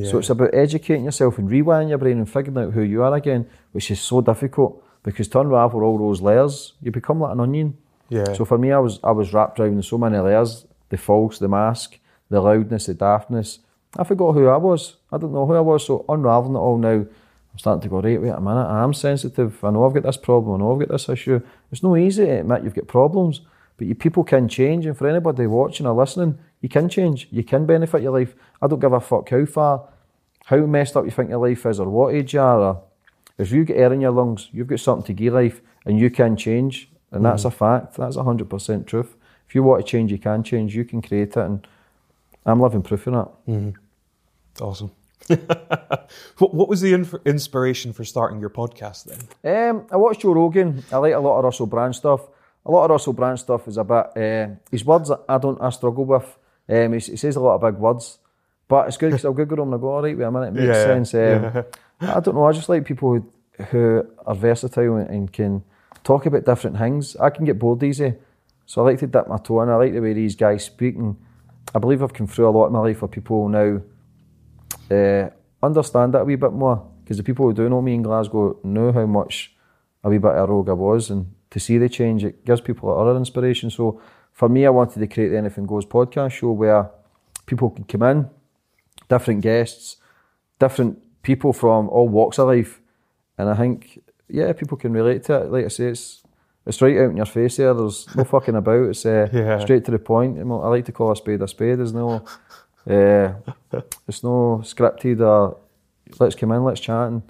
So 0.06 0.20
it's 0.20 0.30
about 0.30 0.54
educating 0.54 1.04
yourself 1.04 1.38
and 1.38 1.50
rewiring 1.50 1.90
your 1.90 1.98
brain 1.98 2.18
and 2.18 2.30
figuring 2.30 2.58
out 2.58 2.74
who 2.74 2.82
you 2.82 3.04
are 3.04 3.14
again, 3.14 3.50
which 3.74 3.92
is 3.92 4.00
so 4.00 4.22
difficult 4.22 4.82
because 5.04 5.28
to 5.30 5.40
unravel 5.42 5.84
all 5.84 5.98
those 5.98 6.22
layers, 6.22 6.74
you 6.82 6.92
become 6.92 7.20
like 7.20 7.34
an 7.34 7.42
onion. 7.42 7.78
Yeah. 8.08 8.32
So 8.34 8.46
for 8.46 8.58
me, 8.58 8.72
I 8.72 8.80
was 8.80 9.00
I 9.04 9.12
was 9.12 9.34
wrapped 9.34 9.60
around 9.60 9.74
in 9.74 9.82
so 9.82 9.98
many 9.98 10.18
layers: 10.18 10.66
the 10.90 10.98
false, 10.98 11.40
the 11.40 11.50
mask, 11.50 12.00
the 12.30 12.40
loudness, 12.40 12.86
the 12.86 12.96
daftness. 12.96 13.60
I 13.98 14.06
forgot 14.06 14.34
who 14.34 14.48
I 14.48 14.58
was. 14.58 14.96
I 15.12 15.18
don't 15.18 15.34
know 15.34 15.46
who 15.46 15.56
I 15.56 15.62
was. 15.62 15.86
So 15.86 16.06
unraveling 16.08 16.56
it 16.56 16.60
all 16.60 16.78
now, 16.78 17.06
I'm 17.52 17.60
starting 17.60 17.82
to 17.82 17.90
go 17.90 18.02
right. 18.02 18.22
Wait 18.22 18.30
a 18.30 18.40
minute, 18.40 18.66
I 18.66 18.84
am 18.84 18.94
sensitive. 18.94 19.64
I 19.64 19.72
know 19.72 19.86
I've 19.86 19.94
got 19.94 20.04
this 20.04 20.18
problem. 20.18 20.56
I 20.56 20.64
know 20.64 20.74
I've 20.74 20.80
got 20.80 20.90
this 20.90 21.10
issue. 21.10 21.42
It's 21.72 21.84
no 21.84 21.98
easy 21.98 22.24
eh, 22.24 22.28
to 22.28 22.40
admit 22.40 22.64
you've 22.64 22.76
got 22.76 22.88
problems, 22.88 23.42
but 23.78 23.88
you 23.88 23.96
people 23.96 24.24
can 24.24 24.48
change. 24.48 24.86
And 24.86 24.98
for 24.98 25.08
anybody 25.08 25.48
watching 25.48 25.86
or 25.86 25.94
listening, 25.94 26.38
you 26.62 26.70
can 26.70 26.88
change. 26.88 27.28
You 27.30 27.44
can 27.44 27.66
benefit 27.66 28.02
your 28.02 28.18
life. 28.18 28.36
I 28.62 28.68
don't 28.68 28.80
give 28.80 28.94
a 28.94 29.02
fuck 29.02 29.30
how 29.30 29.46
far, 29.46 29.90
how 30.46 30.58
messed 30.58 30.96
up 30.96 31.06
you 31.06 31.12
think 31.12 31.30
your 31.30 31.46
life 31.46 31.66
is, 31.66 31.80
or 31.80 31.90
what 31.90 32.16
age 32.16 32.34
you 32.34 32.40
are. 32.40 32.60
Or 32.60 32.84
if 33.38 33.52
you 33.52 33.66
get 33.66 33.78
air 33.78 33.92
in 33.92 34.02
your 34.02 34.12
lungs, 34.12 34.48
you've 34.54 34.68
got 34.68 34.80
something 34.80 35.06
to 35.08 35.14
give 35.14 35.34
life, 35.34 35.62
and 35.86 36.00
you 36.00 36.10
can 36.10 36.38
change. 36.38 36.90
And 37.12 37.26
that's 37.26 37.44
a 37.44 37.50
mm. 37.50 37.54
fact. 37.54 37.96
That's 37.98 38.16
a 38.16 38.24
hundred 38.24 38.50
percent 38.50 38.88
truth. 38.88 39.18
If 39.50 39.56
you 39.56 39.64
want 39.64 39.86
to 39.86 39.92
change, 39.92 40.14
you 40.14 40.18
can 40.18 40.44
change. 40.44 40.74
You 40.74 40.86
can 40.86 41.02
create 41.02 41.36
it, 41.36 41.38
and 41.38 41.68
I'm 42.46 42.62
living 42.62 42.82
proof 42.82 43.08
of 43.08 43.14
that. 43.14 43.52
Mm-hmm. 43.52 44.64
Awesome. 44.64 44.92
what, 46.38 46.54
what 46.54 46.68
was 46.70 46.82
the 46.82 46.94
inf- 46.94 47.16
inspiration 47.26 47.94
for 47.94 48.04
starting 48.04 48.40
your 48.40 48.50
podcast 48.50 49.06
then? 49.44 49.70
Um, 49.70 49.88
I 49.92 49.96
watched 49.98 50.22
Joe 50.22 50.34
Rogan. 50.34 50.84
I 50.92 50.98
like 50.98 51.14
a 51.14 51.20
lot 51.20 51.38
of 51.40 51.44
Russell 51.46 51.66
Brand 51.68 51.96
stuff. 51.96 52.22
A 52.66 52.72
lot 52.72 52.86
of 52.86 52.92
Russell 52.92 53.14
Brand 53.14 53.40
stuff 53.40 53.68
is 53.68 53.78
about 53.78 54.14
bit. 54.16 54.24
Uh, 54.24 54.56
his 54.70 54.86
words 54.86 55.10
that 55.10 55.22
I 55.28 55.38
don't. 55.38 55.60
I 55.62 55.70
struggle 55.72 56.06
with. 56.06 56.38
Um, 56.70 56.94
he, 56.94 57.00
he 57.00 57.16
says 57.18 57.36
a 57.36 57.40
lot 57.40 57.56
of 57.56 57.62
big 57.62 57.80
words, 57.80 58.20
but 58.68 58.88
it's 58.88 58.98
good 58.98 59.12
because 59.12 59.26
I'll 59.26 59.34
Google 59.34 59.58
them 59.58 59.74
and 59.74 59.76
I 59.76 59.82
go, 59.82 59.90
all 59.90 60.02
right, 60.04 60.18
wait 60.18 60.24
a 60.24 60.32
minute, 60.32 60.50
it 60.50 60.54
makes 60.54 60.78
Yeah, 60.78 61.04
sense. 61.04 61.14
Um, 61.14 61.66
I 62.02 62.20
don't 62.20 62.36
know. 62.36 62.46
I 62.46 62.52
just 62.52 62.70
like 62.70 62.86
people 62.86 63.14
who, 63.14 63.64
who 63.66 64.08
are 64.26 64.36
versatile 64.36 64.96
and, 64.98 65.10
and 65.10 65.34
can 65.34 65.64
talk 66.04 66.26
about 66.26 66.46
different 66.46 66.78
things. 66.78 67.16
I 67.18 67.30
can 67.30 67.46
get 67.46 67.60
bored 67.60 67.84
easy, 67.84 68.14
so 68.66 68.82
I 68.82 68.92
like 68.92 69.00
to 69.00 69.08
dip 69.08 69.28
my 69.28 69.38
toe 69.38 69.62
in. 69.62 69.70
I 69.70 69.76
like 69.76 69.94
the 69.94 70.00
way 70.00 70.14
these 70.14 70.36
guys 70.36 70.64
speak, 70.64 70.96
and 70.96 71.18
I 71.76 71.80
believe 71.80 72.02
I've 72.04 72.14
come 72.14 72.28
through 72.28 72.48
a 72.48 72.52
lot 72.52 72.68
in 72.68 72.74
my 72.74 72.80
life 72.80 73.02
where 73.02 73.10
people 73.10 73.50
now 73.50 73.82
uh, 74.92 75.30
understand 75.64 76.14
that 76.14 76.22
a 76.22 76.26
wee 76.26 76.36
bit 76.36 76.52
more 76.54 76.88
because 77.04 77.18
the 77.18 77.24
people 77.24 77.46
who 77.46 77.54
do 77.54 77.70
know 77.70 77.82
me 77.82 77.94
in 77.96 78.02
Glasgow 78.02 78.60
know 78.64 78.92
how 78.92 79.06
much 79.06 79.56
a 80.04 80.10
wee 80.10 80.18
bit 80.18 80.32
of 80.32 80.50
a 80.50 80.52
rogue 80.52 80.70
I 80.70 80.74
was, 80.74 81.10
and 81.10 81.34
to 81.52 81.60
see 81.60 81.78
the 81.78 81.90
change, 81.90 82.24
it 82.24 82.46
gives 82.46 82.62
people 82.62 82.90
other 82.98 83.18
inspiration. 83.18 83.70
So 83.70 84.02
for 84.32 84.50
me, 84.50 84.66
I 84.66 84.70
wanted 84.70 85.00
to 85.00 85.08
create 85.08 85.30
the 85.30 85.38
Anything 85.38 85.66
Goes 85.66 85.86
podcast 85.86 86.32
show 86.32 86.52
where 86.52 86.90
people 87.46 87.70
can 87.70 87.84
come 87.84 88.04
in, 88.04 88.30
different 89.10 89.42
guests, 89.42 89.98
different 90.60 91.00
people 91.24 91.54
from 91.54 91.90
all 91.90 92.08
walks 92.10 92.40
of 92.40 92.48
life, 92.48 92.80
and 93.38 93.50
I 93.50 93.56
think 93.56 94.00
yeah, 94.30 94.54
people 94.54 94.78
can 94.78 94.94
relate 94.94 95.24
to 95.24 95.42
it. 95.42 95.52
Like 95.52 95.66
I 95.66 95.68
say, 95.68 95.86
it's 95.88 96.24
it's 96.66 96.82
right 96.82 96.98
out 96.98 97.10
in 97.12 97.18
your 97.18 97.26
face 97.26 97.58
there. 97.58 97.74
There's 97.74 98.08
no 98.16 98.24
fucking 98.24 98.56
about. 98.56 98.90
It's 98.90 99.06
uh, 99.06 99.28
Yeah. 99.34 99.60
straight 99.60 99.84
to 99.86 99.92
the 99.92 100.00
point. 100.00 100.40
I 100.40 100.44
like 100.44 100.86
to 100.86 100.92
call 100.92 101.12
a 101.12 101.16
spade 101.16 101.42
a 101.42 101.48
spade. 101.48 101.80
There's 101.80 101.94
no, 101.94 102.24
uh, 102.90 103.34
it's 104.08 104.24
no 104.24 104.62
scripted 104.64 105.22
or 105.22 105.58
let's 106.20 106.36
come 106.36 106.52
in, 106.52 106.64
let's 106.64 106.82
chat 106.82 107.08
and 107.08 107.22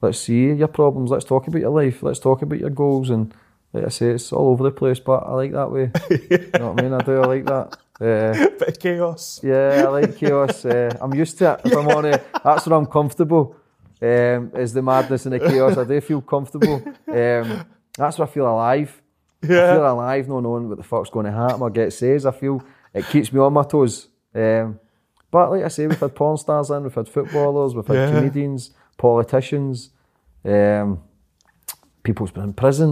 let's 0.00 0.18
see 0.18 0.52
your 0.52 0.68
problems. 0.68 1.10
Let's 1.10 1.24
talk 1.24 1.46
about 1.46 1.60
your 1.60 1.70
life. 1.70 2.02
Let's 2.02 2.18
talk 2.18 2.42
about 2.42 2.60
your 2.60 2.70
goals. 2.70 3.10
And 3.10 3.34
like 3.72 3.84
I 3.84 3.88
say, 3.88 4.10
it's 4.10 4.32
all 4.32 4.48
over 4.50 4.64
the 4.64 4.70
place, 4.70 5.00
but 5.00 5.24
I 5.26 5.32
like 5.32 5.52
that 5.52 5.70
way. 5.70 5.90
You 6.30 6.50
know 6.58 6.72
what 6.72 6.80
I 6.80 6.82
mean? 6.82 6.92
I 6.92 7.02
do. 7.02 7.20
I 7.20 7.26
like 7.26 7.44
that. 7.46 7.78
Uh, 8.00 8.48
Bit 8.58 8.68
of 8.68 8.78
chaos. 8.78 9.40
yeah, 9.42 9.84
I 9.86 9.88
like 9.88 10.16
chaos. 10.16 10.64
Uh, 10.64 10.96
I'm 11.00 11.14
used 11.14 11.38
to 11.38 11.52
it. 11.54 11.60
If 11.64 11.76
I'm 11.76 11.88
on 11.88 12.06
it, 12.06 12.24
that's 12.42 12.66
where 12.66 12.78
I'm 12.78 12.86
comfortable. 12.86 13.56
Um, 14.02 14.50
is 14.54 14.72
the 14.72 14.82
madness 14.82 15.26
and 15.26 15.34
the 15.34 15.40
chaos. 15.40 15.76
I 15.78 15.84
do 15.84 16.00
feel 16.00 16.20
comfortable. 16.20 16.82
Um, 17.06 17.64
that's 17.96 18.18
where 18.18 18.26
I 18.26 18.30
feel 18.30 18.48
alive. 18.48 19.00
I 19.42 19.46
feel 19.46 19.92
alive, 19.92 20.28
not 20.28 20.40
knowing 20.40 20.68
what 20.68 20.78
the 20.78 20.84
fuck's 20.84 21.10
going 21.10 21.26
to 21.26 21.32
happen 21.32 21.62
or 21.62 21.70
get 21.70 21.92
says. 21.92 22.26
I 22.26 22.32
feel 22.32 22.62
it 22.92 23.06
keeps 23.06 23.32
me 23.32 23.40
on 23.40 23.52
my 23.52 23.62
toes. 23.62 24.08
Um, 24.34 24.80
but 25.34 25.50
like 25.50 25.64
I 25.64 25.68
say, 25.76 25.86
we've 25.88 25.98
had 26.06 26.14
porn 26.14 26.36
stars 26.44 26.70
in, 26.70 26.84
we've 26.84 26.94
had 26.94 27.08
footballers, 27.08 27.74
we've 27.74 27.86
had 27.92 27.96
Yeah. 27.96 28.10
comedians, 28.12 28.62
politicians, 28.96 29.90
um, 30.54 30.88
people's 32.04 32.30
been 32.36 32.44
in 32.44 32.52
prison. 32.64 32.90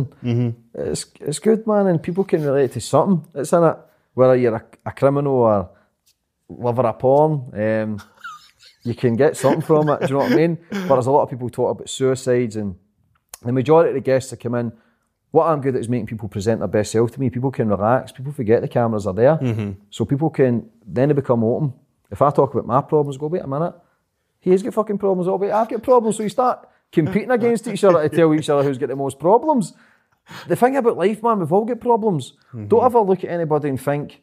It's 0.75 1.03
it's 1.29 1.39
good, 1.49 1.61
man, 1.67 1.87
and 1.91 2.03
people 2.09 2.25
can 2.25 2.41
relate 2.51 2.73
to 2.73 2.81
something. 2.81 3.19
It's 3.41 3.53
in 3.53 3.63
it, 3.71 3.77
whether 4.19 4.35
you're 4.43 4.57
a, 4.57 4.65
a 4.91 4.93
criminal 5.01 5.35
or 5.35 5.71
lover 6.67 6.83
of 6.91 6.99
porn. 6.99 7.33
Um, 7.65 7.91
you 8.85 8.95
can 9.03 9.15
get 9.17 9.37
something 9.37 9.63
from 9.71 9.89
it. 9.91 10.01
Do 10.01 10.07
you 10.07 10.13
know 10.15 10.19
what 10.25 10.33
I 10.33 10.37
mean? 10.43 10.59
But 10.71 10.95
there's 10.97 11.07
a 11.07 11.17
lot 11.17 11.23
of 11.23 11.31
people 11.31 11.49
talk 11.51 11.71
about 11.77 11.89
suicides, 11.89 12.57
and 12.57 12.75
the 13.49 13.53
majority 13.53 13.89
of 13.91 13.95
the 13.95 14.01
guests 14.13 14.31
that 14.31 14.41
come 14.41 14.57
in 14.61 14.73
what 15.31 15.47
I'm 15.47 15.61
good 15.63 15.75
at 15.77 15.81
is 15.81 15.89
making 15.89 16.09
people 16.09 16.29
present 16.29 16.59
their 16.61 16.69
best 16.79 16.91
self 16.93 17.11
to 17.13 17.19
me. 17.21 17.31
People 17.31 17.51
can 17.51 17.67
relax. 17.69 18.13
People 18.13 18.33
forget 18.33 18.61
the 18.61 18.69
cameras 18.69 19.07
are 19.07 19.15
there. 19.15 19.39
So 19.91 20.05
people 20.05 20.29
can, 20.29 20.69
then 20.97 21.09
they 21.09 21.15
become 21.15 21.43
open. 21.43 21.73
If 22.13 22.23
I 22.23 22.31
talk 22.31 22.53
about 22.53 22.67
my 22.67 22.83
problems, 22.83 23.17
go, 23.17 23.27
wait 23.27 23.43
a 23.43 23.47
minute. 23.47 23.75
He's 24.39 24.63
got 24.63 24.75
fucking 24.75 24.99
problems. 24.99 25.27
Oh, 25.27 25.37
wait, 25.37 25.51
I've 25.51 25.69
got 25.69 25.83
problems. 25.83 26.19
So 26.19 26.23
you 26.23 26.29
start 26.29 26.69
competing 26.93 27.31
against 27.31 27.67
each 27.67 27.83
other 27.83 28.07
to 28.07 28.09
tell 28.17 28.35
each 28.35 28.51
other 28.51 28.63
who's 28.63 28.79
got 28.79 28.91
the 28.91 28.97
most 28.97 29.19
problems. 29.19 29.73
The 30.47 30.55
thing 30.55 30.77
about 30.77 30.99
life, 30.99 31.23
man, 31.23 31.41
we've 31.41 31.53
all 31.53 31.65
got 31.65 31.81
problems. 31.81 32.35
Mm-hmm. 32.49 32.67
Don't 32.67 32.85
ever 32.85 33.01
look 33.01 33.25
at 33.25 33.31
anybody 33.31 33.71
and 33.71 33.81
think, 33.81 34.23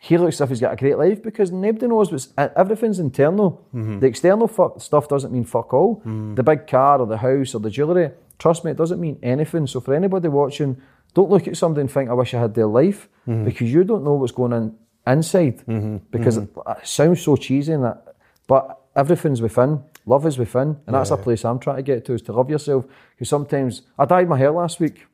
he 0.00 0.18
looks 0.18 0.36
as 0.36 0.40
if 0.42 0.48
he's 0.50 0.60
got 0.60 0.74
a 0.74 0.76
great 0.76 0.98
life 0.98 1.22
because 1.22 1.50
nobody 1.52 1.86
knows 1.86 2.10
what's 2.10 2.28
everything's 2.36 2.98
internal. 2.98 3.66
Mm-hmm. 3.74 4.00
The 4.00 4.06
external 4.06 4.48
fuck 4.48 4.80
stuff 4.80 5.08
doesn't 5.08 5.32
mean 5.32 5.44
fuck 5.44 5.72
all. 5.72 5.96
Mm-hmm. 6.00 6.34
The 6.34 6.42
big 6.42 6.66
car 6.66 7.00
or 7.00 7.06
the 7.06 7.16
house 7.18 7.54
or 7.54 7.60
the 7.60 7.70
jewellery, 7.70 8.10
trust 8.38 8.64
me, 8.64 8.70
it 8.70 8.76
doesn't 8.76 9.00
mean 9.00 9.18
anything. 9.22 9.66
So 9.66 9.80
for 9.80 9.94
anybody 9.94 10.28
watching, 10.28 10.80
don't 11.14 11.30
look 11.30 11.48
at 11.48 11.56
somebody 11.56 11.82
and 11.82 11.90
think, 11.90 12.10
I 12.10 12.14
wish 12.14 12.34
I 12.34 12.40
had 12.40 12.54
their 12.54 12.66
life 12.66 13.08
because 13.44 13.72
you 13.72 13.84
don't 13.84 14.04
know 14.04 14.14
what's 14.14 14.32
going 14.32 14.52
on 14.52 14.76
inside. 15.06 15.64
Because 16.10 16.36
It, 16.38 16.48
it 16.66 16.86
sounds 16.86 17.22
so 17.22 17.36
cheesy 17.36 17.72
and 17.72 17.84
that, 17.84 18.14
but 18.46 18.78
everything's 18.94 19.40
within. 19.42 19.82
Love 20.08 20.24
is 20.26 20.38
within, 20.38 20.76
and 20.86 20.94
that's 20.94 21.10
a 21.10 21.16
place 21.16 21.44
I'm 21.44 21.58
trying 21.58 21.76
to 21.76 21.82
get 21.82 22.04
to 22.04 22.12
is 22.14 22.22
to 22.22 22.32
love 22.32 22.48
yourself. 22.48 22.84
Because 23.14 23.28
sometimes 23.28 23.82
I 23.98 24.04
dyed 24.04 24.28
my 24.28 24.38
hair 24.38 24.52
last 24.52 24.78
week. 24.78 25.04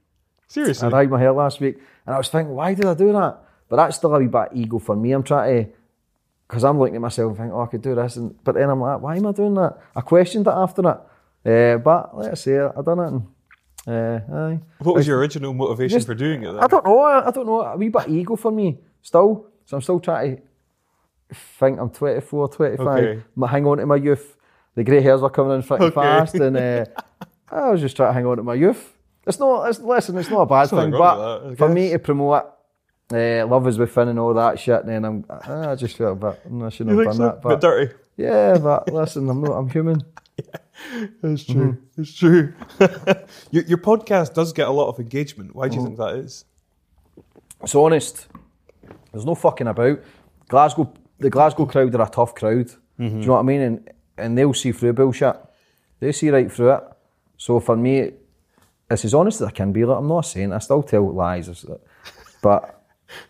Seriously. 0.49 0.87
I 0.87 0.91
dyed 0.91 1.11
my 1.11 1.19
hair 1.19 1.33
last 1.33 1.61
week, 1.61 1.79
and 2.07 2.15
I 2.15 2.19
was 2.19 2.29
thinking, 2.29 2.55
why 2.55 2.75
did 2.75 2.85
I 2.85 2.93
do 2.95 3.11
that? 3.13 3.39
But 3.71 3.77
that's 3.77 3.97
still 3.97 4.15
a 4.15 4.19
wee 4.19 4.27
bit 4.27 4.53
of 4.53 4.57
ego 4.57 4.79
for 4.79 4.95
me. 4.95 5.13
I'm 5.13 5.23
trying 5.23 5.65
to, 5.65 5.71
because 6.47 6.63
I'm 6.63 6.79
looking 6.79 6.97
at 6.97 7.01
myself 7.01 7.29
and 7.31 7.37
thinking, 7.39 7.55
oh, 7.55 7.63
I 7.63 7.67
could 7.67 7.81
do 7.81 7.95
this, 7.95 8.17
and 8.17 8.35
but 8.45 8.55
then 8.55 8.69
I'm 8.69 8.81
like, 8.81 9.01
why 9.01 9.17
am 9.17 9.27
I 9.27 9.33
doing 9.33 9.55
that? 9.55 9.79
I 9.97 10.03
questioned 10.03 10.47
it 10.47 10.51
after 10.53 10.83
it, 10.83 11.75
uh, 11.75 11.79
but 11.79 12.15
like 12.19 12.33
I 12.33 12.35
say, 12.35 12.59
I 12.59 12.83
done 12.85 12.99
it. 13.01 13.09
And, 13.09 13.23
uh, 14.31 14.37
aye. 14.37 14.61
What 14.81 14.95
was 14.95 15.07
your 15.07 15.19
original 15.19 15.55
motivation 15.55 15.97
Just- 15.97 16.07
for 16.07 16.15
doing 16.15 16.43
it? 16.43 16.53
Then? 16.53 16.63
I 16.63 16.67
don't 16.67 16.85
know. 16.85 16.99
I, 17.01 17.29
I 17.29 17.31
don't 17.31 17.47
know. 17.47 17.63
A 17.63 17.77
wee 17.79 17.89
bit 17.89 18.07
of 18.07 18.13
ego 18.13 18.37
for 18.37 18.53
me 18.53 18.79
still. 19.01 19.47
So 19.65 19.77
I'm 19.77 19.83
still 19.83 20.01
trying 20.01 20.37
to 20.37 21.35
think 21.59 21.79
I'm 21.81 21.91
24, 21.91 22.49
25. 22.49 22.87
Okay. 22.87 23.23
I'm 23.37 23.43
hang 23.49 23.67
on 23.67 23.79
to 23.79 23.87
my 23.87 23.97
youth. 23.97 24.37
The 24.75 24.85
grey 24.85 25.01
hairs 25.03 25.23
are 25.23 25.31
coming 25.31 25.55
in 25.57 25.63
fucking 25.63 25.87
Okay. 25.87 25.95
fast, 25.95 26.35
and 26.35 26.57
uh, 26.57 26.85
I 27.51 27.71
was 27.71 27.81
just 27.81 27.97
trying 27.97 28.11
to 28.11 28.15
hang 28.15 28.27
on 28.27 28.39
to 28.39 28.43
my 28.43 28.55
youth. 28.55 28.93
It's 29.27 29.39
not. 29.39 29.69
It's, 29.69 29.79
listen, 29.81 30.17
it's 30.19 30.31
not 30.31 30.41
a 30.43 30.47
bad 30.47 30.69
thing, 30.71 30.91
but 30.91 31.49
that, 31.51 31.59
for 31.59 31.69
me 31.69 31.91
to 31.91 31.99
promote 31.99 32.45
uh, 33.13 33.47
love 33.47 33.69
is 33.69 33.79
within 33.79 34.09
and 34.09 34.19
all 34.19 34.35
that 34.35 34.59
shit, 34.59 34.85
then 34.87 35.05
I'm. 35.05 35.25
I 35.29 35.75
just 35.77 35.97
felt 35.97 36.13
a 36.13 36.31
bit. 36.31 36.51
mm, 36.53 36.67
I 36.67 36.71
shouldn't 36.71 36.97
You 36.97 36.99
have 37.01 37.07
done 37.09 37.17
so? 37.17 37.23
that. 37.25 37.35
Bit 37.37 37.43
But 37.43 37.61
dirty. 37.61 37.95
yeah, 38.17 38.59
but 38.59 38.93
listen, 38.93 39.29
I'm 39.29 39.43
not. 39.43 39.53
I'm 39.53 39.69
human. 39.71 40.03
It's 41.23 41.45
true. 41.45 41.77
It's 41.97 42.13
true. 42.13 42.55
your, 43.53 43.63
your 43.65 43.79
podcast 43.79 44.35
does 44.35 44.53
get 44.53 44.67
a 44.67 44.71
lot 44.73 44.89
of 44.89 44.99
engagement. 44.99 45.55
Why 45.55 45.69
do 45.69 45.77
Mm. 45.77 45.79
you 45.81 45.85
think 45.87 45.99
that 45.99 46.17
is? 46.17 46.45
It's 47.63 47.75
honest. 47.75 48.27
There's 49.13 49.27
no 49.27 49.35
fucking 49.35 49.67
about. 49.67 50.01
Glasgow, 50.49 50.93
the 51.19 51.31
Glasgow 51.31 51.67
crowd 51.67 51.95
are 51.95 52.03
a 52.03 52.11
tough 52.11 52.35
crowd. 52.35 52.69
Do 52.99 53.05
you 53.21 53.27
know 53.27 53.33
what 53.35 53.41
I 53.41 53.43
mean? 53.43 53.61
And 53.61 53.91
and 54.19 54.37
they'll 54.37 54.55
see 54.55 54.73
through 54.73 54.93
bullshit. 54.95 55.37
They 56.01 56.13
see 56.13 56.31
right 56.31 56.51
through 56.51 56.73
it. 56.73 56.85
So 57.37 57.61
for 57.61 57.77
me, 57.77 58.13
it's 58.91 59.05
as 59.05 59.15
honest 59.15 59.41
as 59.41 59.49
I 59.49 59.51
can 59.51 59.73
be. 59.73 59.85
Like, 59.85 59.99
I'm 59.99 60.09
not 60.09 60.23
saying 60.23 60.53
I 60.53 60.59
still 60.59 60.83
tell 60.83 61.13
lies, 61.13 61.65
but 62.43 62.85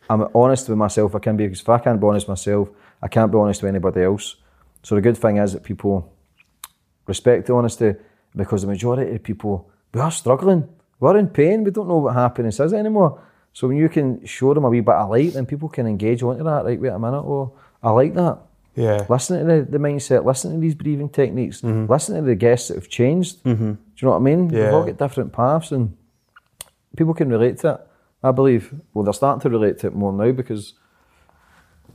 I'm 0.09 0.29
honest 0.35 0.69
with 0.69 0.79
myself. 0.79 1.15
I 1.15 1.19
can 1.19 1.37
be 1.37 1.47
because 1.47 1.61
if 1.61 1.69
I 1.69 1.79
can't 1.79 2.01
be 2.01 2.07
honest 2.07 2.27
with 2.27 2.39
myself, 2.39 2.69
I 3.01 3.09
can't 3.09 3.31
be 3.31 3.39
honest 3.39 3.63
with 3.63 3.69
anybody 3.69 4.03
else. 4.03 4.37
So 4.83 4.95
the 4.95 5.01
good 5.01 5.17
thing 5.17 5.37
is 5.37 5.53
that 5.53 5.63
people 5.63 6.13
respect 7.07 7.47
the 7.47 7.55
honesty 7.55 7.95
because 8.35 8.63
the 8.63 8.69
majority 8.69 9.15
of 9.15 9.23
people 9.23 9.71
we 9.95 10.01
are 10.01 10.11
struggling. 10.11 10.69
We're 10.99 11.19
in 11.19 11.29
pain. 11.29 11.65
We 11.65 11.71
don't 11.71 11.89
know 11.89 11.99
what 11.99 12.15
happiness 12.15 12.61
is 12.61 12.73
anymore. 12.73 13.21
So 13.53 13.69
when 13.69 13.77
you 13.77 13.89
can 13.89 14.25
show 14.25 14.55
them 14.55 14.65
a 14.65 14.71
wee 14.71 14.81
bit 14.81 14.95
of 14.95 15.11
light, 15.11 15.35
then 15.35 15.47
people 15.47 15.69
can 15.69 15.87
engage 15.87 16.23
onto 16.23 16.43
that. 16.45 16.65
Right, 16.65 16.81
wait 16.81 16.89
a 16.89 16.99
minute. 16.99 17.19
Oh, 17.21 17.53
I 17.83 17.91
like 17.91 18.15
that. 18.15 18.39
Yeah. 18.75 19.05
Listen 19.09 19.41
to 19.41 19.45
the, 19.45 19.71
the 19.73 19.79
mindset. 19.79 20.25
Listen 20.25 20.55
to 20.55 20.59
these 20.59 20.75
breathing 20.75 21.11
techniques. 21.11 21.61
Mm-hmm. 21.61 21.93
Listen 21.93 22.17
to 22.17 22.23
the 22.23 22.35
guests 22.35 22.69
that 22.69 22.77
have 22.77 22.89
changed. 22.89 23.43
Mm-hmm. 23.45 23.73
Do 23.73 23.79
you 23.97 24.07
know 24.07 24.11
what 24.13 24.17
I 24.17 24.21
mean? 24.21 24.49
We've 24.49 24.73
all 24.73 24.87
Yeah. 24.87 24.93
got 24.93 25.09
different 25.09 25.33
paths, 25.33 25.73
and 25.73 25.95
people 26.97 27.13
can 27.15 27.29
relate 27.29 27.59
to 27.59 27.73
it. 27.75 27.81
I 28.23 28.31
believe. 28.31 28.73
Well, 28.95 29.05
they're 29.05 29.13
starting 29.13 29.41
to 29.43 29.51
relate 29.51 29.79
to 29.81 29.89
it 29.89 29.95
more 29.95 30.13
now 30.13 30.33
because 30.33 30.75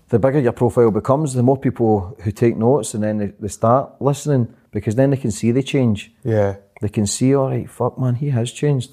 the 0.09 0.19
bigger 0.19 0.39
your 0.39 0.51
profile 0.51 0.91
becomes, 0.91 1.33
the 1.33 1.41
more 1.43 1.57
people 1.57 2.15
who 2.21 2.31
take 2.31 2.55
notes 2.57 2.93
and 2.93 3.03
then 3.03 3.17
they, 3.17 3.27
they 3.39 3.47
start 3.47 3.99
listening 4.01 4.53
because 4.71 4.95
then 4.95 5.09
they 5.09 5.17
can 5.17 5.31
see 5.31 5.51
the 5.51 5.63
change. 5.63 6.13
Yeah. 6.23 6.57
They 6.81 6.89
can 6.89 7.07
see, 7.07 7.33
all 7.35 7.49
right, 7.49 7.69
fuck 7.69 7.97
man, 7.97 8.15
he 8.15 8.29
has 8.29 8.51
changed, 8.51 8.91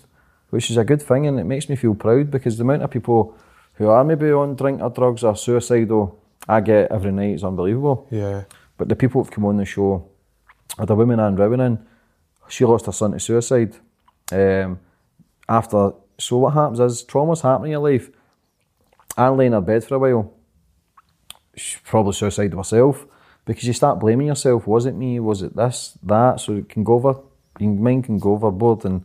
which 0.55 0.70
is 0.70 0.76
a 0.76 0.84
good 0.84 1.02
thing 1.02 1.26
and 1.26 1.40
it 1.40 1.44
makes 1.44 1.68
me 1.68 1.74
feel 1.74 1.96
proud 1.96 2.30
because 2.30 2.57
the 2.57 2.62
amount 2.62 2.80
of 2.80 2.88
people 2.88 3.36
who 3.72 3.88
are 3.88 4.05
maybe 4.05 4.30
on 4.30 4.55
drink 4.55 4.80
or 4.80 4.88
drugs 4.88 5.24
or 5.24 5.34
suicidal 5.34 6.16
I 6.48 6.61
get 6.61 6.92
every 6.92 7.11
night 7.11 7.34
is 7.34 7.42
unbelievable. 7.42 8.07
Yeah. 8.09 8.44
But 8.78 8.88
the 8.88 8.94
people 8.94 9.20
who've 9.20 9.32
come 9.32 9.46
on 9.46 9.57
the 9.57 9.64
show, 9.64 10.09
I 10.78 10.82
had 10.82 10.90
a 10.90 10.94
woman 10.94 11.18
Anne 11.18 11.34
Rowan 11.34 11.84
she 12.46 12.64
lost 12.64 12.86
her 12.86 12.92
son 12.92 13.11
to 13.11 13.18
suicide. 13.18 13.74
Um, 14.30 14.78
after, 15.48 15.90
so 16.18 16.36
what 16.36 16.55
happens 16.55 16.78
is 16.78 17.02
trauma's 17.02 17.40
happening 17.40 17.72
in 17.72 17.80
your 17.80 17.90
life. 17.90 18.11
Anne 19.16 19.36
lay 19.36 19.46
in 19.46 19.55
her 19.55 19.61
bed 19.61 19.82
for 19.82 19.96
a 19.96 19.98
while. 19.98 20.34
She 21.57 21.78
probably 21.82 22.12
suicided 22.12 22.55
herself 22.55 23.07
because 23.44 23.64
you 23.64 23.72
start 23.72 23.98
blaming 23.98 24.28
yourself. 24.28 24.68
Was 24.68 24.86
it 24.86 24.94
me? 24.94 25.18
Was 25.18 25.42
it 25.42 25.57
this, 25.57 25.98
that? 26.05 26.38
So 26.38 26.59
it 26.59 26.68
can 26.68 26.84
go 26.84 26.94
over, 26.94 27.18
your 27.59 27.72
mind 27.72 28.05
can 28.05 28.20
go 28.20 28.34
overboard. 28.34 28.84
And 28.84 29.02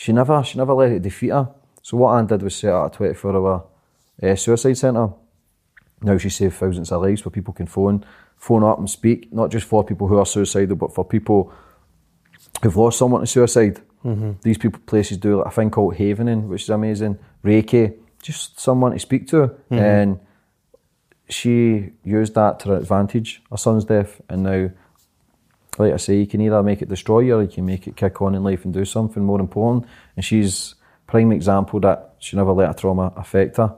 she 0.00 0.12
never, 0.14 0.42
she 0.42 0.56
never 0.56 0.72
let 0.72 0.92
it 0.92 1.02
defeat 1.02 1.28
her. 1.28 1.50
So 1.82 1.98
what 1.98 2.14
Anne 2.14 2.26
did 2.26 2.40
was 2.40 2.56
set 2.56 2.72
up 2.72 2.94
a 2.94 2.96
24 2.96 3.36
hour 3.36 3.64
uh, 4.22 4.34
suicide 4.34 4.78
centre. 4.78 5.10
Now 6.00 6.16
she 6.16 6.30
saved 6.30 6.54
thousands 6.54 6.90
of 6.90 7.02
lives 7.02 7.22
where 7.22 7.30
people 7.30 7.52
can 7.52 7.66
phone, 7.66 8.06
phone 8.38 8.64
up 8.64 8.78
and 8.78 8.88
speak, 8.88 9.30
not 9.30 9.50
just 9.50 9.66
for 9.66 9.84
people 9.84 10.08
who 10.08 10.16
are 10.16 10.24
suicidal, 10.24 10.76
but 10.76 10.94
for 10.94 11.04
people 11.04 11.52
who've 12.62 12.74
lost 12.78 12.98
someone 12.98 13.20
to 13.20 13.26
suicide. 13.26 13.82
These 14.40 14.56
people 14.56 14.80
places 14.86 15.18
do 15.18 15.36
like 15.36 15.48
a 15.48 15.50
thing 15.50 15.70
called 15.70 15.96
havening, 15.96 16.48
which 16.48 16.62
is 16.62 16.70
amazing. 16.70 17.18
Reiki, 17.44 17.94
just 18.22 18.58
someone 18.58 18.92
to 18.92 18.98
speak 18.98 19.28
to. 19.28 19.50
And 19.70 20.18
she 21.28 21.90
used 22.04 22.34
that 22.36 22.60
to 22.60 22.70
her 22.70 22.76
advantage, 22.76 23.42
her 23.50 23.58
son's 23.58 23.84
death, 23.84 24.22
and 24.30 24.44
now, 24.44 24.70
like 25.80 25.94
I 25.94 25.96
say, 25.96 26.18
you 26.18 26.26
can 26.26 26.40
either 26.40 26.62
make 26.62 26.82
it 26.82 26.88
destroy 26.88 27.20
you 27.20 27.36
or 27.36 27.42
you 27.42 27.48
can 27.48 27.66
make 27.66 27.86
it 27.86 27.96
kick 27.96 28.20
on 28.22 28.34
in 28.34 28.44
life 28.44 28.64
and 28.64 28.74
do 28.74 28.84
something 28.84 29.24
more 29.24 29.40
important. 29.40 29.86
And 30.16 30.24
she's 30.24 30.74
prime 31.06 31.32
example 31.32 31.80
that 31.80 32.14
she 32.18 32.36
never 32.36 32.52
let 32.52 32.70
a 32.70 32.74
trauma 32.74 33.12
affect 33.16 33.56
her. 33.56 33.74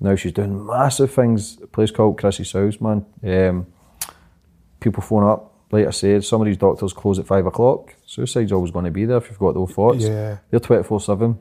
Now 0.00 0.16
she's 0.16 0.32
doing 0.32 0.66
massive 0.66 1.12
things. 1.12 1.58
A 1.62 1.66
place 1.66 1.90
called 1.90 2.18
Chris's 2.18 2.52
House, 2.52 2.80
man. 2.80 3.06
Um, 3.22 3.66
people 4.80 5.02
phone 5.02 5.24
up. 5.24 5.48
Like 5.70 5.86
I 5.86 5.90
said, 5.90 6.24
some 6.24 6.40
of 6.42 6.46
these 6.46 6.56
doctors 6.58 6.92
close 6.92 7.18
at 7.18 7.26
five 7.26 7.46
o'clock. 7.46 7.94
Suicide's 8.04 8.52
always 8.52 8.72
going 8.72 8.84
to 8.84 8.90
be 8.90 9.06
there 9.06 9.16
if 9.16 9.30
you've 9.30 9.38
got 9.38 9.54
those 9.54 9.70
thoughts. 9.70 10.04
Yeah. 10.04 10.38
They're 10.50 10.60
24 10.60 11.00
7. 11.00 11.38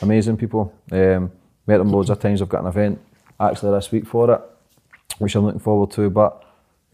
Amazing 0.00 0.36
people. 0.38 0.72
Um, 0.90 1.32
met 1.66 1.78
them 1.78 1.90
loads 1.90 2.08
of 2.08 2.18
times. 2.18 2.40
I've 2.40 2.48
got 2.48 2.62
an 2.62 2.68
event 2.68 3.00
actually 3.38 3.72
this 3.72 3.90
week 3.90 4.06
for 4.06 4.32
it, 4.32 4.40
which 5.18 5.34
I'm 5.34 5.44
looking 5.44 5.60
forward 5.60 5.90
to. 5.92 6.08
But 6.08 6.42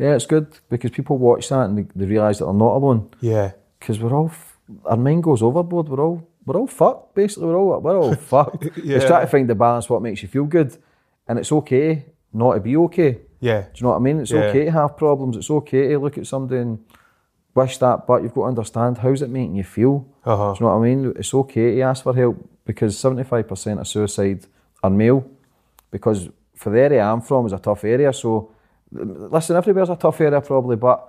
yeah, 0.01 0.15
it's 0.17 0.27
good 0.27 0.47
because 0.71 0.91
people 0.91 1.19
watch 1.19 1.49
that 1.51 1.65
and 1.67 1.79
they, 1.79 1.87
they 1.95 2.07
realise 2.07 2.39
that 2.39 2.47
they're 2.47 2.55
not 2.55 2.77
alone. 2.77 3.11
Yeah. 3.21 3.53
Because 3.79 4.01
we're 4.01 4.15
all, 4.15 4.27
f- 4.29 4.59
our 4.87 4.97
mind 4.97 5.23
goes 5.23 5.43
overboard. 5.43 5.89
We're 5.89 6.01
all, 6.05 6.27
we're 6.47 6.57
all 6.61 6.67
fucked. 6.67 7.15
Basically, 7.15 7.47
we're 7.49 7.57
all, 7.59 7.81
we're 7.81 7.99
all 7.99 8.15
fucked. 8.33 8.65
Yeah. 8.83 8.97
It's 8.97 9.05
trying 9.05 9.27
to 9.27 9.31
find 9.31 9.49
the 9.49 9.55
balance, 9.55 9.89
what 9.91 10.03
makes 10.03 10.23
you 10.23 10.29
feel 10.29 10.45
good, 10.45 10.77
and 11.29 11.39
it's 11.39 11.53
okay 11.53 12.05
not 12.33 12.55
to 12.55 12.61
be 12.61 12.77
okay. 12.77 13.19
Yeah. 13.41 13.61
Do 13.63 13.69
you 13.77 13.83
know 13.85 13.91
what 13.91 13.97
I 13.97 14.01
mean? 14.01 14.21
It's 14.21 14.31
Yeah. 14.31 14.45
okay 14.49 14.65
to 14.67 14.71
have 14.73 14.97
problems. 14.97 15.37
It's 15.37 15.51
okay 15.51 15.89
to 15.89 15.99
look 15.99 16.17
at 16.19 16.27
somebody 16.27 16.61
and 16.63 16.79
wish 17.55 17.79
that, 17.79 18.07
but 18.07 18.23
you've 18.23 18.35
got 18.35 18.43
to 18.43 18.49
understand 18.49 18.99
how's 18.99 19.23
it 19.23 19.31
making 19.31 19.57
you 19.57 19.65
feel. 19.65 20.07
Uh-huh. 20.25 20.53
Do 20.55 20.59
you 20.61 20.67
know 20.67 20.77
what 20.79 20.83
I 20.87 20.89
mean? 20.95 21.13
It's 21.17 21.35
okay 21.35 21.75
to 21.77 21.81
ask 21.83 22.03
for 22.05 22.15
help 22.15 22.37
because 22.65 22.97
75% 22.97 23.81
of 23.81 23.87
suicide 23.89 24.47
are 24.83 24.91
male 24.91 25.25
because 25.91 26.29
for 26.55 26.71
the 26.71 26.81
area 26.81 27.03
I'm 27.03 27.21
from 27.23 27.47
is 27.47 27.53
a 27.53 27.59
tough 27.59 27.85
area. 27.85 28.13
So 28.13 28.51
listen, 28.93 29.57
everywhere's 29.57 29.91
a 29.91 29.97
tough 29.97 30.21
area 30.21 30.41
probably, 30.41 30.77
but 30.77 31.07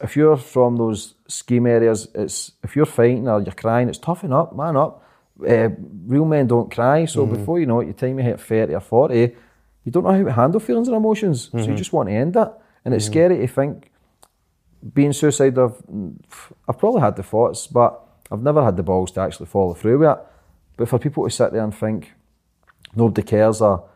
if 0.00 0.16
you're 0.16 0.36
from 0.36 0.76
those 0.76 1.14
scheme 1.28 1.66
areas, 1.66 2.08
it's 2.14 2.52
if 2.62 2.74
you're 2.76 2.86
fighting 2.86 3.28
or 3.28 3.40
you're 3.40 3.52
crying, 3.54 3.88
it's 3.88 3.98
toughen 3.98 4.32
up, 4.32 4.54
man 4.54 4.76
up. 4.76 5.02
Uh, 5.40 5.68
real 6.06 6.24
men 6.24 6.46
don't 6.46 6.70
cry, 6.70 7.04
so 7.06 7.26
before 7.26 7.58
you 7.58 7.66
know 7.66 7.80
it, 7.80 7.86
your 7.86 7.94
time 7.94 8.18
you 8.18 8.24
hit 8.24 8.40
30 8.40 8.74
or 8.74 8.80
40, 8.80 9.34
you 9.84 9.92
don't 9.92 10.04
know 10.04 10.12
how 10.12 10.22
to 10.22 10.32
handle 10.32 10.60
feelings 10.60 10.88
and 10.88 10.96
emotions. 10.96 11.50
So 11.52 11.58
you 11.58 11.74
just 11.76 11.92
want 11.92 12.08
to 12.08 12.14
end 12.14 12.36
it. 12.36 12.48
And 12.84 12.94
it's 12.94 13.06
scary 13.06 13.38
to 13.38 13.46
think 13.46 13.90
being 14.92 15.12
suicidal, 15.12 15.64
I've, 15.64 16.52
I've 16.68 16.78
probably 16.78 17.00
had 17.00 17.16
the 17.16 17.22
thoughts, 17.22 17.66
but 17.66 18.00
I've 18.30 18.42
never 18.42 18.62
had 18.62 18.76
the 18.76 18.82
balls 18.82 19.10
to 19.12 19.20
actually 19.20 19.46
follow 19.46 19.74
through 19.74 19.98
with 19.98 20.10
it. 20.10 20.18
But 20.76 20.88
for 20.88 20.98
people 20.98 21.24
to 21.24 21.30
sit 21.30 21.52
there 21.52 21.62
and 21.62 21.74
think 21.74 22.12
nobody 22.94 23.22
cares, 23.22 23.60
or 23.60 23.88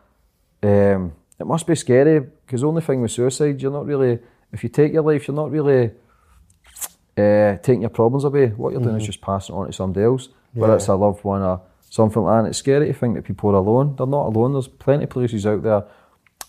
um, 0.63 1.13
it 1.39 1.47
must 1.47 1.65
be 1.65 1.75
scary 1.75 2.19
because 2.19 2.61
the 2.61 2.67
only 2.67 2.81
thing 2.81 3.01
with 3.01 3.11
suicide, 3.11 3.61
you're 3.61 3.71
not 3.71 3.85
really, 3.85 4.19
if 4.51 4.63
you 4.63 4.69
take 4.69 4.93
your 4.93 5.03
life, 5.03 5.27
you're 5.27 5.35
not 5.35 5.51
really 5.51 5.91
uh, 7.17 7.57
taking 7.57 7.81
your 7.81 7.89
problems 7.89 8.25
away. 8.25 8.47
What 8.47 8.73
you're 8.73 8.81
doing 8.81 8.97
is 8.97 9.05
just 9.05 9.21
passing 9.21 9.55
it 9.55 9.57
on 9.57 9.67
to 9.67 9.73
somebody 9.73 10.05
else, 10.05 10.29
whether 10.53 10.75
it's 10.75 10.87
a 10.87 10.95
loved 10.95 11.23
one 11.23 11.41
or 11.41 11.61
something 11.89 12.21
like 12.21 12.33
that. 12.33 12.39
And 12.39 12.47
it's 12.49 12.57
scary 12.57 12.87
to 12.87 12.93
think 12.93 13.15
that 13.15 13.25
people 13.25 13.51
are 13.51 13.55
alone. 13.55 13.95
They're 13.95 14.07
not 14.07 14.27
alone. 14.27 14.53
There's 14.53 14.67
plenty 14.67 15.05
of 15.05 15.09
places 15.09 15.45
out 15.45 15.63
there 15.63 15.83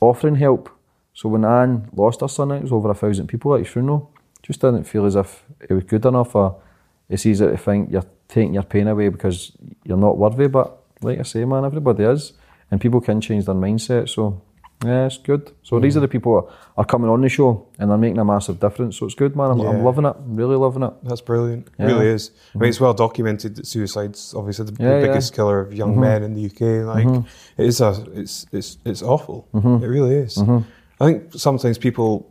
offering 0.00 0.36
help. 0.36 0.68
So 1.14 1.28
when 1.28 1.44
Anne 1.44 1.88
lost 1.94 2.20
her 2.20 2.28
son, 2.28 2.50
it 2.50 2.62
was 2.62 2.72
over 2.72 2.90
a 2.90 2.94
thousand 2.94 3.28
people 3.28 3.54
at 3.54 3.60
his 3.60 3.68
funeral. 3.68 4.12
Just 4.42 4.60
didn't 4.60 4.84
feel 4.84 5.06
as 5.06 5.16
if 5.16 5.44
it 5.60 5.72
was 5.72 5.84
good 5.84 6.04
enough, 6.06 6.34
or 6.34 6.60
it's 7.08 7.26
easy 7.26 7.46
to 7.46 7.56
think 7.56 7.92
you're 7.92 8.06
taking 8.26 8.54
your 8.54 8.62
pain 8.62 8.88
away 8.88 9.08
because 9.08 9.52
you're 9.84 9.96
not 9.96 10.16
worthy. 10.16 10.48
But 10.48 10.82
like 11.02 11.18
I 11.18 11.22
say, 11.22 11.44
man, 11.44 11.64
everybody 11.64 12.04
is, 12.04 12.32
and 12.70 12.80
people 12.80 13.00
can 13.00 13.20
change 13.20 13.44
their 13.44 13.54
mindset. 13.54 14.08
So 14.08 14.40
yeah, 14.84 15.06
it's 15.06 15.18
good. 15.18 15.52
So 15.62 15.78
these 15.78 15.96
are 15.96 16.00
the 16.00 16.08
people 16.08 16.40
that 16.40 16.54
are 16.78 16.84
coming 16.84 17.10
on 17.10 17.20
the 17.20 17.28
show 17.28 17.66
and 17.78 17.90
they're 17.90 17.98
making 17.98 18.18
a 18.18 18.24
massive 18.24 18.58
difference. 18.60 18.96
So 18.98 19.06
it's 19.06 19.14
good, 19.14 19.36
man. 19.36 19.50
I'm, 19.50 19.60
I'm 19.60 19.84
loving 19.84 20.04
it. 20.06 20.16
I'm 20.16 20.36
really 20.36 20.56
loving 20.56 20.82
it. 20.82 20.92
That's 21.02 21.20
brilliant. 21.20 21.68
It 21.78 21.84
really 21.84 22.06
is. 22.06 22.30
I 22.54 22.58
mean, 22.58 22.68
it's 22.70 22.80
well 22.80 22.94
documented 22.94 23.56
that 23.56 23.66
suicide's 23.66 24.34
obviously 24.34 24.66
the, 24.66 24.82
Yeah, 24.82 24.88
the 24.90 25.00
yeah. 25.00 25.06
biggest 25.08 25.34
killer 25.34 25.60
of 25.60 25.74
young 25.74 25.96
Mhm. 25.96 26.00
men 26.00 26.22
in 26.22 26.34
the 26.34 26.46
UK. 26.46 26.86
Like, 26.86 27.06
Mhm. 27.06 27.26
it 27.58 27.66
is 27.66 27.80
a, 27.80 28.04
it's, 28.14 28.46
it's, 28.52 28.78
it's 28.84 29.02
awful. 29.02 29.48
Mhm. 29.52 29.82
It 29.82 29.86
really 29.88 30.14
is. 30.14 30.36
Mhm. 30.36 30.64
I 31.00 31.04
think 31.06 31.34
sometimes 31.34 31.76
people, 31.78 32.30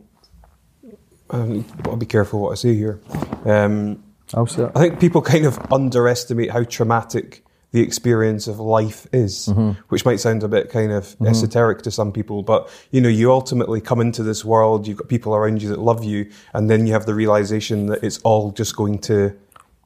um, 1.30 1.64
I'll 1.84 1.96
be 1.96 2.06
careful 2.06 2.40
what 2.40 2.50
I 2.52 2.54
say 2.56 2.74
here. 2.74 3.00
Um, 3.44 4.02
I'll 4.34 4.46
say 4.46 4.64
it. 4.64 4.72
I 4.74 4.80
think 4.80 5.00
people 5.00 5.22
kind 5.22 5.44
of 5.46 5.58
underestimate 5.72 6.50
how 6.50 6.64
traumatic 6.64 7.44
the 7.72 7.80
experience 7.80 8.48
of 8.48 8.58
life 8.58 9.06
is, 9.12 9.48
Mhm. 9.48 9.76
which 9.90 10.04
might 10.04 10.18
sound 10.18 10.42
a 10.42 10.48
bit 10.48 10.70
kind 10.70 10.90
of 10.90 11.16
Mhm. 11.20 11.28
esoteric 11.28 11.82
to 11.82 11.90
some 11.90 12.10
people, 12.10 12.42
but 12.42 12.68
you 12.90 13.00
know, 13.00 13.08
you 13.08 13.30
ultimately 13.30 13.80
come 13.80 14.00
into 14.00 14.22
this 14.24 14.44
world, 14.44 14.86
you've 14.88 14.96
got 14.98 15.08
people 15.08 15.34
around 15.34 15.62
you 15.62 15.68
that 15.68 15.78
love 15.78 16.02
you, 16.02 16.26
and 16.52 16.68
then 16.68 16.86
you 16.86 16.92
have 16.92 17.06
the 17.06 17.14
realization 17.14 17.86
that 17.86 18.02
it's 18.02 18.18
all 18.24 18.50
just 18.50 18.74
going 18.76 18.98
to, 18.98 19.32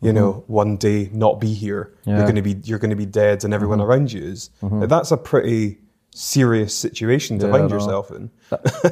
you 0.00 0.12
know, 0.14 0.44
one 0.46 0.76
day 0.76 1.10
not 1.12 1.40
be 1.40 1.52
here. 1.52 1.90
You're 2.06 2.22
going 2.22 2.36
to 2.36 2.42
be 2.42 2.56
you're 2.64 2.78
going 2.78 2.90
to 2.90 2.96
be 2.96 3.06
dead, 3.06 3.44
and 3.44 3.52
everyone 3.52 3.80
Mhm. 3.80 3.84
around 3.86 4.12
you 4.12 4.22
is. 4.22 4.48
Mhm. 4.62 4.88
That's 4.88 5.12
a 5.12 5.16
pretty 5.18 5.78
serious 6.10 6.72
situation 6.74 7.38
to 7.40 7.46
Yeah, 7.46 7.52
find 7.52 7.70
yourself 7.70 8.10
in. 8.10 8.30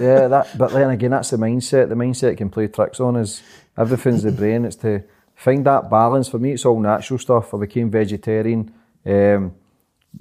yeah, 0.01 0.26
that. 0.28 0.49
But 0.59 0.72
then 0.72 0.90
again, 0.90 1.12
that's 1.12 1.30
the 1.30 1.36
mindset. 1.38 1.88
The 1.88 1.95
mindset 1.95 2.36
can 2.36 2.51
play 2.51 2.66
tricks 2.66 3.01
on 3.01 3.16
is 3.16 3.40
everything's 3.78 4.22
the 4.24 4.32
brain. 4.32 4.64
It's 4.64 4.76
to 4.76 5.03
find 5.34 5.64
that 5.64 5.88
balance. 5.88 6.28
For 6.28 6.38
me, 6.38 6.53
it's 6.53 6.66
all 6.66 6.80
natural 6.80 7.18
stuff. 7.18 7.55
I 7.55 7.59
became 7.59 7.90
vegetarian. 7.90 8.70
Um, 9.07 9.53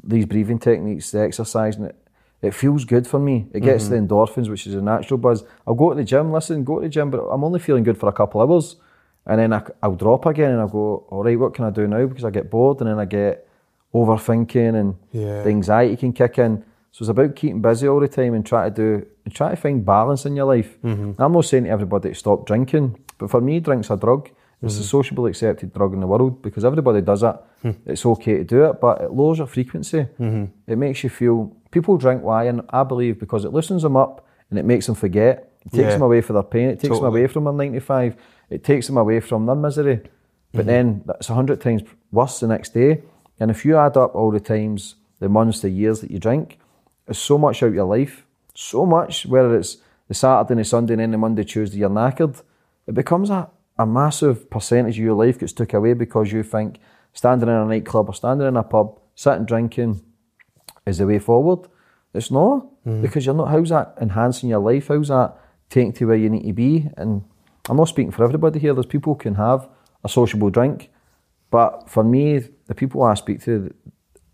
these 0.04 0.26
breathing 0.26 0.60
techniques, 0.60 1.12
the 1.12 1.22
exercise, 1.22 1.76
and 1.76 1.88
it, 1.88 1.96
it 2.42 2.54
feels 2.54 2.86
good 2.86 3.06
for 3.06 3.20
me. 3.20 3.48
It 3.54 3.60
gets 3.62 3.86
Mhm. 3.86 3.90
the 3.90 3.96
endorphins, 3.98 4.50
which 4.50 4.66
is 4.66 4.74
a 4.74 4.82
natural 4.82 5.18
buzz. 5.18 5.44
I'll 5.68 5.76
go 5.76 5.90
to 5.90 5.96
the 5.96 6.04
gym. 6.04 6.32
Listen, 6.32 6.64
go 6.64 6.76
to 6.80 6.84
the 6.84 6.90
gym, 6.90 7.12
but 7.12 7.22
I'm 7.26 7.44
only 7.44 7.60
feeling 7.60 7.84
good 7.84 7.98
for 7.98 8.08
a 8.10 8.14
couple 8.14 8.42
hours, 8.42 8.78
and 9.26 9.40
then 9.40 9.54
I, 9.54 9.62
will 9.88 9.96
drop 9.96 10.26
again, 10.26 10.52
and 10.52 10.60
I'll 10.62 10.68
go. 10.68 11.06
All 11.10 11.24
right, 11.24 11.38
what 11.40 11.54
can 11.54 11.66
I 11.66 11.70
do 11.70 11.88
now? 11.88 12.06
Because 12.06 12.26
I 12.26 12.30
get 12.32 12.50
bored, 12.50 12.80
and 12.82 12.90
then 12.90 13.00
I 13.00 13.06
get 13.06 13.48
overthinking, 13.94 14.76
and 14.76 14.96
Yeah. 15.12 15.44
the 15.44 15.50
anxiety 15.50 15.98
can 15.98 16.14
kick 16.14 16.40
in. 16.40 16.64
So 16.92 17.04
it's 17.04 17.10
about 17.10 17.36
keeping 17.36 17.62
busy 17.62 17.88
all 17.88 18.00
the 18.00 18.08
time 18.08 18.34
and 18.34 18.46
try 18.46 18.70
to 18.70 18.76
do 18.76 19.06
and 19.26 19.34
try 19.34 19.50
to 19.52 19.56
find 19.56 19.86
balance 19.86 20.26
in 20.26 20.36
your 20.36 20.46
life. 20.46 20.78
Mhm. 20.84 21.16
I'm 21.20 21.32
not 21.32 21.46
saying 21.46 21.66
to 21.66 21.70
everybody 21.70 22.10
to 22.10 22.16
stop 22.16 22.46
drinking, 22.46 22.98
but 23.18 23.30
for 23.30 23.40
me, 23.40 23.60
drink's 23.60 23.90
a 23.92 23.96
drug. 23.98 24.30
It's 24.62 24.78
the 24.78 24.84
Mhm. 24.84 24.90
sociable 24.90 25.26
accepted 25.26 25.74
drug 25.74 25.94
in 25.94 26.00
the 26.02 26.08
world 26.08 26.42
because 26.42 26.64
everybody 26.64 27.02
does 27.02 27.24
it. 27.24 27.36
Hmm. 27.64 27.72
It's 27.86 28.06
okay 28.06 28.38
to 28.38 28.44
do 28.44 28.66
it, 28.66 28.80
but 28.80 29.02
it 29.02 29.12
lowers 29.12 29.40
your 29.40 29.48
frequency. 29.48 30.06
Mhm. 30.20 30.50
It 30.68 30.78
makes 30.78 31.04
you 31.04 31.10
feel. 31.10 31.52
People 31.72 31.98
drink 31.98 32.24
wine, 32.24 32.62
I 32.70 32.84
believe 32.84 33.20
because 33.20 33.44
it 33.46 33.52
loosens 33.54 33.82
them 33.82 33.96
up 33.96 34.26
and 34.50 34.60
it 34.60 34.66
makes 34.66 34.86
them 34.86 34.96
forget. 34.96 35.52
It 35.66 35.72
takes 35.72 35.84
Yeah. 35.84 35.90
them 35.94 36.02
away 36.04 36.22
from 36.22 36.36
their 36.36 36.44
pain. 36.44 36.70
It 36.70 36.80
takes 36.80 36.96
them 36.98 37.06
away 37.06 37.28
from 37.28 37.44
their 37.46 37.54
95. 37.54 38.16
It 38.50 38.64
takes 38.64 38.88
them 38.88 38.98
away 38.98 39.20
from 39.20 39.46
their 39.46 39.56
misery. 39.56 40.02
But 40.54 40.64
Mhm. 40.66 40.68
then 40.68 41.02
that's 41.06 41.30
a 41.30 41.34
hundred 41.34 41.62
times 41.62 41.84
worse 42.12 42.40
the 42.40 42.48
next 42.48 42.74
day. 42.74 43.02
And 43.40 43.50
if 43.50 43.66
you 43.66 43.78
add 43.78 43.96
up 43.98 44.14
all 44.16 44.32
the 44.32 44.40
times, 44.40 44.96
the 45.20 45.30
months, 45.30 45.62
the 45.62 45.70
years 45.70 46.02
that 46.02 46.12
you 46.12 46.20
drink, 46.20 46.60
it's 47.08 47.18
so 47.20 47.38
much 47.38 47.64
out 47.64 47.74
your 47.74 47.86
life. 47.86 48.26
So 48.54 48.86
much, 48.86 49.26
whether 49.26 49.56
it's 49.56 49.78
the 50.08 50.14
Saturday 50.14 50.52
and 50.54 50.60
the 50.60 50.66
Sunday 50.66 50.94
and 50.94 51.02
then 51.02 51.12
the 51.12 51.18
Monday, 51.18 51.44
Tuesday, 51.46 51.80
you're 51.80 51.90
knackered. 51.90 52.42
It 52.86 52.94
becomes 52.94 53.30
a, 53.30 53.50
a 53.82 53.86
massive 53.86 54.50
percentage 54.50 54.98
of 55.00 55.04
your 55.04 55.16
life 55.16 55.40
gets 55.40 55.54
took 55.54 55.74
away 55.74 55.94
because 55.94 56.32
you 56.32 56.44
think 56.44 56.80
standing 57.14 57.50
in 57.50 57.56
a 57.56 57.66
nightclub 57.66 58.10
or 58.10 58.14
standing 58.14 58.48
in 58.48 58.56
a 58.58 58.64
pub, 58.64 59.00
sitting 59.16 59.46
drinking 59.46 60.02
is 60.86 60.98
the 61.00 61.08
way 61.08 61.20
forward. 61.20 61.68
It's 62.14 62.32
not 62.32 62.68
Mhm. 62.86 63.02
because 63.02 63.26
you're 63.26 63.36
not. 63.36 63.50
How's 63.50 63.70
that 63.70 63.96
enhancing 64.00 64.50
your 64.50 64.60
life? 64.60 64.88
How's 64.90 65.08
that 65.10 65.38
taking 65.70 65.94
to 65.94 66.08
where 66.08 66.16
you 66.18 66.30
need 66.30 66.46
to 66.48 66.54
be? 66.54 66.90
And 66.98 67.24
I'm 67.70 67.78
not 67.78 67.88
speaking 67.88 68.12
for 68.12 68.24
everybody 68.24 68.60
here. 68.60 68.74
There's 68.74 68.86
people 68.86 69.14
who 69.14 69.20
can 69.20 69.36
have 69.36 69.68
a 70.04 70.10
sociable 70.10 70.50
drink, 70.50 70.90
but 71.50 71.90
for 71.90 72.04
me, 72.04 72.40
the 72.68 72.76
people 72.76 73.04
I 73.04 73.14
speak 73.16 73.42
to, 73.44 73.72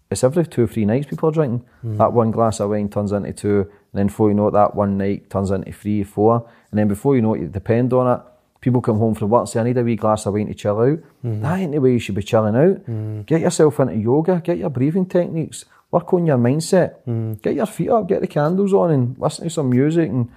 it's 0.10 0.24
every 0.24 0.46
two 0.46 0.64
or 0.64 0.68
three 0.68 0.86
nights 0.86 1.08
people 1.08 1.30
are 1.30 1.34
drinking. 1.34 1.64
Mm. 1.86 1.98
That 1.98 2.14
one 2.14 2.32
glass 2.32 2.60
of 2.60 2.70
wine 2.70 2.90
turns 2.90 3.12
into 3.12 3.34
two, 3.34 3.60
and 3.62 3.94
then 4.00 4.08
before 4.08 4.30
you 4.30 4.36
know 4.36 4.48
it, 4.48 4.52
that 4.52 4.76
one 4.76 4.98
night 4.98 5.30
turns 5.30 5.52
into 5.52 5.72
three, 5.72 6.04
four, 6.04 6.46
and 6.72 6.80
then 6.80 6.88
before 6.88 7.16
you 7.16 7.22
know 7.22 7.34
it, 7.34 7.42
you 7.42 7.48
depend 7.48 7.94
on 7.94 8.08
it. 8.20 8.22
People 8.68 8.82
come 8.82 8.98
home 9.00 9.16
from 9.16 9.30
work 9.30 9.40
and 9.44 9.48
say, 9.50 9.62
I 9.62 9.64
need 9.64 9.78
a 9.78 9.82
wee 9.82 9.96
glass 9.96 10.26
of 10.26 10.34
wine 10.34 10.48
to 10.48 10.54
chill 10.54 10.78
out. 10.78 11.00
Mhm. 11.24 11.42
That 11.42 11.58
ain't 11.60 11.72
the 11.72 11.80
way 11.80 11.94
you 11.94 12.00
should 12.00 12.16
be 12.16 12.22
chilling 12.22 12.54
out. 12.54 12.86
Mm. 12.86 13.26
Get 13.26 13.40
yourself 13.40 13.80
into 13.80 13.96
yoga, 13.96 14.42
get 14.44 14.58
your 14.58 14.70
breathing 14.70 15.06
techniques, 15.06 15.64
work 15.90 16.14
on 16.14 16.26
your 16.26 16.38
mindset, 16.38 16.96
Mm. 17.08 17.42
get 17.42 17.56
your 17.56 17.66
feet 17.66 17.88
up, 17.90 18.10
get 18.10 18.20
the 18.20 18.28
candles 18.28 18.74
on 18.74 18.92
and 18.92 19.16
listen 19.18 19.46
to 19.46 19.50
some 19.50 19.70
music 19.70 20.10
and 20.10 20.28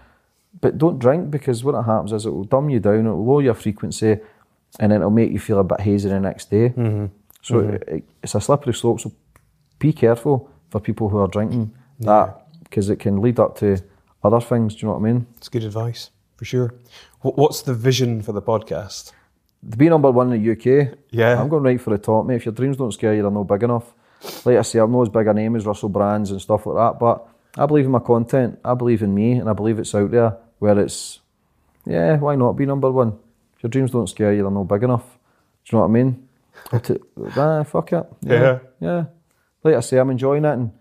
but 0.60 0.78
don't 0.78 1.00
drink 1.00 1.28
because 1.32 1.64
what 1.64 1.74
it 1.74 1.82
happens 1.82 2.12
is 2.12 2.24
it 2.24 2.30
will 2.32 2.44
dumb 2.44 2.70
you 2.70 2.78
down, 2.78 3.04
it 3.06 3.10
will 3.10 3.24
lower 3.26 3.42
your 3.42 3.54
frequency 3.54 4.20
and 4.78 4.92
then 4.92 5.00
it'll 5.00 5.10
make 5.10 5.32
you 5.32 5.40
feel 5.40 5.58
a 5.58 5.64
bit 5.64 5.80
hazy 5.80 6.08
the 6.08 6.20
next 6.20 6.50
day. 6.52 6.68
Mhm. 6.76 7.10
So 7.42 7.54
Mhm. 7.56 7.74
It, 7.74 7.84
it- 7.88 8.04
it's 8.22 8.36
a 8.36 8.40
slippery 8.40 8.74
slope. 8.74 9.00
So 9.00 9.10
be 9.80 9.92
careful 9.92 10.48
for 10.68 10.78
people 10.80 11.08
who 11.08 11.18
are 11.18 11.26
drinking 11.26 11.72
that 11.98 12.46
because 12.62 12.90
it 12.90 13.00
can 13.00 13.20
lead 13.20 13.40
up 13.40 13.56
to 13.58 13.78
other 14.22 14.38
things. 14.40 14.76
Do 14.76 14.86
you 14.86 14.86
know 14.92 14.98
what 14.98 15.08
I 15.08 15.12
mean? 15.12 15.26
It's 15.38 15.48
good 15.48 15.64
advice, 15.64 16.10
for 16.36 16.44
sure. 16.44 16.70
Wh- 17.20 17.36
What's 17.38 17.62
the 17.62 17.74
vision 17.74 18.22
for 18.22 18.32
the 18.32 18.42
podcast? 18.42 19.12
To 19.70 19.76
be 19.76 19.88
number 19.88 20.10
one 20.10 20.32
in 20.32 20.42
the 20.42 20.52
UK, 20.52 20.96
Yeah. 21.10 21.40
I'm 21.40 21.48
going 21.48 21.62
right 21.62 21.80
for 21.80 21.90
the 21.90 21.98
top, 21.98 22.26
mate. 22.26 22.36
If 22.36 22.46
your 22.46 22.54
dreams 22.54 22.76
don't 22.78 22.92
scare 22.92 23.14
you, 23.14 23.22
they're 23.22 23.30
not 23.30 23.44
big 23.48 23.62
enough. 23.62 23.92
Like 24.44 24.56
I 24.58 24.62
say, 24.62 24.78
I'm 24.78 24.92
not 24.92 25.02
as 25.02 25.08
big 25.08 25.26
a 25.26 25.34
name 25.34 25.56
as 25.56 25.66
Russell 25.66 25.88
Brands 25.90 26.30
and 26.30 26.40
stuff 26.40 26.66
like 26.66 26.76
that, 26.76 26.98
but 26.98 27.26
I 27.56 27.66
believe 27.66 27.84
in 27.86 27.90
my 27.90 27.98
content. 28.00 28.58
I 28.64 28.74
believe 28.74 29.02
in 29.02 29.14
me, 29.14 29.32
and 29.32 29.48
I 29.48 29.52
believe 29.52 29.78
it's 29.78 29.94
out 29.94 30.10
there 30.10 30.36
where 30.58 30.78
it's, 30.78 31.20
yeah, 31.86 32.16
why 32.18 32.36
not 32.36 32.52
be 32.54 32.66
number 32.66 32.90
one? 32.90 33.18
If 33.56 33.62
your 33.62 33.70
dreams 33.70 33.90
don't 33.90 34.08
scare 34.08 34.32
you, 34.32 34.42
they're 34.42 34.50
not 34.50 34.64
big 34.68 34.82
enough. 34.82 35.04
Do 35.64 35.76
you 35.76 35.78
know 35.78 35.82
what 35.86 35.90
I 35.90 35.92
mean? 36.02 36.28
to, 36.82 37.00
ah, 37.36 37.62
fuck 37.64 37.92
it. 37.92 38.06
Yeah. 38.22 38.58
Yeah. 38.80 39.04
Like 39.62 39.74
I 39.74 39.80
say, 39.80 39.98
I'm 39.98 40.10
enjoying 40.10 40.44
it, 40.44 40.52
and 40.52 40.72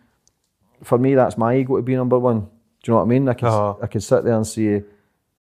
for 0.84 0.98
me, 0.98 1.16
that's 1.16 1.38
my 1.38 1.56
ego 1.58 1.76
to 1.78 1.82
be 1.82 1.96
number 1.96 2.18
one. 2.20 2.40
Do 2.42 2.46
you 2.86 2.92
know 2.94 2.98
what 2.98 3.04
I 3.04 3.08
mean? 3.08 3.28
I 3.28 3.34
can, 3.34 3.48
I 3.82 3.88
can 3.88 4.00
sit 4.02 4.24
there 4.24 4.36
and 4.36 4.48
say, 4.48 4.84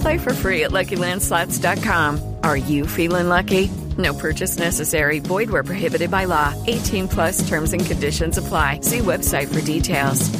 Play 0.00 0.18
for 0.18 0.34
free 0.34 0.64
at 0.64 0.70
LuckyLandSlots.com. 0.70 2.36
Are 2.42 2.56
you 2.56 2.86
feeling 2.86 3.28
lucky? 3.28 3.70
No 3.98 4.14
purchase 4.14 4.58
necessary. 4.58 5.18
Void 5.18 5.50
where 5.50 5.64
prohibited 5.64 6.10
by 6.10 6.24
law. 6.26 6.54
18 6.66 7.08
plus 7.08 7.48
terms 7.48 7.72
and 7.72 7.84
conditions 7.84 8.38
apply. 8.38 8.80
See 8.82 8.98
website 8.98 9.52
for 9.52 9.60
details. 9.64 10.30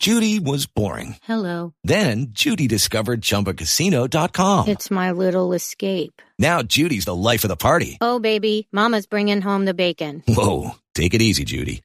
Judy 0.00 0.38
was 0.40 0.66
boring. 0.66 1.16
Hello. 1.22 1.72
Then 1.84 2.26
Judy 2.30 2.68
discovered 2.68 3.22
ChumbaCasino.com. 3.22 4.68
It's 4.68 4.90
my 4.90 5.12
little 5.12 5.54
escape. 5.54 6.20
Now 6.38 6.62
Judy's 6.62 7.06
the 7.06 7.14
life 7.14 7.44
of 7.44 7.48
the 7.48 7.56
party. 7.56 7.96
Oh, 8.02 8.18
baby, 8.18 8.68
Mama's 8.70 9.06
bringing 9.06 9.40
home 9.40 9.64
the 9.64 9.72
bacon. 9.72 10.22
Whoa, 10.28 10.72
take 10.94 11.14
it 11.14 11.22
easy, 11.22 11.44
Judy. 11.44 11.82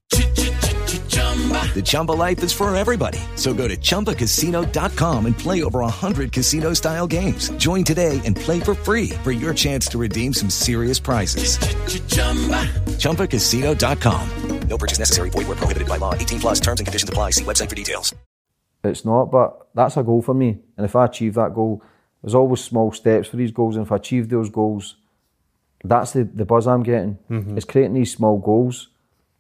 The 1.74 1.82
Chumba 1.82 2.12
life 2.12 2.44
is 2.44 2.52
for 2.52 2.76
everybody. 2.76 3.20
So 3.36 3.54
go 3.54 3.68
to 3.68 3.78
ChumbaCasino.com 3.78 5.26
and 5.26 5.38
play 5.38 5.64
over 5.64 5.80
100 5.80 6.32
casino-style 6.34 7.08
games. 7.08 7.50
Join 7.52 7.84
today 7.86 8.20
and 8.26 8.36
play 8.36 8.60
for 8.60 8.74
free 8.76 9.12
for 9.24 9.32
your 9.32 9.54
chance 9.54 9.88
to 9.90 9.98
redeem 9.98 10.34
some 10.34 10.50
serious 10.50 11.00
prizes. 11.00 11.58
ChumbaCasino.com. 13.00 14.30
No 14.68 14.78
purchase 14.78 15.00
necessary. 15.00 15.30
Void 15.32 15.48
where 15.48 15.56
prohibited 15.56 15.88
by 15.88 15.98
law. 15.98 16.14
18 16.14 16.40
plus 16.40 16.60
terms 16.60 16.80
and 16.80 16.86
conditions 16.88 17.10
apply. 17.10 17.32
See 17.32 17.44
website 17.44 17.70
for 17.70 17.76
details. 17.76 18.14
it's 18.84 19.04
not, 19.04 19.32
but 19.32 19.68
that's 19.74 19.98
a 19.98 20.04
goal 20.04 20.22
for 20.22 20.34
me. 20.36 20.60
And 20.78 20.86
if 20.86 20.96
I 20.96 21.06
achieve 21.06 21.34
that 21.36 21.56
goal, 21.56 21.82
there's 22.22 22.36
always 22.36 22.62
small 22.64 22.92
steps 22.92 23.28
for 23.28 23.38
these 23.38 23.52
goals. 23.52 23.76
And 23.78 23.86
if 23.86 23.92
I 23.92 23.96
achieve 23.96 24.30
those 24.30 24.50
goals, 24.52 24.98
that's 25.84 26.12
the, 26.14 26.24
the 26.26 26.46
buzz 26.46 26.68
I'm 26.68 26.84
getting. 26.84 27.18
Mhm. 27.32 27.56
It's 27.58 27.66
creating 27.66 27.94
these 27.96 28.12
small 28.14 28.38
goals. 28.38 28.90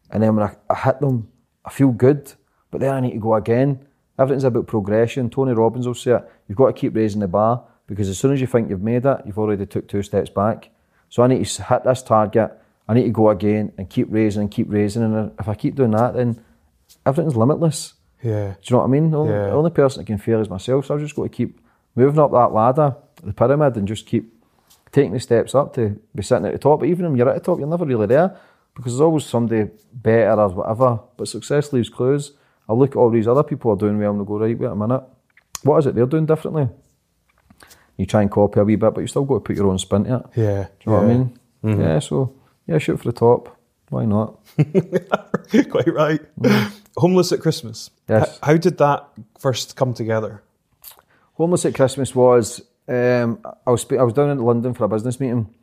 And 0.10 0.24
then 0.24 0.36
when 0.36 0.48
I, 0.48 0.56
I 0.74 0.76
hit 0.76 1.00
them, 1.00 1.28
I 1.70 1.72
feel 1.72 1.92
good. 1.92 2.34
But 2.72 2.82
then 2.82 2.94
I 2.94 3.00
need 3.00 3.12
to 3.14 3.20
go 3.20 3.36
again. 3.36 3.86
Everything's 4.18 4.44
about 4.44 4.66
progression. 4.66 5.30
Tony 5.30 5.54
Robbins 5.54 5.86
will 5.86 5.94
say 5.94 6.14
it. 6.14 6.24
You've 6.48 6.58
got 6.58 6.68
to 6.68 6.74
keep 6.74 6.96
raising 6.96 7.22
the 7.22 7.28
bar 7.28 7.64
because 7.86 8.10
as 8.10 8.18
soon 8.18 8.34
as 8.34 8.42
you 8.42 8.48
think 8.48 8.70
you've 8.70 8.82
made 8.82 9.06
it, 9.06 9.22
you've 9.26 9.38
already 9.38 9.66
took 9.68 9.88
two 9.88 10.02
steps 10.02 10.32
back. 10.32 10.70
So 11.10 11.22
I 11.24 11.28
need 11.28 11.46
to 11.46 11.64
hit 11.64 11.84
this 11.84 12.02
target. 12.02 12.52
I 12.88 12.96
need 12.96 13.04
to 13.04 13.12
go 13.12 13.30
again 13.30 13.72
and 13.78 13.88
keep 13.88 14.08
raising 14.10 14.42
and 14.42 14.52
keep 14.52 14.66
raising. 14.70 15.04
And 15.04 15.32
if 15.40 15.48
I 15.48 15.54
keep 15.54 15.76
doing 15.76 15.92
that, 15.92 16.16
then 16.16 16.44
everything's 17.06 17.36
limitless. 17.38 17.94
Yeah. 18.24 18.54
Do 18.54 18.58
you 18.64 18.72
know 18.72 18.78
what 18.80 18.84
I 18.86 18.88
mean? 18.88 19.12
The 19.12 19.18
only, 19.20 19.34
Yeah. 19.34 19.46
the 19.46 19.52
only 19.52 19.72
person 19.72 20.02
that 20.02 20.08
can 20.08 20.18
fail 20.18 20.42
is 20.42 20.50
myself. 20.50 20.88
So 20.88 20.96
I've 20.96 21.02
just 21.02 21.16
got 21.16 21.24
to 21.24 21.30
keep 21.30 21.60
moving 21.96 22.20
up 22.20 22.32
that 22.32 22.52
ladder, 22.52 22.96
the 23.24 23.32
pyramid, 23.34 23.78
and 23.78 23.88
just 23.88 24.08
keep 24.08 24.34
taking 24.92 25.14
the 25.14 25.20
steps 25.20 25.54
up 25.54 25.74
to 25.76 26.00
be 26.16 26.24
sitting 26.24 26.46
at 26.48 26.52
the 26.54 26.58
top. 26.60 26.80
But 26.80 26.90
even 26.90 27.06
when 27.06 27.16
you're 27.16 27.30
at 27.30 27.36
the 27.36 27.42
top, 27.42 27.60
you're 27.60 27.68
never 27.68 27.86
really 27.86 28.08
there 28.08 28.36
because 28.80 28.94
there's 28.94 29.02
always 29.02 29.26
somebody 29.26 29.70
better 29.92 30.40
or 30.40 30.50
whatever. 30.50 31.00
But 31.18 31.28
success 31.28 31.74
leaves 31.74 31.90
clues. 31.90 32.32
I 32.70 32.74
look 32.74 32.92
at 32.92 32.96
all 32.96 33.10
these 33.10 33.28
other 33.28 33.44
people 33.44 33.72
are 33.72 33.76
doing 33.76 34.00
well 34.00 34.12
and 34.12 34.22
I 34.22 34.26
go, 34.26 34.38
right, 34.40 34.58
wait 34.58 34.68
a 34.72 34.76
minute. 34.76 35.04
What 35.64 35.80
is 35.80 35.86
it 35.88 35.96
they're 35.96 36.06
doing 36.06 36.26
differently? 36.26 36.70
You 37.98 38.06
try 38.06 38.22
and 38.22 38.32
copy 38.32 38.62
a 38.62 38.64
wee 38.64 38.78
bit, 38.78 38.94
but 38.94 39.02
you 39.02 39.08
still 39.08 39.26
got 39.26 39.34
to 39.36 39.40
put 39.42 39.58
your 39.58 39.68
own 39.68 39.80
spin 39.80 40.06
to 40.06 40.16
it. 40.16 40.22
Yeah. 40.36 40.64
Do 40.64 40.70
you 40.86 40.92
know 40.92 40.94
what 40.94 41.04
I 41.04 41.08
yeah. 41.12 41.18
mean? 41.18 41.40
Mhm. 41.66 41.80
Yeah, 41.82 42.00
so, 42.00 42.34
yeah, 42.68 42.78
shoot 42.78 42.98
for 42.98 43.12
the 43.12 43.20
top. 43.20 43.58
Why 43.90 44.06
not? 44.06 44.40
Quite 45.70 45.94
right. 45.94 46.22
Homeless 46.96 47.34
at 47.34 47.42
Christmas. 47.42 47.90
Yes. 48.08 48.36
H- 48.36 48.40
how 48.44 48.56
did 48.56 48.78
that 48.78 49.10
first 49.40 49.76
come 49.76 49.94
together? 49.94 50.42
Homeless 51.34 51.66
at 51.66 51.76
Christmas 51.76 52.16
was 52.16 52.62
um, 52.88 53.40
I 53.68 53.72
was 53.72 53.86
I 53.92 54.04
was 54.04 54.14
down 54.14 54.30
in 54.30 54.40
London 54.40 54.74
for 54.74 54.84
a 54.86 54.88
business 54.88 55.20
meeting, 55.20 55.54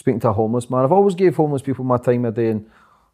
speaking 0.00 0.20
to 0.20 0.30
a 0.30 0.32
homeless 0.32 0.70
man. 0.70 0.82
I've 0.82 0.92
always 0.92 1.14
gave 1.14 1.36
homeless 1.36 1.62
people 1.62 1.84
my 1.84 1.98
time 1.98 2.24
of 2.24 2.34
day 2.34 2.48
and 2.48 2.68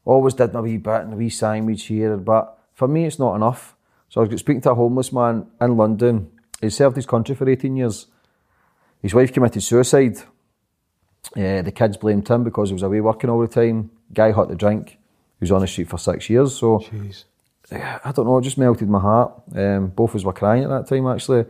always 0.04 0.34
did 0.34 0.52
my 0.52 0.60
wee 0.60 0.76
bit 0.76 1.02
and 1.02 1.12
a 1.12 1.16
wee 1.16 1.28
sandwich 1.28 1.84
here, 1.84 2.16
but 2.16 2.58
for 2.74 2.86
me 2.86 3.04
it's 3.04 3.18
not 3.18 3.34
enough. 3.34 3.74
So 4.08 4.20
I 4.20 4.24
was 4.24 4.40
speaking 4.40 4.60
to 4.62 4.70
a 4.70 4.74
homeless 4.74 5.12
man 5.12 5.48
in 5.60 5.76
London. 5.76 6.30
He 6.60 6.70
served 6.70 6.96
his 6.96 7.04
country 7.04 7.34
for 7.34 7.48
18 7.48 7.76
years. 7.76 8.06
His 9.02 9.12
wife 9.12 9.32
committed 9.32 9.62
suicide. 9.62 10.18
Uh, 11.36 11.60
the 11.62 11.72
kids 11.74 11.96
blamed 11.96 12.28
him 12.28 12.44
because 12.44 12.68
he 12.68 12.74
was 12.74 12.84
away 12.84 13.00
working 13.00 13.30
all 13.30 13.40
the 13.40 13.48
time. 13.48 13.90
Guy 14.12 14.30
had 14.30 14.48
to 14.48 14.54
drink. 14.54 14.90
He 14.90 14.96
was 15.40 15.50
on 15.50 15.60
the 15.60 15.66
street 15.66 15.88
for 15.88 15.98
six 15.98 16.30
years. 16.30 16.54
So 16.54 16.78
Jeez. 16.78 17.24
I 17.72 18.12
don't 18.14 18.26
know, 18.26 18.38
it 18.38 18.42
just 18.42 18.58
melted 18.58 18.88
my 18.88 19.00
heart. 19.00 19.32
Um, 19.54 19.88
both 19.88 20.10
of 20.10 20.16
us 20.16 20.24
were 20.24 20.32
crying 20.32 20.62
at 20.62 20.70
that 20.70 20.86
time, 20.86 21.08
actually. 21.08 21.46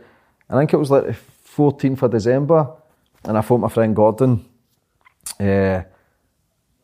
I 0.49 0.57
think 0.57 0.73
it 0.73 0.77
was 0.77 0.89
like 0.89 1.05
the 1.05 1.15
14th 1.55 2.01
of 2.01 2.11
December, 2.11 2.71
and 3.23 3.37
I 3.37 3.41
phoned 3.41 3.61
my 3.61 3.69
friend 3.69 3.95
Gordon. 3.95 4.43
Uh, 5.39 5.83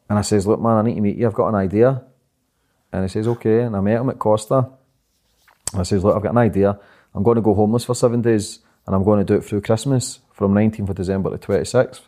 and 0.09 0.19
I 0.19 0.21
says, 0.21 0.45
Look, 0.45 0.59
man, 0.61 0.77
I 0.77 0.81
need 0.83 0.95
to 0.95 1.01
meet 1.01 1.17
you. 1.17 1.27
I've 1.27 1.33
got 1.33 1.49
an 1.49 1.55
idea. 1.55 2.03
And 2.91 3.03
he 3.03 3.07
says, 3.09 3.27
Okay. 3.27 3.61
And 3.61 3.75
I 3.75 3.81
met 3.81 3.99
him 4.01 4.09
at 4.09 4.19
Costa. 4.19 4.69
And 5.71 5.79
I 5.81 5.83
says, 5.83 6.03
Look, 6.03 6.15
I've 6.15 6.21
got 6.23 6.31
an 6.31 6.37
idea. 6.37 6.77
I'm 7.15 7.23
going 7.23 7.35
to 7.35 7.41
go 7.41 7.53
homeless 7.53 7.85
for 7.85 7.93
seven 7.95 8.21
days, 8.21 8.59
and 8.85 8.95
I'm 8.95 9.03
going 9.03 9.19
to 9.19 9.25
do 9.25 9.35
it 9.39 9.43
through 9.45 9.61
Christmas 9.61 10.19
from 10.33 10.53
19th 10.53 10.89
of 10.89 10.95
December 10.95 11.35
to 11.35 11.47
26th. 11.47 12.01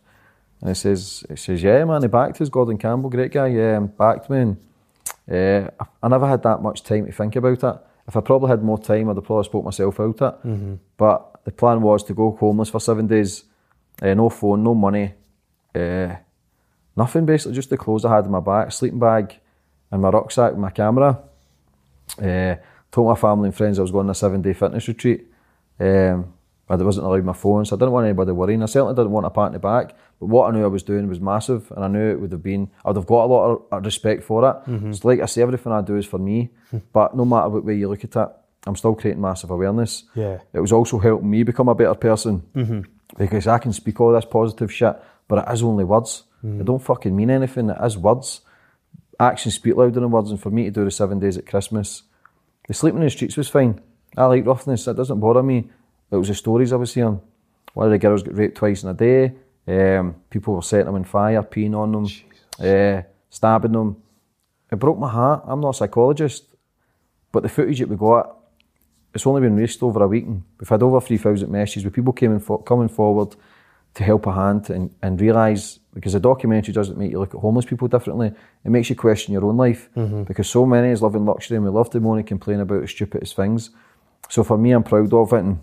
And 0.62 0.70
he 0.70 0.74
says, 0.74 1.24
he 1.30 1.36
says, 1.36 1.62
yeah, 1.62 1.84
man, 1.86 2.02
he 2.02 2.08
backed 2.08 2.42
us, 2.42 2.50
Gordon 2.50 2.78
Campbell, 2.78 3.10
great 3.10 3.32
guy, 3.32 3.48
yeah, 3.48 3.80
backed 3.80 4.30
me. 4.32 4.38
And, 4.40 4.58
uh, 5.30 5.70
I- 6.02 6.08
never 6.08 6.28
had 6.28 6.42
that 6.44 6.62
much 6.64 6.82
time 6.84 7.06
to 7.06 7.12
think 7.12 7.36
about 7.36 7.64
it. 7.64 7.80
If 8.08 8.16
I 8.16 8.22
probably 8.22 8.50
had 8.50 8.64
more 8.64 8.80
time, 8.80 9.10
I'd 9.10 9.16
have 9.18 9.26
probably 9.26 9.44
spoke 9.44 9.66
myself 9.66 10.00
out 10.00 10.16
it. 10.22 10.48
Mhm. 10.48 10.80
But 10.98 11.40
the 11.44 11.52
plan 11.52 11.82
was 11.82 12.04
to 12.06 12.14
go 12.16 12.32
homeless 12.40 12.70
for 12.70 12.80
seven 12.80 13.06
days, 13.06 13.44
uh, 14.02 14.14
no 14.16 14.30
phone, 14.30 14.64
no 14.64 14.74
money, 14.74 15.14
uh, 15.76 16.16
nothing 16.96 17.26
basically, 17.26 17.54
just 17.56 17.70
the 17.70 17.78
clothes 17.78 18.06
I 18.06 18.16
had 18.16 18.26
in 18.26 18.32
my 18.32 18.40
bag, 18.40 18.72
sleeping 18.72 19.00
bag, 19.00 19.36
and 19.92 20.02
my 20.02 20.10
rucksack, 20.10 20.54
and 20.54 20.62
my 20.62 20.72
camera. 20.72 21.20
Uh, 22.22 22.56
told 22.92 23.08
my 23.10 23.16
family 23.16 23.48
and 23.50 23.56
friends 23.56 23.78
I 23.78 23.82
was 23.82 23.92
going 23.92 24.06
on 24.06 24.12
a 24.12 24.16
seven 24.16 24.42
day 24.42 24.54
fitness 24.54 24.88
retreat. 24.88 25.28
Um, 25.80 26.34
but 26.68 26.80
I 26.82 26.84
wasn't 26.84 27.06
allowed 27.06 27.24
my 27.26 27.34
phone, 27.34 27.66
so 27.66 27.76
I 27.76 27.80
didn't 27.80 27.92
want 27.92 28.06
anybody 28.06 28.32
worrying. 28.32 28.64
I 28.64 28.68
certainly 28.68 28.96
didn't 28.96 29.12
want 29.12 29.26
a 29.28 29.30
pat 29.30 29.48
in 29.48 29.54
the 29.54 29.60
back, 29.60 29.94
but 30.20 30.26
what 30.28 30.48
I 30.50 30.52
knew 30.58 30.64
I 30.64 30.68
was 30.68 30.82
doing 30.82 31.08
was 31.08 31.20
massive, 31.20 31.72
and 31.76 31.84
I 31.86 31.88
knew 31.88 32.10
it 32.12 32.20
would 32.20 32.32
have 32.32 32.42
been, 32.42 32.70
I 32.84 32.90
would 32.90 32.96
have 32.98 33.06
got 33.06 33.26
a 33.26 33.28
lot 33.28 33.62
of 33.72 33.86
respect 33.86 34.24
for 34.24 34.50
it. 34.50 34.56
Mhm. 34.70 34.90
It's 34.90 35.06
like 35.06 35.20
I 35.20 35.26
say, 35.28 35.44
everything 35.44 35.72
I 35.72 35.82
do 35.82 35.96
is 35.98 36.06
for 36.08 36.18
me, 36.18 36.50
but 36.94 37.16
no 37.16 37.24
matter 37.26 37.50
what 37.50 37.66
way 37.66 37.76
you 37.76 37.88
look 37.90 38.04
at 38.04 38.16
it, 38.16 38.30
I'm 38.66 38.76
still 38.76 38.96
creating 38.96 39.22
massive 39.22 39.52
awareness. 39.52 40.06
Yeah. 40.16 40.40
It 40.54 40.60
was 40.60 40.72
also 40.72 40.98
helping 40.98 41.30
me 41.30 41.44
become 41.44 41.68
a 41.70 41.76
better 41.76 41.94
person 41.94 42.42
Mhm. 42.56 42.86
because 43.16 43.46
I 43.48 43.60
can 43.60 43.72
speak 43.72 44.02
all 44.02 44.14
this 44.14 44.26
positive 44.26 44.72
shit, 44.74 44.96
but 45.28 45.48
it 45.48 45.54
is 45.54 45.62
only 45.62 45.84
words. 45.84 46.24
It 46.46 46.66
don't 46.66 46.82
fucking 46.82 47.16
mean 47.16 47.30
anything. 47.30 47.70
It 47.70 47.78
is 47.84 47.98
words. 47.98 48.42
Actions 49.20 49.56
speak 49.56 49.76
louder 49.76 50.00
than 50.00 50.12
words, 50.12 50.32
and 50.32 50.40
for 50.40 50.52
me 50.52 50.66
to 50.66 50.72
do 50.72 50.86
the 50.86 50.92
seven 50.92 51.20
days 51.20 51.38
at 51.38 51.46
Christmas, 51.46 52.04
the 52.68 52.74
sleeping 52.74 53.00
in 53.00 53.06
the 53.06 53.10
streets 53.10 53.38
was 53.38 53.48
fine. 53.48 53.82
I 54.18 54.26
like 54.26 54.46
roughness. 54.46 54.88
It 54.88 54.96
doesn't 54.96 55.20
bother 55.20 55.44
me. 55.44 55.70
It 56.12 56.16
was 56.16 56.28
the 56.28 56.36
stories 56.36 56.72
I 56.72 56.78
was 56.78 56.94
hearing. 56.94 57.22
One 57.74 57.88
of 57.88 57.92
the 57.92 57.98
girls 57.98 58.24
got 58.24 58.36
raped 58.36 58.58
twice 58.58 58.84
in 58.84 58.90
a 58.90 58.94
day. 58.94 59.34
Um, 59.68 60.16
people 60.30 60.56
were 60.56 60.62
setting 60.62 60.86
them 60.86 60.96
on 60.96 61.04
fire, 61.04 61.42
peeing 61.44 61.76
on 61.76 61.92
them, 61.92 62.08
uh, 62.60 63.02
stabbing 63.30 63.72
them. 63.72 63.98
It 64.72 64.78
broke 64.78 65.00
my 65.00 65.10
heart. 65.10 65.44
I'm 65.46 65.62
not 65.62 65.70
a 65.70 65.74
psychologist, 65.74 66.46
but 67.32 67.44
the 67.44 67.50
footage 67.50 67.80
that 67.80 67.90
we 67.90 67.96
got, 67.96 68.38
it's 69.14 69.26
only 69.26 69.42
been 69.42 69.56
released 69.56 69.82
over 69.82 70.04
a 70.04 70.08
week, 70.08 70.26
and 70.26 70.44
we've 70.60 70.70
had 70.70 70.84
over 70.84 71.02
3,000 71.02 71.50
messages 71.50 71.84
with 71.84 71.94
people 71.94 72.14
coming, 72.14 72.40
for, 72.40 72.62
coming 72.64 72.90
forward 72.90 73.36
to 73.96 74.04
help 74.04 74.28
a 74.28 74.34
hand 74.34 74.70
and, 74.70 74.94
and 75.02 75.20
realise, 75.20 75.80
because 75.96 76.14
the 76.14 76.20
documentary 76.20 76.74
doesn't 76.74 76.98
make 77.00 77.10
you 77.12 77.20
look 77.20 77.34
at 77.34 77.40
homeless 77.42 77.66
people 77.66 77.88
differently, 77.88 78.28
it 78.64 78.70
makes 78.70 78.90
you 78.90 78.96
question 78.96 79.34
your 79.34 79.46
own 79.46 79.58
life, 79.58 79.90
Mhm. 79.96 80.28
because 80.28 80.48
so 80.48 80.66
many 80.66 80.90
is 80.90 81.02
living 81.02 81.26
luxury 81.26 81.56
and 81.58 81.66
we 81.66 81.72
love 81.72 81.90
to 81.90 82.00
moan 82.00 82.18
and 82.20 82.28
complain 82.28 82.60
about 82.60 82.82
the 82.82 82.88
stupidest 82.88 83.36
things. 83.36 83.72
So 84.30 84.44
for 84.44 84.58
me, 84.58 84.72
I'm 84.72 84.84
proud 84.84 85.12
of 85.14 85.34
it, 85.34 85.40
and 85.40 85.58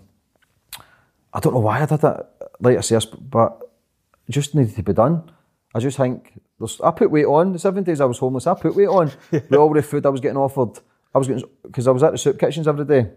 I 1.33 1.39
don't 1.39 1.53
know 1.53 1.59
why 1.61 1.81
I 1.81 1.85
did 1.85 2.01
that, 2.01 2.31
like 2.59 2.77
I 2.77 2.81
say, 2.81 2.99
but 3.29 3.61
it 4.27 4.31
just 4.31 4.55
needed 4.55 4.75
to 4.75 4.83
be 4.83 4.93
done. 4.93 5.23
I 5.75 5.79
just 5.79 5.97
think, 5.97 6.33
I 6.83 6.91
put 6.91 7.11
weight 7.11 7.25
on, 7.25 7.53
the 7.53 7.59
seven 7.59 7.83
days 7.83 8.01
I 8.01 8.05
was 8.05 8.17
homeless, 8.19 8.47
I 8.47 8.53
put 8.55 8.75
weight 8.75 8.87
on 8.87 9.11
with 9.31 9.53
all 9.53 9.73
the 9.73 9.81
food 9.81 10.05
I 10.05 10.09
was 10.09 10.21
getting 10.21 10.37
offered. 10.37 10.79
I 11.13 11.19
was 11.19 11.27
getting, 11.27 11.43
because 11.63 11.87
I 11.87 11.91
was 11.91 12.01
at 12.03 12.11
the 12.11 12.17
soup 12.17 12.39
kitchens 12.39 12.67
every 12.67 12.85
day. 12.85 13.11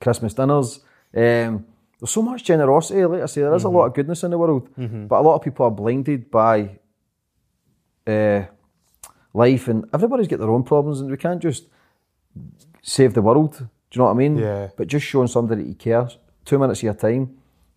Christmas 0.00 0.34
dinners. 0.34 0.80
Um, 1.16 1.64
there's 2.04 2.10
so 2.12 2.20
much 2.22 2.44
generosity, 2.44 3.02
like 3.06 3.22
I 3.22 3.26
say, 3.26 3.40
there 3.40 3.54
is 3.54 3.64
a 3.64 3.68
lot 3.70 3.86
of 3.86 3.94
goodness 3.94 4.22
in 4.24 4.30
the 4.30 4.36
world, 4.38 4.68
Mhm. 4.76 5.08
but 5.08 5.20
a 5.20 5.22
lot 5.22 5.36
of 5.36 5.42
people 5.42 5.64
are 5.64 5.70
blinded 5.70 6.30
by 6.30 6.78
uh, 8.06 8.42
life, 9.32 9.66
and 9.68 9.86
everybody's 9.94 10.28
got 10.28 10.38
their 10.38 10.50
own 10.50 10.62
problems, 10.64 11.00
and 11.00 11.10
we 11.10 11.16
can't 11.16 11.40
just 11.40 11.64
save 12.82 13.14
the 13.14 13.22
world. 13.22 13.52
Do 13.56 13.64
you 13.92 13.98
know 14.00 14.04
what 14.04 14.10
I 14.10 14.14
mean? 14.14 14.36
Yeah. 14.36 14.68
But 14.76 14.88
just 14.88 15.06
showing 15.06 15.28
somebody 15.28 15.62
that 15.62 15.68
you 15.68 15.74
care, 15.74 16.06
two 16.44 16.58
minutes 16.58 16.80
of 16.80 16.84
your 16.84 16.94
time, 16.94 17.30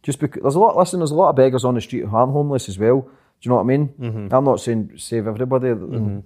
just 0.04 0.20
because 0.20 0.42
there's 0.42 0.56
a 0.56 0.60
lot. 0.60 0.76
Listen, 0.76 1.00
there's 1.00 1.12
a 1.12 1.16
lot 1.16 1.30
of 1.30 1.36
beggars 1.38 1.64
on 1.64 1.76
the 1.76 1.82
street 1.82 2.04
who 2.06 2.14
aren't 2.16 2.34
homeless 2.34 2.68
as 2.68 2.78
well. 2.78 3.00
Do 3.02 3.08
you 3.44 3.50
know 3.50 3.56
what 3.56 3.62
I 3.62 3.66
mean? 3.78 3.88
Mhm. 4.00 4.34
I'm 4.34 4.44
not 4.44 4.60
saying 4.60 4.92
save 4.98 5.28
everybody, 5.28 5.68
Mhm. 5.70 6.24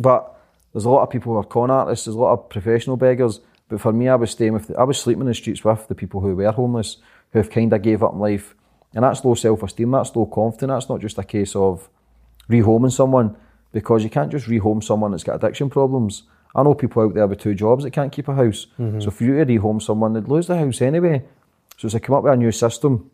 but 0.00 0.34
there's 0.72 0.86
a 0.86 0.90
lot 0.90 1.02
of 1.02 1.10
people 1.10 1.32
who 1.34 1.38
are 1.38 1.44
con 1.44 1.70
artists. 1.70 2.06
There's 2.06 2.16
a 2.16 2.20
lot 2.20 2.32
of 2.32 2.48
professional 2.48 2.96
beggars. 2.96 3.40
But 3.72 3.80
for 3.80 3.90
me, 3.90 4.06
I 4.06 4.16
was 4.16 4.30
staying 4.30 4.52
with, 4.52 4.66
the, 4.68 4.78
I 4.78 4.82
was 4.82 4.98
sleeping 5.00 5.22
in 5.22 5.28
the 5.28 5.34
streets 5.34 5.64
with 5.64 5.88
the 5.88 5.94
people 5.94 6.20
who 6.20 6.36
were 6.36 6.52
homeless, 6.52 6.98
who 7.30 7.38
have 7.38 7.48
kind 7.48 7.72
of 7.72 7.80
gave 7.80 8.02
up 8.02 8.12
in 8.12 8.18
life, 8.18 8.54
and 8.94 9.02
that's 9.02 9.24
low 9.24 9.32
self-esteem. 9.32 9.90
That's 9.90 10.14
low 10.14 10.26
confidence. 10.26 10.68
That's 10.84 10.88
not 10.90 11.00
just 11.00 11.16
a 11.16 11.24
case 11.24 11.56
of 11.56 11.88
rehoming 12.50 12.92
someone 12.92 13.34
because 13.72 14.04
you 14.04 14.10
can't 14.10 14.30
just 14.30 14.46
rehome 14.46 14.84
someone 14.84 15.12
that's 15.12 15.24
got 15.24 15.36
addiction 15.42 15.70
problems. 15.70 16.24
I 16.54 16.62
know 16.62 16.74
people 16.74 17.02
out 17.02 17.14
there 17.14 17.26
with 17.26 17.38
two 17.38 17.54
jobs 17.54 17.84
that 17.84 17.92
can't 17.92 18.12
keep 18.12 18.28
a 18.28 18.34
house. 18.34 18.66
Mhm. 18.78 19.02
So 19.02 19.10
for 19.10 19.24
you 19.24 19.42
to 19.42 19.46
rehome 19.46 19.80
someone, 19.80 20.12
they'd 20.12 20.28
lose 20.28 20.48
the 20.48 20.58
house 20.58 20.82
anyway. 20.82 21.24
So 21.78 21.86
it's 21.86 21.94
to 21.94 22.00
come 22.00 22.14
up 22.16 22.24
with 22.24 22.34
a 22.34 22.36
new 22.36 22.52
system. 22.52 23.10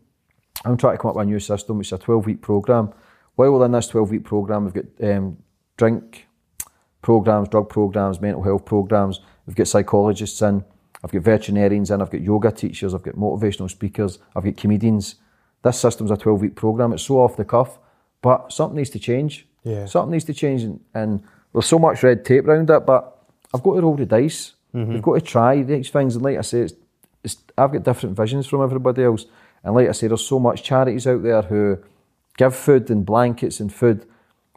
I'm 0.64 0.76
trying 0.76 0.96
to 0.96 0.98
come 1.00 1.10
up 1.10 1.14
with 1.18 1.22
a 1.28 1.30
new 1.30 1.38
system, 1.38 1.78
which 1.78 1.86
is 1.86 1.92
a 1.92 1.98
12 1.98 2.26
week 2.26 2.42
programme. 2.42 2.92
While 3.36 3.52
within 3.52 3.70
this 3.70 3.86
12 3.86 4.10
week 4.10 4.24
programme, 4.24 4.64
we've 4.64 4.74
got 4.74 5.08
um, 5.08 5.36
drink 5.76 6.26
programs, 7.00 7.48
drug 7.48 7.68
programs, 7.68 8.20
mental 8.20 8.42
health 8.42 8.64
programs. 8.64 9.20
We've 9.48 9.56
got 9.56 9.66
psychologists 9.66 10.42
in. 10.42 10.62
I've 11.02 11.10
got 11.10 11.22
veterinarians 11.22 11.90
in. 11.90 12.02
I've 12.02 12.10
got 12.10 12.20
yoga 12.20 12.52
teachers. 12.52 12.92
I've 12.92 13.02
got 13.02 13.14
motivational 13.14 13.70
speakers. 13.70 14.18
I've 14.36 14.44
got 14.44 14.58
comedians. 14.58 15.14
This 15.64 15.80
system's 15.80 16.10
a 16.10 16.18
12 16.18 16.40
week 16.42 16.54
program. 16.54 16.92
It's 16.92 17.04
so 17.04 17.18
off 17.20 17.36
the 17.38 17.46
cuff, 17.46 17.78
but 18.20 18.52
something 18.52 18.76
needs 18.76 18.90
to 18.90 18.98
change. 18.98 19.48
Yeah. 19.64 19.86
Something 19.86 20.12
needs 20.12 20.24
to 20.26 20.34
change, 20.34 20.62
and, 20.64 20.80
and 20.94 21.22
there's 21.54 21.64
so 21.66 21.78
much 21.78 22.02
red 22.02 22.26
tape 22.26 22.46
around 22.46 22.68
it. 22.68 22.84
But 22.84 23.16
I've 23.54 23.62
got 23.62 23.74
to 23.76 23.80
roll 23.80 23.96
the 23.96 24.04
dice. 24.04 24.52
Mhm. 24.74 24.88
We've 24.88 25.02
got 25.02 25.14
to 25.14 25.20
try 25.22 25.62
these 25.62 25.88
things, 25.88 26.14
and 26.14 26.22
like 26.24 26.36
I 26.36 26.42
say, 26.42 26.60
it's, 26.60 26.74
it's, 27.24 27.38
I've 27.56 27.72
got 27.72 27.84
different 27.84 28.14
visions 28.16 28.46
from 28.46 28.62
everybody 28.62 29.02
else. 29.02 29.24
And 29.64 29.74
like 29.74 29.88
I 29.88 29.92
say, 29.92 30.08
there's 30.08 30.24
so 30.26 30.38
much 30.38 30.62
charities 30.62 31.06
out 31.06 31.22
there 31.22 31.40
who 31.40 31.78
give 32.36 32.54
food 32.54 32.90
and 32.90 33.04
blankets 33.06 33.60
and 33.60 33.72
food. 33.72 34.04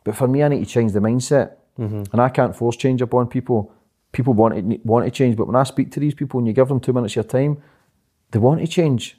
But 0.03 0.17
for 0.17 0.27
me, 0.27 0.43
I 0.43 0.49
need 0.49 0.65
to 0.65 0.69
change 0.69 0.91
the 0.91 0.99
mindset. 0.99 1.53
Mhm. 1.79 2.11
And 2.11 2.21
I 2.21 2.27
can't 2.27 2.53
force 2.55 2.75
change 2.75 3.01
upon 3.01 3.27
people. 3.27 3.71
People 4.11 4.33
want 4.33 4.55
to, 4.55 4.79
want 4.83 5.05
to 5.05 5.11
change. 5.11 5.35
But 5.37 5.47
when 5.47 5.55
I 5.55 5.63
speak 5.63 5.91
to 5.91 5.99
these 5.99 6.13
people 6.13 6.39
and 6.39 6.47
you 6.47 6.53
give 6.53 6.67
them 6.67 6.79
two 6.79 6.93
minutes 6.93 7.13
of 7.13 7.15
your 7.17 7.23
time, 7.23 7.57
they 8.31 8.39
want 8.39 8.59
to 8.61 8.67
change. 8.67 9.17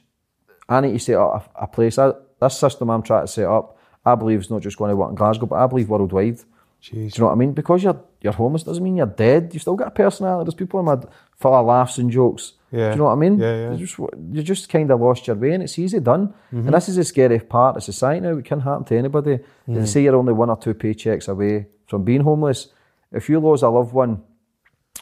I 0.69 0.81
need 0.81 0.93
to 0.93 0.99
set 0.99 1.15
up 1.15 1.51
a, 1.57 1.63
a 1.63 1.67
place. 1.67 1.97
I, 1.97 2.11
this 2.39 2.57
system 2.57 2.89
I'm 2.89 3.01
trying 3.03 3.23
to 3.25 3.31
set 3.31 3.45
up, 3.47 3.77
I 4.05 4.15
believe 4.15 4.39
it's 4.39 4.49
not 4.49 4.61
just 4.61 4.77
going 4.77 4.89
to 4.89 4.95
work 4.95 5.09
in 5.09 5.15
Glasgow, 5.15 5.45
but 5.45 5.55
I 5.55 5.67
believe 5.67 5.89
worldwide. 5.89 6.39
Jeez. 6.81 6.91
Do 6.91 6.97
you 6.97 7.09
know 7.19 7.25
what 7.27 7.31
I 7.31 7.35
mean? 7.35 7.53
Because 7.53 7.81
you're 7.83 7.99
you're 8.21 8.33
homeless 8.33 8.63
doesn't 8.63 8.83
mean 8.83 8.97
you're 8.97 9.05
dead. 9.05 9.51
You 9.53 9.59
still 9.61 9.75
got 9.75 9.87
a 9.87 9.91
personality. 9.91 10.45
There's 10.47 10.55
people 10.55 10.79
in 10.81 10.85
my 10.85 10.97
full 11.37 11.53
of 11.55 11.65
laughs 11.65 11.97
and 11.97 12.11
jokes. 12.11 12.53
Yeah. 12.71 12.89
Do 12.89 12.91
you 12.91 12.97
know 12.97 13.03
what 13.05 13.11
I 13.11 13.15
mean? 13.15 13.39
Yeah, 13.39 13.55
yeah. 13.55 13.71
You 13.71 13.85
just 13.85 13.97
you 13.97 14.43
just 14.43 14.67
kind 14.67 14.91
of 14.91 14.99
lost 14.99 15.25
your 15.27 15.37
way, 15.37 15.53
and 15.53 15.63
it's 15.63 15.79
easy 15.79 16.01
done. 16.01 16.33
Mhm. 16.51 16.65
And 16.65 16.73
this 16.73 16.89
is 16.89 16.97
the 16.97 17.05
scary 17.05 17.39
part 17.39 17.77
of 17.77 17.83
society 17.83 18.19
now. 18.19 18.37
It 18.37 18.43
can 18.43 18.59
happen 18.59 18.83
to 18.85 18.97
anybody. 18.97 19.39
They 19.65 19.73
Mhm. 19.81 19.87
say 19.87 20.03
you're 20.03 20.15
only 20.17 20.33
one 20.33 20.49
or 20.49 20.57
two 20.57 20.73
paychecks 20.73 21.29
away 21.29 21.67
from 21.87 22.03
being 22.03 22.21
homeless. 22.21 22.67
If 23.13 23.29
you 23.29 23.39
lose 23.39 23.63
a 23.63 23.69
loved 23.69 23.93
one, 23.93 24.21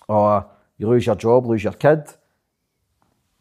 or 0.08 0.46
you 0.78 0.88
lose 0.90 1.06
your 1.06 1.16
job, 1.16 1.46
lose 1.46 1.64
your 1.64 1.74
kid, 1.74 2.04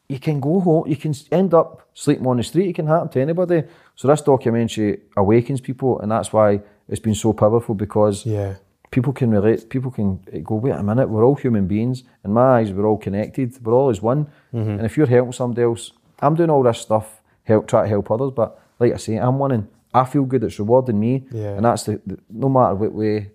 you 0.08 0.18
can 0.18 0.40
go 0.40 0.60
home. 0.60 0.88
You 0.88 0.96
can 0.96 1.14
end 1.30 1.54
up 1.54 1.88
sleeping 1.94 2.26
on 2.26 2.36
the 2.36 2.42
street. 2.42 2.68
It 2.68 2.74
can 2.74 2.86
happen 2.86 3.08
to 3.10 3.20
anybody. 3.20 3.62
So 3.94 4.08
this 4.08 4.20
documentary 4.22 5.00
awakens 5.16 5.60
people, 5.60 6.00
and 6.00 6.10
that's 6.10 6.32
why 6.32 6.60
it's 6.88 7.00
been 7.00 7.14
so 7.14 7.32
powerful 7.32 7.74
because 7.74 8.26
Yeah. 8.26 8.54
people 8.90 9.12
can 9.12 9.30
relate. 9.30 9.68
People 9.68 9.90
can 9.92 10.20
go, 10.42 10.56
wait 10.56 10.72
a 10.74 10.82
minute, 10.82 11.08
we're 11.08 11.24
all 11.24 11.36
human 11.36 11.66
beings. 11.68 12.02
In 12.24 12.32
my 12.32 12.58
eyes, 12.58 12.72
we're 12.72 12.86
all 12.86 12.98
connected. 12.98 13.64
We're 13.64 13.72
all 13.72 13.88
as 13.90 14.02
one. 14.02 14.26
Mhm. 14.52 14.78
And 14.78 14.82
if 14.84 14.96
you're 14.96 15.06
helping 15.06 15.32
somebody 15.32 15.62
else, 15.62 15.92
I'm 16.20 16.34
doing 16.34 16.50
all 16.50 16.62
this 16.64 16.78
stuff, 16.78 17.22
help 17.44 17.68
try 17.68 17.82
to 17.82 17.88
help 17.88 18.10
others. 18.10 18.32
But 18.32 18.58
like 18.80 18.92
I 18.92 18.96
say, 18.96 19.16
I'm 19.16 19.38
winning. 19.38 19.68
I 19.94 20.04
feel 20.04 20.24
good. 20.24 20.42
It's 20.42 20.58
rewarding 20.58 20.98
me, 20.98 21.26
Yeah. 21.30 21.54
and 21.56 21.64
that's 21.64 21.84
the, 21.84 22.00
the 22.06 22.18
no 22.30 22.48
matter 22.48 22.74
what 22.74 22.92
way 22.92 23.30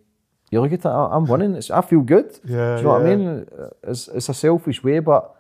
you 0.52 0.62
look 0.62 0.72
at 0.74 0.80
it, 0.80 0.86
I- 0.86 1.10
I'm 1.16 1.26
winning. 1.26 1.56
It's, 1.56 1.70
I 1.72 1.82
feel 1.82 2.02
good. 2.02 2.40
Yeah, 2.46 2.76
Do 2.76 2.82
you 2.82 2.88
know 2.88 2.94
what 2.94 3.02
I 3.02 3.16
mean? 3.16 3.46
It's, 3.84 4.08
it's 4.08 4.30
a 4.30 4.34
selfish 4.34 4.84
way, 4.84 5.00
but 5.00 5.36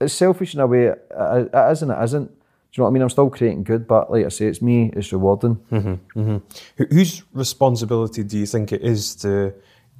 it's 0.00 0.14
selfish 0.14 0.54
in 0.54 0.60
a 0.60 0.66
way. 0.66 0.86
It, 0.86 1.08
it 1.10 1.70
is 1.72 1.82
and 1.82 1.90
it 1.92 2.02
isn't. 2.02 2.26
Do 2.28 2.32
you 2.78 2.80
know 2.80 2.84
what 2.84 2.90
I 2.90 2.92
mean? 2.94 3.02
I'm 3.02 3.10
still 3.10 3.28
creating 3.30 3.64
good, 3.64 3.86
but 3.86 4.10
like 4.10 4.24
I 4.24 4.28
say, 4.30 4.46
it's 4.46 4.62
me. 4.62 4.90
It's 4.96 5.12
rewarding. 5.12 5.54
hmm 5.70 5.94
hmm 6.14 6.36
Wh- 6.78 6.90
Whose 6.90 7.22
responsibility 7.34 8.22
do 8.24 8.38
you 8.38 8.46
think 8.46 8.72
it 8.72 8.80
is 8.82 9.14
to 9.16 9.52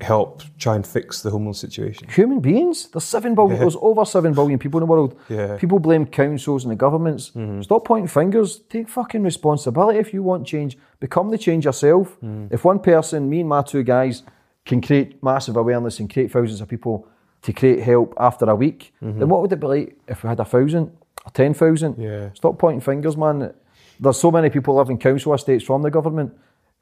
help 0.03 0.43
try 0.59 0.75
and 0.77 0.87
fix 0.87 1.23
the 1.23 1.31
homeless 1.31 1.59
situation? 1.59 2.09
Human 2.09 2.41
beings. 2.41 2.89
There's 2.89 3.05
seven 3.05 3.35
billion. 3.35 3.53
Yeah. 3.57 3.61
There's 3.61 3.77
over 3.81 4.05
seven 4.05 4.33
billion 4.35 4.59
people 4.59 4.79
in 4.81 4.87
the 4.87 4.91
world. 4.93 5.19
Yeah. 5.29 5.37
Mm-hmm. 5.37 5.57
People 5.57 5.79
blame 5.79 6.07
councils 6.07 6.65
and 6.65 6.71
the 6.73 6.77
governments. 6.77 7.33
Stop 7.63 7.85
pointing 7.85 8.09
fingers. 8.09 8.61
Take 8.69 8.89
fucking 8.89 9.23
responsibility. 9.23 9.99
If 9.99 10.13
you 10.13 10.23
want 10.23 10.47
change, 10.47 10.77
become 11.01 11.31
the 11.31 11.39
change 11.39 11.65
yourself. 11.65 12.17
Mm. 12.21 12.53
If 12.53 12.65
one 12.65 12.79
person, 12.81 13.29
me 13.31 13.41
and 13.41 13.49
my 13.49 13.63
two 13.63 13.83
guys, 13.83 14.23
can 14.65 14.81
create 14.81 15.23
massive 15.23 15.57
awareness 15.57 15.99
and 16.01 16.13
create 16.13 16.31
thousands 16.31 16.61
of 16.61 16.69
people 16.69 17.07
to 17.43 17.53
create 17.53 17.81
help 17.83 18.15
after 18.19 18.45
a 18.49 18.55
week, 18.55 18.93
Mhm. 19.03 19.19
then 19.19 19.29
what 19.29 19.43
would 19.43 19.53
it 19.53 19.59
be 19.59 19.67
like 19.67 19.97
if 20.07 20.23
we 20.23 20.29
had 20.29 20.39
a 20.39 20.45
thousand 20.45 20.93
or 21.27 21.31
ten 21.33 21.53
thousand? 21.55 21.97
Yeah. 21.99 22.29
Stop 22.35 22.59
pointing 22.59 22.81
fingers, 22.81 23.17
man. 23.17 23.53
There's 23.99 24.17
so 24.19 24.31
many 24.31 24.51
people 24.51 24.77
living 24.77 24.97
in 24.97 25.01
council 25.01 25.35
estates 25.35 25.65
from 25.65 25.83
the 25.83 25.91
government, 25.91 26.33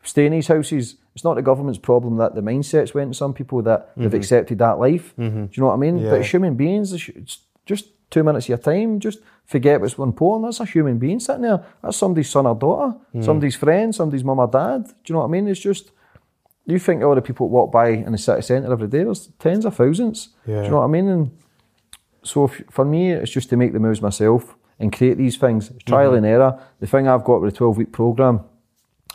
stay 0.02 0.26
in 0.26 0.32
these 0.32 0.48
houses. 0.48 0.96
It's 1.14 1.24
not 1.24 1.34
the 1.34 1.42
government's 1.42 1.78
problem 1.78 2.16
that 2.16 2.34
the 2.34 2.40
mindsets 2.40 2.94
went 2.94 3.12
to 3.12 3.16
some 3.16 3.32
people 3.34 3.62
that 3.62 3.90
they've 3.96 4.10
Mhm. 4.10 4.14
accepted 4.14 4.58
that 4.58 4.78
life. 4.78 5.14
Mhm. 5.18 5.50
Do 5.50 5.50
you 5.52 5.60
know 5.62 5.66
what 5.68 5.74
I 5.74 5.76
mean? 5.78 5.98
Yeah. 5.98 6.10
But 6.10 6.24
human 6.24 6.54
beings, 6.54 6.92
it's 6.92 7.38
just 7.66 7.86
two 8.10 8.22
minutes 8.24 8.46
of 8.46 8.48
your 8.50 8.58
time, 8.58 8.98
just 8.98 9.18
forget 9.44 9.80
what's 9.80 9.98
important. 9.98 10.46
That's 10.46 10.60
a 10.60 10.64
human 10.64 10.98
being 10.98 11.20
sitting 11.20 11.42
there. 11.42 11.62
That's 11.82 11.96
somebody's 11.96 12.30
son 12.30 12.46
or 12.46 12.54
daughter, 12.54 12.96
Mm. 13.14 13.24
somebody's 13.24 13.56
friend, 13.56 13.94
somebody's 13.94 14.24
mum 14.24 14.38
or 14.38 14.46
dad. 14.48 14.84
Do 14.86 14.92
you 15.06 15.12
know 15.14 15.20
what 15.20 15.26
I 15.26 15.30
mean? 15.30 15.46
It's 15.48 15.60
just, 15.60 15.92
you 16.66 16.78
think 16.78 17.02
all 17.02 17.14
the 17.14 17.22
people 17.22 17.46
that 17.48 17.52
walk 17.52 17.70
by 17.72 17.88
in 17.88 18.12
the 18.12 18.18
city 18.18 18.42
centre 18.42 18.72
every 18.72 18.88
day, 18.88 19.04
there's 19.04 19.28
tens 19.38 19.64
of 19.64 19.74
thousands. 19.76 20.30
Do 20.46 20.52
you 20.52 20.70
know 20.70 20.78
what 20.78 20.84
I 20.84 20.88
mean? 20.88 21.08
And 21.08 21.30
so 22.22 22.44
if, 22.44 22.62
for 22.70 22.84
me, 22.84 23.12
it's 23.12 23.30
just 23.30 23.50
to 23.50 23.56
make 23.56 23.72
the 23.72 23.80
moves 23.80 24.00
myself 24.02 24.56
and 24.78 24.92
create 24.92 25.18
these 25.18 25.36
things. 25.36 25.70
It's 25.70 25.84
trial 25.84 26.12
Mhm. 26.12 26.16
and 26.18 26.26
error. 26.26 26.58
The 26.80 26.86
thing 26.86 27.06
I've 27.06 27.24
got 27.24 27.40
with 27.42 27.52
the 27.52 27.56
12 27.56 27.76
week 27.76 27.92
programme, 27.92 28.40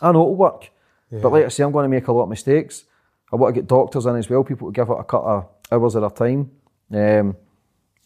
I 0.00 0.12
know 0.12 0.20
it'll 0.22 0.36
work. 0.36 0.70
Yeah. 1.10 1.20
But 1.22 1.32
like 1.32 1.44
I 1.44 1.48
say, 1.48 1.64
I'm 1.64 1.72
going 1.72 1.84
to 1.84 1.88
make 1.88 2.08
a 2.08 2.12
lot 2.12 2.24
of 2.24 2.28
mistakes. 2.28 2.84
I 3.32 3.36
want 3.36 3.54
to 3.54 3.60
get 3.60 3.68
doctors 3.68 4.06
in 4.06 4.16
as 4.16 4.28
well, 4.30 4.44
people 4.44 4.68
to 4.68 4.72
give 4.72 4.88
it 4.88 4.96
a 4.98 5.04
couple 5.04 5.28
of 5.28 5.44
hours 5.72 5.96
at 5.96 6.02
a 6.04 6.10
time. 6.10 6.50
Um, 6.92 7.36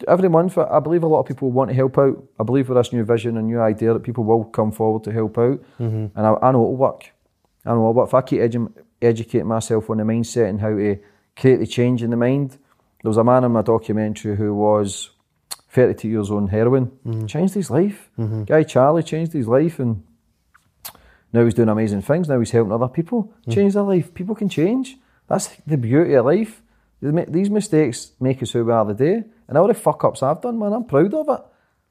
every 0.08 0.28
month, 0.28 0.56
I 0.58 0.80
believe 0.80 1.02
a 1.02 1.06
lot 1.06 1.20
of 1.20 1.26
people 1.26 1.50
want 1.50 1.70
to 1.70 1.74
help 1.76 1.98
out. 1.98 2.22
I 2.38 2.42
believe 2.44 2.68
with 2.68 2.78
this 2.78 2.92
new 2.92 3.04
vision 3.04 3.36
and 3.36 3.46
new 3.46 3.60
idea 3.60 3.92
that 3.92 4.02
people 4.02 4.24
will 4.24 4.44
come 4.44 4.72
forward 4.72 5.04
to 5.04 5.12
help 5.12 5.36
out. 5.38 5.60
Mhm. 5.78 6.10
And 6.14 6.26
I, 6.26 6.34
I 6.42 6.52
know 6.52 6.62
it'll 6.62 6.76
work. 6.76 7.10
I 7.66 7.70
know 7.70 7.76
it'll 7.80 7.94
work. 7.94 8.08
If 8.08 8.14
I 8.14 8.22
keep 8.22 8.40
edu- 8.40 8.72
educating 9.02 9.46
myself 9.48 9.90
on 9.90 9.98
the 9.98 10.04
mindset 10.04 10.48
and 10.48 10.60
how 10.60 10.70
to 10.70 10.98
create 11.36 11.58
the 11.60 11.66
change 11.66 12.02
in 12.02 12.10
the 12.10 12.16
mind, 12.16 12.52
there 13.02 13.08
was 13.10 13.16
a 13.18 13.24
man 13.24 13.44
in 13.44 13.52
my 13.52 13.62
documentary 13.62 14.36
who 14.36 14.54
was 14.54 15.10
32 15.68 16.08
years 16.08 16.30
on 16.30 16.48
heroin, 16.48 16.90
Mhm. 17.06 17.28
changed 17.28 17.54
his 17.54 17.70
life. 17.70 18.10
Mhm. 18.18 18.46
Guy 18.46 18.62
Charlie 18.64 19.02
changed 19.02 19.32
his 19.32 19.46
life 19.48 19.78
and 19.78 20.02
now 21.32 21.44
he's 21.44 21.54
doing 21.54 21.68
amazing 21.68 22.02
things. 22.02 22.28
Now 22.28 22.38
he's 22.38 22.50
helping 22.50 22.72
other 22.72 22.88
people 22.88 23.32
Mm. 23.46 23.52
change 23.54 23.74
their 23.74 23.82
life. 23.82 24.12
People 24.14 24.34
can 24.34 24.48
change. 24.48 24.98
That's 25.28 25.48
the 25.66 25.76
beauty 25.76 26.14
of 26.14 26.26
life. 26.26 26.62
These 27.02 27.50
mistakes 27.50 28.12
make 28.20 28.42
us 28.42 28.50
who 28.50 28.64
we 28.64 28.72
are 28.72 28.84
today. 28.84 29.24
And 29.48 29.56
all 29.56 29.68
the 29.68 29.74
fuck 29.74 30.04
ups 30.04 30.22
I've 30.22 30.40
done, 30.42 30.58
man, 30.58 30.72
I'm 30.72 30.84
proud 30.84 31.14
of 31.14 31.28
it. 31.28 31.40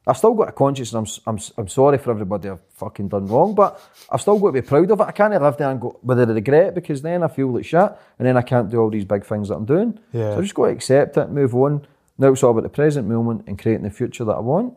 I've 0.08 0.18
still 0.18 0.34
got 0.34 0.50
a 0.50 0.52
conscience 0.52 0.94
and 0.94 1.08
I'm, 1.08 1.14
I'm, 1.36 1.40
I'm 1.58 1.68
sorry 1.68 1.98
for 2.00 2.12
everybody 2.12 2.50
I've 2.50 2.62
fucking 2.74 3.10
done 3.10 3.28
wrong, 3.28 3.54
but 3.54 3.80
I've 4.10 4.22
still 4.22 4.40
got 4.40 4.48
to 4.48 4.54
be 4.54 4.62
proud 4.62 4.90
of 4.90 5.00
it. 5.00 5.04
I 5.04 5.12
can't 5.12 5.34
live 5.34 5.58
there 5.58 5.70
and 5.70 5.80
go 5.82 6.00
with 6.02 6.18
the 6.18 6.28
regret 6.28 6.74
because 6.74 7.02
then 7.02 7.22
I 7.24 7.28
feel 7.28 7.48
like 7.52 7.66
shit 7.66 7.92
and 8.18 8.28
then 8.28 8.36
I 8.38 8.42
can't 8.42 8.70
do 8.70 8.80
all 8.80 8.90
these 8.90 9.06
big 9.06 9.24
things 9.26 9.50
that 9.50 9.56
I'm 9.56 9.66
doing. 9.66 10.00
Yeah. 10.14 10.32
So 10.34 10.38
I 10.40 10.42
just 10.42 10.56
got 10.56 10.66
to 10.66 10.72
accept 10.72 11.18
it, 11.18 11.30
move 11.30 11.54
on. 11.56 11.86
Now 12.18 12.32
it's 12.32 12.44
all 12.44 12.52
about 12.52 12.64
the 12.64 12.70
present 12.70 13.08
moment 13.08 13.44
and 13.48 13.58
creating 13.60 13.84
the 13.84 13.92
future 13.92 14.26
that 14.26 14.34
I 14.36 14.40
want. 14.40 14.74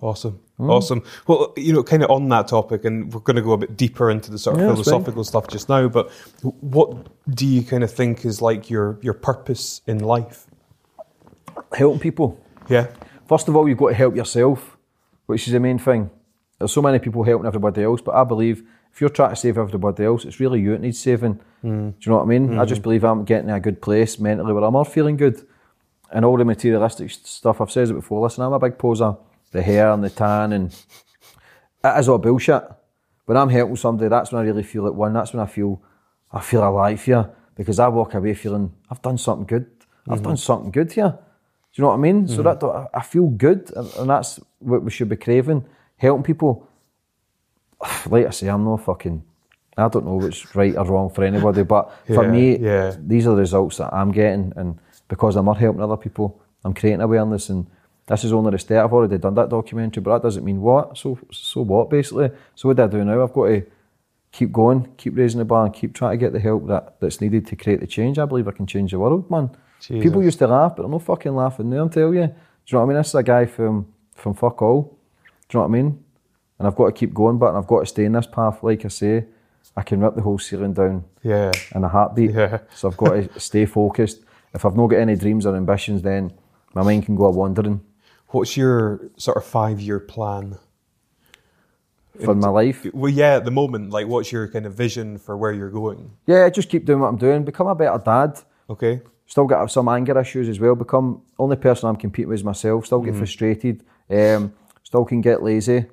Awesome. 0.00 0.38
Mm. 0.58 0.70
Awesome. 0.70 1.02
Well, 1.26 1.52
you 1.56 1.72
know, 1.74 1.82
kind 1.82 2.02
of 2.02 2.10
on 2.10 2.28
that 2.30 2.48
topic, 2.48 2.84
and 2.86 3.12
we're 3.12 3.20
going 3.20 3.36
to 3.36 3.42
go 3.42 3.52
a 3.52 3.58
bit 3.58 3.76
deeper 3.76 4.10
into 4.10 4.30
the 4.30 4.38
sort 4.38 4.56
of 4.56 4.62
Yeah, 4.62 4.72
philosophical 4.72 5.22
stuff 5.24 5.48
just 5.48 5.68
now, 5.68 5.86
but 5.88 6.10
what 6.60 7.08
do 7.28 7.46
you 7.46 7.62
kind 7.62 7.84
of 7.84 7.92
think 7.92 8.24
is 8.24 8.40
like 8.40 8.70
your, 8.70 8.98
your 9.02 9.12
purpose 9.14 9.82
in 9.86 9.98
life? 9.98 10.46
Helping 11.74 12.00
people. 12.00 12.40
Yeah. 12.68 12.86
First 13.28 13.48
of 13.48 13.56
all, 13.56 13.68
you've 13.68 13.78
got 13.78 13.88
to 13.88 13.94
help 13.94 14.16
yourself, 14.16 14.76
which 15.26 15.46
is 15.46 15.52
the 15.52 15.60
main 15.60 15.78
thing. 15.78 16.10
There's 16.58 16.72
so 16.72 16.80
many 16.80 16.98
people 17.00 17.22
helping 17.22 17.46
everybody 17.46 17.82
else, 17.82 18.00
but 18.00 18.14
I 18.14 18.24
believe 18.24 18.62
if 18.92 19.00
you're 19.02 19.10
trying 19.10 19.30
to 19.30 19.36
save 19.36 19.58
everybody 19.58 20.04
else, 20.04 20.24
it's 20.24 20.40
really 20.40 20.60
you 20.60 20.70
that 20.72 20.80
needs 20.80 20.98
saving. 20.98 21.34
Mm. 21.62 21.90
Do 21.90 21.94
you 22.00 22.10
know 22.12 22.16
what 22.16 22.22
I 22.22 22.26
mean? 22.26 22.58
I 22.58 22.64
Mhm. 22.64 22.68
just 22.68 22.80
believe 22.82 23.04
I'm 23.04 23.24
getting 23.24 23.50
in 23.50 23.54
a 23.54 23.60
good 23.60 23.82
place 23.82 24.18
mentally 24.18 24.54
where 24.54 24.64
I'm 24.64 24.74
all 24.74 24.84
feeling 24.84 25.16
good. 25.18 25.42
And 26.10 26.24
all 26.24 26.38
the 26.38 26.44
materialistic 26.46 27.10
stuff, 27.10 27.60
I've 27.60 27.70
said 27.70 27.90
it 27.90 27.94
before, 27.94 28.22
listen, 28.22 28.42
I'm 28.44 28.52
a 28.52 28.58
big 28.60 28.78
poser. 28.78 29.16
The 29.52 29.62
hair 29.62 29.90
and 29.90 30.02
the 30.04 30.10
tan 30.10 30.52
and 30.52 30.74
it 31.84 31.98
is 31.98 32.08
all 32.08 32.18
bullshit. 32.18 32.62
When 33.26 33.36
I'm 33.36 33.48
helping 33.48 33.76
somebody, 33.76 34.08
that's 34.08 34.32
when 34.32 34.42
I 34.42 34.44
really 34.46 34.62
feel 34.62 34.86
at 34.86 34.94
one. 34.94 35.12
That's 35.12 35.32
when 35.32 35.42
I 35.42 35.46
feel 35.46 35.80
I 36.32 36.40
feel 36.40 36.66
alive 36.68 37.02
here 37.04 37.30
because 37.54 37.78
I 37.78 37.88
walk 37.88 38.14
away 38.14 38.34
feeling 38.34 38.72
I've 38.90 39.02
done 39.02 39.18
something 39.18 39.46
good. 39.46 39.66
I've 40.08 40.20
Mhm. 40.20 40.24
done 40.24 40.36
something 40.36 40.70
good 40.70 40.92
here. 40.92 41.10
Do 41.10 41.18
you 41.74 41.82
know 41.82 41.88
what 41.88 41.94
I 41.94 41.98
mean? 41.98 42.28
So 42.28 42.42
Mhm. 42.42 42.60
that 42.60 42.90
I- 42.94 43.00
feel 43.02 43.26
good, 43.28 43.70
and, 43.76 44.08
that's 44.10 44.40
what 44.60 44.82
we 44.82 44.90
should 44.90 45.08
be 45.08 45.16
craving. 45.16 45.64
Helping 45.96 46.22
people. 46.24 46.66
Like 48.10 48.26
I 48.26 48.30
say, 48.30 48.48
I'm 48.48 48.64
no 48.64 48.76
fucking. 48.76 49.22
I 49.76 49.88
don't 49.88 50.06
know 50.06 50.14
what's 50.16 50.54
right 50.56 50.74
or 50.76 50.84
wrong 50.86 51.10
for 51.10 51.22
anybody, 51.24 51.62
but 51.64 51.92
for 52.06 52.26
me, 52.26 52.56
yeah. 52.58 52.94
these 52.98 53.26
are 53.26 53.30
the 53.34 53.42
results 53.42 53.76
that 53.76 53.92
I'm 53.92 54.10
getting, 54.10 54.52
and 54.56 54.78
because 55.08 55.36
I'm 55.36 55.44
not 55.44 55.58
helping 55.58 55.82
other 55.82 55.98
people, 55.98 56.40
I'm 56.64 56.72
creating 56.72 57.02
awareness, 57.02 57.50
and 57.50 57.66
this 58.06 58.24
is 58.24 58.32
only 58.32 58.50
the 58.52 58.58
start. 58.58 58.84
I've 58.84 58.92
already 58.92 59.18
done 59.18 59.34
that 59.34 59.48
documentary, 59.48 60.00
but 60.02 60.12
that 60.16 60.22
doesn't 60.22 60.44
mean 60.44 60.60
what. 60.60 60.96
So, 60.96 61.18
so 61.32 61.62
what? 61.62 61.90
Basically, 61.90 62.30
so 62.54 62.68
what 62.68 62.76
do 62.76 62.84
I 62.84 62.86
do 62.86 63.04
now? 63.04 63.22
I've 63.22 63.32
got 63.32 63.46
to 63.46 63.66
keep 64.32 64.52
going, 64.52 64.92
keep 64.96 65.16
raising 65.16 65.38
the 65.38 65.44
bar, 65.44 65.64
and 65.64 65.74
keep 65.74 65.94
trying 65.94 66.12
to 66.12 66.24
get 66.24 66.32
the 66.32 66.38
help 66.40 66.66
that, 66.68 67.00
that's 67.00 67.20
needed 67.20 67.46
to 67.48 67.56
create 67.56 67.80
the 67.80 67.86
change. 67.86 68.18
I 68.18 68.24
believe 68.24 68.46
I 68.48 68.52
can 68.52 68.66
change 68.66 68.92
the 68.92 68.98
world, 68.98 69.30
man. 69.30 69.50
Jesus. 69.80 70.02
People 70.02 70.22
used 70.22 70.38
to 70.38 70.46
laugh, 70.46 70.74
but 70.76 70.84
I'm 70.84 70.90
not 70.90 71.02
fucking 71.02 71.34
laughing 71.34 71.68
now. 71.70 71.86
I 71.86 71.88
tell 71.88 72.14
you. 72.14 72.26
Do 72.26 72.32
you 72.68 72.72
know 72.72 72.78
what 72.78 72.84
I 72.84 72.86
mean? 72.88 72.96
This 72.96 73.08
is 73.08 73.14
a 73.14 73.22
guy 73.22 73.46
from 73.46 73.86
from 74.14 74.34
fuck 74.34 74.60
all. 74.62 74.98
Do 75.48 75.58
you 75.58 75.60
know 75.60 75.68
what 75.68 75.78
I 75.78 75.82
mean? 75.82 76.04
And 76.58 76.66
I've 76.66 76.74
got 76.74 76.86
to 76.86 76.92
keep 76.92 77.12
going, 77.12 77.38
but 77.38 77.54
I've 77.54 77.66
got 77.66 77.80
to 77.80 77.86
stay 77.86 78.04
in 78.06 78.12
this 78.12 78.26
path. 78.26 78.62
Like 78.62 78.84
I 78.84 78.88
say, 78.88 79.24
I 79.76 79.82
can 79.82 80.00
rip 80.00 80.14
the 80.14 80.22
whole 80.22 80.38
ceiling 80.38 80.72
down 80.72 81.04
Yeah. 81.22 81.52
in 81.74 81.84
a 81.84 81.88
heartbeat. 81.88 82.30
Yeah. 82.32 82.58
So 82.74 82.88
I've 82.88 82.96
got 82.96 83.10
to 83.12 83.40
stay 83.48 83.66
focused. 83.66 84.20
If 84.54 84.64
I've 84.64 84.74
not 84.74 84.86
got 84.88 84.96
any 84.96 85.16
dreams 85.16 85.44
or 85.44 85.54
ambitions, 85.54 86.02
then 86.02 86.32
my 86.74 86.82
mind 86.82 87.04
can 87.04 87.14
go 87.14 87.28
wandering 87.30 87.80
What's 88.28 88.56
your 88.56 89.10
sort 89.16 89.36
of 89.36 89.44
five 89.44 89.80
year 89.80 90.00
plan? 90.00 90.58
for 92.24 92.34
my 92.34 92.48
life. 92.48 92.86
Well, 92.94 93.12
yeah, 93.12 93.36
at 93.36 93.44
the 93.44 93.50
moment, 93.50 93.90
like, 93.90 94.06
what's 94.06 94.32
your 94.32 94.48
kind 94.48 94.64
of 94.64 94.72
vision 94.72 95.18
for 95.18 95.36
where 95.36 95.52
you're 95.52 95.68
going? 95.68 96.12
Yeah, 96.26 96.48
just 96.48 96.70
keep 96.70 96.86
doing 96.86 97.00
what 97.00 97.08
I'm 97.08 97.18
doing. 97.18 97.44
Become 97.44 97.66
a 97.66 97.74
better 97.74 98.00
dad. 98.02 98.40
Okay. 98.70 99.02
Still 99.26 99.44
got 99.44 99.70
some 99.70 99.86
anger 99.88 100.18
issues 100.18 100.48
as 100.48 100.58
well. 100.58 100.74
Become 100.74 101.20
only 101.38 101.56
person 101.56 101.90
I'm 101.90 101.96
competing 101.96 102.30
with 102.30 102.38
is 102.38 102.44
myself. 102.44 102.86
Still 102.86 103.00
get 103.02 103.12
Mhm. 103.12 103.18
frustrated. 103.18 103.84
Um, 104.08 104.54
still 104.82 105.04
can 105.04 105.20
get 105.20 105.42
lazy. 105.42 105.84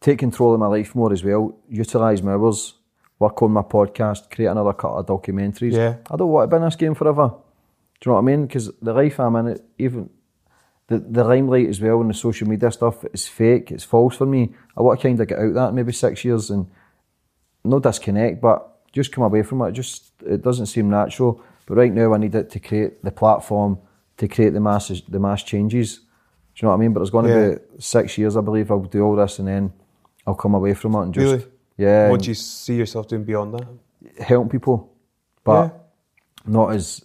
Take 0.00 0.18
control 0.18 0.52
of 0.52 0.60
my 0.60 0.66
life 0.66 0.94
more 0.94 1.10
as 1.10 1.24
well. 1.24 1.56
Utilise 1.70 2.22
my 2.22 2.32
hours. 2.32 2.74
Work 3.18 3.40
on 3.42 3.52
my 3.52 3.62
podcast. 3.62 4.30
Create 4.30 4.48
another 4.48 4.74
couple 4.74 4.98
of 4.98 5.06
documentaries. 5.06 5.72
Yeah. 5.72 5.96
I 6.10 6.16
don't 6.16 6.28
want 6.28 6.50
to 6.50 6.54
be 6.54 6.58
in 6.58 6.64
this 6.68 6.76
game 6.76 6.94
forever. 6.94 7.28
Do 7.28 8.10
you 8.10 8.10
know 8.10 8.16
what 8.16 8.18
I 8.18 8.24
mean? 8.24 8.42
Because 8.46 8.70
the 8.82 8.92
life 8.92 9.18
I'm 9.18 9.36
in, 9.36 9.58
even 9.78 10.10
the, 10.88 10.98
the 10.98 11.24
limelight 11.24 11.68
as 11.68 11.80
well 11.80 12.00
and 12.00 12.10
the 12.10 12.14
social 12.14 12.48
media 12.48 12.70
stuff 12.70 13.04
is 13.12 13.26
fake. 13.26 13.72
It's 13.72 13.84
false 13.84 14.16
for 14.16 14.26
me. 14.26 14.54
I 14.76 14.82
want 14.82 15.00
to 15.00 15.08
kind 15.08 15.20
of 15.20 15.26
get 15.28 15.38
out 15.38 15.46
of 15.48 15.54
that 15.54 15.74
maybe 15.74 15.92
six 15.92 16.24
years 16.24 16.50
and 16.50 16.66
no 17.64 17.80
disconnect, 17.80 18.40
but 18.40 18.78
just 18.92 19.10
come 19.12 19.24
away 19.24 19.42
from 19.42 19.62
it. 19.62 19.72
Just 19.72 20.12
it 20.24 20.42
doesn't 20.42 20.66
seem 20.66 20.88
natural. 20.88 21.42
But 21.66 21.74
right 21.76 21.92
now, 21.92 22.14
I 22.14 22.18
need 22.18 22.34
it 22.36 22.50
to 22.50 22.60
create 22.60 23.02
the 23.02 23.10
platform 23.10 23.78
to 24.18 24.28
create 24.28 24.52
the 24.52 24.60
masses, 24.60 25.02
the 25.08 25.18
mass 25.18 25.42
changes. 25.42 25.96
Do 25.96 26.02
you 26.56 26.66
know 26.66 26.68
what 26.70 26.76
I 26.76 26.80
mean? 26.80 26.92
But 26.92 27.00
it's 27.02 27.10
going 27.10 27.26
to 27.26 27.32
Yeah. 27.32 27.54
be 27.56 27.82
six 27.82 28.16
years, 28.16 28.36
I 28.36 28.40
believe. 28.40 28.70
I'll 28.70 28.80
do 28.80 29.02
all 29.02 29.16
this, 29.16 29.40
and 29.40 29.48
then 29.48 29.72
I'll 30.26 30.36
come 30.36 30.54
away 30.54 30.74
from 30.74 30.94
it 30.94 31.02
and 31.02 31.12
just 31.14 31.32
Really? 31.32 31.44
yeah, 31.76 32.08
What 32.08 32.22
do 32.22 32.28
you 32.30 32.34
see 32.34 32.76
yourself 32.76 33.08
doing 33.08 33.24
beyond 33.24 33.54
that? 33.54 33.66
help 34.22 34.50
people, 34.50 34.92
but 35.42 35.90
not 36.46 36.72
as 36.72 37.04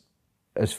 as 0.55 0.71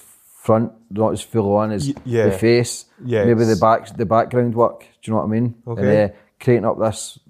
front, 0.43 0.73
not 0.91 1.13
as 1.13 1.23
full 1.23 1.55
on 1.55 1.71
as 1.71 1.93
yeah. 2.05 2.25
the 2.25 2.33
face. 2.33 2.87
Yes. 3.05 3.27
Maybe 3.27 3.45
the 3.45 3.57
back, 3.57 3.97
the 3.97 4.05
background 4.05 4.57
work. 4.57 4.81
Do 4.81 4.87
you 5.05 5.13
know 5.13 5.21
what 5.21 5.27
I 5.27 5.29
mean? 5.29 5.55
Okay. 5.65 6.03
And 6.03 6.11
uh, 6.11 6.15
creating 6.41 6.65
up 6.65 6.81
this, 6.81 7.21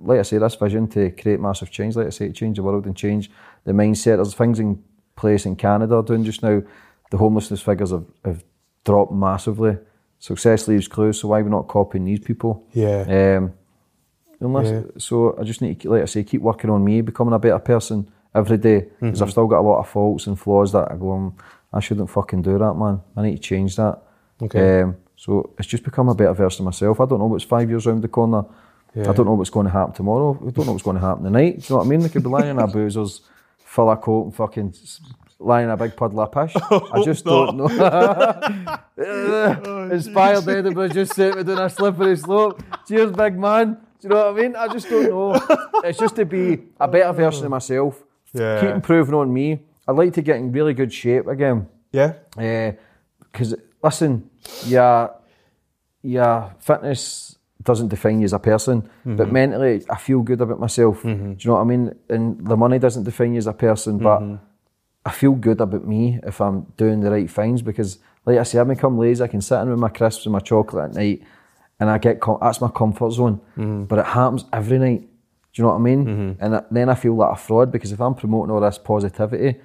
like 0.00 0.20
I 0.20 0.22
say, 0.22 0.38
this 0.38 0.54
vision 0.54 0.88
to 0.88 1.10
create 1.10 1.38
massive 1.38 1.70
change. 1.70 1.96
Like 1.96 2.06
I 2.06 2.10
say, 2.10 2.28
to 2.28 2.32
change 2.32 2.56
the 2.56 2.62
world 2.62 2.86
and 2.86 2.96
change 2.96 3.30
the 3.64 3.72
mindset. 3.72 4.16
There's 4.16 4.32
things 4.34 4.58
in 4.58 4.82
place 5.16 5.44
in 5.44 5.54
Canada 5.56 6.02
doing 6.02 6.24
just 6.24 6.42
now. 6.42 6.62
The 7.10 7.18
homelessness 7.18 7.60
figures 7.60 7.90
have, 7.90 8.06
have 8.24 8.42
dropped 8.86 9.12
massively. 9.12 9.76
Success 10.18 10.66
leaves 10.66 10.88
clues, 10.88 11.20
so 11.20 11.28
why 11.28 11.40
are 11.40 11.44
we 11.44 11.50
not 11.50 11.68
copying 11.68 12.06
these 12.06 12.20
people? 12.20 12.64
Yeah. 12.72 13.36
Um, 13.36 13.52
unless, 14.40 14.70
Yeah. 14.70 14.82
So 14.96 15.36
I 15.38 15.42
just 15.42 15.60
need 15.60 15.78
to, 15.80 15.90
like 15.90 16.02
I 16.02 16.06
say, 16.06 16.24
keep 16.24 16.40
working 16.40 16.70
on 16.70 16.82
me, 16.82 17.02
becoming 17.02 17.34
a 17.34 17.38
better 17.38 17.58
person 17.58 18.08
every 18.34 18.56
day. 18.56 18.86
Because 18.98 19.18
Mhm. 19.18 19.22
I've 19.24 19.30
still 19.30 19.46
got 19.46 19.60
a 19.60 19.68
lot 19.68 19.80
of 19.80 19.88
faults 19.88 20.26
and 20.26 20.38
flaws 20.38 20.72
that 20.72 20.90
I 20.90 20.96
go, 20.96 21.12
um, 21.12 21.34
I 21.72 21.80
shouldn't 21.80 22.10
fucking 22.10 22.42
do 22.42 22.58
that, 22.58 22.74
man. 22.74 23.00
I 23.16 23.22
need 23.22 23.36
to 23.36 23.42
change 23.42 23.76
that. 23.76 24.02
Okay. 24.42 24.82
Um, 24.82 24.96
so 25.16 25.54
it's 25.58 25.68
just 25.68 25.84
become 25.84 26.08
a 26.08 26.14
better 26.14 26.34
version 26.34 26.62
of 26.62 26.66
myself. 26.66 27.00
I 27.00 27.06
don't 27.06 27.18
know 27.18 27.26
what's 27.26 27.44
five 27.44 27.70
years 27.70 27.86
round 27.86 28.02
the 28.02 28.08
corner. 28.08 28.44
Yeah. 28.94 29.08
I 29.08 29.12
don't 29.12 29.26
know 29.26 29.34
what's 29.34 29.50
going 29.50 29.66
to 29.66 29.72
happen 29.72 29.94
tomorrow. 29.94 30.32
We 30.40 30.52
don't 30.52 30.66
know 30.66 30.72
what's 30.72 30.84
going 30.84 30.98
to 30.98 31.02
happen 31.02 31.24
tonight. 31.24 31.60
Do 31.60 31.62
you 31.62 31.66
know 31.70 31.76
what 31.78 31.86
I 31.86 31.88
mean? 31.88 32.02
We 32.02 32.08
could 32.08 32.22
be 32.22 32.28
lying 32.28 32.50
in 32.50 32.58
our 32.58 32.68
boozers, 32.68 33.20
full 33.58 33.90
of 33.90 34.00
coke 34.02 34.24
and 34.26 34.34
fucking 34.34 34.74
lying 35.38 35.64
in 35.64 35.70
a 35.70 35.76
big 35.76 35.96
puddle 35.96 36.20
of 36.20 36.32
pish. 36.32 36.52
I 36.70 37.02
just 37.04 37.24
don't 37.24 37.56
know. 37.56 37.66
Inspired 39.92 40.48
Edinburgh 40.48 40.88
just 40.88 41.14
sent 41.14 41.36
me 41.36 41.42
down 41.42 41.62
a 41.62 41.70
slippery 41.70 42.16
slope. 42.16 42.62
Cheers, 42.86 43.12
big 43.12 43.38
man. 43.38 43.74
Do 44.00 44.02
you 44.02 44.08
know 44.10 44.32
what 44.32 44.38
I 44.38 44.42
mean? 44.42 44.56
I 44.56 44.68
just 44.68 44.90
don't 44.90 45.08
know. 45.08 45.40
It's 45.84 45.98
just 45.98 46.16
to 46.16 46.26
be 46.26 46.64
a 46.78 46.88
better 46.88 47.12
version 47.12 47.44
of 47.44 47.50
myself. 47.50 48.02
Yeah. 48.32 48.60
Keep 48.60 48.70
improving 48.70 49.14
on 49.14 49.32
me. 49.32 49.60
I'd 49.88 49.96
like 49.96 50.12
to 50.14 50.22
get 50.22 50.36
in 50.36 50.52
really 50.52 50.74
good 50.74 50.92
shape 50.92 51.26
again. 51.26 51.66
Yeah. 51.92 52.14
Because 53.20 53.54
listen, 53.82 54.30
yeah, 54.66 55.08
yeah, 56.02 56.50
fitness 56.60 57.38
doesn't 57.62 57.88
define 57.88 58.18
you 58.20 58.24
as 58.24 58.32
a 58.32 58.38
person, 58.38 58.88
but 59.04 59.28
Mhm. 59.28 59.32
mentally, 59.32 59.84
I 59.88 59.96
feel 59.96 60.22
good 60.22 60.40
about 60.40 60.58
myself. 60.58 61.02
Mhm. 61.02 61.36
Do 61.38 61.38
you 61.38 61.48
know 61.50 61.54
what 61.54 61.60
I 61.60 61.64
mean? 61.64 61.94
And 62.10 62.44
the 62.46 62.56
money 62.56 62.78
doesn't 62.78 63.04
define 63.04 63.32
you 63.32 63.38
as 63.38 63.46
a 63.46 63.52
person, 63.52 63.98
but 63.98 64.20
Mhm. 64.20 64.38
I 65.04 65.10
feel 65.10 65.32
good 65.32 65.60
about 65.60 65.86
me 65.86 66.18
if 66.24 66.40
I'm 66.40 66.66
doing 66.76 67.00
the 67.00 67.10
right 67.10 67.30
things. 67.30 67.62
Because, 67.62 67.98
like 68.26 68.38
I 68.38 68.42
say, 68.44 68.58
I 68.58 68.64
become 68.64 68.98
lazy. 68.98 69.22
I 69.22 69.28
can 69.28 69.40
sit 69.40 69.60
in 69.60 69.70
with 69.70 69.78
my 69.78 69.88
crisps 69.90 70.26
and 70.26 70.32
my 70.32 70.40
chocolate 70.40 70.90
at 70.90 70.94
night, 70.94 71.22
and 71.78 71.88
I 71.90 71.98
get 71.98 72.20
com- 72.20 72.38
that's 72.40 72.60
my 72.60 72.68
comfort 72.68 73.12
zone. 73.12 73.40
Mhm. 73.56 73.86
But 73.88 73.98
it 74.00 74.06
happens 74.06 74.44
every 74.52 74.78
night. 74.78 75.00
Do 75.52 75.60
you 75.62 75.64
know 75.64 75.70
what 75.70 75.76
I 75.80 75.82
mean? 75.82 76.36
And 76.40 76.62
then 76.70 76.88
I 76.88 76.94
feel 76.94 77.14
like 77.14 77.32
a 77.32 77.36
fraud 77.36 77.70
because 77.70 77.92
if 77.92 78.00
I'm 78.00 78.14
promoting 78.14 78.50
all 78.52 78.60
this 78.60 78.78
positivity, 78.78 79.60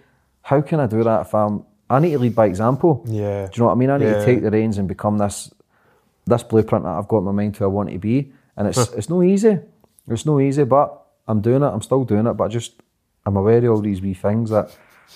how 0.48 0.62
can 0.62 0.80
I 0.80 0.88
do 0.88 1.04
that 1.04 1.22
if 1.28 1.36
I'm? 1.36 1.66
I 1.90 2.00
need 2.00 2.12
to 2.12 2.20
lead 2.20 2.36
by 2.36 2.46
example. 2.46 3.04
Yeah. 3.06 3.48
Do 3.48 3.52
you 3.54 3.60
know 3.62 3.66
what 3.68 3.74
I 3.74 3.76
mean? 3.76 3.90
I 3.90 3.98
need 3.98 4.06
Yeah. 4.06 4.20
to 4.20 4.26
take 4.26 4.42
the 4.42 4.50
reins 4.50 4.78
and 4.78 4.88
become 4.88 5.18
this 5.18 5.54
this 6.26 6.44
blueprint 6.44 6.86
that 6.86 6.92
I've 6.98 7.08
got 7.10 7.18
in 7.20 7.26
my 7.26 7.32
mind 7.34 7.58
who 7.58 7.66
I 7.66 7.68
want 7.68 7.90
to 7.90 7.98
be. 8.00 8.32
And 8.56 8.68
it's 8.70 8.78
it's 8.94 9.10
no 9.10 9.22
easy. 9.24 9.60
It's 10.08 10.26
no 10.26 10.40
easy, 10.40 10.64
but 10.64 10.88
I'm 11.28 11.42
doing 11.42 11.64
it. 11.64 11.68
I'm 11.76 11.82
still 11.82 12.06
doing 12.06 12.28
it. 12.28 12.34
But 12.34 12.46
I 12.46 12.48
just 12.48 12.82
I'm 13.26 13.36
aware 13.36 13.58
of 13.58 13.66
all 13.72 13.82
these 13.82 14.02
wee 14.02 14.14
things 14.14 14.50
that 14.52 14.74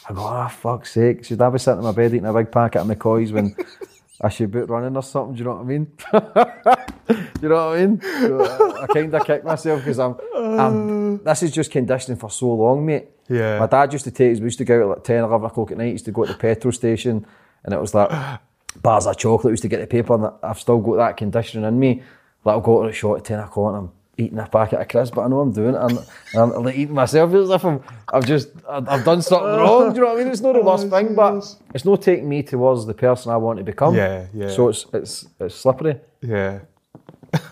I 0.10 0.14
go, 0.14 0.22
ah, 0.24 0.50
fuck's 0.50 0.92
sake. 0.92 1.24
Should 1.24 1.42
I 1.42 1.50
be 1.50 1.60
sitting 1.60 1.80
in 1.80 1.86
my 1.86 1.94
bed 1.94 2.14
eating 2.14 2.26
a 2.26 2.34
big 2.34 2.52
packet 2.52 2.82
of 2.82 2.88
McCoys 2.88 3.32
when 3.32 3.56
I 4.24 4.30
should 4.30 4.52
be 4.52 4.60
running 4.60 4.96
or 4.96 5.02
something? 5.02 5.34
Do 5.36 5.40
you 5.40 5.46
know 5.46 5.56
what 5.56 5.62
I 5.62 5.66
mean? 5.66 5.86
do 7.40 7.42
you 7.42 7.50
know 7.50 7.70
what 7.70 7.78
I 7.78 7.86
mean? 7.86 8.02
So 8.02 8.44
I, 8.44 8.84
I 8.84 8.88
kind 8.88 9.14
of 9.14 9.26
kick 9.26 9.44
myself 9.44 9.80
because 9.80 9.98
I'm, 9.98 10.16
I'm. 10.36 11.24
This 11.24 11.44
is 11.44 11.52
just 11.52 11.72
conditioning 11.72 12.20
for 12.20 12.30
so 12.30 12.54
long, 12.54 12.86
mate. 12.86 13.08
Yeah. 13.28 13.60
My 13.60 13.66
dad 13.66 13.92
used 13.92 14.06
to 14.06 14.12
take 14.12 14.34
us. 14.34 14.40
We 14.40 14.46
used 14.46 14.60
to 14.60 14.66
go 14.66 14.78
out 14.78 14.82
at 14.84 14.88
like 14.98 15.04
10, 15.04 15.24
11 15.24 15.48
o'clock 15.48 15.72
at 15.72 15.78
night. 15.78 15.94
Used 15.94 16.06
to 16.06 16.12
go 16.12 16.26
to 16.26 16.34
the 16.34 16.38
petrol 16.38 16.72
station, 16.72 17.26
and 17.64 17.74
it 17.74 17.82
was 17.82 17.96
like 17.96 18.12
bars 18.82 19.08
of 19.08 19.18
chocolate. 19.18 19.54
Used 19.54 19.64
to 19.64 19.70
get 19.70 19.80
the 19.80 19.88
paper, 19.88 20.14
and 20.14 20.32
I've 20.44 20.60
still 20.60 20.80
got 20.80 20.98
that 20.98 21.18
conditioning 21.18 21.68
in 21.68 21.80
me. 21.80 22.04
Like 22.46 22.54
I'll 22.54 22.62
go 22.62 22.84
to 22.84 22.90
the 22.90 22.94
shop 22.94 23.18
at 23.18 23.26
ten 23.26 23.40
o'clock, 23.40 23.70
and 23.70 23.78
I'm 23.78 23.92
eating 24.18 24.40
a 24.40 24.48
packet 24.48 24.80
of 24.80 24.88
crisps, 24.88 25.16
but 25.16 25.22
I 25.22 25.28
know 25.28 25.40
I'm 25.40 25.52
doing 25.52 25.76
it, 25.76 25.82
and, 25.82 25.98
and 26.34 26.54
I'm 26.54 26.64
like 26.64 26.76
eating 26.76 26.94
myself 26.94 27.34
as 27.34 27.50
if 27.50 27.64
I'm, 27.64 27.84
I've 28.14 28.26
just, 28.26 28.50
I've, 28.70 29.06
done 29.06 29.22
something 29.22 29.48
wrong. 29.48 29.90
Do 29.90 29.96
you 29.96 30.02
know 30.02 30.08
what 30.08 30.20
I 30.20 30.24
mean? 30.24 30.32
It's 30.32 30.42
not 30.42 30.54
the 30.54 30.62
worst 30.62 30.90
thing, 30.90 31.16
but 31.16 31.56
it's 31.74 31.86
not 31.86 32.02
taking 32.02 32.30
me 32.30 32.44
towards 32.44 32.86
the 32.86 32.94
person 32.94 33.32
I 33.32 33.38
want 33.38 33.60
to 33.60 33.64
become. 33.64 33.96
Yeah, 33.96 34.28
yeah. 34.34 34.50
So 34.50 34.70
it's 34.70 34.86
it's 34.94 35.28
it's 35.40 35.56
slippery. 35.56 36.00
Yeah. 36.22 36.60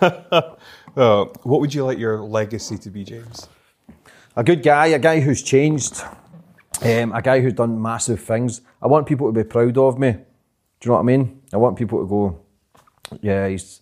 Uh, 0.97 1.26
what 1.43 1.62
would 1.62 1.72
you 1.74 1.86
like 1.86 1.99
your 1.99 2.20
legacy 2.20 2.76
to 2.76 2.89
be, 2.89 3.03
James? 3.03 3.47
a 4.39 4.43
good 4.43 4.64
guy, 4.64 4.88
a 4.88 4.99
guy 4.99 5.20
who's 5.20 5.43
changed, 5.43 6.01
um, 6.82 7.12
a 7.12 7.22
guy 7.22 7.41
who's 7.41 7.53
done 7.53 7.82
massive 7.82 8.22
things. 8.22 8.62
I 8.82 8.88
want 8.88 9.05
people 9.05 9.28
to 9.28 9.34
be 9.34 9.43
proud 9.43 9.78
of 9.78 9.99
me. 9.99 10.12
Do 10.12 10.18
you 10.84 10.89
know 10.89 10.93
what 10.93 11.01
I 11.01 11.03
mean? 11.03 11.41
I 11.53 11.57
want 11.57 11.78
people 11.78 11.99
to 11.99 12.07
go, 12.07 12.39
yeah, 13.22 13.49
he's 13.49 13.82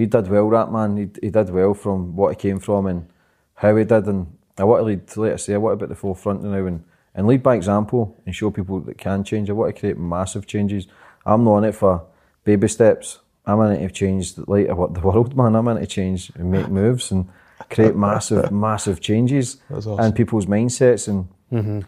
he 0.00 0.06
did 0.06 0.28
well, 0.28 0.48
that 0.50 0.72
man. 0.72 0.96
He, 0.96 1.26
he 1.26 1.30
did 1.30 1.50
well 1.50 1.74
from 1.74 2.16
what 2.16 2.30
he 2.30 2.36
came 2.36 2.58
from 2.58 2.86
and 2.86 3.06
how 3.54 3.76
he 3.76 3.84
did. 3.84 4.06
And 4.06 4.34
I 4.56 4.64
want 4.64 4.80
to 4.80 4.84
lead, 4.84 5.16
like 5.16 5.34
I 5.34 5.36
say, 5.36 5.54
I 5.54 5.58
want 5.58 5.78
to 5.78 5.84
be 5.84 5.84
at 5.84 5.90
the 5.90 5.94
forefront 5.94 6.42
now 6.42 6.64
and, 6.66 6.82
and 7.14 7.26
lead 7.26 7.42
by 7.42 7.54
example 7.54 8.16
and 8.24 8.34
show 8.34 8.50
people 8.50 8.80
that 8.80 8.96
can 8.96 9.24
change. 9.24 9.50
I 9.50 9.52
want 9.52 9.74
to 9.74 9.78
create 9.78 9.98
massive 9.98 10.46
changes. 10.46 10.86
I'm 11.26 11.44
not 11.44 11.58
in 11.58 11.64
it 11.64 11.74
for 11.74 12.06
baby 12.44 12.66
steps. 12.68 13.18
I'm 13.44 13.60
in 13.60 13.72
it 13.72 13.88
to 13.88 13.92
change 13.92 14.36
the 14.36 14.50
light 14.50 14.68
of 14.68 14.78
what 14.78 14.94
the 14.94 15.00
world, 15.08 15.36
man. 15.36 15.54
I'm 15.54 15.68
in 15.68 15.76
it 15.76 15.80
to 15.80 15.86
change 15.86 16.32
and 16.34 16.50
make 16.50 16.68
moves 16.68 17.10
and 17.10 17.28
create 17.68 17.94
massive, 17.94 18.50
massive 18.66 19.02
changes 19.02 19.58
awesome. 19.70 20.00
and 20.00 20.16
people's 20.16 20.46
mindsets. 20.46 21.08
And 21.08 21.28
mm-hmm. 21.52 21.80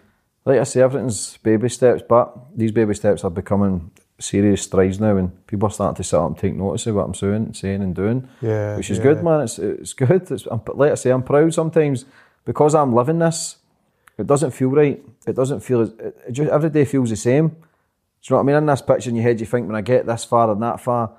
like 0.44 0.60
I 0.60 0.64
say, 0.64 0.82
everything's 0.82 1.38
baby 1.38 1.70
steps, 1.70 2.02
but 2.06 2.36
these 2.54 2.72
baby 2.72 2.92
steps 2.92 3.24
are 3.24 3.30
becoming 3.30 3.90
serious 4.22 4.62
strides 4.62 5.00
now, 5.00 5.16
and 5.16 5.46
people 5.46 5.66
are 5.68 5.70
starting 5.72 5.96
to 5.96 6.04
sit 6.04 6.16
up 6.18 6.26
and 6.28 6.38
take 6.38 6.54
notice 6.54 6.86
of 6.86 6.94
what 6.94 7.06
I'm 7.06 7.14
saying, 7.14 7.54
saying 7.54 7.82
and 7.82 7.94
doing. 7.94 8.28
Yeah, 8.40 8.76
which 8.76 8.90
is 8.90 8.98
yeah. 8.98 9.02
good, 9.04 9.22
man. 9.24 9.40
It's 9.42 9.58
it's 9.58 9.92
good. 9.92 10.30
It's, 10.30 10.46
I'm, 10.46 10.60
like 10.74 10.92
I 10.92 10.94
say, 10.94 11.10
I'm 11.10 11.22
proud 11.22 11.52
sometimes 11.54 12.04
because 12.44 12.74
I'm 12.74 12.94
living 12.94 13.18
this. 13.18 13.56
It 14.18 14.26
doesn't 14.26 14.52
feel 14.52 14.70
right. 14.70 15.02
It 15.26 15.34
doesn't 15.36 15.60
feel. 15.60 15.80
as- 15.82 15.92
It, 15.98 16.16
it 16.28 16.32
just 16.32 16.50
every 16.50 16.70
day 16.70 16.84
feels 16.84 17.10
the 17.10 17.16
same. 17.16 17.48
Do 17.48 17.54
you 17.54 18.30
know 18.30 18.36
what 18.36 18.42
I 18.42 18.46
mean? 18.46 18.56
In 18.56 18.66
this 18.66 18.82
picture 18.82 19.10
in 19.10 19.16
your 19.16 19.24
head, 19.24 19.40
you 19.40 19.46
think 19.46 19.66
when 19.66 19.76
I 19.76 19.80
get 19.80 20.06
this 20.06 20.24
far 20.24 20.50
and 20.52 20.62
that 20.62 20.80
far, 20.80 21.10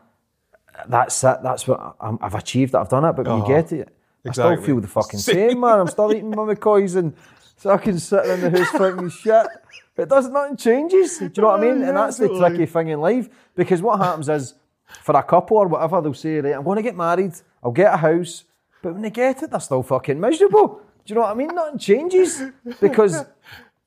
that's 0.88 1.24
it. 1.24 1.38
That's 1.44 1.68
what 1.68 1.96
I'm, 2.00 2.18
I've 2.22 2.36
achieved. 2.36 2.74
It. 2.74 2.78
I've 2.78 2.90
done 2.90 3.06
it. 3.06 3.14
But 3.14 3.28
when 3.28 3.42
Uh-huh. 3.42 3.48
you 3.52 3.56
get 3.62 3.72
it, 3.74 3.90
I 4.26 4.32
still 4.32 4.56
feel 4.62 4.80
the 4.80 4.88
fucking 4.88 5.20
Same. 5.20 5.50
same, 5.50 5.60
man. 5.60 5.80
I'm 5.82 5.88
still 5.88 6.12
eating 6.14 6.30
my 6.30 6.38
McCoys 6.56 6.96
and 6.96 7.14
fucking 7.56 8.00
sitting 8.00 8.32
in 8.32 8.42
the 8.42 8.50
house 8.50 8.72
thinking 8.72 9.10
shit. 9.10 9.48
It 9.96 10.10
does 10.10 10.28
nothing 10.28 10.58
changes. 10.58 11.20
Do 11.20 11.26
you 11.26 11.42
know 11.42 11.50
what 11.50 11.60
I 11.60 11.62
mean? 11.62 11.84
And 11.84 11.98
that's 11.98 12.18
the 12.18 12.30
tricky 12.30 12.66
thing 12.66 12.90
in 12.90 13.00
life 13.00 13.30
because 13.56 13.82
what 13.82 14.00
happens 14.00 14.30
is 14.30 14.56
for 15.02 15.16
a 15.16 15.24
couple 15.24 15.58
or 15.58 15.68
whatever 15.68 16.02
they'll 16.02 16.14
say, 16.14 16.40
right, 16.40 16.56
I'm 16.56 16.64
going 16.64 16.78
to 16.78 16.82
get 16.82 16.96
married. 16.96 17.34
I'll 17.64 17.72
get 17.72 17.94
a 17.94 17.98
house, 17.98 18.44
but 18.82 18.94
when 18.94 19.04
they 19.04 19.10
get 19.10 19.44
it, 19.44 19.52
they're 19.52 19.60
still 19.60 19.84
fucking 19.84 20.20
miserable. 20.20 20.82
Do 21.06 21.14
you 21.14 21.16
know 21.16 21.22
what 21.22 21.32
I 21.32 21.34
mean? 21.36 21.50
Nothing 21.54 21.80
changes 21.80 22.42
because. 22.82 23.26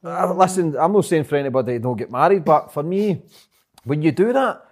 Uh, 0.05 0.33
listen, 0.35 0.77
I'm 0.79 0.93
not 0.93 1.05
saying 1.05 1.25
for 1.25 1.35
anybody 1.37 1.81
don't 1.81 1.97
get 1.97 2.12
married, 2.12 2.45
but 2.45 2.73
for 2.73 2.85
me, 2.85 3.23
when 3.83 4.03
you 4.03 4.12
do 4.12 4.33
that, 4.33 4.64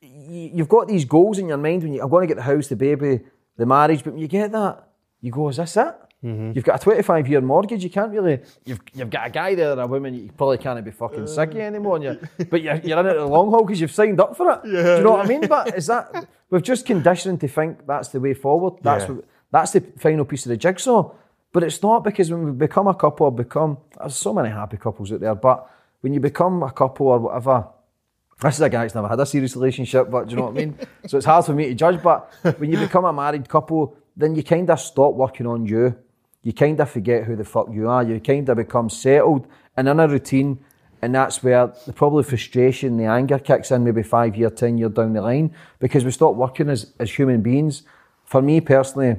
you've 0.00 0.68
got 0.68 0.88
these 0.88 1.04
goals 1.04 1.38
in 1.38 1.46
your 1.46 1.58
mind 1.58 1.84
when 1.84 1.92
you, 1.92 2.02
I'm 2.02 2.10
going 2.10 2.26
to 2.26 2.34
get 2.34 2.36
the 2.36 2.42
house, 2.42 2.66
the 2.66 2.74
baby, 2.74 3.20
the 3.56 3.66
marriage, 3.66 4.02
but 4.02 4.14
when 4.14 4.22
you 4.22 4.26
get 4.26 4.50
that, 4.50 4.88
you 5.20 5.30
go, 5.30 5.48
is 5.50 5.58
this 5.58 5.76
it? 5.76 5.94
Mm-hmm. 6.24 6.52
You've 6.54 6.64
got 6.64 6.80
a 6.80 6.84
25 6.84 7.28
year 7.28 7.40
mortgage, 7.40 7.82
you 7.82 7.90
can't 7.90 8.12
really, 8.12 8.40
you've, 8.64 8.80
you've 8.94 9.10
got 9.10 9.26
a 9.26 9.30
guy 9.30 9.54
there 9.56 9.76
or 9.76 9.80
a 9.80 9.86
woman, 9.88 10.14
you 10.14 10.30
probably 10.36 10.58
can't 10.58 10.84
be 10.84 10.92
fucking 10.92 11.22
uh, 11.22 11.26
sicky 11.26 11.56
anymore, 11.56 11.96
and 11.96 12.04
you 12.04 12.44
but 12.50 12.62
you're, 12.62 12.76
you're 12.76 13.00
in 13.00 13.06
it 13.06 13.14
the 13.14 13.26
long 13.26 13.50
haul 13.50 13.64
because 13.64 13.80
you've 13.80 13.90
signed 13.90 14.20
up 14.20 14.36
for 14.36 14.52
it. 14.52 14.62
Do 14.62 14.70
you 14.70 15.02
know 15.02 15.12
what 15.12 15.24
I 15.26 15.28
mean? 15.28 15.48
But 15.48 15.76
is 15.76 15.86
that, 15.88 16.28
we've 16.50 16.62
just 16.62 16.86
conditioned 16.86 17.40
to 17.40 17.48
think 17.48 17.86
that's 17.86 18.08
the 18.08 18.20
way 18.20 18.34
forward, 18.34 18.74
that's, 18.82 19.04
Yeah. 19.04 19.14
what, 19.14 19.24
that's 19.50 19.72
the 19.72 19.80
final 19.98 20.24
piece 20.24 20.46
of 20.46 20.50
the 20.50 20.56
jigsaw. 20.56 21.12
But 21.52 21.64
it's 21.64 21.82
not 21.82 22.04
because 22.04 22.30
when 22.30 22.44
we 22.44 22.52
become 22.52 22.86
a 22.86 22.94
couple 22.94 23.26
or 23.26 23.32
become, 23.32 23.78
there's 23.98 24.14
so 24.16 24.32
many 24.32 24.48
happy 24.48 24.76
couples 24.76 25.12
out 25.12 25.20
there, 25.20 25.34
but 25.34 25.68
when 26.02 26.14
you 26.14 26.20
become 26.20 26.62
a 26.62 26.70
couple 26.70 27.08
or 27.08 27.18
whatever, 27.18 27.66
this 28.40 28.54
is 28.54 28.60
a 28.60 28.70
guy 28.70 28.82
that's 28.82 28.94
never 28.94 29.08
had 29.08 29.20
a 29.20 29.26
serious 29.26 29.54
relationship, 29.56 30.10
but 30.10 30.26
do 30.28 30.30
you 30.30 30.36
know 30.36 30.46
what 30.46 30.52
I 30.52 30.66
mean? 30.66 30.78
So 31.08 31.16
it's 31.16 31.26
hard 31.26 31.44
for 31.44 31.52
me 31.52 31.66
to 31.66 31.74
judge. 31.74 32.02
But 32.02 32.32
when 32.58 32.70
you 32.70 32.78
become 32.78 33.04
a 33.04 33.12
married 33.12 33.48
couple, 33.48 33.96
then 34.16 34.34
you 34.34 34.42
kind 34.42 34.68
of 34.70 34.80
stop 34.80 35.14
working 35.14 35.46
on 35.46 35.66
you. 35.66 35.96
You 36.42 36.52
kind 36.52 36.78
of 36.80 36.90
forget 36.90 37.24
who 37.24 37.36
the 37.36 37.44
fuck 37.44 37.68
you 37.72 37.88
are. 37.88 38.02
You 38.02 38.20
kind 38.20 38.48
of 38.48 38.56
become 38.56 38.90
settled 38.90 39.46
and 39.76 39.88
in 39.88 40.00
a 40.00 40.08
routine. 40.08 40.64
And 41.00 41.14
that's 41.14 41.42
where 41.42 41.72
the 41.86 41.92
probably 41.92 42.22
frustration, 42.22 42.96
the 42.96 43.06
anger 43.06 43.38
kicks 43.38 43.70
in 43.70 43.84
maybe 43.84 44.02
five 44.02 44.36
year, 44.36 44.50
ten 44.50 44.78
year 44.78 44.88
down 44.88 45.12
the 45.12 45.20
line 45.20 45.54
because 45.80 46.04
we 46.04 46.12
stop 46.12 46.34
working 46.34 46.68
as, 46.68 46.92
as 46.98 47.10
human 47.10 47.42
beings. 47.42 47.82
For 48.24 48.40
me 48.40 48.60
personally, 48.60 49.16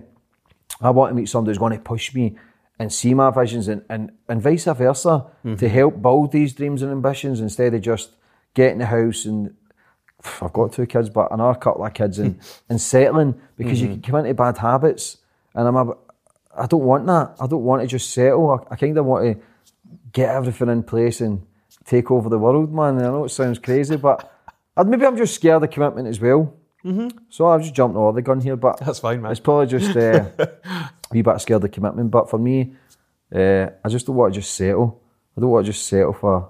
I 0.82 0.89
want 0.91 1.11
to 1.11 1.15
meet 1.15 1.28
somebody 1.28 1.51
who's 1.51 1.57
going 1.57 1.74
to 1.74 1.80
push 1.80 2.13
me 2.13 2.38
and 2.80 2.91
see 2.91 3.13
my 3.13 3.30
visions 3.32 3.67
and, 3.67 3.84
and, 3.89 4.11
and 4.28 4.41
vice 4.41 4.65
versa 4.65 5.26
mm-hmm. 5.45 5.55
to 5.55 5.69
help 5.69 6.01
build 6.01 6.32
these 6.32 6.53
dreams 6.53 6.82
and 6.82 6.91
ambitions 6.91 7.39
instead 7.39 7.74
of 7.74 7.82
just 7.82 8.11
getting 8.53 8.80
the 8.80 8.86
house 8.86 9.26
and 9.26 9.55
I've 10.41 10.53
got 10.53 10.71
two 10.71 10.86
kids, 10.86 11.09
but 11.09 11.32
another 11.32 11.59
couple 11.59 11.86
of 11.86 11.93
kids 11.93 12.19
and, 12.19 12.39
and 12.69 12.80
settling 12.80 13.39
because 13.57 13.82
you 13.82 13.88
mm-hmm. 13.88 14.01
can 14.01 14.11
come 14.11 14.19
into 14.21 14.34
bad 14.34 14.57
habits. 14.57 15.17
And 15.53 15.67
I'm 15.67 15.76
a, 15.76 15.93
I 16.57 16.65
don't 16.67 16.83
want 16.83 17.05
that. 17.07 17.35
I 17.39 17.47
don't 17.47 17.63
want 17.63 17.81
to 17.81 17.87
just 17.87 18.11
settle. 18.11 18.49
I, 18.51 18.73
I 18.73 18.75
kind 18.75 18.97
of 18.97 19.05
want 19.05 19.25
to 19.25 19.43
get 20.11 20.29
everything 20.29 20.69
in 20.69 20.83
place 20.83 21.21
and 21.21 21.45
take 21.85 22.11
over 22.11 22.29
the 22.29 22.37
world, 22.39 22.73
man. 22.73 22.97
I 22.97 23.01
know 23.03 23.25
it 23.25 23.29
sounds 23.29 23.59
crazy, 23.59 23.95
but 23.97 24.31
uh, 24.77 24.83
maybe 24.83 25.05
I'm 25.05 25.17
just 25.17 25.35
scared 25.35 25.63
of 25.63 25.71
commitment 25.71 26.07
as 26.07 26.19
well. 26.19 26.53
Mhm. 26.85 27.11
So 27.29 27.47
I've 27.47 27.61
just 27.61 27.73
jumped 27.73 27.95
over 27.97 28.11
the 28.13 28.21
gun 28.21 28.41
here, 28.41 28.55
but 28.57 28.77
That's 28.79 28.99
fine, 28.99 29.21
man. 29.21 29.31
It's 29.31 29.39
probably 29.39 29.67
just 29.67 29.95
uh, 29.95 30.25
a 30.37 30.89
wee 31.11 31.21
bit 31.21 31.39
scared 31.41 31.63
of 31.63 31.71
commitment. 31.71 32.11
But 32.11 32.29
for 32.29 32.37
me, 32.37 32.73
uh, 33.33 33.67
I 33.83 33.89
just 33.89 34.05
don't 34.05 34.15
want 34.15 34.33
to 34.33 34.39
just 34.41 34.53
settle. 34.53 35.01
I 35.37 35.41
don't 35.41 35.49
want 35.49 35.65
to 35.65 35.71
just 35.71 35.87
settle 35.87 36.13
for 36.13 36.49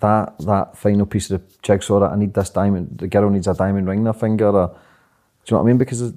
that 0.00 0.38
that 0.40 0.76
final 0.76 1.06
piece 1.06 1.30
of 1.30 1.40
the 1.40 1.54
jigsaw 1.62 2.00
that 2.00 2.12
I 2.12 2.16
need 2.16 2.34
this 2.34 2.50
diamond. 2.50 2.98
The 2.98 3.08
girl 3.08 3.30
needs 3.30 3.46
a 3.48 3.54
diamond 3.54 3.88
ring 3.88 4.00
in 4.00 4.06
her 4.06 4.12
finger. 4.12 4.48
Or, 4.48 4.68
do 4.68 4.74
you 5.46 5.56
know 5.56 5.62
what 5.62 5.64
I 5.64 5.66
mean? 5.72 5.78
Because 5.78 6.12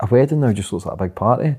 a 0.00 0.06
wedding 0.06 0.40
now 0.40 0.52
just 0.52 0.72
looks 0.72 0.86
like 0.86 0.94
a 0.94 1.04
big 1.04 1.14
party. 1.14 1.50
Do 1.50 1.50
you 1.50 1.56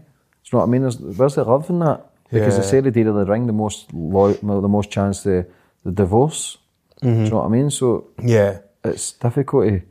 know 0.54 0.60
what 0.60 0.66
I 0.66 0.68
mean? 0.70 0.82
There's, 0.82 1.00
where's 1.00 1.36
the 1.36 1.44
love 1.44 1.70
in 1.70 1.80
that? 1.80 2.06
Because 2.32 2.54
Yeah. 2.56 2.62
the 2.62 2.68
say 2.68 2.80
the 2.82 2.92
deed 2.92 3.08
of 3.08 3.16
the 3.16 3.26
ring, 3.26 3.48
the 3.48 3.54
most 3.54 3.94
lo- 3.94 4.34
the 4.34 4.68
most 4.68 4.90
chance 4.92 5.24
to 5.24 5.46
the 5.84 5.92
divorce. 5.92 6.58
Do 7.02 7.10
you 7.10 7.16
Mhm. 7.16 7.30
know 7.32 7.38
what 7.38 7.46
I 7.46 7.50
mean? 7.50 7.70
So 7.70 8.08
Yeah. 8.24 8.60
it's 8.84 9.14
difficult 9.14 9.68
to, 9.70 9.82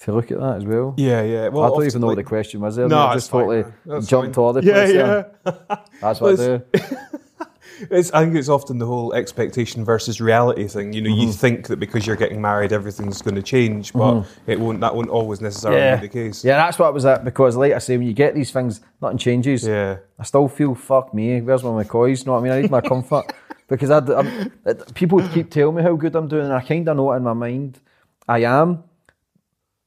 to 0.00 0.12
look 0.12 0.30
at 0.30 0.38
that 0.38 0.56
as 0.58 0.64
well. 0.64 0.94
Yeah, 0.96 1.22
yeah. 1.22 1.48
Well, 1.48 1.64
I 1.64 1.68
don't 1.68 1.86
even 1.86 2.00
know 2.02 2.06
what 2.08 2.16
the 2.16 2.22
question 2.24 2.60
was 2.60 2.76
there. 2.76 2.88
No, 2.88 2.98
I 2.98 3.14
just 3.14 3.30
fine, 3.30 3.40
totally. 3.46 3.64
That's 3.86 4.06
jumped 4.06 4.34
fine. 4.36 4.44
all 4.44 4.52
the 4.52 4.62
Yeah, 4.62 4.72
place 4.74 4.94
yeah. 4.94 5.04
there. 5.04 5.78
That's 6.00 6.20
what 6.22 6.32
I 6.40 6.46
do. 6.46 6.62
It's, 7.90 8.10
I 8.12 8.24
think 8.24 8.34
it's 8.36 8.48
often 8.48 8.78
the 8.78 8.86
whole 8.86 9.12
expectation 9.12 9.84
versus 9.84 10.20
reality 10.20 10.66
thing. 10.68 10.92
You 10.92 11.02
know, 11.02 11.10
you 11.14 11.28
Mhm. 11.28 11.34
think 11.34 11.66
that 11.68 11.78
because 11.78 12.06
you're 12.06 12.16
getting 12.16 12.40
married, 12.40 12.72
everything's 12.72 13.20
going 13.22 13.34
to 13.34 13.42
change, 13.42 13.92
but 13.92 14.14
Mhm. 14.14 14.26
it 14.46 14.60
won't. 14.60 14.80
That 14.80 14.94
won't 14.94 15.10
always 15.10 15.40
necessarily 15.40 15.80
Yeah. 15.80 15.96
be 15.96 16.06
the 16.06 16.12
case. 16.12 16.44
Yeah, 16.44 16.56
that's 16.56 16.78
what 16.78 16.88
it 16.88 16.94
was 16.94 17.04
at 17.04 17.24
because, 17.24 17.56
like 17.56 17.72
I 17.72 17.78
say, 17.78 17.96
when 17.96 18.06
you 18.06 18.12
get 18.14 18.34
these 18.34 18.50
things, 18.50 18.80
nothing 19.02 19.18
changes. 19.18 19.66
Yeah. 19.66 19.96
I 20.18 20.22
still 20.24 20.48
feel 20.48 20.74
fuck 20.74 21.12
me. 21.12 21.40
Where's 21.40 21.62
my 21.64 21.70
McCoys? 21.84 22.20
You 22.20 22.26
know 22.26 22.32
what 22.32 22.38
I 22.38 22.42
mean? 22.42 22.52
I 22.52 22.60
need 22.62 22.70
my 22.70 22.80
comfort 22.92 23.32
because 23.68 23.90
I, 23.90 23.98
I'm, 23.98 24.50
people 24.94 25.20
keep 25.28 25.50
telling 25.50 25.76
me 25.76 25.82
how 25.82 25.94
good 25.96 26.14
I'm 26.16 26.28
doing, 26.28 26.44
and 26.44 26.52
I 26.54 26.60
kind 26.62 26.88
of 26.88 26.96
know 26.96 27.12
it 27.12 27.16
in 27.16 27.22
my 27.24 27.32
mind 27.34 27.80
I 28.28 28.38
am, 28.44 28.84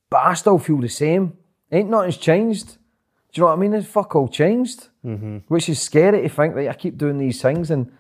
but 0.09 0.21
I 0.23 0.33
still 0.35 0.57
feel 0.59 0.77
the 0.77 0.89
same. 0.89 1.33
Ain't 1.71 1.89
nothing's 1.89 2.17
changed. 2.17 2.77
Do 3.31 3.39
you 3.39 3.43
know 3.43 3.47
what 3.47 3.57
I 3.57 3.61
mean? 3.61 3.73
It's 3.73 3.87
fuck 3.87 4.15
all 4.15 4.27
changed, 4.27 4.89
Mhm. 5.05 5.43
which 5.47 5.69
is 5.69 5.79
scary 5.79 6.21
to 6.23 6.29
think 6.29 6.55
that 6.55 6.67
I 6.69 6.73
keep 6.73 6.97
doing 6.97 7.17
these 7.19 7.41
things, 7.41 7.69
and 7.69 7.91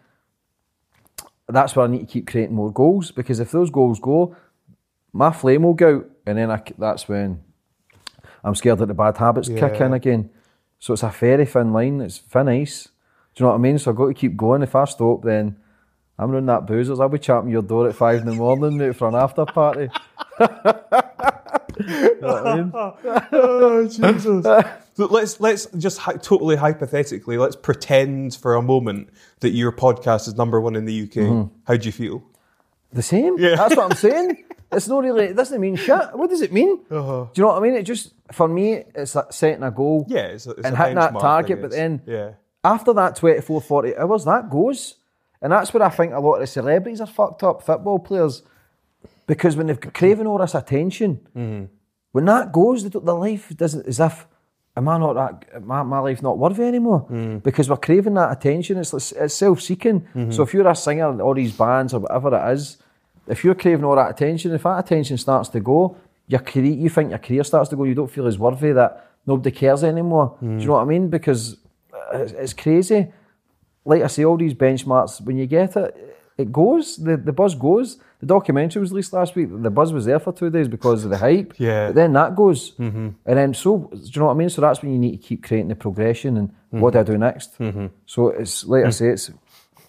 that's 1.47 1.75
why 1.75 1.83
I 1.83 1.87
need 1.87 1.99
to 2.01 2.05
keep 2.05 2.27
creating 2.27 2.55
more 2.55 2.71
goals 2.71 3.11
because 3.11 3.39
if 3.39 3.51
those 3.51 3.69
goals 3.69 3.99
go, 3.99 4.35
my 5.13 5.31
flame 5.31 5.63
will 5.63 5.73
go 5.75 5.97
out, 5.97 6.05
and 6.25 6.37
then 6.37 6.49
I, 6.51 6.61
that's 6.77 7.07
when 7.07 7.41
I'm 8.43 8.55
scared 8.55 8.79
that 8.79 8.87
the 8.87 8.93
bad 8.93 9.17
habits 9.17 9.49
kick 9.49 9.81
in 9.81 9.93
again. 9.93 10.29
So 10.79 10.93
it's 10.93 11.03
a 11.03 11.09
very 11.09 11.45
thin 11.45 11.73
line. 11.73 12.01
It's 12.01 12.19
thin 12.19 12.47
ice. 12.47 12.87
Do 13.35 13.43
you 13.43 13.45
know 13.45 13.49
what 13.51 13.55
I 13.59 13.61
mean? 13.61 13.77
So 13.77 13.91
I've 13.91 13.97
got 13.97 14.07
to 14.07 14.13
keep 14.13 14.35
going. 14.37 14.61
If 14.63 14.75
I 14.75 14.85
stop, 14.85 15.23
then 15.23 15.57
I'm 16.17 16.31
running 16.31 16.45
that 16.47 16.65
boozers. 16.65 16.99
I'll 16.99 17.09
be 17.09 17.19
champing 17.19 17.51
your 17.51 17.61
door 17.61 17.87
at 17.89 17.95
five 17.95 18.21
in 18.21 18.25
the 18.27 18.33
morning 18.33 18.77
mate, 18.77 18.95
for 18.95 19.07
an 19.09 19.15
after 19.15 19.45
party. 19.45 19.89
You 21.79 22.17
know 22.21 22.27
what 22.27 22.47
I 22.47 22.55
mean? 22.57 22.71
oh 23.31 23.83
Jesus! 23.87 24.43
So 24.95 25.05
let's 25.05 25.39
let's 25.39 25.65
just 25.77 25.97
hy- 25.99 26.17
totally 26.17 26.55
hypothetically 26.57 27.37
let's 27.37 27.55
pretend 27.55 28.35
for 28.35 28.55
a 28.55 28.61
moment 28.61 29.09
that 29.39 29.51
your 29.51 29.71
podcast 29.71 30.27
is 30.27 30.35
number 30.35 30.59
one 30.59 30.75
in 30.75 30.85
the 30.85 31.03
UK. 31.03 31.13
Mhm. 31.23 31.49
How 31.65 31.77
do 31.77 31.85
you 31.85 31.91
feel? 31.93 32.23
The 32.91 33.01
same. 33.01 33.37
Yeah. 33.39 33.55
That's 33.55 33.75
what 33.77 33.91
I'm 33.91 33.97
saying. 33.97 34.43
It's 34.71 34.87
not 34.87 35.03
really. 35.03 35.25
It 35.25 35.35
doesn't 35.35 35.59
mean 35.61 35.75
shit. 35.77 35.99
What 36.13 36.29
does 36.29 36.41
it 36.41 36.51
mean? 36.51 36.79
Uh-huh. 36.91 37.25
Do 37.33 37.41
you 37.41 37.43
know 37.43 37.53
what 37.53 37.57
I 37.57 37.65
mean? 37.65 37.75
It 37.75 37.83
just 37.83 38.13
for 38.31 38.47
me, 38.47 38.83
it's 38.93 39.15
like 39.15 39.31
setting 39.31 39.63
a 39.63 39.71
goal. 39.71 40.05
Yeah, 40.09 40.27
it's 40.27 40.45
a- 40.47 40.51
it's 40.51 40.65
and 40.65 40.75
a 40.75 40.77
hitting 40.77 40.95
that 40.95 41.13
benchmark, 41.13 41.17
I 41.17 41.21
target. 41.21 41.61
But 41.61 41.71
guess. 41.71 41.77
then 41.79 42.01
Yeah. 42.05 42.31
after 42.63 42.93
that 42.93 43.15
24, 43.15 43.61
40 43.61 43.97
hours, 43.97 44.25
that 44.25 44.49
goes, 44.49 44.95
and 45.41 45.51
that's 45.53 45.73
where 45.73 45.81
I 45.81 45.89
think 45.89 46.13
a 46.13 46.19
lot 46.19 46.33
of 46.35 46.41
the 46.41 46.47
celebrities 46.47 46.99
are 47.01 47.07
fucked 47.07 47.41
up. 47.41 47.63
Football 47.63 47.99
players, 47.99 48.43
because 49.31 49.53
when 49.57 49.67
they've 49.67 49.79
craving 50.01 50.27
all 50.29 50.39
this 50.43 50.55
attention, 50.63 51.11
Mm-hmm. 51.37 51.65
when 52.15 52.25
that 52.25 52.45
goes, 52.59 52.77
the, 52.83 52.89
the 53.11 53.15
life 53.27 53.45
doesn't 53.63 53.85
as 53.91 53.99
if. 54.09 54.15
Am 54.79 54.87
I 54.87 54.97
not 55.05 55.13
that? 55.19 55.33
My, 55.71 55.81
my 55.83 55.99
life 56.07 56.21
not 56.27 56.37
worthy 56.43 56.63
anymore 56.73 57.01
Mm. 57.09 57.35
because 57.47 57.65
we're 57.69 57.83
craving 57.87 58.15
that 58.19 58.31
attention. 58.37 58.73
It's 58.83 58.93
it's 59.23 59.33
self-seeking. 59.43 59.97
Mhm. 60.15 60.31
So 60.35 60.39
if 60.45 60.49
you're 60.53 60.67
a 60.67 60.75
singer 60.75 61.07
in 61.13 61.19
all 61.25 61.35
these 61.41 61.55
bands 61.63 61.93
or 61.93 61.99
whatever 62.05 62.29
it 62.39 62.45
is, 62.55 62.63
if 63.33 63.37
you're 63.43 63.55
craving 63.63 63.85
all 63.87 63.95
that 64.01 64.09
attention, 64.15 64.47
if 64.59 64.63
that 64.63 64.79
attention 64.83 65.17
starts 65.17 65.49
to 65.55 65.59
go, 65.59 65.79
your 66.33 66.43
career, 66.51 66.75
you 66.83 66.89
think 66.95 67.07
your 67.15 67.19
career 67.27 67.43
starts 67.43 67.69
to 67.71 67.75
go, 67.77 67.83
you 67.91 67.95
don't 68.01 68.11
feel 68.17 68.27
as 68.27 68.37
worthy 68.45 68.71
that 68.81 68.91
nobody 69.29 69.51
cares 69.61 69.83
anymore. 69.83 70.27
Do 70.39 70.45
Mm. 70.47 70.59
you 70.61 70.67
know 70.67 70.73
what 70.79 70.87
I 70.87 70.93
mean? 70.93 71.05
Because 71.17 71.41
it's, 72.21 72.33
it's 72.43 72.53
crazy. 72.63 73.01
Like 73.91 74.01
I 74.07 74.07
say, 74.15 74.23
all 74.27 74.37
these 74.37 74.53
benchmarks, 74.65 75.13
when 75.25 75.37
you 75.41 75.47
get 75.57 75.75
it, 75.83 75.89
it 76.37 76.49
goes. 76.61 76.85
The 77.05 77.13
the 77.27 77.33
buzz 77.33 77.53
goes. 77.67 77.89
The 78.19 78.25
documentary 78.25 78.81
was 78.81 78.91
released 78.91 79.13
last 79.13 79.35
week. 79.35 79.47
The 79.49 79.69
buzz 79.69 79.93
was 79.93 80.05
there 80.05 80.19
for 80.19 80.33
two 80.33 80.49
days 80.49 80.67
because 80.67 81.05
of 81.05 81.09
the 81.09 81.17
hype. 81.17 81.53
Yeah. 81.57 81.87
But 81.87 81.95
then 81.95 82.13
that 82.13 82.35
goes. 82.35 82.71
Mhm. 82.77 83.15
And 83.25 83.37
then 83.37 83.53
so, 83.53 83.89
do 83.93 83.97
you 83.97 84.19
know 84.19 84.25
what 84.25 84.33
I 84.33 84.35
mean? 84.37 84.49
So 84.49 84.61
that's 84.61 84.81
when 84.81 84.91
you 84.91 84.99
need 84.99 85.11
to 85.11 85.17
keep 85.17 85.41
creating 85.43 85.69
the 85.69 85.75
progression 85.75 86.35
and 86.37 86.51
what 86.71 86.93
do 86.93 86.99
I 86.99 87.03
do 87.03 87.17
next? 87.17 87.57
Mhm. 87.59 87.89
So 88.05 88.29
it's 88.29 88.65
like 88.65 88.83
I 88.85 88.89
say, 88.89 89.07
it's 89.09 89.31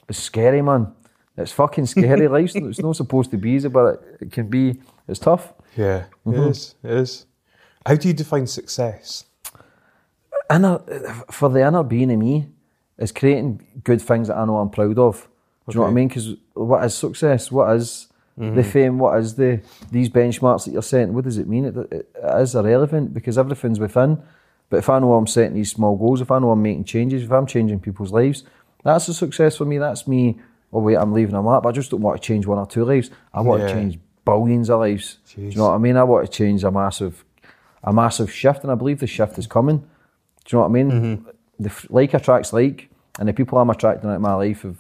it's 0.09 0.19
scary, 0.21 0.63
man. 0.63 0.93
It's 1.37 1.53
fucking 1.53 1.87
scary. 1.87 2.29
Life's 2.37 2.55
it's 2.55 2.81
not 2.81 2.95
supposed 2.97 3.31
to 3.33 3.37
be 3.37 3.51
easy, 3.51 3.69
but 3.69 3.95
it, 3.95 4.01
it 4.27 4.33
can 4.33 4.47
be. 4.49 4.81
It's 5.09 5.19
tough. 5.19 5.53
Yeah, 5.77 6.05
it 6.27 6.35
is. 6.35 6.75
It 6.85 6.91
is. 6.93 7.27
How 7.85 7.97
do 7.97 8.07
you 8.09 8.15
define 8.15 8.47
success? 8.47 9.25
Inner, 10.53 10.79
for 11.31 11.49
the 11.49 11.67
inner 11.67 11.83
being 11.83 12.11
of 12.13 12.19
me 12.19 12.49
is 12.99 13.13
creating 13.13 13.61
good 13.85 14.03
things 14.03 14.29
that 14.29 14.37
I 14.37 14.45
know 14.45 14.59
I'm 14.59 14.71
proud 14.71 14.99
of. 14.99 15.29
Do 15.69 15.75
you 15.75 15.79
know 15.79 15.83
what 15.83 15.91
I 15.91 15.95
mean? 15.95 16.09
Because 16.09 16.35
what 16.55 16.85
is 16.85 16.95
success? 16.95 17.51
What 17.53 17.75
is 17.77 18.09
the 18.41 18.63
Mhm. 18.63 18.65
fame? 18.65 18.99
What 18.99 19.19
is 19.19 19.35
the 19.35 19.61
these 19.93 20.09
benchmarks 20.09 20.65
that 20.65 20.73
you're 20.73 20.83
setting? 20.83 21.13
What 21.15 21.25
does 21.25 21.37
it 21.39 21.47
mean? 21.47 21.67
It, 21.67 21.77
it, 21.77 21.93
it 21.93 22.41
is 22.41 22.55
irrelevant 22.55 23.13
because 23.13 23.37
everything's 23.39 23.79
within. 23.79 24.19
But 24.71 24.79
if 24.79 24.89
I 24.89 24.99
know 24.99 25.13
I'm 25.15 25.27
setting 25.27 25.55
these 25.55 25.71
small 25.71 25.97
goals, 25.97 26.21
if 26.21 26.31
I 26.31 26.39
know 26.39 26.51
I'm 26.51 26.63
making 26.63 26.85
changes, 26.85 27.23
if 27.25 27.31
I'm 27.33 27.47
changing 27.47 27.81
people's 27.81 28.13
lives, 28.13 28.45
that's 28.85 29.09
a 29.09 29.15
success 29.15 29.57
for 29.57 29.65
me. 29.67 29.79
That's 29.79 30.07
me. 30.09 30.39
Oh 30.73 30.81
wait, 30.81 30.97
I'm 30.97 31.13
leaving 31.13 31.35
a 31.35 31.43
mark. 31.43 31.63
But 31.65 31.71
I 31.71 31.73
just 31.73 31.91
don't 31.91 32.01
want 32.01 32.21
to 32.21 32.27
change 32.27 32.47
one 32.47 32.59
or 32.59 32.67
two 32.67 32.85
lives. 32.85 33.11
I 33.35 33.41
want 33.43 33.61
Yeah. 33.63 33.69
to 33.69 33.75
change 33.75 33.99
billions 34.25 34.71
of 34.71 34.81
lives. 34.81 35.19
Do 35.35 35.43
you 35.43 35.55
know 35.57 35.69
what 35.69 35.75
I 35.75 35.79
mean? 35.79 35.97
I 35.97 36.05
want 36.05 36.25
to 36.25 36.31
change 36.33 36.65
a 36.65 36.71
massive, 36.71 37.25
a 37.85 37.93
massive 37.93 38.31
shift, 38.33 38.63
and 38.63 38.71
I 38.73 38.75
believe 38.77 39.01
the 39.01 39.07
shift 39.07 39.39
is 39.39 39.47
coming. 39.47 39.79
Do 40.45 40.57
you 40.57 40.57
know 40.57 40.61
what 40.63 40.71
I 40.71 40.73
mean? 40.73 40.91
Mm-hmm. 40.91 41.29
The 41.65 41.87
like 41.91 42.15
attracts 42.15 42.53
like, 42.53 42.89
and 43.19 43.29
the 43.29 43.33
people 43.33 43.59
I'm 43.59 43.69
attracting 43.71 44.09
out 44.09 44.21
my 44.21 44.35
life 44.35 44.63
have, 44.63 44.79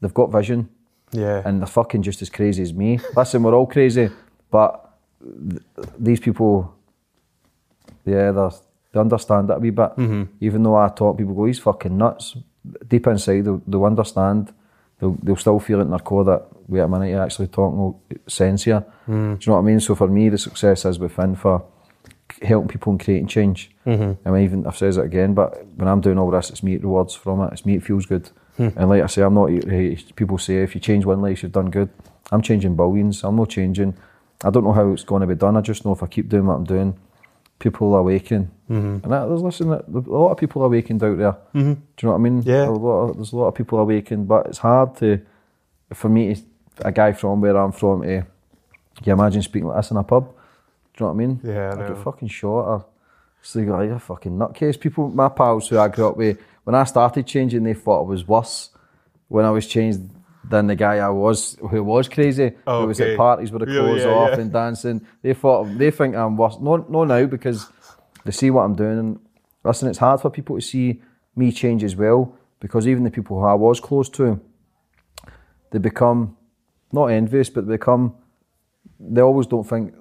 they've 0.00 0.12
got 0.14 0.32
vision. 0.32 0.68
Yeah. 1.12 1.42
And 1.44 1.60
they're 1.60 1.66
fucking 1.66 2.02
just 2.02 2.22
as 2.22 2.30
crazy 2.30 2.62
as 2.62 2.72
me. 2.72 2.98
Listen, 3.16 3.42
we're 3.42 3.54
all 3.54 3.66
crazy, 3.66 4.10
but 4.50 4.90
th- 5.20 5.62
these 5.98 6.20
people, 6.20 6.74
yeah, 8.04 8.32
they 8.32 8.48
they 8.92 9.00
understand 9.00 9.48
it 9.50 9.56
a 9.56 9.58
wee 9.58 9.70
bit. 9.70 9.96
Mhm. 9.96 10.28
Even 10.40 10.62
though 10.62 10.76
I 10.76 10.88
talk, 10.88 11.16
people 11.18 11.34
go, 11.34 11.44
he's 11.46 11.58
fucking 11.58 11.96
nuts. 11.96 12.36
Deep 12.88 13.06
inside, 13.06 13.44
they'll, 13.44 13.62
they'll 13.66 13.84
understand. 13.86 14.52
They'll, 15.00 15.16
they'll 15.22 15.36
still 15.36 15.58
feel 15.58 15.78
it 15.80 15.84
in 15.84 15.90
their 15.90 15.98
core 15.98 16.24
that, 16.24 16.42
wait 16.68 16.80
a 16.80 16.88
minute, 16.88 17.08
you're 17.08 17.22
actually 17.22 17.48
talking 17.48 17.94
sense 18.28 18.64
here. 18.64 18.84
Mm. 19.08 19.38
Do 19.38 19.44
you 19.44 19.50
know 19.50 19.54
what 19.54 19.58
I 19.58 19.62
mean? 19.62 19.80
So 19.80 19.94
for 19.94 20.06
me, 20.08 20.28
the 20.28 20.38
success 20.38 20.84
is 20.84 20.98
within 20.98 21.34
for 21.34 21.64
helping 22.42 22.68
people 22.68 22.92
and 22.92 23.00
creating 23.02 23.26
change. 23.28 23.70
Mhm. 23.86 24.16
I 24.24 24.30
mean, 24.30 24.44
even 24.44 24.66
I've 24.66 24.76
said 24.76 24.94
it 24.94 25.04
again, 25.04 25.34
but 25.34 25.64
when 25.76 25.88
I'm 25.88 26.00
doing 26.00 26.18
all 26.18 26.30
this, 26.30 26.50
it's 26.50 26.62
me 26.62 26.76
rewards 26.76 27.14
from 27.14 27.40
it. 27.42 27.52
It's 27.52 27.64
me, 27.66 27.76
it 27.76 27.82
feels 27.82 28.06
good. 28.06 28.30
Hmm. 28.56 28.68
And 28.76 28.88
like 28.90 29.02
I 29.02 29.06
say, 29.06 29.22
I'm 29.22 29.34
not. 29.34 29.46
eh, 29.50 29.96
People 30.14 30.38
say 30.38 30.62
if 30.62 30.74
you 30.74 30.80
change 30.80 31.04
one 31.06 31.22
life, 31.22 31.42
you've 31.42 31.52
done 31.52 31.70
good. 31.70 31.88
I'm 32.30 32.42
changing 32.42 32.76
billions. 32.76 33.24
I'm 33.24 33.36
not 33.36 33.48
changing. 33.50 33.94
I 34.44 34.50
don't 34.50 34.64
know 34.64 34.72
how 34.72 34.90
it's 34.92 35.04
going 35.04 35.20
to 35.20 35.26
be 35.26 35.34
done. 35.34 35.56
I 35.56 35.60
just 35.60 35.84
know 35.84 35.92
if 35.92 36.02
I 36.02 36.06
keep 36.06 36.28
doing 36.28 36.46
what 36.46 36.54
I'm 36.56 36.64
doing, 36.64 36.98
people 37.58 37.94
are 37.94 38.00
awakening. 38.00 38.50
Mhm. 38.68 39.02
And 39.04 39.12
that, 39.12 39.26
there's 39.26 39.42
listen, 39.42 39.70
a 39.72 39.82
lot 39.88 40.32
of 40.32 40.36
people 40.38 40.62
are 40.62 40.66
awakened 40.66 41.02
out 41.02 41.16
there. 41.16 41.36
Mhm. 41.54 41.54
Do 41.54 41.60
you 41.60 42.06
know 42.06 42.10
what 42.10 42.14
I 42.14 42.18
mean? 42.18 42.42
Yeah. 42.44 42.68
A 42.68 42.70
lot 42.70 43.10
of, 43.10 43.16
there's 43.16 43.32
a 43.32 43.36
lot 43.36 43.48
of 43.48 43.54
people 43.54 43.78
awakened, 43.78 44.26
but 44.28 44.46
it's 44.46 44.58
hard 44.58 44.96
to, 44.96 45.20
for 45.94 46.08
me, 46.08 46.34
to, 46.34 46.42
a 46.80 46.90
guy 46.92 47.12
from 47.12 47.40
where 47.40 47.56
I'm 47.56 47.72
from, 47.72 48.02
to, 48.02 48.08
can 48.96 49.04
you 49.04 49.12
imagine 49.12 49.42
speaking 49.42 49.68
like 49.68 49.76
this 49.78 49.90
in 49.90 49.96
a 49.96 50.02
pub? 50.02 50.26
Do 50.28 51.04
you 51.04 51.06
know 51.06 51.12
what 51.12 51.22
I 51.22 51.26
mean? 51.26 51.40
Yeah, 51.44 51.74
I 51.78 51.84
I 51.84 51.88
get 51.88 51.98
fucking 51.98 52.28
shot 52.28 52.48
or 52.66 52.84
so 53.42 53.58
you 53.60 53.66
go, 53.66 53.76
like 53.76 53.90
a 53.90 53.98
fucking 53.98 54.36
nutcase. 54.38 54.78
People, 54.78 55.08
my 55.08 55.28
pals 55.28 55.68
who 55.68 55.78
I 55.78 55.88
grew 55.88 56.08
up 56.08 56.16
with, 56.16 56.38
when 56.64 56.74
I 56.74 56.84
started 56.84 57.26
changing, 57.26 57.64
they 57.64 57.74
thought 57.74 58.00
I 58.04 58.08
was 58.08 58.26
worse 58.26 58.70
when 59.28 59.44
I 59.44 59.50
was 59.50 59.66
changed 59.66 60.00
than 60.48 60.66
the 60.66 60.74
guy 60.74 60.96
I 60.96 61.08
was 61.08 61.56
who 61.70 61.82
was 61.82 62.08
crazy. 62.08 62.52
Who 62.66 62.86
was 62.86 63.00
at 63.00 63.16
parties 63.16 63.50
with 63.52 63.66
the 63.66 63.72
Yeah, 63.72 63.80
clothes 63.80 64.04
yeah, 64.04 64.10
off 64.10 64.30
yeah. 64.32 64.40
and 64.40 64.52
dancing. 64.52 65.06
They 65.22 65.34
thought 65.34 65.78
they 65.78 65.90
think 65.90 66.14
I'm 66.14 66.36
worse. 66.36 66.58
No, 66.60 66.76
no, 66.76 67.04
now 67.04 67.26
because 67.26 67.68
they 68.24 68.32
see 68.32 68.50
what 68.50 68.62
I'm 68.62 68.74
doing. 68.74 68.98
And 68.98 69.20
listen, 69.64 69.88
it's 69.88 69.98
hard 69.98 70.20
for 70.20 70.30
people 70.30 70.56
to 70.56 70.62
see 70.62 71.00
me 71.36 71.52
change 71.52 71.82
as 71.84 71.96
well 71.96 72.36
because 72.60 72.86
even 72.86 73.04
the 73.04 73.10
people 73.10 73.38
who 73.40 73.46
I 73.46 73.54
was 73.54 73.80
close 73.80 74.08
to, 74.10 74.40
they 75.70 75.78
become 75.78 76.36
not 76.92 77.06
envious, 77.06 77.48
but 77.50 77.66
they 77.66 77.74
become. 77.74 78.14
They 79.00 79.20
always 79.20 79.46
don't 79.46 79.64
think 79.64 79.94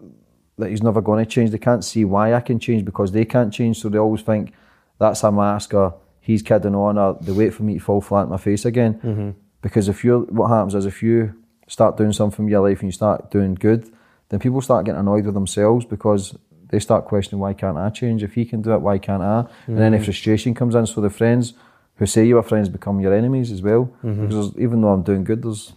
that 0.58 0.70
he's 0.70 0.84
never 0.84 1.02
going 1.02 1.24
to 1.24 1.30
change. 1.30 1.50
They 1.52 1.58
can't 1.58 1.84
see 1.84 2.06
why 2.06 2.34
I 2.34 2.42
can 2.42 2.60
change 2.60 2.86
because 2.86 3.12
they 3.12 3.26
can't 3.26 3.52
change. 3.54 3.80
So 3.80 3.90
they 3.90 3.98
always 3.98 4.22
think 4.22 4.54
that's 5.00 5.24
a 5.24 5.32
mask 5.32 5.74
or 5.74 5.96
he's 6.22 6.42
kidding 6.42 6.76
on 6.76 6.98
or 6.98 7.18
they 7.22 7.32
wait 7.32 7.54
for 7.54 7.64
me 7.64 7.74
to 7.76 7.80
fall 7.80 8.00
flat 8.02 8.24
in 8.24 8.30
my 8.30 8.38
face 8.38 8.64
again. 8.66 8.94
Mm-hmm. 9.04 9.30
Because 9.62 9.90
if 9.90 10.04
you're, 10.04 10.20
what 10.22 10.48
happens 10.50 10.76
is 10.76 10.86
if 10.86 11.02
you 11.04 11.34
start 11.68 11.98
doing 11.98 12.14
something 12.14 12.46
in 12.46 12.52
your 12.52 12.68
life 12.68 12.80
and 12.80 12.88
you 12.88 12.92
start 12.94 13.30
doing 13.32 13.56
good, 13.56 13.90
then 14.30 14.40
people 14.40 14.62
start 14.62 14.86
getting 14.86 15.00
annoyed 15.00 15.26
with 15.26 15.34
themselves 15.34 15.84
because 15.86 16.36
they 16.70 16.80
start 16.80 17.06
questioning 17.06 17.40
why 17.42 17.54
can't 17.54 17.78
I 17.78 17.90
change? 17.90 18.24
If 18.24 18.34
he 18.36 18.46
can 18.46 18.62
do 18.62 18.72
it, 18.74 18.82
why 18.82 18.98
can't 18.98 19.22
I? 19.22 19.46
And 19.68 19.78
then 19.78 19.92
the 19.92 19.98
Mhm. 19.98 20.04
frustration 20.06 20.54
comes 20.54 20.74
in. 20.76 20.86
So 20.86 21.02
the 21.02 21.10
friends 21.10 21.54
who 21.96 22.06
say 22.06 22.26
you 22.26 22.38
are 22.38 22.44
friends 22.44 22.70
become 22.70 23.00
your 23.02 23.14
enemies 23.14 23.52
as 23.52 23.62
well. 23.62 23.90
Mhm. 24.04 24.22
Because 24.28 24.58
even 24.58 24.82
though 24.82 24.90
I'm 24.94 25.04
doing 25.04 25.24
good, 25.24 25.42
there's 25.44 25.74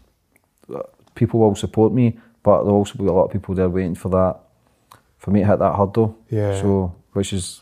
uh, 0.72 0.80
people 1.14 1.40
will 1.40 1.54
support 1.54 1.92
me, 1.92 2.18
but 2.42 2.62
there'll 2.62 2.76
also 2.78 2.96
be 2.98 3.06
a 3.06 3.12
lot 3.12 3.24
of 3.24 3.32
people 3.32 3.54
there 3.54 3.68
waiting 3.68 3.94
for 3.94 4.08
that, 4.10 4.36
for 5.18 5.30
me 5.30 5.40
to 5.40 5.46
hit 5.46 5.58
that 5.58 5.74
hurdle. 5.76 6.16
Yeah. 6.30 6.60
So 6.60 6.94
which 7.12 7.32
is, 7.32 7.60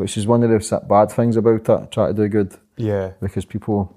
which 0.00 0.16
is 0.16 0.26
one 0.26 0.42
of 0.42 0.50
the 0.50 0.56
s- 0.56 0.84
bad 0.88 1.12
things 1.12 1.36
about 1.36 1.68
it. 1.68 1.90
Try 1.92 2.08
to 2.08 2.14
do 2.14 2.28
good. 2.28 2.54
Yeah. 2.76 3.12
Because 3.20 3.44
people 3.44 3.94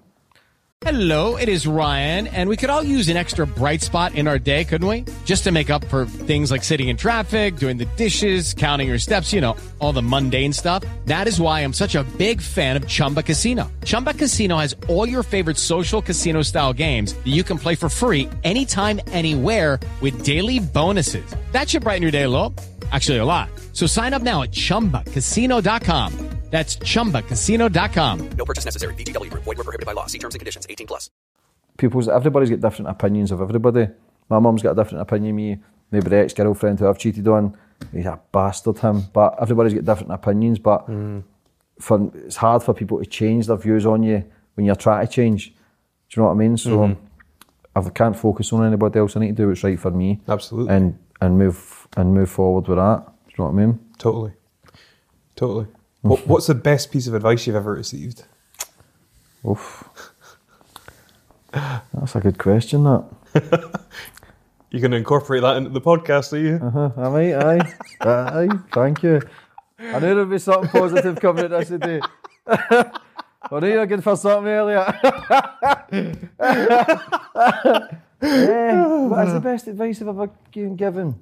Hello, 0.85 1.37
it 1.37 1.47
is 1.47 1.65
Ryan, 1.65 2.27
and 2.27 2.49
we 2.49 2.57
could 2.57 2.69
all 2.69 2.83
use 2.83 3.07
an 3.07 3.15
extra 3.15 3.47
bright 3.47 3.81
spot 3.81 4.15
in 4.15 4.27
our 4.27 4.37
day, 4.37 4.65
couldn't 4.65 4.85
we? 4.85 5.05
Just 5.23 5.45
to 5.45 5.51
make 5.53 5.69
up 5.69 5.85
for 5.85 6.05
things 6.05 6.51
like 6.51 6.61
sitting 6.61 6.89
in 6.89 6.97
traffic, 6.97 7.55
doing 7.55 7.77
the 7.77 7.85
dishes, 7.95 8.53
counting 8.53 8.89
your 8.89 8.99
steps, 8.99 9.31
you 9.31 9.39
know, 9.39 9.55
all 9.79 9.93
the 9.93 10.01
mundane 10.01 10.51
stuff. 10.51 10.83
That 11.05 11.25
is 11.29 11.39
why 11.39 11.61
I'm 11.61 11.71
such 11.71 11.95
a 11.95 12.03
big 12.17 12.41
fan 12.41 12.75
of 12.75 12.85
Chumba 12.85 13.23
Casino. 13.23 13.71
Chumba 13.85 14.13
Casino 14.13 14.57
has 14.57 14.75
all 14.89 15.07
your 15.07 15.23
favorite 15.23 15.57
social 15.57 16.01
casino 16.01 16.41
style 16.41 16.73
games 16.73 17.13
that 17.13 17.27
you 17.31 17.43
can 17.43 17.57
play 17.57 17.75
for 17.75 17.87
free 17.87 18.27
anytime, 18.43 18.99
anywhere 19.07 19.79
with 20.01 20.25
daily 20.25 20.59
bonuses. 20.59 21.25
That 21.53 21.69
should 21.69 21.83
brighten 21.83 22.01
your 22.01 22.11
day 22.11 22.23
a 22.23 22.29
little. 22.29 22.53
Actually, 22.91 23.19
a 23.19 23.25
lot. 23.25 23.47
So 23.73 23.85
sign 23.87 24.13
up 24.13 24.21
now 24.21 24.43
at 24.43 24.51
chumbacasino.com. 24.51 26.29
That's 26.51 26.75
chumbacasino.com. 26.77 28.29
No 28.37 28.45
purchase 28.45 28.65
necessary. 28.65 28.93
VGW 28.93 29.31
Group. 29.31 29.43
Void 29.43 29.57
were 29.57 29.63
prohibited 29.63 29.87
by 29.87 29.93
law. 29.93 30.05
See 30.05 30.19
terms 30.19 30.35
and 30.35 30.39
conditions. 30.39 30.67
18 30.69 30.85
plus. 30.87 31.09
people's 31.77 32.07
everybody's 32.07 32.51
got 32.51 32.59
different 32.61 32.89
opinions 32.91 33.31
of 33.31 33.41
everybody. 33.41 33.87
My 34.29 34.37
mum's 34.37 34.61
got 34.61 34.71
a 34.71 34.75
different 34.75 35.01
opinion 35.01 35.31
of 35.31 35.35
me. 35.35 35.57
Maybe 35.91 36.09
the 36.09 36.17
ex 36.17 36.33
girlfriend 36.33 36.79
who 36.79 36.87
I've 36.87 36.99
cheated 36.99 37.27
on, 37.27 37.57
he's 37.91 38.05
a 38.05 38.19
bastard 38.31 38.77
him. 38.77 39.05
But 39.11 39.35
everybody's 39.41 39.73
got 39.73 39.85
different 39.85 40.11
opinions. 40.13 40.59
But 40.59 40.85
for 41.79 42.11
it's 42.13 42.35
hard 42.35 42.61
for 42.61 42.75
people 42.75 42.99
to 42.99 43.05
change 43.07 43.47
their 43.47 43.57
views 43.57 43.87
on 43.87 44.03
you 44.03 44.23
when 44.53 44.67
you're 44.67 44.75
trying 44.75 45.07
to 45.07 45.11
change. 45.11 45.47
Do 45.47 45.53
you 46.11 46.21
know 46.21 46.27
what 46.27 46.35
I 46.35 46.37
mean? 46.37 46.57
So 46.57 46.69
Mhm. 46.77 46.97
I 47.75 47.89
can't 47.89 48.15
focus 48.15 48.53
on 48.53 48.63
anybody 48.63 48.99
else, 48.99 49.17
I 49.17 49.21
need 49.21 49.35
to 49.35 49.43
do 49.43 49.47
what's 49.47 49.63
right 49.63 49.79
for 49.79 49.89
me. 49.89 50.21
Absolutely. 50.27 50.71
And 50.75 50.99
and 51.21 51.39
move 51.39 51.87
and 51.97 52.13
move 52.13 52.29
forward 52.29 52.67
with 52.67 52.77
that. 52.77 53.07
Do 53.33 53.41
you 53.41 53.45
know 53.45 53.51
what 53.51 53.61
I 53.61 53.65
mean? 53.65 53.79
Totally. 53.97 54.33
Totally. 55.35 55.65
What, 56.01 56.27
what's 56.27 56.47
the 56.47 56.53
best 56.53 56.91
piece 56.91 57.07
of 57.07 57.15
advice 57.15 57.47
you've 57.47 57.55
ever 57.55 57.73
received? 57.73 58.25
Oof. 59.47 59.89
That's 61.51 62.15
a 62.15 62.19
good 62.19 62.37
question. 62.37 62.83
That. 62.83 63.09
You're 64.69 64.81
going 64.81 64.91
to 64.91 64.97
incorporate 64.97 65.41
that 65.41 65.57
into 65.57 65.71
the 65.71 65.81
podcast, 65.81 66.33
are 66.33 66.37
you? 66.37 66.59
Uh-huh. 66.61 66.91
I 66.97 67.09
might, 67.09 67.33
aye. 67.33 67.73
aye, 68.01 68.49
thank 68.71 69.01
you. 69.01 69.21
I 69.79 69.99
knew 69.99 70.15
there'd 70.15 70.29
be 70.29 70.37
something 70.37 70.69
positive 70.69 71.19
coming 71.19 71.45
at 71.45 71.49
this 71.49 71.69
today. 71.69 72.01
I 72.47 73.59
knew 73.59 73.67
you 73.67 73.79
were 73.79 73.85
good 73.87 74.03
for 74.03 74.15
something 74.15 74.47
earlier. 74.47 74.85
Eh, 78.25 78.85
what 78.85 79.27
is 79.27 79.33
the 79.33 79.41
best 79.41 79.67
advice 79.67 80.01
I've 80.01 80.07
ever 80.07 80.29
been 80.53 80.77
given? 80.77 81.21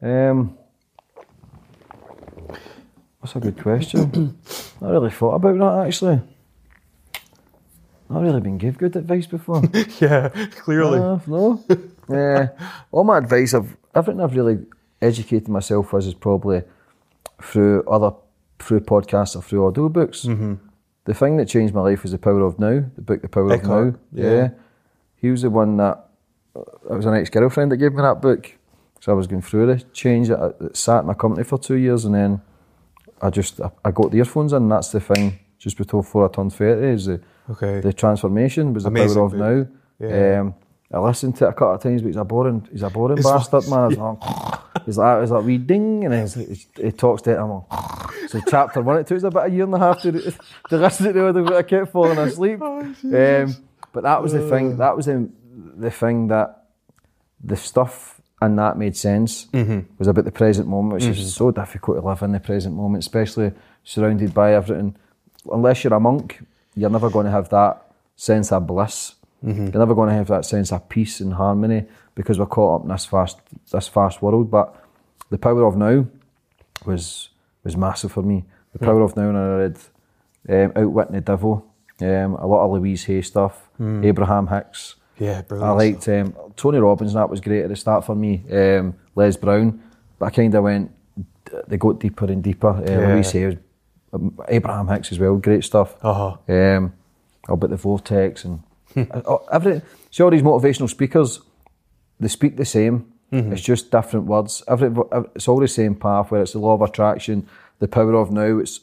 Um, 0.00 0.56
that's 3.32 3.36
a 3.36 3.50
good 3.50 3.62
question. 3.62 4.38
I 4.80 4.88
really 4.90 5.10
thought 5.10 5.34
about 5.34 5.58
that 5.58 5.86
actually. 5.86 6.20
I've 8.10 8.22
really 8.22 8.40
been 8.40 8.56
give 8.56 8.78
good 8.78 8.96
advice 8.96 9.26
before. 9.26 9.62
yeah, 10.00 10.28
clearly. 10.52 10.98
Uh, 10.98 11.18
no. 11.26 11.62
yeah. 12.08 12.48
All 12.90 13.04
my 13.04 13.18
advice, 13.18 13.52
I've 13.52 13.76
everything 13.94 14.22
I've 14.22 14.34
really 14.34 14.64
educated 15.02 15.48
myself 15.48 15.92
with 15.92 16.06
is 16.06 16.14
probably 16.14 16.62
through 17.42 17.82
other 17.84 18.12
through 18.58 18.80
podcasts 18.80 19.36
or 19.36 19.42
through 19.42 19.66
audio 19.66 19.88
books. 19.90 20.24
Mhm. 20.24 20.58
The 21.04 21.14
thing 21.14 21.36
that 21.36 21.48
changed 21.48 21.74
my 21.74 21.82
life 21.82 22.02
was 22.02 22.12
the 22.12 22.18
Power 22.18 22.40
of 22.40 22.58
Now, 22.58 22.84
the 22.94 23.02
book 23.02 23.22
The 23.22 23.28
Power 23.28 23.52
Eckhart, 23.52 23.88
of 23.88 23.98
Now. 24.12 24.22
yeah. 24.30 24.48
He 25.16 25.30
was 25.30 25.42
the 25.42 25.50
one 25.50 25.76
that 25.76 26.08
it 26.54 26.90
was 26.94 27.06
an 27.06 27.14
ex 27.14 27.28
girlfriend 27.28 27.72
that 27.72 27.76
gave 27.76 27.92
me 27.92 28.02
that 28.02 28.22
book. 28.22 28.54
So 29.00 29.12
I 29.12 29.14
was 29.14 29.26
going 29.26 29.42
through 29.42 29.66
the 29.66 29.80
change. 29.92 30.30
It, 30.30 30.38
it 30.60 30.76
sat 30.76 31.00
in 31.00 31.06
my 31.06 31.14
company 31.14 31.44
for 31.44 31.58
two 31.58 31.76
years, 31.76 32.04
and 32.06 32.14
then 32.14 32.40
I 33.22 33.30
just 33.30 33.60
I, 33.60 33.70
I 33.84 33.90
got 33.90 34.10
the 34.10 34.18
earphones 34.18 34.52
in. 34.52 34.62
And 34.62 34.72
that's 34.72 34.90
the 34.92 35.00
thing. 35.00 35.38
Just 35.58 35.76
before 35.76 36.28
I 36.28 36.32
turned 36.32 36.52
thirty, 36.54 36.86
is 36.88 37.06
the 37.06 37.20
Okay. 37.50 37.80
the 37.80 37.92
transformation 37.92 38.74
was 38.74 38.82
the 38.84 38.90
Amazing 38.90 39.16
power 39.16 39.24
of 39.26 39.30
book. 39.32 39.40
now. 40.00 40.06
Yeah. 40.08 40.40
Um, 40.40 40.54
I 40.92 40.98
listened 41.00 41.36
to 41.36 41.46
it 41.46 41.48
a 41.48 41.52
couple 41.52 41.74
of 41.74 41.82
times, 41.82 42.00
but 42.02 42.08
he's 42.08 42.16
a 42.16 42.24
boring, 42.24 42.66
he's 42.70 42.82
a 42.82 42.88
boring 42.90 43.18
It's 43.18 43.26
bastard, 43.26 43.64
like- 43.68 43.70
man. 43.70 43.78
I 43.78 43.86
was 43.88 43.96
like, 43.98 44.84
he's 44.86 44.96
like, 44.98 45.20
he's 45.20 45.30
like, 45.30 45.44
wee 45.44 45.58
ding, 45.58 46.04
and 46.04 46.14
he's, 46.14 46.34
he's, 46.34 46.66
he 46.76 46.92
talks 46.92 47.22
to 47.22 47.32
it. 47.32 47.36
I'm 47.38 47.50
like, 47.50 48.28
so 48.28 48.40
chapter 48.48 48.80
one, 48.80 48.98
it 48.98 49.06
took 49.06 49.16
us 49.18 49.24
about 49.24 49.46
a 49.46 49.50
year 49.50 49.64
and 49.64 49.74
a 49.74 49.78
half 49.78 50.00
to, 50.02 50.12
to 50.70 50.76
listen 50.78 51.12
to 51.12 51.26
it. 51.28 51.54
I 51.54 51.62
kept 51.62 51.92
falling 51.92 52.16
asleep. 52.18 52.62
um, 52.62 52.94
but 53.92 54.02
that 54.04 54.22
was 54.22 54.32
the 54.32 54.48
thing. 54.48 54.76
That 54.78 54.96
was 54.96 55.06
the, 55.06 55.28
the 55.76 55.90
thing 55.90 56.28
that 56.28 56.64
the 57.42 57.56
stuff 57.56 58.17
and 58.40 58.58
that 58.58 58.78
made 58.78 58.96
sense 58.96 59.46
Mhm. 59.52 59.84
was 59.98 60.08
about 60.08 60.24
the 60.24 60.30
present 60.32 60.68
moment, 60.68 60.94
which 60.94 61.04
Mhm. 61.04 61.10
is 61.10 61.34
so 61.34 61.50
difficult 61.50 61.98
to 62.00 62.06
live 62.06 62.22
in 62.22 62.32
the 62.32 62.40
present 62.40 62.74
moment, 62.76 63.02
especially 63.04 63.52
surrounded 63.84 64.32
by 64.34 64.54
everything. 64.54 64.94
Unless 65.52 65.84
you're 65.84 65.94
a 65.94 66.00
monk, 66.00 66.44
you're 66.74 66.90
never 66.90 67.10
going 67.10 67.26
to 67.26 67.32
have 67.32 67.48
that 67.50 67.82
sense 68.16 68.52
of 68.52 68.66
bliss. 68.66 69.14
Mhm. 69.44 69.72
You're 69.72 69.80
never 69.80 69.94
going 69.94 70.08
to 70.10 70.14
have 70.14 70.28
that 70.28 70.44
sense 70.44 70.72
of 70.72 70.88
peace 70.88 71.20
and 71.20 71.34
harmony 71.34 71.86
because 72.14 72.38
we're 72.38 72.46
caught 72.46 72.76
up 72.76 72.82
in 72.82 72.88
this 72.88 73.04
fast, 73.06 73.40
this 73.72 73.88
fast 73.88 74.22
world. 74.22 74.50
But 74.50 74.74
the 75.30 75.38
power 75.38 75.64
of 75.64 75.76
now 75.76 76.04
was 76.86 77.30
was 77.64 77.76
massive 77.76 78.12
for 78.12 78.22
me. 78.22 78.44
The 78.72 78.78
power 78.78 79.00
of 79.02 79.16
now, 79.16 79.28
and 79.28 79.36
I 79.38 79.56
read 79.56 79.78
um, 80.48 80.72
Outwitting 80.76 81.14
the 81.16 81.20
Devil, 81.20 81.64
um, 82.00 82.34
a 82.36 82.46
lot 82.46 82.64
of 82.64 82.70
Louise 82.72 83.04
Hay 83.04 83.20
stuff, 83.20 83.68
Mm. 83.78 84.04
Abraham 84.04 84.46
Hicks. 84.46 84.94
Yeah, 85.18 85.42
brilliant. 85.42 85.70
I 85.70 85.74
liked 85.74 86.08
um, 86.08 86.34
Tony 86.56 86.78
Robbins, 86.78 87.14
and 87.14 87.20
that 87.20 87.30
was 87.30 87.40
great 87.40 87.62
at 87.62 87.68
the 87.68 87.76
start 87.76 88.04
for 88.04 88.14
me. 88.14 88.42
Um, 88.50 88.94
Les 89.14 89.36
Brown, 89.36 89.82
but 90.18 90.26
I 90.26 90.30
kind 90.30 90.54
of 90.54 90.64
went, 90.64 90.90
they 91.66 91.76
got 91.76 91.98
deeper 92.00 92.26
and 92.26 92.42
deeper. 92.42 92.68
Uh, 92.68 92.82
Yeah. 92.86 93.12
Louise 93.14 93.30
Hay, 93.32 93.58
um, 94.12 94.38
Abraham 94.48 94.88
Hicks 94.88 95.12
as 95.12 95.18
well, 95.18 95.36
great 95.36 95.64
stuff. 95.64 95.96
Uh-huh. 96.02 96.36
Um, 96.48 96.92
about 97.48 97.70
the 97.70 97.76
vortex 97.76 98.44
and 98.44 98.62
uh, 98.96 99.36
every. 99.52 99.80
See 100.10 100.22
all 100.22 100.30
these 100.30 100.42
motivational 100.42 100.88
speakers, 100.88 101.40
they 102.20 102.28
speak 102.28 102.56
the 102.56 102.64
same. 102.64 103.12
Mhm. 103.32 103.52
It's 103.52 103.60
just 103.62 103.90
different 103.90 104.26
words. 104.26 104.62
Every, 104.68 104.90
it's 105.34 105.48
all 105.48 105.60
the 105.60 105.68
same 105.68 105.94
path. 105.94 106.30
Where 106.30 106.40
it's 106.42 106.52
the 106.52 106.58
law 106.58 106.74
of 106.74 106.82
attraction, 106.82 107.46
the 107.78 107.88
power 107.88 108.14
of 108.14 108.30
now. 108.30 108.58
It's 108.58 108.80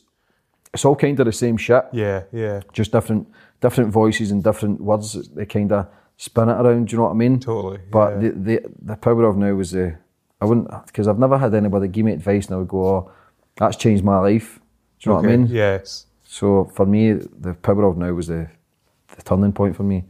it's 0.73 0.85
all 0.85 0.95
kind 0.95 1.19
of 1.19 1.25
the 1.25 1.31
same 1.31 1.57
shit. 1.57 1.83
Yeah, 1.93 2.23
yeah. 2.31 2.61
Just 2.73 2.91
different 2.91 3.27
different 3.61 3.91
voices 3.91 4.29
and 4.31 4.43
different 4.43 4.81
words. 4.81 5.29
They 5.29 5.45
kind 5.47 5.71
of 5.71 5.87
spin 6.17 6.49
it 6.49 6.53
around. 6.53 6.87
Do 6.87 6.91
you 6.91 6.97
know 6.97 7.05
what 7.05 7.11
I 7.11 7.15
mean? 7.15 7.39
Totally. 7.39 7.79
But 7.91 8.13
yeah. 8.13 8.19
the, 8.19 8.29
the 8.29 8.71
the 8.81 8.95
power 8.95 9.23
of 9.25 9.37
now 9.37 9.53
was 9.53 9.71
the 9.71 9.97
I 10.41 10.45
wouldn't 10.45 10.69
because 10.85 11.07
I've 11.07 11.19
never 11.19 11.37
had 11.37 11.53
anybody 11.53 11.87
give 11.87 12.05
me 12.05 12.13
advice 12.13 12.47
and 12.47 12.55
I 12.55 12.57
would 12.59 12.67
go, 12.67 12.87
oh, 12.87 13.11
that's 13.55 13.77
changed 13.77 14.03
my 14.03 14.19
life. 14.19 14.59
Do 14.99 15.09
you 15.09 15.15
know 15.15 15.21
what 15.21 15.29
I 15.29 15.35
mean? 15.35 15.47
Yes. 15.47 16.07
So 16.23 16.65
for 16.73 16.85
me, 16.85 17.13
the 17.13 17.53
power 17.53 17.85
of 17.85 17.97
now 17.97 18.11
was 18.13 18.27
the, 18.27 18.49
the 19.15 19.21
turning 19.21 19.53
point 19.53 19.75
for 19.75 19.83
me. 19.83 20.03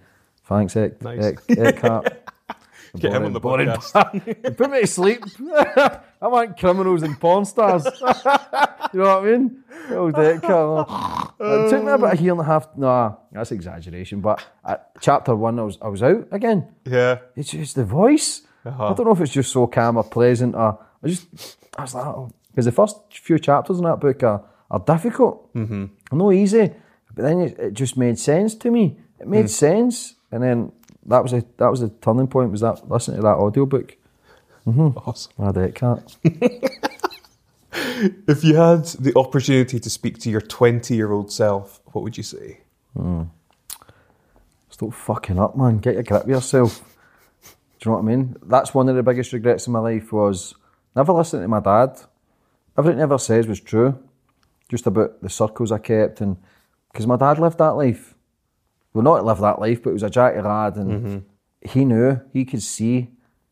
Thanks, 0.45 0.75
Ek, 0.75 1.01
Nice. 1.01 1.23
Ek, 1.23 1.39
Eckhart. 1.49 2.21
Get 2.99 3.13
him 3.13 3.25
on 3.25 3.33
the 3.33 3.39
Boring- 3.39 3.67
podcast. 3.69 4.57
Put 4.57 4.71
me 4.71 4.81
to 4.81 4.87
sleep. 4.87 5.23
I 6.21 6.27
want 6.27 6.57
criminals 6.57 7.03
and 7.03 7.19
porn 7.19 7.45
stars. 7.45 7.85
you 8.01 8.99
know 8.99 9.19
what 9.19 9.23
I 9.23 9.23
mean? 9.23 9.63
Old 9.91 10.17
Eckhart. 10.17 11.31
it 11.39 11.69
took 11.69 11.83
me 11.83 11.91
about 11.91 12.17
a 12.17 12.21
year 12.21 12.31
and 12.31 12.41
a 12.41 12.43
half. 12.43 12.67
Nah, 12.77 13.15
that's 13.31 13.51
exaggeration. 13.51 14.21
But 14.21 14.43
at 14.65 14.91
chapter 15.01 15.35
one, 15.35 15.59
I 15.59 15.63
was 15.63 15.77
I 15.81 15.87
was 15.87 16.01
out 16.03 16.27
again. 16.31 16.67
Yeah. 16.85 17.19
It's 17.35 17.51
just 17.51 17.75
the 17.75 17.85
voice. 17.85 18.41
Uh-huh. 18.65 18.87
I 18.89 18.93
don't 18.93 19.05
know 19.05 19.11
if 19.11 19.21
it's 19.21 19.31
just 19.33 19.51
so 19.51 19.67
calm 19.67 19.97
or 19.97 20.03
pleasant 20.03 20.55
or 20.55 20.79
I 21.03 21.07
just 21.07 21.57
I 21.77 21.81
was 21.83 21.93
like, 21.93 22.15
because 22.51 22.65
the 22.65 22.71
first 22.71 22.97
few 23.11 23.37
chapters 23.37 23.77
in 23.77 23.83
that 23.83 23.99
book 23.99 24.23
are, 24.23 24.43
are 24.71 24.79
difficult. 24.79 25.53
mm-hmm. 25.53 25.85
No 26.17 26.31
easy. 26.31 26.71
But 27.13 27.23
then 27.23 27.39
it, 27.41 27.59
it 27.59 27.73
just 27.73 27.95
made 27.97 28.17
sense 28.17 28.55
to 28.55 28.71
me. 28.71 28.97
It 29.19 29.27
made 29.27 29.45
Mm. 29.45 29.49
sense. 29.49 30.15
And 30.31 30.41
then 30.43 30.71
that 31.05 31.23
was 31.23 31.33
a 31.33 31.43
that 31.57 31.69
was 31.69 31.81
a 31.81 31.89
turning 31.89 32.27
point, 32.27 32.51
was 32.51 32.61
that 32.61 32.89
listening 32.89 33.17
to 33.17 33.23
that 33.23 33.35
audiobook. 33.35 33.97
Mm-hmm. 34.65 34.97
Awesome. 34.97 35.31
I 35.39 35.45
had 35.45 35.57
Eckhart. 35.57 36.17
if 38.27 38.43
you 38.43 38.55
had 38.55 38.85
the 38.85 39.13
opportunity 39.15 39.79
to 39.79 39.89
speak 39.89 40.17
to 40.19 40.29
your 40.29 40.41
20 40.41 40.95
year 40.95 41.11
old 41.11 41.31
self, 41.31 41.81
what 41.91 42.03
would 42.03 42.17
you 42.17 42.23
say? 42.23 42.61
Hmm. 42.95 43.23
Stop 44.69 44.93
fucking 44.93 45.39
up, 45.39 45.55
man. 45.55 45.77
Get 45.77 45.93
your 45.93 46.03
grip 46.03 46.25
with 46.25 46.35
yourself. 46.35 46.83
Do 47.79 47.89
you 47.89 47.91
know 47.91 47.97
what 47.97 48.11
I 48.11 48.15
mean? 48.15 48.35
That's 48.43 48.73
one 48.73 48.89
of 48.89 48.95
the 48.95 49.03
biggest 49.03 49.31
regrets 49.33 49.67
in 49.67 49.73
my 49.73 49.79
life 49.79 50.11
was 50.11 50.55
never 50.95 51.13
listening 51.13 51.43
to 51.43 51.47
my 51.47 51.59
dad. 51.59 51.99
Everything 52.77 52.97
he 52.97 53.03
ever 53.03 53.17
says 53.17 53.47
was 53.47 53.59
true. 53.59 53.97
Just 54.67 54.87
about 54.87 55.21
the 55.21 55.29
circles 55.29 55.71
I 55.71 55.77
kept 55.77 56.21
and 56.21 56.37
because 56.91 57.05
my 57.05 57.17
dad 57.17 57.37
lived 57.39 57.59
that 57.59 57.75
life. 57.75 58.14
Well, 58.95 59.03
not 59.03 59.25
live 59.25 59.39
that 59.41 59.59
life, 59.59 59.83
but 59.83 59.89
he 59.89 59.93
was 59.93 60.03
a 60.03 60.09
jacky 60.09 60.39
lad 60.41 60.77
and 60.77 61.25
he 61.61 61.83
knew, 61.83 62.21
he 62.31 62.45
could 62.45 62.63
see. 62.63 63.09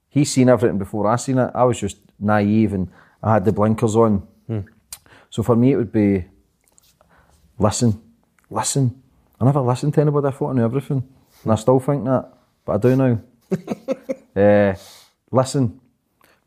He 0.08 0.24
seen 0.24 0.48
everything 0.48 0.78
before 0.78 1.06
I 1.06 1.18
seen 1.18 1.38
it. 1.38 1.52
I 1.54 1.66
was 1.66 1.78
just 1.78 1.98
naive 2.18 2.72
and 2.74 2.90
I 3.22 3.34
had 3.34 3.44
the 3.44 3.52
blinkers 3.52 3.96
on. 3.98 4.26
So 5.30 5.44
for 5.44 5.56
me, 5.58 5.74
it 5.74 5.76
would 5.76 5.92
be 5.92 6.24
listen, 7.60 8.02
listen. 8.50 9.02
I 9.42 9.46
never 9.46 9.60
listened 9.60 9.94
to 9.96 10.02
anybody. 10.02 10.28
I 10.28 10.32
thought 10.32 10.52
I 10.52 10.54
knew 10.54 10.64
everything, 10.64 11.04
and 11.44 11.52
I 11.52 11.56
still 11.56 11.80
think 11.80 12.06
that, 12.06 12.32
but 12.64 12.74
I 12.74 12.78
do 12.78 12.96
now. 12.96 13.20
uh, 14.36 14.76
listen, 15.32 15.82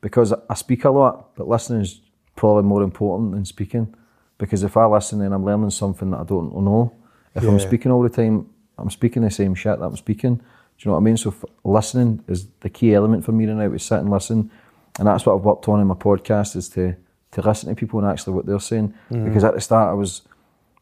because 0.01 0.33
I 0.33 0.55
speak 0.55 0.85
a 0.85 0.91
lot, 0.91 1.35
but 1.37 1.47
listening 1.49 1.83
is 1.83 2.01
probably 2.35 2.63
more 2.63 2.83
important 2.83 3.33
than 3.33 3.45
speaking. 3.45 3.95
Because 4.39 4.63
if 4.63 4.77
I 4.77 4.87
listen, 4.87 5.19
then 5.19 5.33
I'm 5.33 5.45
learning 5.45 5.71
something 5.71 6.11
that 6.13 6.21
I 6.21 6.25
don't 6.25 6.55
know. 6.57 6.95
If 7.35 7.43
I'm 7.43 7.59
speaking 7.59 7.91
all 7.93 8.03
the 8.03 8.09
time, 8.09 8.49
I'm 8.79 8.91
speaking 8.91 9.23
the 9.23 9.31
same 9.31 9.55
shit 9.55 9.79
that 9.79 9.85
I'm 9.85 9.97
speaking. 9.97 10.37
Do 10.37 10.43
you 10.79 10.89
know 10.89 10.93
what 10.93 11.01
I 11.01 11.05
mean? 11.05 11.17
So 11.17 11.31
f- 11.31 11.45
listening 11.65 12.23
is 12.29 12.47
the 12.61 12.69
key 12.69 12.95
element 12.95 13.25
for 13.25 13.33
me 13.33 13.47
right 13.47 13.57
now. 13.57 13.69
To 13.73 13.79
sit 13.79 13.99
and 14.01 14.11
listen, 14.11 14.51
and 14.99 15.09
that's 15.09 15.25
what 15.25 15.35
I've 15.35 15.45
worked 15.45 15.69
on 15.69 15.81
in 15.81 15.87
my 15.87 15.95
podcast 15.95 16.57
is 16.57 16.69
to 16.71 16.95
to 17.33 17.43
listen 17.43 17.69
to 17.69 17.75
people 17.75 17.99
and 17.99 18.09
actually 18.09 18.35
what 18.35 18.47
they're 18.47 18.61
saying. 18.61 18.95
Mhm. 19.11 19.25
Because 19.25 19.45
at 19.45 19.55
the 19.55 19.61
start, 19.61 19.91
I 19.91 19.95
was 19.95 20.23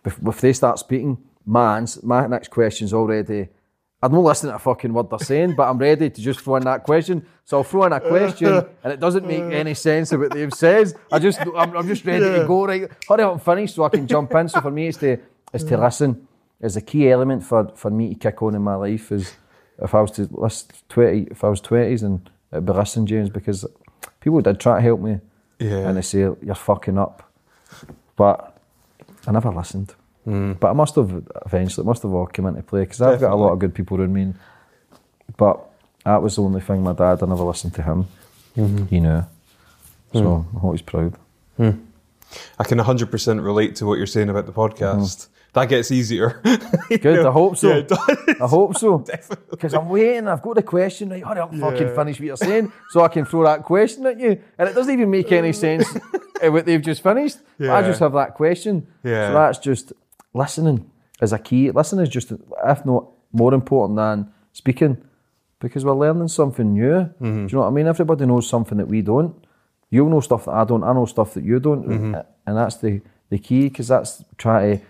if, 0.04 0.18
if 0.26 0.40
they 0.40 0.52
start 0.52 0.78
speaking, 0.78 1.18
my 1.46 1.84
my 2.02 2.26
next 2.26 2.48
question's 2.48 2.92
already. 2.92 3.48
I'm 4.02 4.12
not 4.12 4.20
listening 4.20 4.50
to 4.50 4.56
a 4.56 4.58
fucking 4.58 4.92
word 4.92 5.08
they're 5.08 5.18
saying, 5.20 5.54
but 5.56 5.62
I'm 5.66 5.78
ready 5.78 6.10
to 6.10 6.20
just 6.20 6.40
throw 6.40 6.56
in 6.56 6.64
that 6.64 6.82
question. 6.82 7.24
So 7.46 7.56
I'll 7.58 7.64
throw 7.64 7.84
in 7.84 7.92
a 7.94 8.00
question, 8.00 8.48
and 8.82 8.92
it 8.92 9.00
doesn't 9.00 9.26
make 9.26 9.40
any 9.62 9.72
sense 9.72 10.12
of 10.12 10.20
what 10.20 10.30
they've 10.32 10.52
said. 10.52 10.92
I 11.10 11.18
just, 11.18 11.40
I'm, 11.40 11.74
I'm 11.74 11.86
just 11.88 12.04
ready 12.04 12.22
Yeah. 12.22 12.40
to 12.40 12.46
go. 12.46 12.66
Right, 12.66 12.90
hurry 13.08 13.22
up 13.22 13.32
and 13.32 13.42
finish 13.42 13.72
so 13.72 13.84
I 13.84 13.88
can 13.88 14.06
jump 14.06 14.34
in. 14.34 14.48
So 14.50 14.60
for 14.60 14.70
me, 14.70 14.88
it's 14.88 14.98
to, 14.98 15.16
is 15.54 15.64
to 15.64 15.78
listen. 15.78 16.28
Is 16.64 16.76
a 16.76 16.80
key 16.80 17.10
element 17.10 17.44
for, 17.44 17.68
for 17.76 17.90
me 17.90 18.08
to 18.08 18.14
kick 18.14 18.42
on 18.42 18.54
in 18.54 18.62
my 18.62 18.74
life. 18.74 19.12
Is 19.12 19.34
if 19.82 19.94
I 19.94 20.00
was 20.00 20.10
to 20.12 20.28
list 20.32 20.72
twenty, 20.88 21.28
if 21.30 21.44
I 21.44 21.48
was 21.48 21.60
twenties, 21.60 22.02
and 22.02 22.28
it'd 22.52 22.64
be 22.64 22.72
listen, 22.72 23.06
James, 23.06 23.28
because 23.28 23.66
people 24.20 24.40
did 24.40 24.58
try 24.60 24.76
to 24.76 24.82
help 24.82 25.00
me, 25.00 25.20
Yeah. 25.58 25.86
and 25.88 25.96
they 25.98 26.02
say 26.02 26.20
you're 26.20 26.54
fucking 26.54 26.96
up, 26.98 27.22
but 28.16 28.56
I 29.26 29.32
never 29.32 29.50
listened. 29.50 29.94
Mm. 30.26 30.58
But 30.58 30.70
I 30.70 30.72
must 30.72 30.94
have 30.94 31.22
eventually, 31.44 31.84
it 31.84 31.86
must 31.86 32.02
have 32.02 32.12
all 32.14 32.26
come 32.26 32.46
into 32.46 32.62
play 32.62 32.80
because 32.80 33.02
I've 33.02 33.20
got 33.20 33.32
a 33.32 33.36
lot 33.36 33.52
of 33.52 33.58
good 33.58 33.74
people 33.74 34.00
around 34.00 34.14
me. 34.14 34.22
and- 34.22 34.34
But 35.36 35.60
that 36.04 36.22
was 36.22 36.36
the 36.36 36.42
only 36.42 36.62
thing. 36.62 36.82
My 36.82 36.94
dad, 36.94 37.22
I 37.22 37.26
never 37.26 37.44
listened 37.44 37.74
to 37.74 37.82
him. 37.82 38.06
Mhm. 38.56 38.88
He 38.88 39.00
knew, 39.00 39.22
so 40.14 40.20
Mm. 40.22 40.46
I'm 40.56 40.64
always 40.64 40.80
proud. 40.82 41.14
Hmm. 41.58 41.70
I 42.58 42.64
can 42.64 42.78
100% 42.78 43.42
relate 43.44 43.76
to 43.76 43.86
what 43.86 43.98
you're 43.98 44.06
saying 44.06 44.30
about 44.30 44.46
the 44.46 44.52
podcast. 44.52 45.28
That 45.54 45.68
gets 45.68 45.90
easier. 45.92 46.40
Good, 46.88 47.24
I 47.24 47.30
hope 47.30 47.56
so. 47.56 47.68
Yeah. 47.76 48.34
I 48.40 48.46
hope 48.46 48.76
so. 48.76 49.04
Because 49.50 49.72
I'm 49.72 49.88
waiting, 49.88 50.26
I've 50.28 50.42
got 50.42 50.56
the 50.56 50.62
question, 50.62 51.08
right? 51.10 51.22
Hurry 51.24 51.40
up 51.40 51.52
and 51.52 51.60
fucking 51.60 51.94
finish 51.94 52.18
what 52.18 52.26
you're 52.26 52.36
saying 52.36 52.72
so 52.90 53.02
I 53.02 53.08
can 53.08 53.24
throw 53.24 53.44
that 53.44 53.62
question 53.62 54.04
at 54.06 54.18
you. 54.18 54.40
And 54.58 54.68
it 54.68 54.74
doesn't 54.74 54.92
even 54.92 55.10
make 55.10 55.30
any 55.32 55.52
sense 55.66 55.86
uh, 56.44 56.50
what 56.50 56.66
they've 56.66 56.82
just 56.82 57.02
finished. 57.02 57.38
But 57.58 57.70
I 57.70 57.82
just 57.82 58.00
have 58.00 58.12
that 58.14 58.34
question. 58.34 58.86
Yeah. 59.04 59.28
So 59.28 59.34
that's 59.34 59.58
just 59.58 59.92
listening 60.34 60.90
is 61.22 61.32
a 61.32 61.38
key. 61.38 61.70
Listening 61.70 62.02
is 62.02 62.08
just, 62.08 62.32
if 62.32 62.84
not 62.84 63.06
more 63.32 63.54
important 63.54 63.96
than 63.96 64.32
speaking, 64.52 64.98
because 65.60 65.84
we're 65.84 65.94
learning 65.94 66.28
something 66.28 66.72
new. 66.74 67.08
Do 67.20 67.26
you 67.28 67.48
know 67.52 67.60
what 67.60 67.68
I 67.68 67.70
mean? 67.70 67.86
Everybody 67.86 68.26
knows 68.26 68.48
something 68.48 68.76
that 68.78 68.88
we 68.88 69.02
don't. 69.02 69.34
You'll 69.90 70.10
know 70.10 70.20
stuff 70.20 70.46
that 70.46 70.54
I 70.54 70.64
don't. 70.64 70.82
I 70.82 70.92
know 70.92 71.06
stuff 71.06 71.34
that 71.34 71.44
you 71.44 71.60
don't, 71.60 71.86
Mhm. 71.86 72.24
and 72.46 72.56
that's 72.56 72.76
the 72.78 73.00
the 73.30 73.38
key. 73.38 73.68
Because 73.68 73.86
that's 73.88 74.24
try 74.36 74.58
to, 74.76 74.82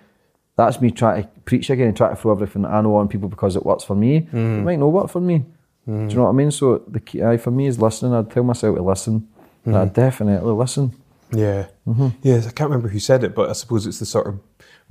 that's 0.56 0.80
me 0.80 0.90
trying 0.90 1.22
to 1.22 1.28
preach 1.44 1.70
again 1.70 1.88
and 1.88 1.96
try 1.96 2.08
to 2.10 2.16
throw 2.16 2.32
everything 2.32 2.64
I 2.64 2.80
know 2.80 2.96
on 2.96 3.08
people 3.08 3.28
because 3.28 3.56
it 3.56 3.64
works 3.66 3.84
for 3.84 3.94
me. 3.96 4.16
It 4.18 4.32
Mhm. 4.32 4.64
might 4.64 4.78
not 4.78 4.88
work 4.92 5.08
for 5.10 5.20
me. 5.20 5.44
Do 5.86 5.92
you 5.92 6.16
know 6.16 6.22
what 6.24 6.28
I 6.30 6.32
mean? 6.32 6.50
So 6.50 6.78
the 6.88 7.00
key 7.00 7.22
aye, 7.22 7.36
for 7.36 7.50
me 7.50 7.66
is 7.66 7.78
listening. 7.80 8.14
I'd 8.14 8.30
tell 8.30 8.42
myself 8.44 8.76
to 8.76 8.82
listen. 8.82 9.28
and 9.66 9.76
I'd 9.76 9.92
definitely 9.94 10.52
listen. 10.52 10.92
Yeah. 11.32 11.66
Mhm. 11.88 12.12
Yes, 12.22 12.46
I 12.46 12.50
can't 12.50 12.68
remember 12.70 12.88
who 12.88 12.98
said 12.98 13.24
it, 13.24 13.34
but 13.34 13.48
I 13.48 13.54
suppose 13.54 13.86
it's 13.86 13.98
the 13.98 14.04
sort 14.06 14.26
of 14.26 14.38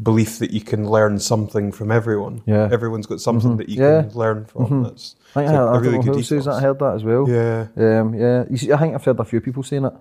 belief 0.02 0.40
that 0.40 0.50
you 0.52 0.62
can 0.62 0.90
learn 0.90 1.20
something 1.20 1.72
from 1.72 1.92
everyone. 1.92 2.42
Yeah. 2.48 2.68
Everyone's 2.72 3.06
got 3.06 3.22
something 3.22 3.52
Mhm. 3.54 3.58
that 3.58 3.70
you 3.70 3.82
Yeah. 3.84 4.02
can 4.04 4.18
learn 4.18 4.46
from. 4.46 4.66
Mhm. 4.66 4.84
That's 4.84 5.16
I 5.36 5.42
think 5.46 5.52
I, 5.52 5.54
a- 5.56 5.66
I 5.68 5.78
really 5.78 6.00
good 6.00 6.26
says 6.26 6.46
that. 6.46 6.56
I 6.56 6.62
heard 6.62 6.80
that 6.80 6.96
as 6.96 7.04
well. 7.04 7.30
Yeah. 7.30 7.68
Um, 7.78 8.16
yeah. 8.16 8.46
You 8.50 8.58
see, 8.58 8.72
I 8.74 8.78
think 8.78 8.96
I've 8.96 9.06
heard 9.06 9.20
a 9.20 9.24
few 9.26 9.42
people 9.42 9.62
saying 9.64 9.86
it. 9.86 9.94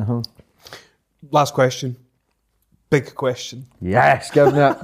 Uh-huh. 0.00 0.22
Last 1.30 1.54
question. 1.54 1.96
Big 2.90 3.14
question. 3.14 3.66
Yes, 3.80 4.30
give 4.30 4.54
me 4.54 4.60
it. 4.60 4.76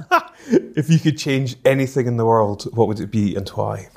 If 0.75 0.89
you 0.89 0.99
could 0.99 1.17
change 1.17 1.55
anything 1.65 2.05
in 2.05 2.17
the 2.17 2.25
world, 2.25 2.63
what 2.75 2.87
would 2.87 2.99
it 2.99 3.09
be 3.09 3.35
and 3.35 3.49
why? 3.49 3.89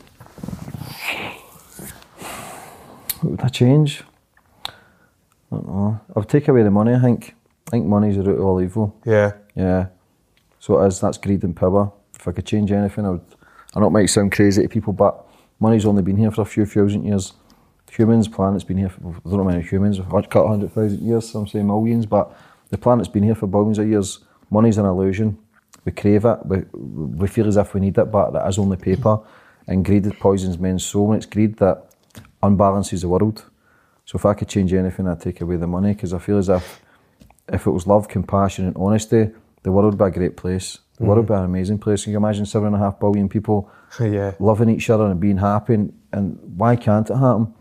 What 3.20 3.30
would 3.32 3.40
I 3.43 3.48
change? 3.48 4.02
I 4.66 4.70
don't 5.51 5.66
know. 5.66 6.01
I'll 6.16 6.24
take 6.24 6.48
away 6.48 6.62
the 6.62 6.70
money, 6.70 6.94
I 6.94 7.01
think. 7.01 7.35
I 7.66 7.70
think 7.72 7.86
money's 7.86 8.16
the 8.16 8.22
root 8.22 8.39
of 8.39 8.44
all 8.44 8.62
evil. 8.62 8.97
Yeah. 9.05 9.32
Yeah. 9.55 9.89
So 10.59 10.82
it 10.82 10.86
is, 10.86 11.01
that's 11.01 11.18
greed 11.18 11.43
and 11.43 11.55
power. 11.55 11.93
If 12.18 12.26
I 12.26 12.32
could 12.32 12.47
change 12.47 12.72
anything, 12.72 13.05
I 13.05 13.10
would. 13.10 13.24
I 13.74 13.80
know 13.80 13.89
it 13.89 13.90
might 13.90 14.06
sound 14.06 14.32
crazy 14.32 14.62
to 14.62 14.68
people, 14.68 14.94
but 14.94 15.26
money's 15.60 15.85
only 15.85 16.02
been 16.02 16.16
here 16.16 16.30
for 16.30 16.40
a 16.43 16.47
few 16.47 16.64
thousand 16.64 17.05
years. 17.05 17.35
Humans, 17.90 18.28
planet's 18.28 18.64
been 18.64 18.78
here 18.78 18.89
for, 18.89 19.01
I 19.10 19.12
don't 19.28 19.32
know 19.32 19.44
how 19.44 19.51
many 19.51 19.62
humans, 19.62 19.98
a 19.98 20.02
couple 20.02 20.43
of 20.44 20.48
hundred 20.48 20.72
thousand 20.72 21.01
years, 21.01 21.30
some 21.30 21.47
say 21.47 21.62
millions, 21.62 22.06
but 22.06 22.35
the 22.70 22.78
planet's 22.78 23.08
been 23.08 23.22
here 23.22 23.34
for 23.34 23.46
billions 23.46 23.78
of 23.78 23.88
years. 23.88 24.20
Money's 24.50 24.78
an 24.78 24.86
illusion. 24.86 25.38
We 25.84 25.92
crave 25.92 26.24
it, 26.24 26.46
we, 26.46 26.58
we 26.72 27.28
feel 27.28 27.46
as 27.46 27.56
if 27.56 27.72
we 27.74 27.80
need 27.80 27.96
it, 27.96 28.10
but 28.10 28.34
it 28.34 28.48
is 28.48 28.58
only 28.58 28.76
paper. 28.76 29.20
And 29.66 29.84
greed 29.84 30.04
poisons 30.18 30.58
men's 30.58 30.84
soul, 30.84 31.12
and 31.12 31.22
it's 31.22 31.30
greed 31.30 31.56
that 31.58 31.90
unbalances 32.42 33.02
the 33.02 33.08
world. 33.08 33.44
So 34.04 34.16
if 34.16 34.24
I 34.26 34.34
could 34.34 34.48
change 34.48 34.72
anything, 34.72 35.06
I'd 35.06 35.20
take 35.20 35.40
away 35.40 35.56
the 35.56 35.66
money, 35.66 35.92
because 35.92 36.12
I 36.12 36.18
feel 36.18 36.38
as 36.38 36.48
if 36.48 36.80
if 37.52 37.66
it 37.66 37.70
was 37.70 37.86
love, 37.86 38.08
compassion, 38.08 38.66
and 38.66 38.76
honesty, 38.76 39.30
the 39.62 39.72
world 39.72 39.94
would 39.94 39.98
be 39.98 40.04
a 40.04 40.10
great 40.10 40.36
place. 40.36 40.78
The 40.98 41.04
world 41.04 41.18
would 41.18 41.28
be 41.28 41.34
an 41.34 41.44
amazing 41.44 41.78
place. 41.78 42.04
Can 42.04 42.12
you 42.12 42.18
imagine 42.18 42.44
seven 42.44 42.68
and 42.68 42.76
a 42.76 42.78
half 42.78 43.00
billion 43.00 43.28
people 43.28 43.70
yeah. 44.00 44.34
loving 44.38 44.68
each 44.68 44.90
other 44.90 45.06
and 45.06 45.18
being 45.18 45.38
happy? 45.38 45.74
And, 45.74 45.98
and 46.12 46.38
why 46.56 46.76
can't 46.76 47.08
it 47.08 47.16
happen? 47.16 47.54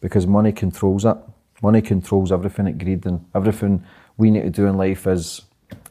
Because 0.00 0.26
money 0.26 0.52
controls 0.52 1.04
it. 1.04 1.16
Money 1.62 1.82
controls 1.82 2.32
everything 2.32 2.66
at 2.68 2.78
greed 2.78 3.04
and 3.06 3.24
everything 3.34 3.84
we 4.20 4.30
need 4.30 4.42
to 4.42 4.50
do 4.50 4.66
in 4.66 4.76
life 4.76 5.06
is 5.06 5.42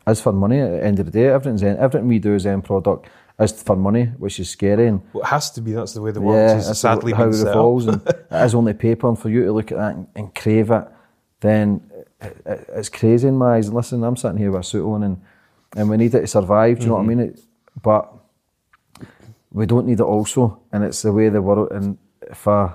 is 0.08 0.22
for 0.22 0.32
money. 0.32 0.60
At 0.60 0.72
the 0.72 0.84
end 0.86 1.00
of 1.00 1.06
the 1.08 1.12
day, 1.12 1.28
everything's 1.28 1.64
end, 1.64 1.80
everything 1.80 2.08
we 2.08 2.20
do 2.20 2.34
as 2.36 2.46
end 2.46 2.64
product 2.64 3.08
is 3.40 3.52
for 3.64 3.76
money, 3.76 4.06
which 4.18 4.40
is 4.40 4.50
scary. 4.50 4.88
And 4.88 5.02
Well, 5.14 5.24
it 5.24 5.28
has 5.28 5.52
to 5.52 5.62
be. 5.62 5.72
That's 5.74 5.94
the 5.94 6.02
way 6.02 6.12
the 6.12 6.22
world 6.22 6.38
yeah, 6.40 6.58
is 6.58 6.68
that's 6.68 6.80
sadly 6.80 7.14
how 7.14 7.28
it 7.30 7.42
evolves, 7.42 7.86
and 7.88 8.02
it 8.08 8.28
is 8.32 8.56
only 8.56 8.74
paper. 8.74 9.08
And 9.10 9.18
for 9.20 9.30
you 9.30 9.46
to 9.46 9.52
look 9.52 9.72
at 9.72 9.78
that 9.78 9.96
and, 9.96 10.08
and 10.16 10.34
crave 10.36 10.72
it, 10.72 10.86
then 11.42 11.82
it, 12.22 12.38
it, 12.46 12.70
it's 12.76 12.90
crazy 12.90 13.28
in 13.28 13.36
my 13.36 13.56
eyes. 13.56 13.68
And 13.68 13.76
listen, 13.76 14.04
I'm 14.04 14.16
sitting 14.18 14.38
here 14.38 14.52
with 14.52 14.62
a 14.62 14.64
suit 14.64 14.88
on, 14.88 15.04
and 15.04 15.22
and 15.76 15.90
we 15.90 15.98
need 15.98 16.14
it 16.16 16.22
to 16.22 16.28
survive. 16.28 16.78
Do 16.78 16.84
you 16.84 16.90
know 16.90 16.96
what 16.96 17.02
I 17.02 17.06
Mhm. 17.06 17.08
mean? 17.08 17.20
It, 17.20 17.40
but 17.82 18.12
we 19.52 19.66
don't 19.66 19.88
need 19.88 20.00
it 20.00 20.04
also, 20.04 20.60
and 20.72 20.84
it's 20.84 21.02
the 21.02 21.12
way 21.12 21.30
the 21.30 21.42
world. 21.42 21.72
And 21.72 21.98
if 22.22 22.48
I, 22.48 22.74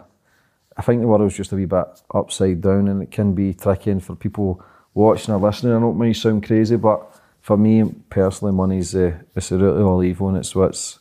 I 0.76 0.82
think 0.82 1.00
the 1.00 1.06
world's 1.08 1.36
just 1.36 1.52
a 1.52 1.56
wee 1.56 1.66
bit 1.66 1.86
upside 2.12 2.60
down, 2.60 2.88
and 2.88 3.02
it 3.02 3.10
can 3.10 3.34
be 3.34 3.54
tricky. 3.54 3.90
And 3.90 4.02
for 4.02 4.14
people 4.16 4.62
watching 4.94 5.34
or 5.34 5.38
listening, 5.40 5.74
I 5.74 5.78
know 5.80 5.90
it 5.90 5.94
might 5.94 6.16
sound 6.16 6.46
crazy, 6.46 6.76
but 6.76 7.10
for 7.42 7.56
me 7.56 7.84
personally, 8.10 8.54
money's 8.54 8.94
uh, 8.94 9.12
it's 9.34 9.48
the 9.50 9.58
root 9.58 9.76
of 9.80 9.86
all 9.86 10.02
evil, 10.02 10.28
and 10.28 10.38
it's 10.38 10.54
what's 10.54 10.98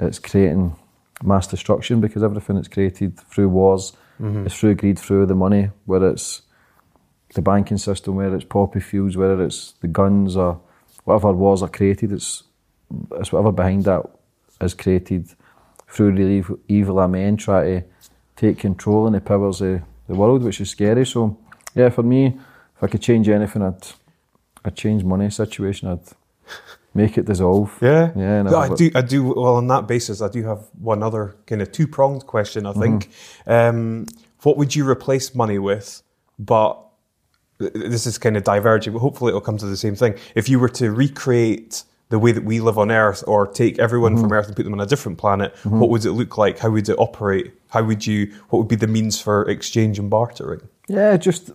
it's 0.00 0.18
creating 0.18 0.74
mass 1.22 1.46
destruction 1.46 2.00
because 2.00 2.22
everything 2.22 2.56
that's 2.56 2.68
created 2.68 3.18
through 3.18 3.48
wars 3.48 3.92
Mhm. 4.20 4.46
is 4.46 4.54
through 4.54 4.74
greed, 4.76 4.98
through 4.98 5.26
the 5.26 5.34
money, 5.34 5.70
whether 5.86 6.08
it's 6.08 6.42
the 7.34 7.42
banking 7.42 7.78
system, 7.78 8.14
whether 8.16 8.36
it's 8.36 8.44
poppy 8.44 8.80
fields, 8.80 9.16
whether 9.16 9.42
it's 9.44 9.72
the 9.80 9.88
guns 9.88 10.36
or 10.36 10.60
whatever 11.04 11.32
wars 11.32 11.62
are 11.62 11.68
created, 11.68 12.12
it's 12.12 12.44
it's 13.18 13.32
whatever 13.32 13.50
behind 13.52 13.84
that 13.84 14.04
is 14.60 14.74
created 14.74 15.28
through 15.88 16.12
the 16.14 16.22
evil, 16.22 16.58
evil 16.68 17.00
of 17.00 17.10
men 17.10 17.36
try 17.36 17.64
to 17.64 17.82
take 18.36 18.58
control 18.58 19.06
and 19.06 19.14
the 19.16 19.20
powers 19.20 19.60
of 19.60 19.80
the 20.08 20.14
world, 20.14 20.42
which 20.42 20.60
is 20.60 20.70
scary. 20.70 21.04
So 21.06 21.36
yeah, 21.74 21.88
for 21.88 22.02
me, 22.02 22.38
if 22.84 22.90
I 22.90 22.92
could 22.92 23.02
change 23.02 23.28
anything, 23.28 23.62
I'd 23.62 23.86
I'd 24.64 24.76
change 24.76 25.04
money 25.04 25.30
situation. 25.30 25.88
I'd 25.88 26.00
make 26.94 27.18
it 27.18 27.26
dissolve. 27.26 27.76
Yeah, 27.80 28.12
yeah. 28.16 28.42
No, 28.42 28.58
I 28.58 28.74
do. 28.74 28.90
I 28.94 29.00
do. 29.02 29.24
Well, 29.24 29.56
on 29.56 29.66
that 29.68 29.86
basis, 29.86 30.20
I 30.20 30.28
do 30.28 30.42
have 30.44 30.60
one 30.78 31.02
other 31.02 31.34
kind 31.46 31.62
of 31.62 31.72
two 31.72 31.86
pronged 31.86 32.26
question. 32.26 32.66
I 32.66 32.72
think. 32.72 33.10
Mm-hmm. 33.46 33.50
Um, 33.50 34.06
what 34.42 34.56
would 34.58 34.76
you 34.76 34.88
replace 34.88 35.34
money 35.34 35.58
with? 35.58 36.02
But 36.38 36.78
this 37.58 38.06
is 38.06 38.18
kind 38.18 38.36
of 38.36 38.44
diverging, 38.44 38.92
but 38.92 38.98
hopefully 38.98 39.30
it'll 39.30 39.40
come 39.40 39.56
to 39.58 39.66
the 39.66 39.76
same 39.76 39.94
thing. 39.94 40.14
If 40.34 40.48
you 40.48 40.58
were 40.58 40.68
to 40.70 40.90
recreate 40.90 41.84
the 42.10 42.18
way 42.18 42.32
that 42.32 42.44
we 42.44 42.60
live 42.60 42.76
on 42.76 42.90
Earth, 42.90 43.24
or 43.26 43.46
take 43.46 43.78
everyone 43.78 44.18
from 44.18 44.30
Earth 44.30 44.46
and 44.48 44.54
put 44.56 44.64
them 44.64 44.74
on 44.74 44.80
a 44.80 44.86
different 44.86 45.16
planet, 45.16 45.54
Mhm. 45.62 45.78
what 45.78 45.88
would 45.88 46.04
it 46.04 46.12
look 46.12 46.36
like? 46.36 46.58
How 46.58 46.70
would 46.70 46.88
it 46.88 46.98
operate? 46.98 47.54
How 47.68 47.82
would 47.82 48.06
you? 48.06 48.30
What 48.50 48.58
would 48.58 48.68
be 48.68 48.76
the 48.76 48.86
means 48.86 49.20
for 49.20 49.48
exchange 49.48 49.98
and 49.98 50.10
bartering? 50.10 50.60
Yeah, 50.86 51.16
just 51.16 51.50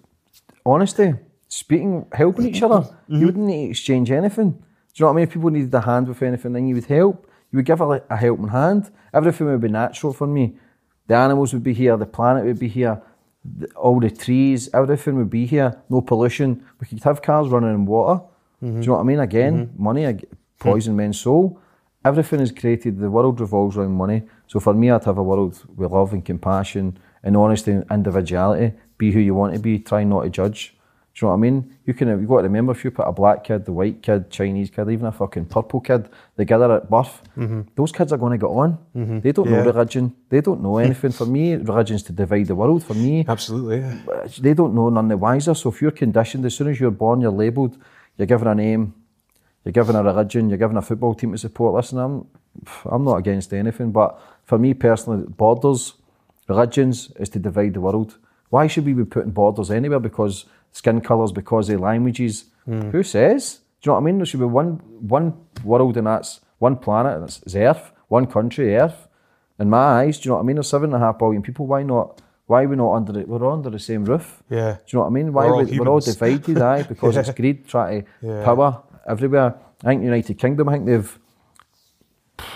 honesty, 0.70 1.14
speaking, 1.48 2.06
helping 2.14 2.46
each 2.46 2.62
other. 2.62 2.88
You 3.08 3.16
mm-hmm. 3.16 3.26
wouldn't 3.26 3.46
need 3.46 3.66
to 3.66 3.70
exchange 3.72 4.12
anything. 4.12 4.52
Do 4.52 4.58
you 4.96 5.04
know 5.04 5.08
what 5.08 5.14
I 5.14 5.16
mean? 5.16 5.24
If 5.24 5.34
people 5.34 5.50
needed 5.50 5.74
a 5.74 5.82
hand 5.82 6.08
with 6.08 6.22
anything, 6.22 6.54
then 6.54 6.68
you 6.68 6.76
would 6.76 6.86
help. 6.86 7.28
You 7.52 7.58
would 7.58 7.66
give 7.66 7.82
a, 7.82 8.04
a 8.10 8.18
helping 8.18 8.50
hand. 8.50 8.92
Everything 9.14 9.48
would 9.48 9.62
be 9.62 9.70
natural 9.70 10.14
for 10.14 10.28
me. 10.28 10.58
The 11.08 11.16
animals 11.16 11.54
would 11.54 11.64
be 11.64 11.74
here, 11.74 11.98
the 11.98 12.06
planet 12.06 12.46
would 12.46 12.60
be 12.60 12.68
here, 12.68 13.02
the, 13.44 13.68
all 13.74 14.00
the 14.00 14.12
trees, 14.12 14.70
everything 14.74 15.16
would 15.16 15.30
be 15.30 15.46
here. 15.46 15.82
No 15.90 16.02
pollution. 16.02 16.64
We 16.80 16.88
could 16.88 17.04
have 17.04 17.22
cars 17.22 17.48
running 17.50 17.74
in 17.74 17.86
water. 17.86 18.22
Do 18.62 18.68
mm-hmm. 18.68 18.82
you 18.82 18.88
know 18.88 18.94
what 18.94 19.00
I 19.00 19.04
mean? 19.04 19.20
Again, 19.20 19.68
mm-hmm. 19.68 19.84
money, 19.84 20.06
ag- 20.06 20.28
poison 20.60 20.96
men's 20.96 21.20
soul. 21.20 21.60
Everything 22.06 22.40
is 22.42 22.52
created. 22.52 23.00
The 23.00 23.10
world 23.10 23.40
revolves 23.40 23.76
around 23.76 23.94
money. 23.94 24.24
So 24.48 24.60
for 24.60 24.74
me, 24.74 24.90
I'd 24.92 25.04
have 25.06 25.18
a 25.18 25.24
world 25.24 25.60
with 25.76 25.92
love 25.92 26.14
and 26.14 26.24
compassion 26.24 26.98
and 27.24 27.36
honesty 27.36 27.72
and 27.72 27.86
individuality. 27.92 28.74
Be 29.00 29.12
who 29.12 29.20
you 29.20 29.34
want 29.34 29.54
to 29.56 29.60
be. 29.60 29.80
Try 29.80 30.04
not 30.04 30.24
to 30.26 30.30
judge. 30.30 30.76
Do 31.16 31.26
you 31.26 31.28
know 31.28 31.32
what 31.32 31.38
I 31.38 31.42
mean? 31.50 31.76
You 31.86 31.94
can. 31.96 32.08
You 32.10 32.28
got 32.28 32.38
to 32.38 32.44
remember 32.44 32.72
if 32.74 32.84
you 32.86 32.92
put 32.92 33.08
a 33.08 33.12
black 33.12 33.44
kid, 33.44 33.66
the 33.66 33.72
white 33.74 34.02
kid, 34.04 34.30
Chinese 34.30 34.70
kid, 34.70 34.90
even 34.90 35.08
a 35.08 35.12
fucking 35.12 35.46
purple 35.46 35.80
kid 35.80 36.08
together 36.38 36.72
at 36.74 36.90
birth, 36.90 37.22
Mhm. 37.38 37.66
those 37.76 37.92
kids 37.92 38.14
are 38.14 38.18
going 38.18 38.34
to 38.34 38.38
get 38.38 38.52
on. 38.64 38.78
Mhm. 38.96 39.22
They 39.24 39.32
don't 39.32 39.50
Yeah. 39.50 39.58
know 39.64 39.66
religion. 39.72 40.14
They 40.30 40.42
don't 40.42 40.62
know 40.62 40.78
anything. 40.78 41.12
For 41.12 41.26
me, 41.26 41.56
religion's 41.72 42.04
to 42.04 42.14
divide 42.14 42.46
the 42.48 42.56
world. 42.56 42.84
For 42.84 42.94
me, 42.94 43.26
absolutely. 43.28 43.80
Yeah. 43.80 44.28
They 44.40 44.54
don't 44.54 44.76
know 44.76 44.90
none 44.90 45.08
the 45.08 45.18
wiser. 45.18 45.54
So 45.56 45.70
if 45.70 45.82
you're 45.82 45.92
conditioned, 46.04 46.46
as 46.46 46.54
soon 46.54 46.68
as 46.68 46.80
you're 46.80 46.92
born, 46.92 47.22
you're 47.22 47.32
labelled. 47.32 47.78
You're 48.18 48.28
given 48.28 48.48
a 48.48 48.56
name. 48.56 48.94
You're 49.66 49.74
given 49.74 49.96
a 49.96 50.04
religion. 50.04 50.50
You're 50.50 50.58
given 50.66 50.78
a 50.78 50.82
football 50.82 51.16
team 51.16 51.32
to 51.32 51.38
support. 51.38 51.74
Listen, 51.74 52.00
I'm, 52.00 52.26
I'm 52.86 53.04
not 53.04 53.16
against 53.16 53.54
anything, 53.54 53.92
but 53.92 54.20
for 54.46 54.58
me 54.58 54.74
personally, 54.74 55.26
borders, 55.38 55.94
religions 56.48 57.12
is 57.20 57.30
to 57.30 57.40
divide 57.40 57.74
the 57.74 57.82
world. 57.82 58.18
Why 58.50 58.68
should 58.68 58.86
we 58.86 58.94
be 58.94 59.06
putting 59.06 59.32
borders 59.32 59.70
anywhere? 59.72 60.00
Because 60.00 60.46
skin 60.72 61.02
colours, 61.02 61.32
because 61.32 61.70
of 61.70 61.80
languages. 61.80 62.46
Mm. 62.68 62.92
Who 62.92 63.04
says? 63.04 63.60
Do 63.82 63.90
you 63.90 63.90
know 63.92 63.94
what 63.96 64.02
I 64.02 64.06
mean? 64.06 64.18
There 64.18 64.26
should 64.26 64.40
be 64.40 64.46
one 64.46 64.82
one 65.02 65.34
world, 65.64 65.98
and 65.98 66.08
that's 66.08 66.42
one 66.60 66.76
planet, 66.78 67.14
and 67.16 67.24
it's, 67.26 67.42
it's 67.44 67.56
Earth. 67.56 67.92
One 68.08 68.26
country, 68.28 68.76
Earth. 68.76 69.08
In 69.60 69.70
my 69.70 70.02
eyes, 70.02 70.20
do 70.20 70.28
you 70.28 70.32
know 70.32 70.36
what 70.38 70.44
I 70.44 70.46
mean? 70.48 70.56
There's 70.56 70.68
seven 70.70 70.94
and 70.94 71.02
a 71.02 71.06
half 71.06 71.18
billion 71.20 71.42
people. 71.42 71.68
Why 71.68 71.84
not? 71.84 72.22
Why 72.48 72.64
are 72.64 72.68
we 72.68 72.76
not 72.76 72.94
under 72.94 73.20
it? 73.20 73.28
We're 73.28 73.44
all 73.46 73.54
under 73.54 73.70
the 73.70 73.80
same 73.80 74.06
roof. 74.06 74.42
Yeah. 74.50 74.74
Do 74.74 74.80
you 74.88 74.98
know 74.98 75.02
what 75.04 75.08
I 75.08 75.10
mean? 75.12 75.34
Why 75.34 75.46
We're 75.46 75.54
all 75.54 75.64
we, 75.66 75.80
we're 75.80 75.88
all 75.88 76.00
divided, 76.00 76.58
aye, 76.62 76.84
because 76.84 77.16
Yeah. 77.16 77.22
it's 77.28 77.32
greed, 77.32 77.68
trying 77.68 78.02
to 78.04 78.08
Yeah. 78.22 78.44
power 78.44 78.82
everywhere. 79.08 79.54
I 79.84 79.88
think 79.90 80.04
United 80.04 80.34
Kingdom, 80.40 80.68
I 80.70 80.74
think 80.74 80.86
they've 80.88 81.20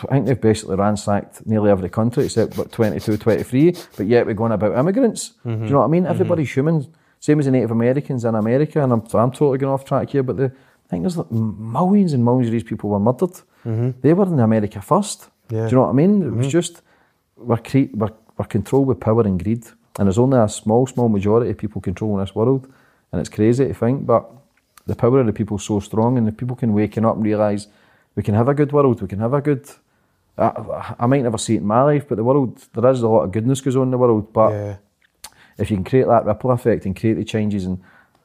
I 0.09 0.13
think 0.13 0.25
they've 0.25 0.39
basically 0.41 0.75
ransacked 0.75 1.45
nearly 1.45 1.69
every 1.71 1.89
country 1.89 2.25
except 2.25 2.53
about 2.55 2.71
22, 2.71 3.17
23, 3.17 3.75
but 3.97 4.05
yet 4.07 4.25
we're 4.25 4.33
going 4.33 4.51
about 4.51 4.77
immigrants. 4.77 5.29
Do 5.43 5.49
Mhm. 5.49 5.63
you 5.65 5.69
know 5.71 5.79
what 5.79 5.85
I 5.85 5.89
mean? 5.89 6.03
Mhm. 6.03 6.09
Everybody's 6.09 6.51
human. 6.51 6.85
Same 7.19 7.39
as 7.39 7.45
the 7.45 7.51
Native 7.51 7.71
Americans 7.71 8.25
in 8.25 8.35
America, 8.35 8.81
and 8.83 8.91
I'm, 8.91 9.01
I'm 9.13 9.31
totally 9.31 9.57
going 9.57 9.73
off 9.73 9.85
track 9.85 10.09
here, 10.09 10.23
but 10.23 10.37
the, 10.37 10.45
I 10.45 10.87
think 10.89 11.03
there's 11.03 11.17
like 11.17 11.31
millions 11.31 12.13
and 12.13 12.23
millions 12.23 12.47
of 12.47 12.51
these 12.51 12.63
people 12.63 12.89
were 12.89 12.99
murdered. 12.99 13.31
Mhm. 13.65 13.93
They 14.01 14.13
were 14.13 14.25
in 14.25 14.39
America 14.39 14.81
first. 14.81 15.29
Yeah. 15.49 15.65
Do 15.65 15.69
you 15.71 15.75
know 15.77 15.81
what 15.83 15.89
I 15.89 15.93
mean? 15.93 16.21
It 16.21 16.33
was 16.33 16.47
Mhm. 16.47 16.49
just, 16.49 16.81
we're, 17.37 17.57
cre- 17.57 17.91
we're, 17.93 18.11
we're 18.37 18.45
controlled 18.45 18.87
with 18.87 18.99
power 18.99 19.21
and 19.21 19.41
greed, 19.41 19.63
and 19.97 20.07
there's 20.07 20.17
only 20.19 20.37
a 20.37 20.49
small, 20.49 20.85
small 20.87 21.07
majority 21.09 21.51
of 21.51 21.57
people 21.57 21.79
controlling 21.81 22.19
this 22.19 22.35
world, 22.35 22.67
and 23.11 23.19
it's 23.21 23.29
crazy 23.29 23.65
to 23.67 23.73
think, 23.73 24.05
but 24.05 24.29
the 24.85 24.95
power 24.95 25.19
of 25.21 25.25
the 25.27 25.33
people 25.33 25.55
is 25.57 25.63
so 25.63 25.79
strong, 25.79 26.17
and 26.17 26.27
the 26.27 26.31
people 26.33 26.55
can 26.57 26.73
waken 26.73 27.05
up 27.05 27.15
and 27.15 27.23
realise 27.23 27.67
we 28.15 28.23
can 28.23 28.35
have 28.35 28.47
a 28.47 28.53
good 28.53 28.71
world, 28.71 29.01
we 29.01 29.07
can 29.07 29.19
have 29.19 29.33
a 29.33 29.41
good. 29.41 29.69
I, 30.37 30.95
I 30.99 31.05
might 31.05 31.21
never 31.21 31.37
see 31.37 31.55
it 31.55 31.59
in 31.59 31.65
my 31.65 31.83
life, 31.83 32.07
but 32.07 32.15
the 32.15 32.23
world 32.23 32.57
there 32.73 32.91
is 32.91 33.01
a 33.01 33.07
lot 33.07 33.23
of 33.23 33.31
goodness 33.31 33.61
goes 33.61 33.75
on 33.75 33.83
in 33.83 33.91
the 33.91 33.97
world. 33.97 34.33
But 34.33 34.51
Yeah. 34.51 34.75
if 35.57 35.69
you 35.69 35.77
can 35.77 35.83
create 35.83 36.07
that 36.07 36.25
ripple 36.25 36.51
effect 36.51 36.85
and 36.85 36.95
create 36.95 37.13
the 37.13 37.23
changes 37.23 37.65
and 37.65 37.79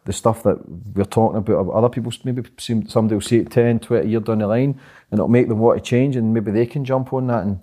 the 0.05 0.13
stuff 0.15 0.43
that 0.43 0.59
we're 0.95 1.05
talking 1.05 1.37
about, 1.37 1.69
other 1.71 1.91
people 1.91 2.11
maybe 2.25 2.43
somebody 2.57 3.15
will 3.15 3.21
see 3.21 3.39
it 3.39 3.51
10, 3.51 3.81
20 3.81 4.09
years 4.09 4.23
down 4.23 4.39
the 4.39 4.47
line, 4.47 4.81
and 5.11 5.19
it'll 5.19 5.29
make 5.29 5.49
them 5.49 5.59
want 5.59 5.79
to 5.79 5.85
change, 5.85 6.17
and 6.17 6.33
maybe 6.33 6.51
they 6.51 6.65
can 6.65 6.85
jump 6.85 7.13
on 7.13 7.27
that. 7.27 7.45
And 7.45 7.61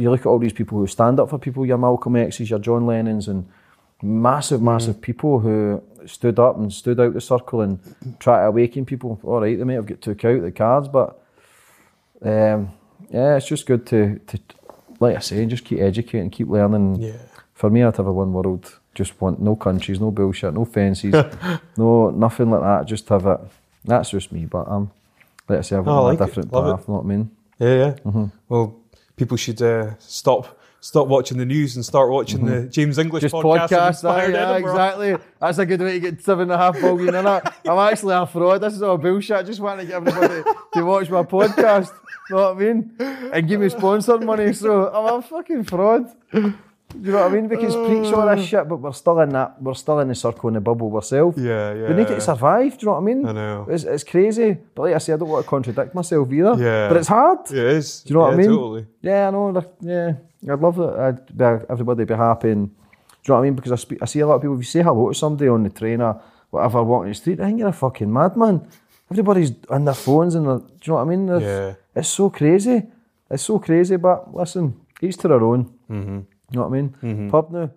you 0.00 0.10
look 0.10 0.20
at 0.20 0.26
all 0.26 0.38
these 0.38 0.52
people 0.52 0.78
who 0.78 0.86
stand 0.86 1.18
up 1.18 1.30
for 1.30 1.38
people, 1.38 1.66
your 1.66 1.78
Malcolm 1.78 2.14
X's, 2.14 2.50
your 2.50 2.60
John 2.60 2.86
Lennons, 2.86 3.26
and 3.26 3.48
massive, 4.02 4.62
massive 4.62 4.96
mm. 4.96 5.00
people 5.00 5.40
who 5.40 5.82
stood 6.06 6.38
up 6.38 6.56
and 6.56 6.72
stood 6.72 7.00
out 7.00 7.12
the 7.14 7.20
circle 7.20 7.60
and 7.60 7.80
try 8.20 8.40
to 8.40 8.46
awaken 8.46 8.86
people. 8.86 9.18
All 9.24 9.40
right, 9.40 9.58
they 9.58 9.64
may 9.64 9.74
have 9.74 9.86
got 9.86 10.00
took 10.00 10.24
out 10.24 10.42
the 10.42 10.52
cards, 10.52 10.88
but 10.88 11.20
um, 12.22 12.70
yeah, 13.10 13.36
it's 13.36 13.46
just 13.46 13.66
good 13.66 13.86
to, 13.86 14.18
to, 14.26 14.38
like 15.00 15.16
I 15.16 15.20
say, 15.20 15.44
just 15.46 15.64
keep 15.64 15.80
educating, 15.80 16.30
keep 16.30 16.48
learning. 16.48 16.96
Yeah. 17.00 17.12
For 17.54 17.70
me, 17.70 17.82
I'd 17.82 17.96
have 17.96 18.06
a 18.06 18.12
one 18.12 18.32
world. 18.32 18.78
Just 18.94 19.20
want 19.20 19.40
no 19.40 19.54
countries, 19.56 20.00
no 20.00 20.10
bullshit, 20.10 20.54
no 20.54 20.64
fences, 20.64 21.14
no 21.76 22.10
nothing 22.10 22.50
like 22.50 22.62
that. 22.62 22.86
Just 22.86 23.08
have 23.08 23.26
it. 23.26 23.38
That's 23.84 24.10
just 24.10 24.32
me. 24.32 24.44
But 24.46 24.66
um, 24.68 24.90
like 25.48 25.58
I 25.60 25.62
say, 25.62 25.76
I've 25.76 25.86
Oh, 25.86 26.02
like 26.04 26.20
a 26.20 26.24
it. 26.24 26.26
different 26.26 26.52
Love 26.52 26.66
it. 26.66 26.76
path. 26.76 26.88
You 26.88 26.94
know 26.94 27.00
what 27.00 27.04
I 27.04 27.08
mean? 27.08 27.30
Yeah, 27.60 27.74
yeah. 27.74 27.94
Mhm. 28.04 28.32
Well, 28.48 28.76
people 29.16 29.36
should 29.36 29.62
uh, 29.62 29.94
stop 29.98 30.58
stop 30.80 31.08
watching 31.08 31.38
the 31.38 31.44
news 31.44 31.76
and 31.76 31.84
start 31.84 32.10
watching 32.10 32.46
the 32.46 32.52
mm-hmm. 32.52 32.70
James 32.70 32.98
English 32.98 33.22
Just 33.22 33.34
podcast. 33.34 33.68
podcast, 33.68 33.88
Inspired 33.88 34.34
yeah, 34.34 34.50
Edinburgh. 34.50 34.70
exactly. 34.72 35.16
That's 35.40 35.58
a 35.58 35.66
good 35.66 35.80
way 35.80 35.92
to 35.94 36.00
get 36.00 36.22
seven 36.22 36.42
and 36.42 36.52
a 36.52 36.58
half 36.58 36.74
billion 36.80 37.14
in 37.14 37.26
it. 37.26 37.42
I'm 37.68 37.92
actually 37.92 38.14
a 38.14 38.26
fraud. 38.26 38.60
This 38.60 38.74
is 38.74 38.82
all 38.82 38.98
bullshit. 38.98 39.36
I 39.36 39.42
just 39.42 39.60
want 39.60 39.80
to 39.80 39.86
get 39.86 39.96
everybody 39.96 40.42
to 40.74 40.84
watch 40.84 41.10
my 41.10 41.22
podcast. 41.22 41.92
Know 42.30 42.52
what 42.52 42.56
I 42.56 42.60
mean? 42.60 42.94
And 42.98 43.48
give 43.48 43.60
me 43.60 43.68
sponsor 43.70 44.18
money. 44.18 44.52
So 44.52 44.92
I'm 44.92 45.18
a 45.18 45.22
fucking 45.22 45.64
fraud. 45.64 46.12
You 46.94 47.12
know 47.12 47.18
what 47.22 47.30
I 47.30 47.34
mean? 47.34 47.48
We 47.48 47.56
can 47.58 47.70
preach 47.86 48.12
all 48.14 48.26
this 48.34 48.46
shit, 48.46 48.66
but 48.68 48.76
we're 48.76 48.92
still 48.92 49.20
in 49.20 49.28
that. 49.30 49.60
We're 49.62 49.74
still 49.74 50.00
in 50.00 50.08
the 50.08 50.14
circle 50.14 50.48
in 50.48 50.54
the 50.54 50.60
bubble 50.60 50.94
ourselves. 50.96 51.36
Yeah, 51.36 51.74
yeah. 51.74 51.88
We 51.88 51.94
need 51.94 52.08
to 52.08 52.20
survive. 52.20 52.78
Do 52.78 52.84
you 52.84 52.86
know 52.86 52.92
what 52.92 52.98
I 53.02 53.04
mean? 53.04 53.26
I 53.26 53.32
know. 53.32 53.66
It's, 53.68 53.84
it's 53.84 54.04
crazy, 54.04 54.56
but 54.74 54.82
like 54.84 54.94
I 54.94 54.98
say, 54.98 55.12
I 55.12 55.16
don't 55.18 55.28
want 55.28 55.44
to 55.44 55.48
contradict 55.50 55.94
myself 55.94 56.32
either. 56.32 56.54
Yeah. 56.58 56.88
But 56.88 56.96
it's 56.96 57.08
hard. 57.08 57.40
It 57.50 57.58
is. 57.58 58.02
Do 58.02 58.08
you 58.08 58.14
know 58.14 58.22
what 58.22 58.32
I 58.32 58.36
mean? 58.36 58.46
totally. 58.48 58.86
Yeah, 59.02 59.28
I 59.28 59.30
know. 59.30 59.64
Yeah, 59.80 60.12
I'd 60.50 60.60
love 60.60 60.76
that. 60.76 61.20
I'd 61.38 61.70
everybody 61.70 62.04
be 62.04 62.14
happy. 62.14 62.50
And, 62.52 62.68
do 62.68 62.72
you 62.72 63.28
know 63.28 63.34
what 63.34 63.40
I 63.40 63.44
mean? 63.44 63.54
Because 63.54 63.72
I, 63.72 63.76
speak, 63.76 63.98
I 64.02 64.06
see 64.06 64.20
a 64.20 64.26
lot 64.26 64.36
of 64.36 64.40
people. 64.40 64.54
If 64.54 64.60
you 64.60 64.64
say 64.64 64.82
hello 64.82 65.08
to 65.10 65.14
somebody 65.14 65.48
on 65.50 65.62
the 65.64 65.70
train 65.70 66.00
or 66.00 66.20
whatever, 66.50 66.82
walking 66.82 67.10
the 67.10 67.14
street, 67.14 67.38
I 67.40 67.44
think 67.48 67.58
you're 67.58 67.68
a 67.68 67.72
fucking 67.72 68.10
madman. 68.10 68.66
Everybody's 69.10 69.52
on 69.68 69.84
their 69.84 69.94
phones 69.94 70.34
and 70.34 70.44
do 70.46 70.50
you 70.84 70.92
know 70.92 70.94
what 70.94 71.02
I 71.02 71.04
mean? 71.04 71.26
They're- 71.26 71.40
Yeah. 71.40 71.74
It's 71.94 72.08
so 72.08 72.30
crazy. 72.30 72.82
It's 73.30 73.42
so 73.42 73.58
crazy. 73.58 73.96
But 73.96 74.34
listen, 74.34 74.74
each 75.02 75.16
to 75.18 75.28
their 75.28 75.42
own. 75.42 75.70
Mhm. 75.90 76.24
You 76.50 76.58
know 76.60 76.66
what 76.68 76.78
I 76.78 76.80
mean? 76.80 76.94
Mhm. 77.02 77.30
Pub 77.30 77.50
now. 77.50 77.70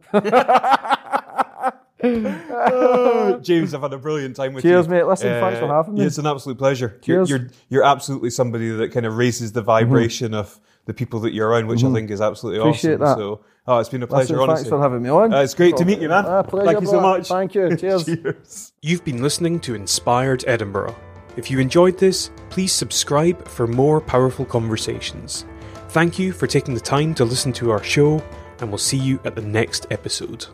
Oh, 2.03 3.39
James, 3.43 3.73
I've 3.73 3.81
had 3.81 3.93
a 3.93 3.97
brilliant 3.97 4.35
time 4.35 4.53
with 4.53 4.63
you. 4.65 4.71
Cheers, 4.71 4.87
mate. 4.87 5.05
Listen, 5.05 5.39
thanks 5.39 5.59
for 5.59 5.67
having 5.67 5.93
me. 5.95 6.03
It's 6.05 6.17
an 6.17 6.25
absolute 6.25 6.57
pleasure. 6.57 6.97
Cheers. 7.01 7.29
You're, 7.29 7.39
you're 7.39 7.47
you're 7.69 7.83
absolutely 7.83 8.29
somebody 8.31 8.69
that 8.69 8.91
kind 8.91 9.05
of 9.05 9.17
raises 9.17 9.51
the 9.51 9.61
vibration 9.61 10.33
of 10.33 10.59
the 10.85 10.93
people 10.93 11.19
that 11.21 11.33
you're 11.33 11.47
around, 11.47 11.67
which 11.67 11.83
I 11.83 11.87
Mhm. 11.87 11.93
think 11.93 12.11
is 12.11 12.21
absolutely 12.21 12.59
Appreciate 12.61 12.99
awesome. 13.01 13.05
that. 13.05 13.17
So, 13.17 13.41
oh, 13.67 13.79
it's 13.79 13.89
been 13.89 14.01
a 14.01 14.07
pleasure. 14.07 14.33
Listen, 14.33 14.37
honestly, 14.39 14.55
thanks 14.63 14.69
for 14.69 14.81
having 14.81 15.03
me 15.03 15.09
on. 15.09 15.31
Uh, 15.33 15.41
it's 15.41 15.53
great 15.53 15.77
to 15.77 15.85
meet 15.85 15.99
you, 15.99 16.09
man. 16.09 16.25
Ah, 16.25 16.41
pleasure, 16.41 16.65
Thank 16.71 16.81
you 16.81 16.87
so 16.87 16.99
brother. 16.99 17.17
much. 17.19 17.27
Thank 17.27 17.53
you. 17.55 17.75
Cheers. 17.77 18.05
Cheers. 18.05 18.73
You've 18.81 19.03
been 19.05 19.21
listening 19.21 19.59
to 19.61 19.75
Inspired 19.75 20.43
Edinburgh. 20.47 20.95
If 21.37 21.51
you 21.51 21.59
enjoyed 21.59 21.97
this, 21.99 22.31
please 22.49 22.71
subscribe 22.73 23.47
for 23.47 23.67
more 23.67 24.01
powerful 24.01 24.43
conversations. 24.43 25.45
Thank 25.89 26.17
you 26.17 26.31
for 26.33 26.47
taking 26.47 26.73
the 26.73 26.79
time 26.79 27.13
to 27.15 27.25
listen 27.25 27.53
to 27.53 27.69
our 27.69 27.83
show, 27.83 28.23
and 28.61 28.69
we'll 28.69 28.77
see 28.77 28.97
you 28.97 29.19
at 29.25 29.35
the 29.35 29.41
next 29.41 29.87
episode. 29.91 30.45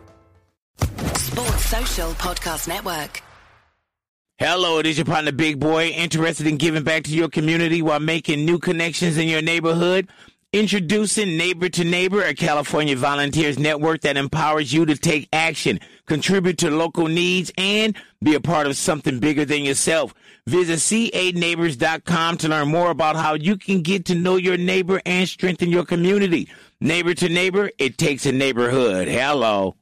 Sports 0.80 1.66
Social 1.66 2.12
Podcast 2.14 2.68
Network. 2.68 3.22
Hello, 4.40 4.80
it 4.80 4.86
is 4.86 4.98
your 4.98 5.06
partner 5.06 5.32
Big 5.32 5.60
Boy, 5.60 5.88
interested 5.88 6.48
in 6.48 6.58
giving 6.58 6.84
back 6.84 7.04
to 7.04 7.12
your 7.12 7.28
community 7.28 7.82
while 7.82 8.00
making 8.00 8.46
new 8.46 8.60
connections 8.60 9.18
in 9.18 9.28
your 9.28 9.42
neighborhood. 9.42 10.08
Introducing 10.54 11.38
Neighbor 11.38 11.68
to 11.70 11.84
Neighbor, 11.84 12.22
a 12.22 12.34
California 12.34 12.96
volunteers 12.96 13.60
network 13.60 14.02
that 14.02 14.16
empowers 14.16 14.72
you 14.72 14.86
to 14.86 14.96
take 14.96 15.28
action, 15.34 15.80
contribute 16.06 16.58
to 16.60 16.72
local 16.72 17.08
needs, 17.08 17.52
and 17.58 17.98
be 18.24 18.34
a 18.34 18.40
part 18.40 18.66
of 18.66 18.78
something 18.78 19.20
bigger 19.20 19.44
than 19.44 19.64
yourself. 19.64 20.14
Visit 20.48 20.80
ca9neighbors.com 20.80 22.38
to 22.38 22.48
learn 22.48 22.70
more 22.70 22.90
about 22.90 23.18
how 23.18 23.34
you 23.34 23.58
can 23.58 23.82
get 23.82 24.06
to 24.06 24.16
know 24.16 24.38
your 24.38 24.56
neighbor 24.56 25.02
and 25.06 25.28
strengthen 25.28 25.70
your 25.70 25.84
community. 25.84 26.48
Neighbor 26.80 27.14
to 27.16 27.28
Neighbor, 27.28 27.70
it 27.78 27.98
takes 27.98 28.26
a 28.26 28.32
neighborhood. 28.32 29.10
Hello. 29.10 29.76